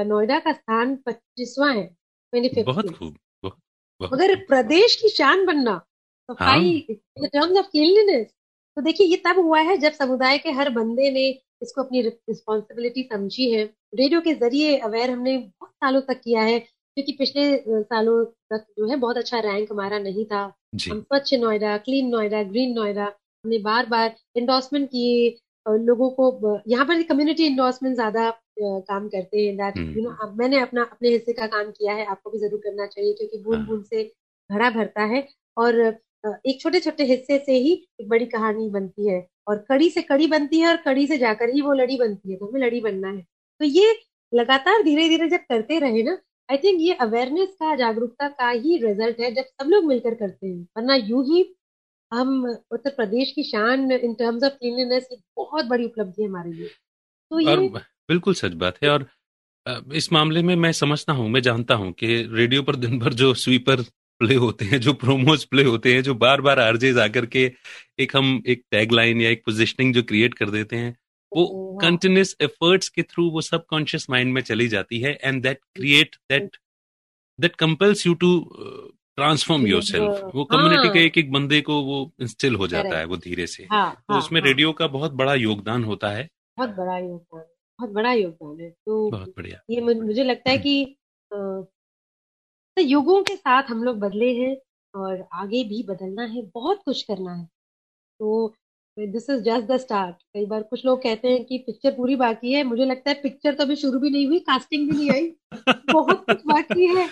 [0.08, 1.90] नोएडा का स्थान पच्चीसवा है
[2.34, 3.16] बहुत खूब
[4.02, 5.78] मगर प्रदेश की शान बनना
[6.30, 8.28] सफ़ाई टर्म्स ऑफ़ क्लीनलीनेस
[8.78, 11.28] तो देखिए ये तब हुआ है जब समुदाय के हर बंदे ने
[11.64, 13.64] इसको अपनी रिस्पॉन्सिबिलिटी समझी है।
[13.96, 16.60] रेडियो के ज़रिए अवेयर हमने बहुत सालों तक किया है
[16.98, 20.42] क्योंकि पिछले सालों तक जो है बहुत अच्छा रैंक हमारा नहीं था।
[20.84, 25.28] हम स्वच्छ नोएडा क्लीन नोएडा ग्रीन नोएडा हमने बार बार इंडोर्समेंट किए
[25.66, 28.30] लोगों को यहाँ पर कम्युनिटी इंडोर्समेंट ज़्यादा
[28.60, 32.30] काम करते हैं दैट यू नो मैंने अपना अपने हिस्से का काम किया है आपको
[32.30, 34.04] भी ज़रूर करना चाहिए क्योंकि बूंद हाँ। बूंद से
[34.50, 39.26] घड़ा भरता है और एक छोटे छोटे हिस्से से ही एक बड़ी कहानी बनती है
[39.48, 42.38] और कड़ी से कड़ी बनती है और कड़ी से जाकर ही वो लड़ी बनती है
[42.38, 43.22] तो हमें लड़ी बनना है।
[43.62, 43.96] तो ये
[44.34, 46.18] लगातार धीरे धीरे जब करते रहे ना
[46.50, 50.48] आई थिंक ये अवेयरनेस का, जागरूकता का ही रिज़ल्ट है जब सब लोग मिलकर करते
[50.48, 51.46] हैं। वरना यूँ ही
[52.12, 55.08] हम उत्तर प्रदेश की शान इन टर्म्स ऑफ़ क्लीनलीनेस
[55.38, 57.56] बहुत बड़ी उपलब्धि है हमारे लिए। तो ये
[58.10, 59.06] बिल्कुल सच बात है और
[59.96, 63.34] इस मामले में मैं समझता हूँ, मैं जानता हूँ कि रेडियो पर दिन भर जो
[63.36, 63.82] स्वीपर
[64.22, 67.52] प्ले होते हैं, जो प्रोमोज प्ले होते हैं, जो बार बार आरजेज आकर के
[68.00, 70.96] एक हम एक टैगलाइन या एक पोजिशनिंग जो क्रिएट कर देते हैं
[71.36, 75.60] वो कंटिन्यूस एफर्ट्स के थ्रू वो सब कॉन्शियस माइंड में चली जाती है and that
[75.76, 76.58] create that
[77.40, 78.40] that compels you to
[79.16, 83.06] transform yourself वो कम्युनिटी के हाँ। एक एक बंदे को वो इंस्टिल हो जाता है
[83.06, 86.70] वो धीरे से। हाँ, तो हाँ, उसमें रेडियो का बहुत बड़ा योगदान होता है। बहुत
[86.70, 87.44] बड़ा योगदान
[87.80, 90.98] बहुत बड़ा योगदान है। तो बहुत बढ़िया। ये मुझे लगता है कि
[91.32, 94.56] तो युगों के साथ हम लोग बदले हैं
[94.96, 97.46] और आगे भी बदलना है बहुत कुछ करना है।
[98.20, 98.56] तो
[98.98, 102.54] this is just the start कई बार कुछ लोग कहते हैं कि पिक्चर पूरी बाकी
[102.54, 105.32] है। मुझे लगता है पिक्चर तो अभी शुरू भी नहीं हुई कास्टिंग भी नहीं आई।
[105.94, 107.08] बहुत कुछ बाकी है।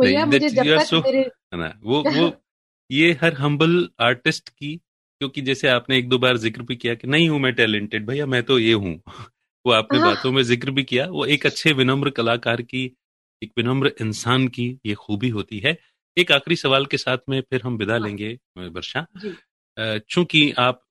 [0.00, 2.42] भैया मुझे जब तक so, मेरे ना वो वो
[2.90, 7.08] ये हर हम्बल आर्टिस्ट की क्योंकि जैसे आपने एक दो बार ज़िक्र भी किया कि
[7.08, 9.00] नहीं हूँ मैं टैलेंटेड भैया मैं तो ये हूँ।
[9.66, 12.96] वो आपने हाँ। बातों में ज़िक्र भी किया वो एक अच्छे विनम्र कलाकार की
[13.42, 15.78] एक विनम्र इंसान की ये खूबी होती है।
[16.18, 19.06] एक आखिरी सवाल के साथ में फिर हम विदा हाँ। लेंगे वर्षा।
[19.98, 20.85] चूँकि आप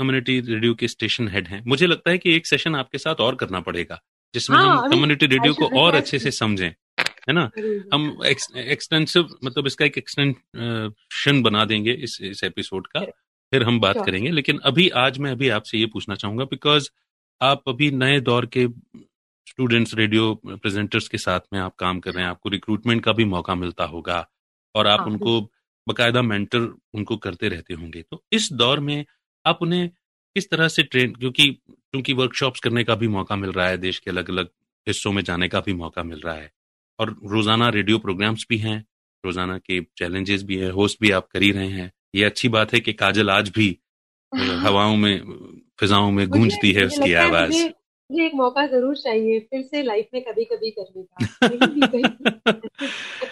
[0.00, 3.34] कम्युनिटी रेडियो के स्टेशन हेड हैं। मुझे लगता है कि एक सेशन आपके साथ और
[3.36, 4.00] करना पड़ेगा
[4.34, 6.68] जिसमें हाँ, हम कम्युनिटी रेडियो को और अच्छे से समझें
[7.28, 7.50] है ना?
[7.94, 13.00] हम एक्सटेंसिव मतलब इसका एक एक्सटेंशन बना देंगे इस इस एपिसोड का
[13.52, 16.88] फिर हम बात करेंगे। लेकिन अभी आज मैं अभी आपसे ये पूछना चाहूँगा बिकॉज़
[17.40, 18.66] आप अभी नए दौर के
[19.46, 23.24] स्टूडेंट्स रेडियो प्रेजेंटर्स के साथ में आप काम कर रहे हैं आपको रिक्रूटमेंट का भी
[23.24, 24.26] मौका मिलता होगा
[24.74, 25.40] और आप हाँ, उनको
[25.86, 26.60] बकायदा मेंटर
[26.94, 29.04] उनको करते रहते होंगे। तो इस दौर में
[29.46, 29.88] आप उन्हें
[30.36, 33.98] किस तरह से ट्रेन क्योंकि क्योंकि वर्कशॉप्स करने का भी मौका मिल रहा है देश
[33.98, 34.48] के अलग अलग
[34.86, 36.50] हिस्सों में जाने का भी मौका मिल रहा है।
[36.98, 38.78] और रोज़ाना रेडियो प्रोग्राम्स भी हैं
[39.24, 42.72] रोज़ाना के चैलेंजेस भी हैं होस्ट भी आप कर ही रहे हैं। ये अच्छी बात
[42.74, 43.68] है कि काजल आज भी
[44.64, 45.20] हवाओं में
[45.80, 47.52] फिजाओं में गूंजती है उसकी आवाज़।
[48.10, 51.16] मुझे एक मौका ज़रूर चाहिए फिर से लाइफ में कभी कभी करने का।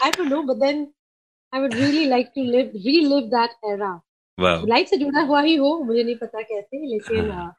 [0.04, 0.86] I don't know but then
[1.52, 3.94] I would really like to live relive that era
[4.40, 7.54] life से जुड़ा हुआ ही हो मुझे नहीं पता कैसे लेकिन हाँ।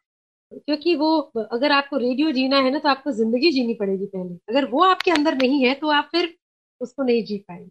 [0.52, 1.20] क्योंकि वो
[1.52, 5.12] अगर आपको रेडियो जीना है ना तो आपको ज़िंदगी जीनी पड़ेगी पहले। अगर वो आपके
[5.12, 6.34] अंदर नहीं है तो आप फिर
[6.82, 7.70] उसको नहीं जी पाएँगे।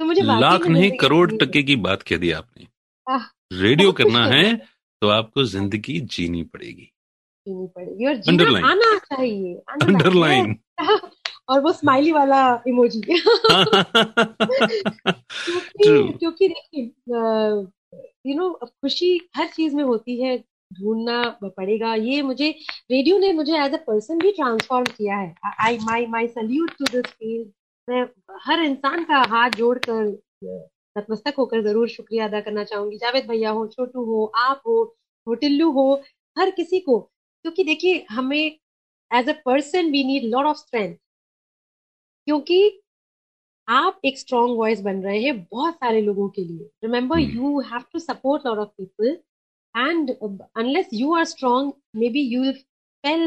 [0.00, 2.66] तो मुझे लाख नहीं करोड़ टके की बात कह दी आपने।
[3.52, 4.56] रेडियो करना है
[5.02, 6.90] तो आपको ज़िंदगी जीनी पड़ेगी।
[7.46, 10.56] जीनी पड़ेगी और जीना आना चाहिए अंडरलाइन
[11.48, 13.00] और वो स्माइली वाला इमोजी
[15.80, 16.84] क्योंकि क्योंकि देखिए
[18.24, 20.36] यू नो खुशी हर चीज़ में होती है
[20.70, 22.50] ढूंढना पड़ेगा। ये मुझे
[22.90, 25.34] रेडियो ने मुझे एज अ पर्सन भी ट्रांसफॉर्म किया है।
[25.64, 27.50] I my my salute to this field
[27.88, 28.02] मैं
[28.46, 30.04] हर इंसान का हाथ जोड़कर
[30.96, 34.82] नतमस्तक होकर ज़रूर शुक्रिया अदा करना चाहूँगी। जावेद भैया हो छोटू हो आप हो
[35.26, 35.92] हो टिल्लू हो
[36.36, 36.98] हर किसी को।
[37.44, 38.38] क्योंकि देखिए हमें
[39.10, 40.94] as a person we need lot of strength
[42.28, 42.58] क्योंकि
[43.68, 47.82] आप एक स्ट्रॉन्ग वॉइस बन रहे हैं बहुत सारे लोगों के लिए। Remember you have
[47.92, 49.18] to support lot of people
[49.74, 50.10] and
[50.60, 51.70] unless you are strong
[52.00, 52.58] maybe you will
[53.04, 53.24] fell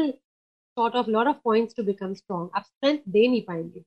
[0.76, 2.48] short of lot of points to become strong.
[2.56, 3.80] आप स्ट्रेंथ दे नहीं पाएँगे।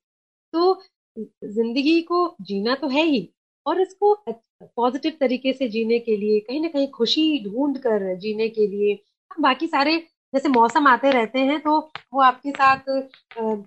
[0.54, 0.82] तो
[1.18, 3.28] ज़िंदगी को जीना तो है ही
[3.66, 8.48] और इसको पॉजिटिव तरीके से जीने के लिए कहीं ना कहीं खुशी ढूंढ कर जीने
[8.50, 9.00] के लिए।
[9.32, 9.98] बाकी सारे
[10.34, 11.78] जैसे मौसम आते रहते हैं तो
[12.14, 12.90] वो आपके साथ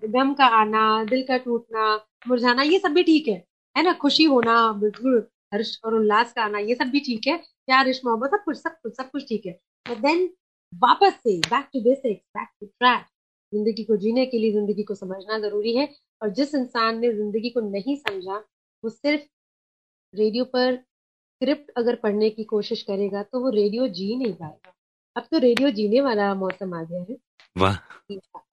[0.07, 3.35] गम का आना दिल का टूटना मुरझाना ये सब भी ठीक है
[3.77, 3.93] है ना?
[3.95, 8.05] खुशी होना बिल्कुल हर्ष और उल्लास का आना ये सब भी ठीक है। प्यार इश्क
[8.07, 9.53] मोहब्बत सब कुछ सब कुछ सब कुछ ठीक है।
[9.87, 10.29] बट देन
[10.73, 13.05] वापस से back to basics back to track
[13.53, 15.89] ज़िंदगी को जीने के लिए ज़िंदगी को समझना ज़रूरी है
[16.23, 18.37] और जिस इंसान ने ज़िंदगी को नहीं समझा
[18.85, 19.23] वो सिर्फ़
[20.15, 24.73] रेडियो पर स्क्रिप्ट अगर पढ़ने की कोशिश करेगा तो वो रेडियो जी नहीं पाएगा।
[25.17, 27.17] अब तो रेडियो जीने वाला मौसम आ गया है।
[27.57, 27.75] वाह।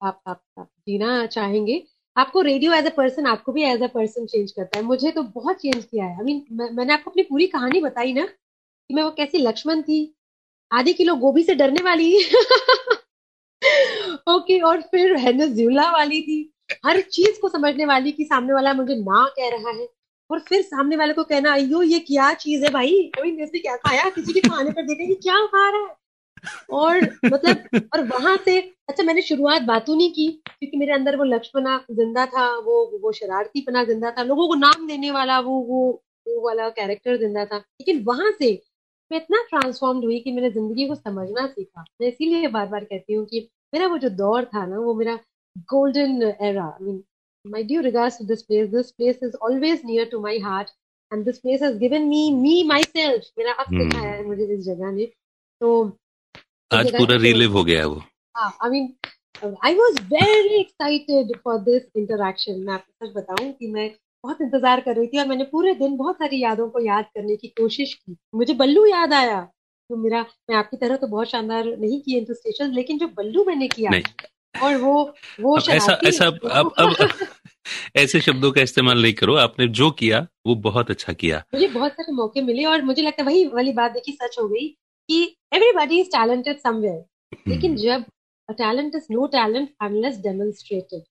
[0.06, 1.82] आप आप आप जीना चाहेंगे
[2.16, 5.22] आपको रेडियो एज अ पर्सन आपको भी एज अ पर्सन चेंज करता है। मुझे तो
[5.22, 8.26] बहुत चेंज किया है। आई I मीन mean, मैंने आपको अपनी पूरी कहानी बताई ना
[8.26, 10.14] कि मैं वो कैसी लक्ष्मण थी।
[10.72, 12.18] आधे किलो गोभी से डरने वाली।
[14.28, 16.52] ओके और फिर वेनेजुला वाली थी।
[16.86, 19.88] हर चीज़ को समझने वाली कि सामने वाला मुझे ना कह रहा है।
[20.30, 23.12] और फिर सामने वाले को कहना अयो ये क्या चीज़ है भाई?
[23.18, 24.10] अभी क्या खाया?
[24.10, 25.96] किसी के खाने पर देखे क्या खा रहा है?
[26.72, 31.24] और मतलब और वहाँ से अच्छा मैंने शुरुआत बातों नहीं की क्योंकि मेरे अंदर वो
[31.24, 35.60] लक्ष्मणा ज़िंदा था वो वो शरारती पना ज़िंदा था लोगों को नाम देने वाला वो
[35.68, 35.84] वो
[36.26, 38.52] वो वाला कैरेक्टर ज़िंदा था लेकिन वहाँ से
[39.10, 43.14] मैं इतना ट्रांसफॉर्म्ड हुई कि मैंने ज़िंदगी को समझना सीखा मैं इसीलिए बार बार कहती
[43.14, 45.18] हूँ कि मेरा वो जो दौर था ना वो मेरा
[45.70, 47.02] golden era I mean
[47.44, 48.70] my due regards to this place.
[48.70, 50.70] This place is always near to my heart,
[51.12, 53.24] and this place has given me me myself.
[53.38, 55.06] मेरा अब सिखाया है मुझे इस जगह ने
[55.60, 55.70] तो
[56.74, 58.02] आज पूरा रिलिव हो गया वो।
[58.36, 58.94] I mean
[59.64, 63.90] I was very excited for this interaction मैं आपको सच बताऊँ कि मैं
[64.24, 67.36] बहुत इंतज़ार कर रही थी और मैंने पूरे दिन बहुत सारी यादों को याद करने
[67.36, 69.40] की कोशिश की। मुझे बल्लू याद आया।
[69.90, 70.20] तो मेरा
[70.50, 73.90] मैं आपकी तरह तो बहुत शानदार नहीं किए इंटू स्टेशन लेकिन जो बल्लू मैंने किया
[74.62, 74.94] और वो
[75.40, 77.08] वो ऐसा ऐसा अब अब
[77.96, 81.92] ऐसे शब्दों का इस्तेमाल नहीं करो। आपने जो किया वो बहुत अच्छा किया। मुझे बहुत
[81.92, 84.68] सारे मौके मिले और मुझे लगता है वही वाली बात देखी सच हो गई
[85.08, 85.22] कि
[85.54, 87.04] एवरीबॉडी इज़ टैलेंटेड समवेयर
[87.48, 88.04] लेकिन जब
[88.48, 91.02] talent is no talent unless demonstrated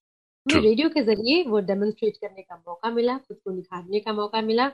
[0.45, 4.65] radio के ज़रिए वो डेमोन्स्ट्रेट करने का मौका मिला खुद को निखारने का मौका मिला।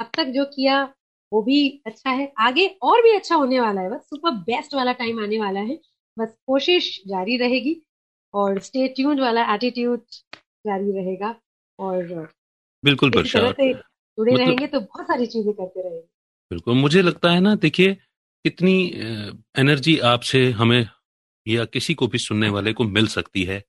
[0.00, 0.82] अब तक जो किया
[1.32, 4.92] वो भी अच्छा है। आगे और भी अच्छा होने वाला है। बस सुपर बेस्ट वाला
[4.92, 5.78] टाइम आने वाला है।
[6.16, 7.80] बस कोशिश जारी रहेगी
[8.34, 10.00] और स्टे ट्यून्ड वाला एटीट्यूड
[10.66, 11.34] जारी रहेगा
[11.78, 12.02] और
[12.84, 16.06] बिल्कुल जुड़े मतलब, रहेंगे तो बहुत सारी चीज़ें करते रहेंगे।
[16.50, 17.96] बिल्कुल मुझे लगता है ना देखिए
[18.44, 18.86] कितनी
[19.58, 20.88] एनर्जी आपसे हमें
[21.48, 23.60] या किसी को भी सुनने वाले को मिल सकती है?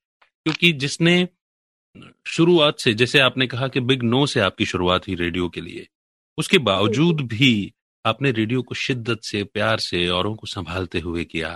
[0.46, 1.28] क्योंकि जिसने
[2.28, 5.88] शुरुआत से जैसे आपने कहा कि बिग नो से आपकी शुरुआत हुई रेडियो के लिए
[6.38, 7.74] उसके बावजूद भी
[8.06, 11.56] आपने रेडियो को शिद्दत से प्यार से औरों को संभालते हुए किया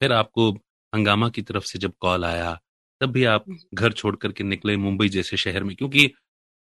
[0.00, 0.50] फिर आपको
[0.94, 2.60] हंगामा की तरफ़ से जब कॉल आया
[3.00, 6.10] तब भी आप घर छोड़ करके निकले मुंबई जैसे शहर में क्योंकि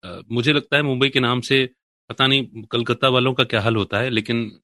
[0.04, 1.70] आ, मुझे लगता है मुंबई के नाम से
[2.08, 4.60] पता नहीं कलकत्ता वालों का क्या हाल होता है लेकिन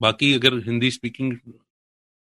[0.00, 1.36] बाकी अगर हिंदी स्पीकिंग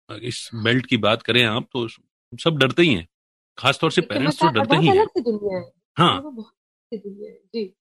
[0.09, 3.08] इस बेल्ट की बात करें आप तो सब डरते ही हैं।
[3.58, 5.06] खासतौर से पेरेंट्स तो डरते ही हैं।
[5.98, 6.45] हाँ।
[6.93, 7.74] जी।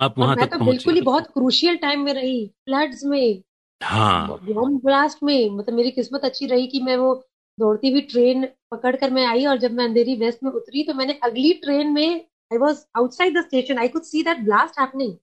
[0.00, 3.42] आप वहाँ तक तो बिल्कुल ही बहुत क्रूशियल टाइम में रही फ्लड्स में
[3.82, 7.14] हाँ। बॉम्ब ब्लास्ट में मतलब मेरी किस्मत अच्छी रही कि मैं वो
[7.58, 10.94] दौड़ती हुई ट्रेन पकड़ कर मैं आई और जब मैं अंधेरी वेस्ट में उतरी तो
[10.94, 12.20] मैंने अगली ट्रेन में
[12.52, 15.14] I was outside the station I could see that blast happening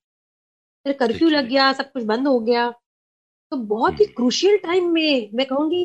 [0.85, 2.73] फिर कर्फ्यू लग गया सब कुछ बंद हो गया।
[3.51, 5.83] तो बहुत ही क्रूशियल टाइम में मैं कहूँगी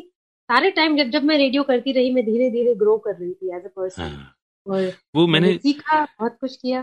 [0.49, 3.55] सारे टाइम जब जब मैं रेडियो करती रही मैं धीरे धीरे ग्रो कर रही थी
[3.57, 4.17] एज अ पर्सन
[4.67, 6.81] और वो मैंने सीखा बहुत कुछ किया।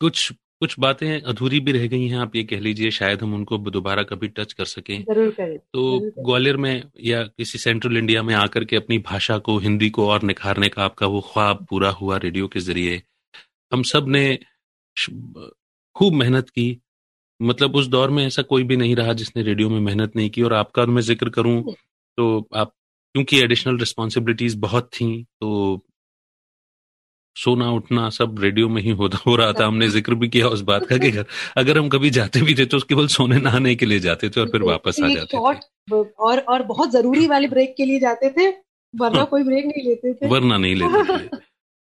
[0.00, 3.58] कुछ कुछ बातें अधूरी भी रह गई हैं आप ये कह लीजिए शायद हम उनको
[3.70, 8.34] दोबारा कभी टच कर सकें। ज़रूर करें तो ग्वालियर में या किसी सेंट्रल इंडिया में
[8.34, 12.16] आकर के अपनी भाषा को हिंदी को और निखारने का आपका वो ख्वाब पूरा हुआ
[12.18, 13.02] रेडियो के ज़रिए।
[13.72, 14.38] हम सबने
[14.96, 16.70] खूब मेहनत की
[17.40, 20.42] मतलब उस दौर में ऐसा कोई भी नहीं रहा जिसने रेडियो में मेहनत नहीं की
[20.42, 21.74] और आपका मैं ज़िक्र करूँ
[22.18, 22.72] तो आप
[23.14, 25.82] क्योंकि एडिशनल रिस्पॉन्सिबिलिटीज बहुत थी तो
[27.36, 30.60] सोना उठना सब रेडियो में ही हो, हो रहा था। हमने ज़िक्र भी किया उस
[30.60, 31.24] बात का कि अगर
[31.56, 34.48] अगर हम कभी जाते भी थे तो केवल सोने नहाने के लिए जाते थे और
[34.48, 38.48] फिर वापस आ जाते थे। और और बहुत ज़रूरी वाले ब्रेक के लिए जाते थे
[38.94, 41.36] वरना हाँ, कोई ब्रेक नहीं लेते थे। वरना नहीं लेते थे। तो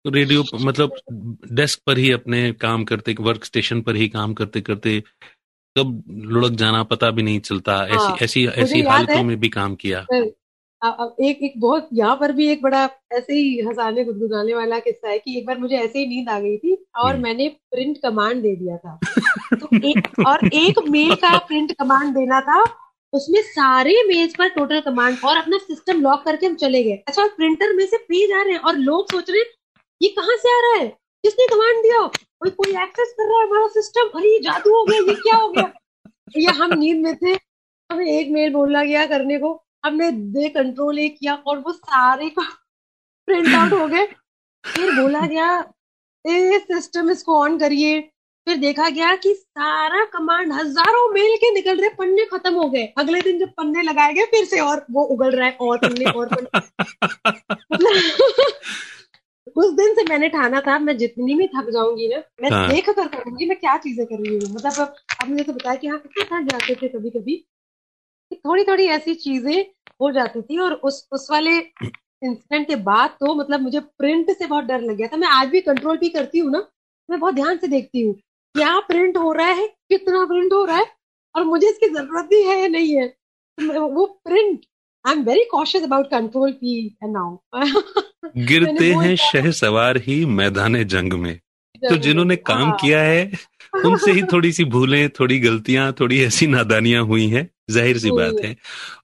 [0.07, 0.95] रेडियो मतलब
[1.51, 5.03] डेस्क पर ही अपने काम करते वर्क स्टेशन पर ही काम करते करते
[5.77, 9.75] कब लुढ़क जाना पता भी नहीं चलता। हाँ, ऐसी ऐसी ऐसी हालतों में भी काम
[9.75, 10.05] किया।
[11.21, 15.19] एक एक बहुत यहाँ पर भी एक बड़ा ऐसे ही हंसाने गुदगुदाने वाला किस्सा है
[15.19, 18.41] कि एक बार मुझे ऐसे ही नींद आ गई थी और हम्म। मैंने प्रिंट कमांड
[18.41, 18.99] दे दिया था।
[19.59, 22.63] तो एक और एक मेल का प्रिंट कमांड देना था
[23.13, 27.27] उसमें सारे मेल्स पर टोटल कमांड और अपना सिस्टम लॉक करके हम चले गए। अच्छा
[27.27, 29.47] प्रिंटर में से पेज आ रहे हैं और लोग सोच रहे हैं
[30.01, 30.87] ये कहाँ से आ रहा है?
[31.23, 31.99] किसने कमांड दिया?
[32.39, 35.35] कोई कोई एक्सेस कर रहा है हमारा सिस्टम अरे ये जादू हो गया ये क्या
[35.35, 35.71] हो गया?
[36.37, 37.33] या हम नींद में थे
[37.89, 42.29] हमें एक मेल बोला गया करने को। हमने दे कंट्रोल ए किया और वो सारे
[42.29, 42.43] का
[43.27, 44.05] प्रिंट आउट हो गए।
[44.63, 45.73] फिर बोला गया
[46.25, 47.99] ए सिस्टम इसको ऑन करिए।
[48.47, 52.85] फिर देखा गया कि सारा कमांड हज़ारों मेल के निकल रहे पन्ने खत्म हो गए।
[52.97, 56.11] अगले दिन जब पन्ने लगाए गए फिर से और वो उगल रहा है और पन्ने
[56.11, 56.59] और पन्ने।
[59.55, 62.89] उस दिन से मैंने ठाना था मैं जितनी भी थक जाऊँगी ना मैं हाँ। देख
[62.89, 65.99] कर करूँगी मैं क्या चीज़ें कर रही हूँ। मतलब अब मुझे तो बताया कि हाँ
[65.99, 67.43] कितना थक जाते थे कभी कभी
[68.35, 69.65] थोड़ी थोड़ी ऐसी चीज़ें
[70.01, 74.45] हो जाती थी और उस उस वाले इंसिडेंट के बाद तो मतलब मुझे प्रिंट से
[74.47, 76.65] बहुत डर लग गया था। मैं आज भी कंट्रोल भी करती हूँ ना
[77.09, 78.13] मैं बहुत ध्यान से देखती हूँ
[78.55, 80.85] क्या प्रिंट हो रहा है कितना प्रिंट हो रहा है
[81.35, 83.07] और मुझे इसकी ज़रूरत भी है या नहीं है?
[83.07, 84.65] तो वो print
[85.05, 87.37] I am very cautious about control P and now
[88.37, 91.39] गिरते हैं शह सवार ही मैदान जंग में।
[91.83, 93.31] तो जिन्होंने काम हाँ। किया है
[93.85, 98.35] उनसे ही थोड़ी सी भूलें थोड़ी गलतियाँ थोड़ी ऐसी नादानियाँ हुई हैं ज़ाहिर सी बात
[98.43, 98.55] है।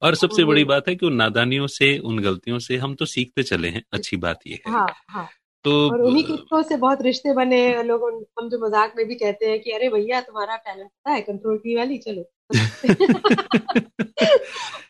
[0.01, 3.43] और सबसे बड़ी बात है कि उन नादानियों से उन गलतियों से हम तो सीखते
[3.43, 5.29] चले हैं अच्छी बात ये है। हाँ, हाँ.
[5.65, 8.03] तो और उन्हीं किस्सों से बहुत रिश्ते बने लोग
[8.39, 11.57] हम जो मज़ाक में भी कहते हैं कि अरे भैया तुम्हारा टैलेंट पता है कंट्रोल
[11.57, 11.97] की वाली?
[11.97, 12.29] चलो।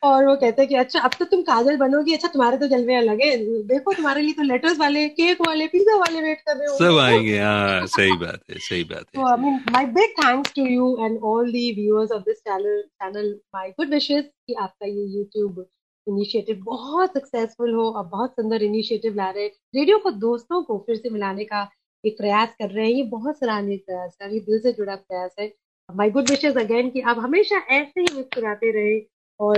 [0.03, 2.95] और वो कहते हैं कि अच्छा अब तो तुम काजल बनोगी। अच्छा तुम्हारे तो जलवे
[2.95, 6.67] अलग है। देखो तुम्हारे लिए तो लेटर्स वाले केक वाले पिज्जा वाले वेट कर रहे
[6.67, 10.53] हो सब आएँगे। हाँ सही बात है सही बात है। I mean my big thanks
[10.53, 14.85] to you and all the viewers of this channel channel my good wishes कि आपका
[14.85, 15.65] ये यूट्यूब
[16.07, 20.95] इनिशिएटिव बहुत सक्सेसफुल हो और बहुत सुंदर इनिशिएटिव ला रहे रेडियो को दोस्तों को फिर
[20.95, 21.69] से मिलाने का
[22.05, 25.35] एक प्रयास कर रहे हैं। ये बहुत सराहनीय प्रयास है ये दिल से जुड़ा प्रयास
[25.39, 25.53] है।
[25.89, 28.99] माई गुड विशेज अगेन कि आप हमेशा ऐसे ही मुस्कुराते रहे
[29.39, 29.57] और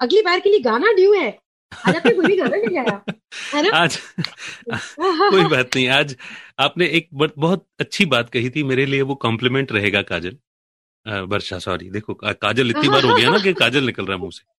[0.00, 1.28] अगली बार के लिए गाना ड्यू है।
[1.72, 3.02] आज आपने कोई गाना नहीं गाया
[3.54, 3.76] है ना?
[3.78, 3.96] आज
[4.68, 6.16] कोई बात नहीं आज
[6.58, 10.36] आपने एक बहुत अच्छी बात कही थी मेरे लिए वो कॉम्प्लीमेंट रहेगा काजल।
[11.06, 14.57] वर्षा सॉरी देखो काजल इतनी बार हो गया ना कि काजल निकल रहा मुँह से।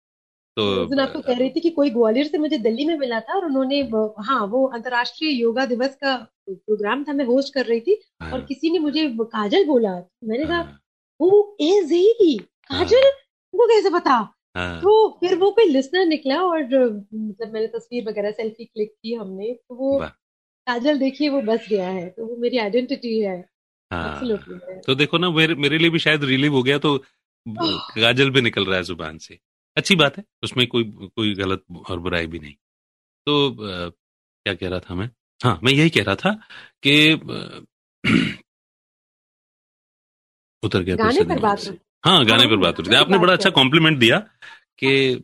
[0.58, 3.46] तो आपको कह रही थी कि कोई ग्वालियर से मुझे दिल्ली में मिला था और
[3.46, 3.80] उन्होंने
[4.20, 6.16] हाँ वो अंतर्राष्ट्रीय योगा दिवस का
[6.50, 10.46] प्रोग्राम था मैं होस्ट कर रही थी हाँ। और किसी ने मुझे काजल बोला। मैंने
[10.46, 10.80] कहा हाँ।
[11.20, 12.98] वो एज ही काजल?
[12.98, 13.12] हाँ।
[13.54, 14.12] उनको कैसे पता?
[14.56, 19.14] हाँ। तो फिर वो कोई लिसनर निकला और मतलब मैंने तस्वीर वगैरह सेल्फी क्लिक की
[19.14, 23.38] हमने। तो वो काजल देखिए वो बस गया है। तो वो मेरी आइडेंटिटी है।
[23.92, 24.20] हाँ।
[24.86, 26.98] तो देखो ना मेरे मेरे लिए भी शायद रिलीव हो गया तो
[27.46, 29.38] काजल भी निकल रहा है ज़ुबान से।
[29.80, 32.54] अच्छी बात है उसमें कोई कोई गलत और बुराई भी नहीं।
[33.26, 33.92] तो आ,
[34.46, 35.10] क्या कह रहा था मैं?
[35.44, 36.40] हाँ मैं यही कह रहा था
[36.88, 37.14] कि
[40.64, 43.50] उतर गया गाने पर बात हाँ गाने पर बात हो रही थी आपने बड़ा अच्छा
[43.50, 44.30] कॉम्प्लीमेंट दिया
[44.84, 45.24] कि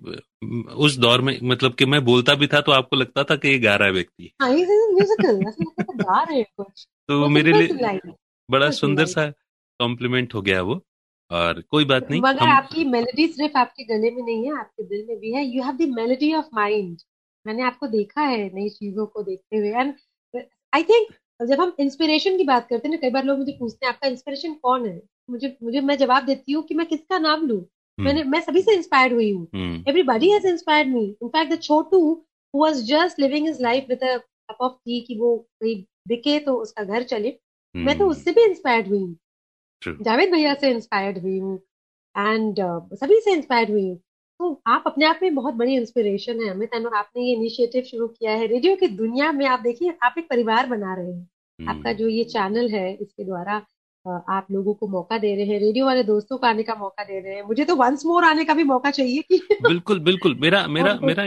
[0.75, 3.59] उस दौर में मतलब कि मैं बोलता भी था तो आपको लगता था कि ये
[3.59, 4.55] गा रहा है व्यक्ति। हाँ,
[7.07, 7.99] तो मेरे लिए
[8.51, 9.33] बड़ा सुंदर सा
[9.79, 10.85] कॉम्प्लीमेंट हो गया वो।
[11.31, 12.49] और कोई बात नहीं मगर हम...
[12.49, 15.75] आपकी मेलोडी सिर्फ़ आपके गले में नहीं है आपके दिल में भी है। You have
[15.75, 16.97] the melody of mind
[17.45, 19.93] मैंने आपको देखा है नई चीज़ों को देखते हुए। एंड
[20.73, 23.85] आई थिंक जब हम इंस्पिरेशन की बात करते हैं ना कई बार लोग मुझे पूछते
[23.85, 25.01] हैं आपका इंस्पिरेशन कौन है?
[25.29, 27.55] मुझे मुझे मैं जवाब देती हूँ कि मैं किसका नाम लू?
[27.55, 28.05] hmm.
[28.05, 29.47] मैंने मैं सभी से इंस्पायर्ड हुई हूँ।
[29.89, 34.15] Everybody has inspired me in fact the Chhotu who was just living his life with a
[34.17, 35.75] cup of tea कि वो कहीं
[36.07, 37.85] बिके तो उसका घर चले। hmm.
[37.85, 39.15] मैं तो हम्म। उससे भी इंस्पायर्ड हुई हूँ।
[39.87, 41.59] जावेद भैया से इंस्पायर्ड हुई हूँ
[42.17, 43.97] एंड uh, सभी से इंस्पायर हुई हूँ।
[44.39, 48.07] तो आप अपने आप में बहुत बड़ी इंस्पिरेशन है अमित एंड आपने ये इनिशिएटिव शुरू
[48.07, 51.69] किया है। रेडियो की दुनिया में आप देखिए आप एक परिवार बना रहे हैं। हम्म।
[51.69, 53.65] आपका जो ये चैनल है इसके द्वारा
[54.29, 57.19] आप लोगों को मौका दे रहे हैं। रेडियो वाले दोस्तों को आने का मौका दे
[57.19, 60.67] रहे हैं। मुझे तो वंस मोर आने का भी मौका चाहिए कि बिल्कुल बिल्कुल। मेरा
[60.67, 61.23] मेरा मेरा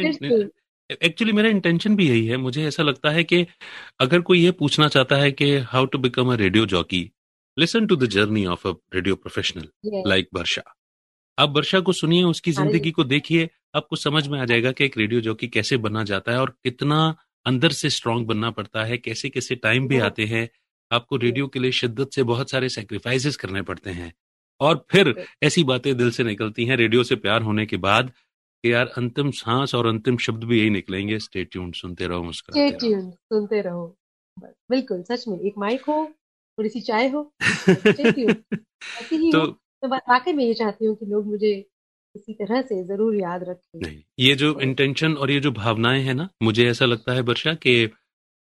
[1.02, 3.46] एक्चुअली मेरा इंटेंशन भी यही है। मुझे ऐसा लगता है कि
[4.00, 7.12] अगर कोई ये पूछना चाहता है कि how to become a radio jockey
[7.58, 9.68] listen to the journey of a radio professional
[10.06, 10.62] like Varsha
[11.38, 14.98] आप वर्षा को सुनिए उसकी ज़िंदगी को देखिए आपको समझ में आ जाएगा कि एक
[14.98, 19.28] रेडियो जॉकी कैसे बनना जाता है और कितना अंदर से स्ट्रांग बनना पड़ता है कैसे
[19.28, 20.48] कैसे टाइम भी आते हैं।
[20.92, 24.12] आपको रेडियो के लिए शिद्दत से बहुत सारे सेक्रीफाइसेस करने पड़ते हैं।
[24.60, 28.10] और फिर ऐसी बातें दिल से निकलती हैं रेडियो से प्यार होने के बाद
[28.64, 32.76] कि यार अंतिम सांस और अंतिम शब्द भी यही निकलेंगे। स्टे ट्यून सुनते रहो मुस्कुराते
[32.76, 33.96] रहो। सुनते रहो।
[34.70, 36.12] बिल्कुल सच में एक माइक हो
[36.58, 41.26] थोड़ी सी चाय हो ऐसी ही तो, तो वाकई में ये चाहती हूँ कि लोग
[41.26, 41.52] मुझे
[42.14, 46.14] इसी तरह से ज़रूर याद रखें। नहीं ये जो इंटेंशन और ये जो भावनाएँ हैं
[46.14, 47.90] ना मुझे ऐसा लगता है वर्षा कि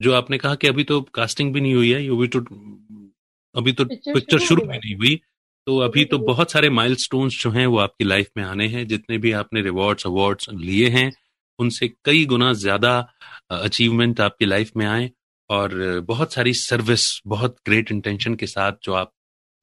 [0.01, 2.41] जो आपने कहा कि अभी तो कास्टिंग भी नहीं हुई है अभी तो
[3.55, 5.21] अभी तो पिक्चर शुरू भी नहीं हुई
[5.67, 9.19] तो अभी तो बहुत सारे माइलस्टोन्स जो हैं वो आपकी लाइफ में आने हैं जितने
[9.19, 11.11] भी आपने रिवॉर्ड्स अवार्ड्स लिए हैं
[11.59, 12.93] उनसे कई गुना ज़्यादा
[13.51, 15.11] अचीवमेंट आपकी लाइफ में आए
[15.53, 19.13] और बहुत सारी सर्विस बहुत ग्रेट इंटेंशन के साथ जो आप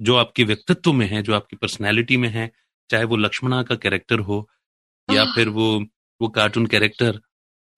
[0.02, 2.52] जो आपके व्यक्तित्व में है जो आपकी पर्सनैलिटी में है
[2.90, 4.50] चाहे वो लक्ष्मणा का कैरेक्टर हो
[5.12, 5.86] या फिर वो
[6.22, 7.20] वो कार्टून कैरेक्टर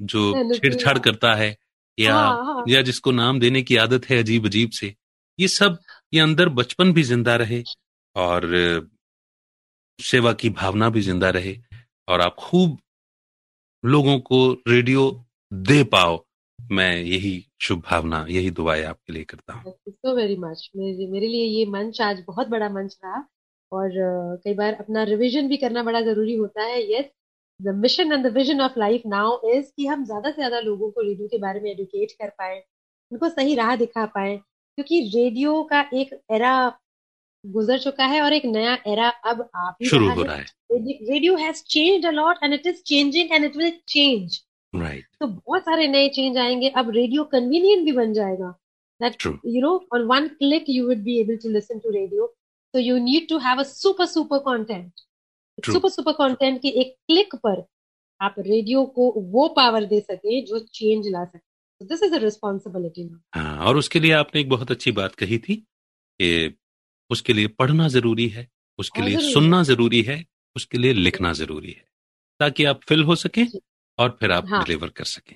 [0.01, 1.57] जो छेड़छाड़ करता है
[1.99, 2.63] या हाँ, हाँ.
[2.67, 4.95] या जिसको नाम देने की आदत है अजीब अजीब से
[5.39, 5.77] ये सब
[6.13, 7.63] ये अंदर बचपन भी ज़िंदा रहे
[8.15, 8.49] और
[9.99, 11.57] सेवा की भावना भी ज़िंदा रहे
[12.07, 12.79] और आप खूब
[13.85, 16.25] लोगों को रेडियो दे पाओ।
[16.71, 21.27] मैं यही शुभ भावना यही दुआएँ आपके लिए करता हूँ। सो वेरी मच मेरे मेरे
[21.27, 23.23] लिए ये मंच आज बहुत बड़ा मंच रहा
[23.71, 23.91] और
[24.45, 27.05] कई बार अपना रिवीजन भी करना बड़ा ज़रूरी होता है। Yes
[27.59, 30.89] the mission and the vision of life now is कि हम ज़्यादा से ज़्यादा लोगों
[30.91, 32.57] को रेडियो के बारे में एडुकेट कर पाए
[33.11, 36.53] उनको सही राह दिखा पाए क्योंकि रेडियो का एक एरा
[37.43, 41.35] गुजर चुका है और एक नया एरा अब आप ही शुरू हो रहा है। Radio
[41.37, 44.39] has changed a lot and it is changing and it will change
[44.73, 48.57] right तो बहुत सारे नए चेंज आएँगे। अब रेडियो कन्वीनियंट भी बन जाएगा।
[49.01, 49.37] That True.
[49.45, 52.27] you know on one click you would be able to listen to radio.
[52.73, 54.91] So you need to have a super super content.
[55.57, 57.63] Super super content की एक क्लिक पर
[58.21, 63.09] आप radio को वो power दे सके जो चेंज ला सके। This is a responsibility
[63.35, 66.57] हाँ और उसके लिए आपने एक बहुत अच्छी बात कही थी कि
[67.09, 68.47] उसके लिए पढ़ना ज़रूरी है
[68.79, 70.23] उसके लिए सुनना ज़रूरी है
[70.55, 71.85] उसके लिए लिखना ज़रूरी है।
[72.39, 73.45] ताकि आप फिल हो सके
[73.97, 74.63] और फिर आप हाँ.
[74.63, 75.35] डिलीवर कर सकें।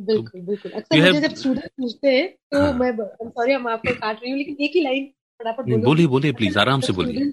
[0.00, 2.72] बिल्कुल तो, बिल्कुल अक्सर मुझे जब स्टूडेंट पूछते हैं तो हाँ.
[2.72, 2.96] मैं
[3.28, 5.06] सॉरी हम आपको काट रही हूँ लेकिन एक ही लाइन
[5.40, 7.30] फटाफट बोलिए बोलिए प्लीज़ आराम से बोलिए।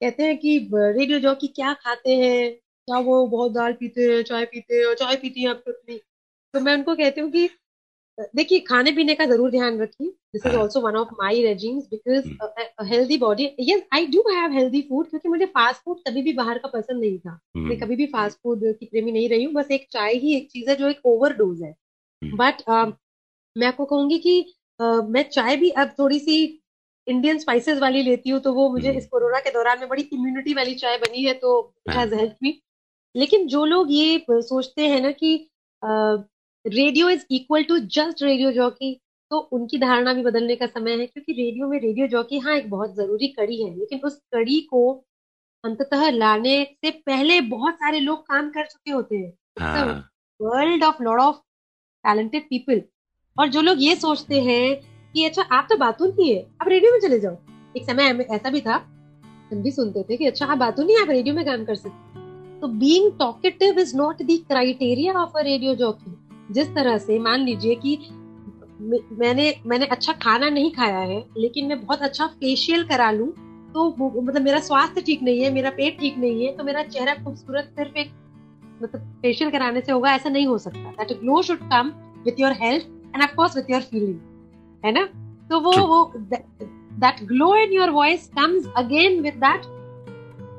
[0.00, 4.44] कहते हैं कि रेडियो जॉकी क्या खाते हैं क्या वो बहुत दाल पीते हैं चाय
[4.44, 5.64] पीते हैं और चाय पीती है आप
[6.54, 7.48] तो मैं उनको कहती हूँ कि
[8.36, 12.88] देखिए खाने पीने का ज़रूर ध्यान रखिए। This is also one of my regimes because
[12.88, 16.58] healthy body yes I do have healthy food क्योंकि मुझे फास्ट फ़ूड कभी भी बाहर
[16.58, 17.68] का पसंद नहीं था। hmm.
[17.68, 20.50] मैं कभी भी फास्ट फ़ूड की प्रेमी नहीं रही हूँ बस एक चाय ही एक
[20.50, 21.74] चीज़ है जो एक ओवर डोज है।
[22.22, 22.86] But hmm.
[22.86, 22.92] uh,
[23.56, 26.42] मैं आपको कहूँगी कि uh, मैं चाय भी अब थोड़ी सी
[27.06, 30.02] इंडियन स्पाइसेस वाली लेती हूँ तो वो मुझे हम्म। इस कोरोना के दौरान में बड़ी
[30.02, 32.60] इम्यूनिटी वाली चाय बनी है तो इट हैज़ हेल्प मी
[33.14, 35.34] लेकिन जो लोग ये सोचते हैं ना कि
[36.64, 38.94] radio is equal to just radio jockey
[39.30, 42.68] तो उनकी धारणा भी बदलने का समय है क्योंकि रेडियो में रेडियो जॉकी हाँ एक
[42.70, 44.92] बहुत ज़रूरी कड़ी है लेकिन उस कड़ी को
[45.64, 49.32] अंततः लाने से पहले बहुत सारे लोग काम कर चुके होते हैं।
[50.40, 51.36] World of lord of
[52.04, 52.82] talented people
[53.36, 54.74] और जो लोग ये सोचते हैं
[55.14, 57.36] कि अच्छा आप तो बातून ही है आप रेडियो में चले जाओ।
[57.76, 58.74] एक समय ऐसा भी था
[59.52, 62.20] हम भी सुनते थे कि अच्छा आप बातून ही आप रेडियो में काम कर सकते
[62.60, 66.16] तो being talkative is not the criteria of a radio jockey
[66.52, 67.96] जिस तरह से मान लीजिए कि
[69.18, 73.28] मैंने मैंने अच्छा खाना नहीं खाया है लेकिन मैं बहुत अच्छा फेशियल करा लूँ
[73.74, 73.88] तो
[74.22, 77.72] मतलब मेरा स्वास्थ्य ठीक नहीं है मेरा पेट ठीक नहीं है तो मेरा चेहरा खूबसूरत
[77.76, 78.10] सिर्फ़ एक
[78.82, 81.92] मतलब फेशियल कराने से होगा ऐसा नहीं हो सकता। That glow should come
[82.24, 84.18] with your health and of course with your feeling
[84.84, 85.04] है ना?
[85.50, 89.62] तो वो वो that glow in your voice comes again with that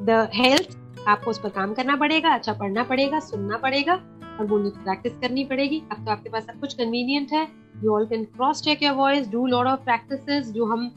[0.09, 3.95] the health आपको उस पर काम करना पड़ेगा अच्छा पढ़ना पड़ेगा सुनना पड़ेगा
[4.39, 7.47] और बोलने की प्रैक्टिस करनी पड़ेगी। अब तो आपके पास सब कुछ कन्वीनियंट है।
[7.83, 10.91] You all can cross check your voice do lot of practice जो हम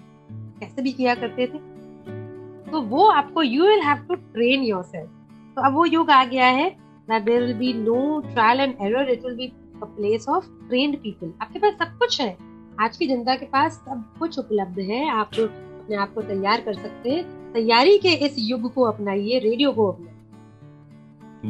[0.60, 1.58] कैसे भी किया करते थे।
[2.70, 5.10] तो वो आपको you will have to train yourself
[5.56, 6.74] तो अब वो युग आ गया है
[7.10, 7.98] that there will be no
[8.28, 9.46] trial and error, it will be
[9.82, 12.36] a place of trained people आपके पास सब कुछ है।
[12.80, 16.74] आज की जनता के पास सब कुछ उपलब्ध है। आप अपने आप को तैयार कर
[16.74, 20.15] सकते हैं। तैयारी के इस युग को अपनाइए रेडियो को अपनाइए।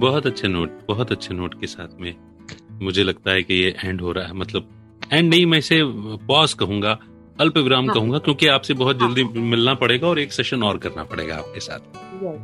[0.00, 2.14] बहुत अच्छे नोट बहुत अच्छे नोट के साथ में
[2.82, 4.68] मुझे लगता है कि ये एंड हो रहा है मतलब
[5.12, 5.80] एंड नहीं मैं इसे
[6.28, 6.98] पॉज कहूँगा
[7.40, 10.78] अल्प विराम हाँ। कहूँगा क्योंकि आपसे बहुत हाँ। जल्दी मिलना पड़ेगा और एक सेशन और
[10.78, 12.38] करना पड़ेगा आपके साथ Yes.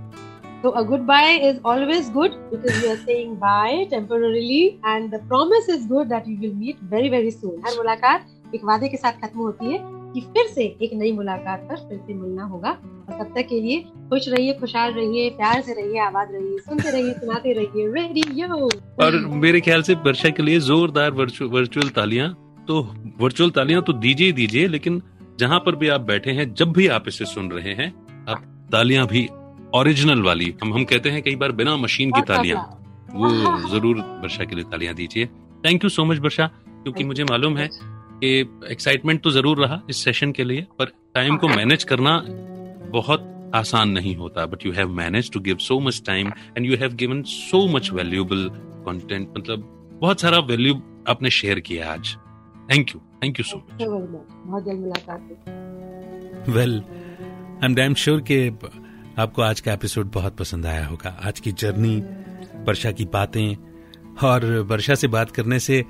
[0.65, 5.69] So a goodbye is always good because we are saying bye temporarily and the promise
[5.69, 7.57] is good that we will meet very very soon.
[7.67, 9.79] हर मुलाकात एक वादे के साथ खत्म होती है
[10.15, 13.61] कि फिर से एक नई मुलाकात पर फिर से मिलना होगा। और तब तक के
[13.61, 18.69] लिए खुश रहिए खुशहाल रहिए प्यार से रहिए आबाद रहिए सुनते रहिए सुनाते रहिए रेडियो
[19.01, 22.29] और मेरे ख्याल से वर्षा के लिए जोरदार वर्चुअल तालियाँ
[22.69, 22.83] तो
[23.21, 25.03] वर्चुअल तालियाँ तो दीजिए ही दीजिए लेकिन
[25.41, 27.89] जहाँ पर भी आप बैठे हैं जब भी आप इसे सुन रहे हैं
[28.29, 29.29] आप तालियाँ भी
[29.75, 32.59] ओरिजिनल वाली हम हम कहते हैं कई बार बिना मशीन की तालियाँ।
[33.15, 33.29] वो
[33.71, 35.27] ज़रूर वर्षा के लिए तालियाँ दीजिए।
[35.65, 37.69] Thank you so much Varsha क्योंकि मुझे मालूम है
[38.25, 38.39] कि
[38.71, 42.23] एक्साइटमेंट तो ज़रूर रहा इस सेशन के लिए पर टाइम को मैनेज करना
[42.93, 46.77] बहुत आसान नहीं होता but you have manage to give so much time and you
[46.77, 48.49] have given so much valuable
[48.87, 49.69] content मतलब
[50.01, 50.75] बहुत सारा वैल्यू
[51.09, 52.15] आपने शेयर किया आज।
[52.71, 58.49] Thank you thank you so much बहुत जल्द मुलाकात well I am damn sure के
[59.23, 61.97] आपको आज का एपिसोड बहुत पसंद आया होगा। आज की जर्नी
[62.67, 63.55] वर्षा की बातें
[64.29, 65.85] और वर्षा से बात करने से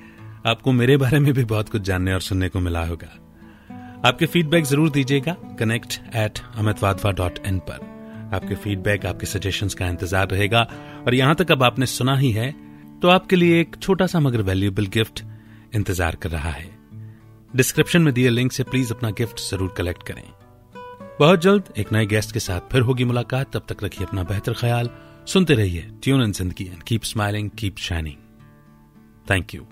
[0.45, 3.09] आपको मेरे बारे में भी बहुत कुछ जानने और सुनने को मिला होगा।
[4.05, 7.91] आपके फीडबैक ज़रूर दीजिएगा connect at Amit Wadhwa dot in पर।
[8.35, 10.63] आपके फीडबैक आपके सजेशन का इंतज़ार रहेगा।
[11.07, 12.51] और यहाँ तक अब आपने सुना ही है
[13.03, 15.23] तो आपके लिए एक छोटा सा मगर वैल्यूएबल गिफ्ट
[15.75, 16.71] इंतज़ार कर रहा है।
[17.55, 20.23] डिस्क्रिप्शन में दिए लिंक से प्लीज़ अपना गिफ्ट ज़रूर कलेक्ट करें।
[21.19, 24.55] बहुत जल्द एक नए गेस्ट के साथ फिर होगी मुलाकात। तब तक रखिए अपना बेहतर
[24.55, 24.91] ख्याल।
[25.27, 28.17] सुनते रहिए tune in Zindagi and keep smiling keep shining
[29.27, 29.67] thank you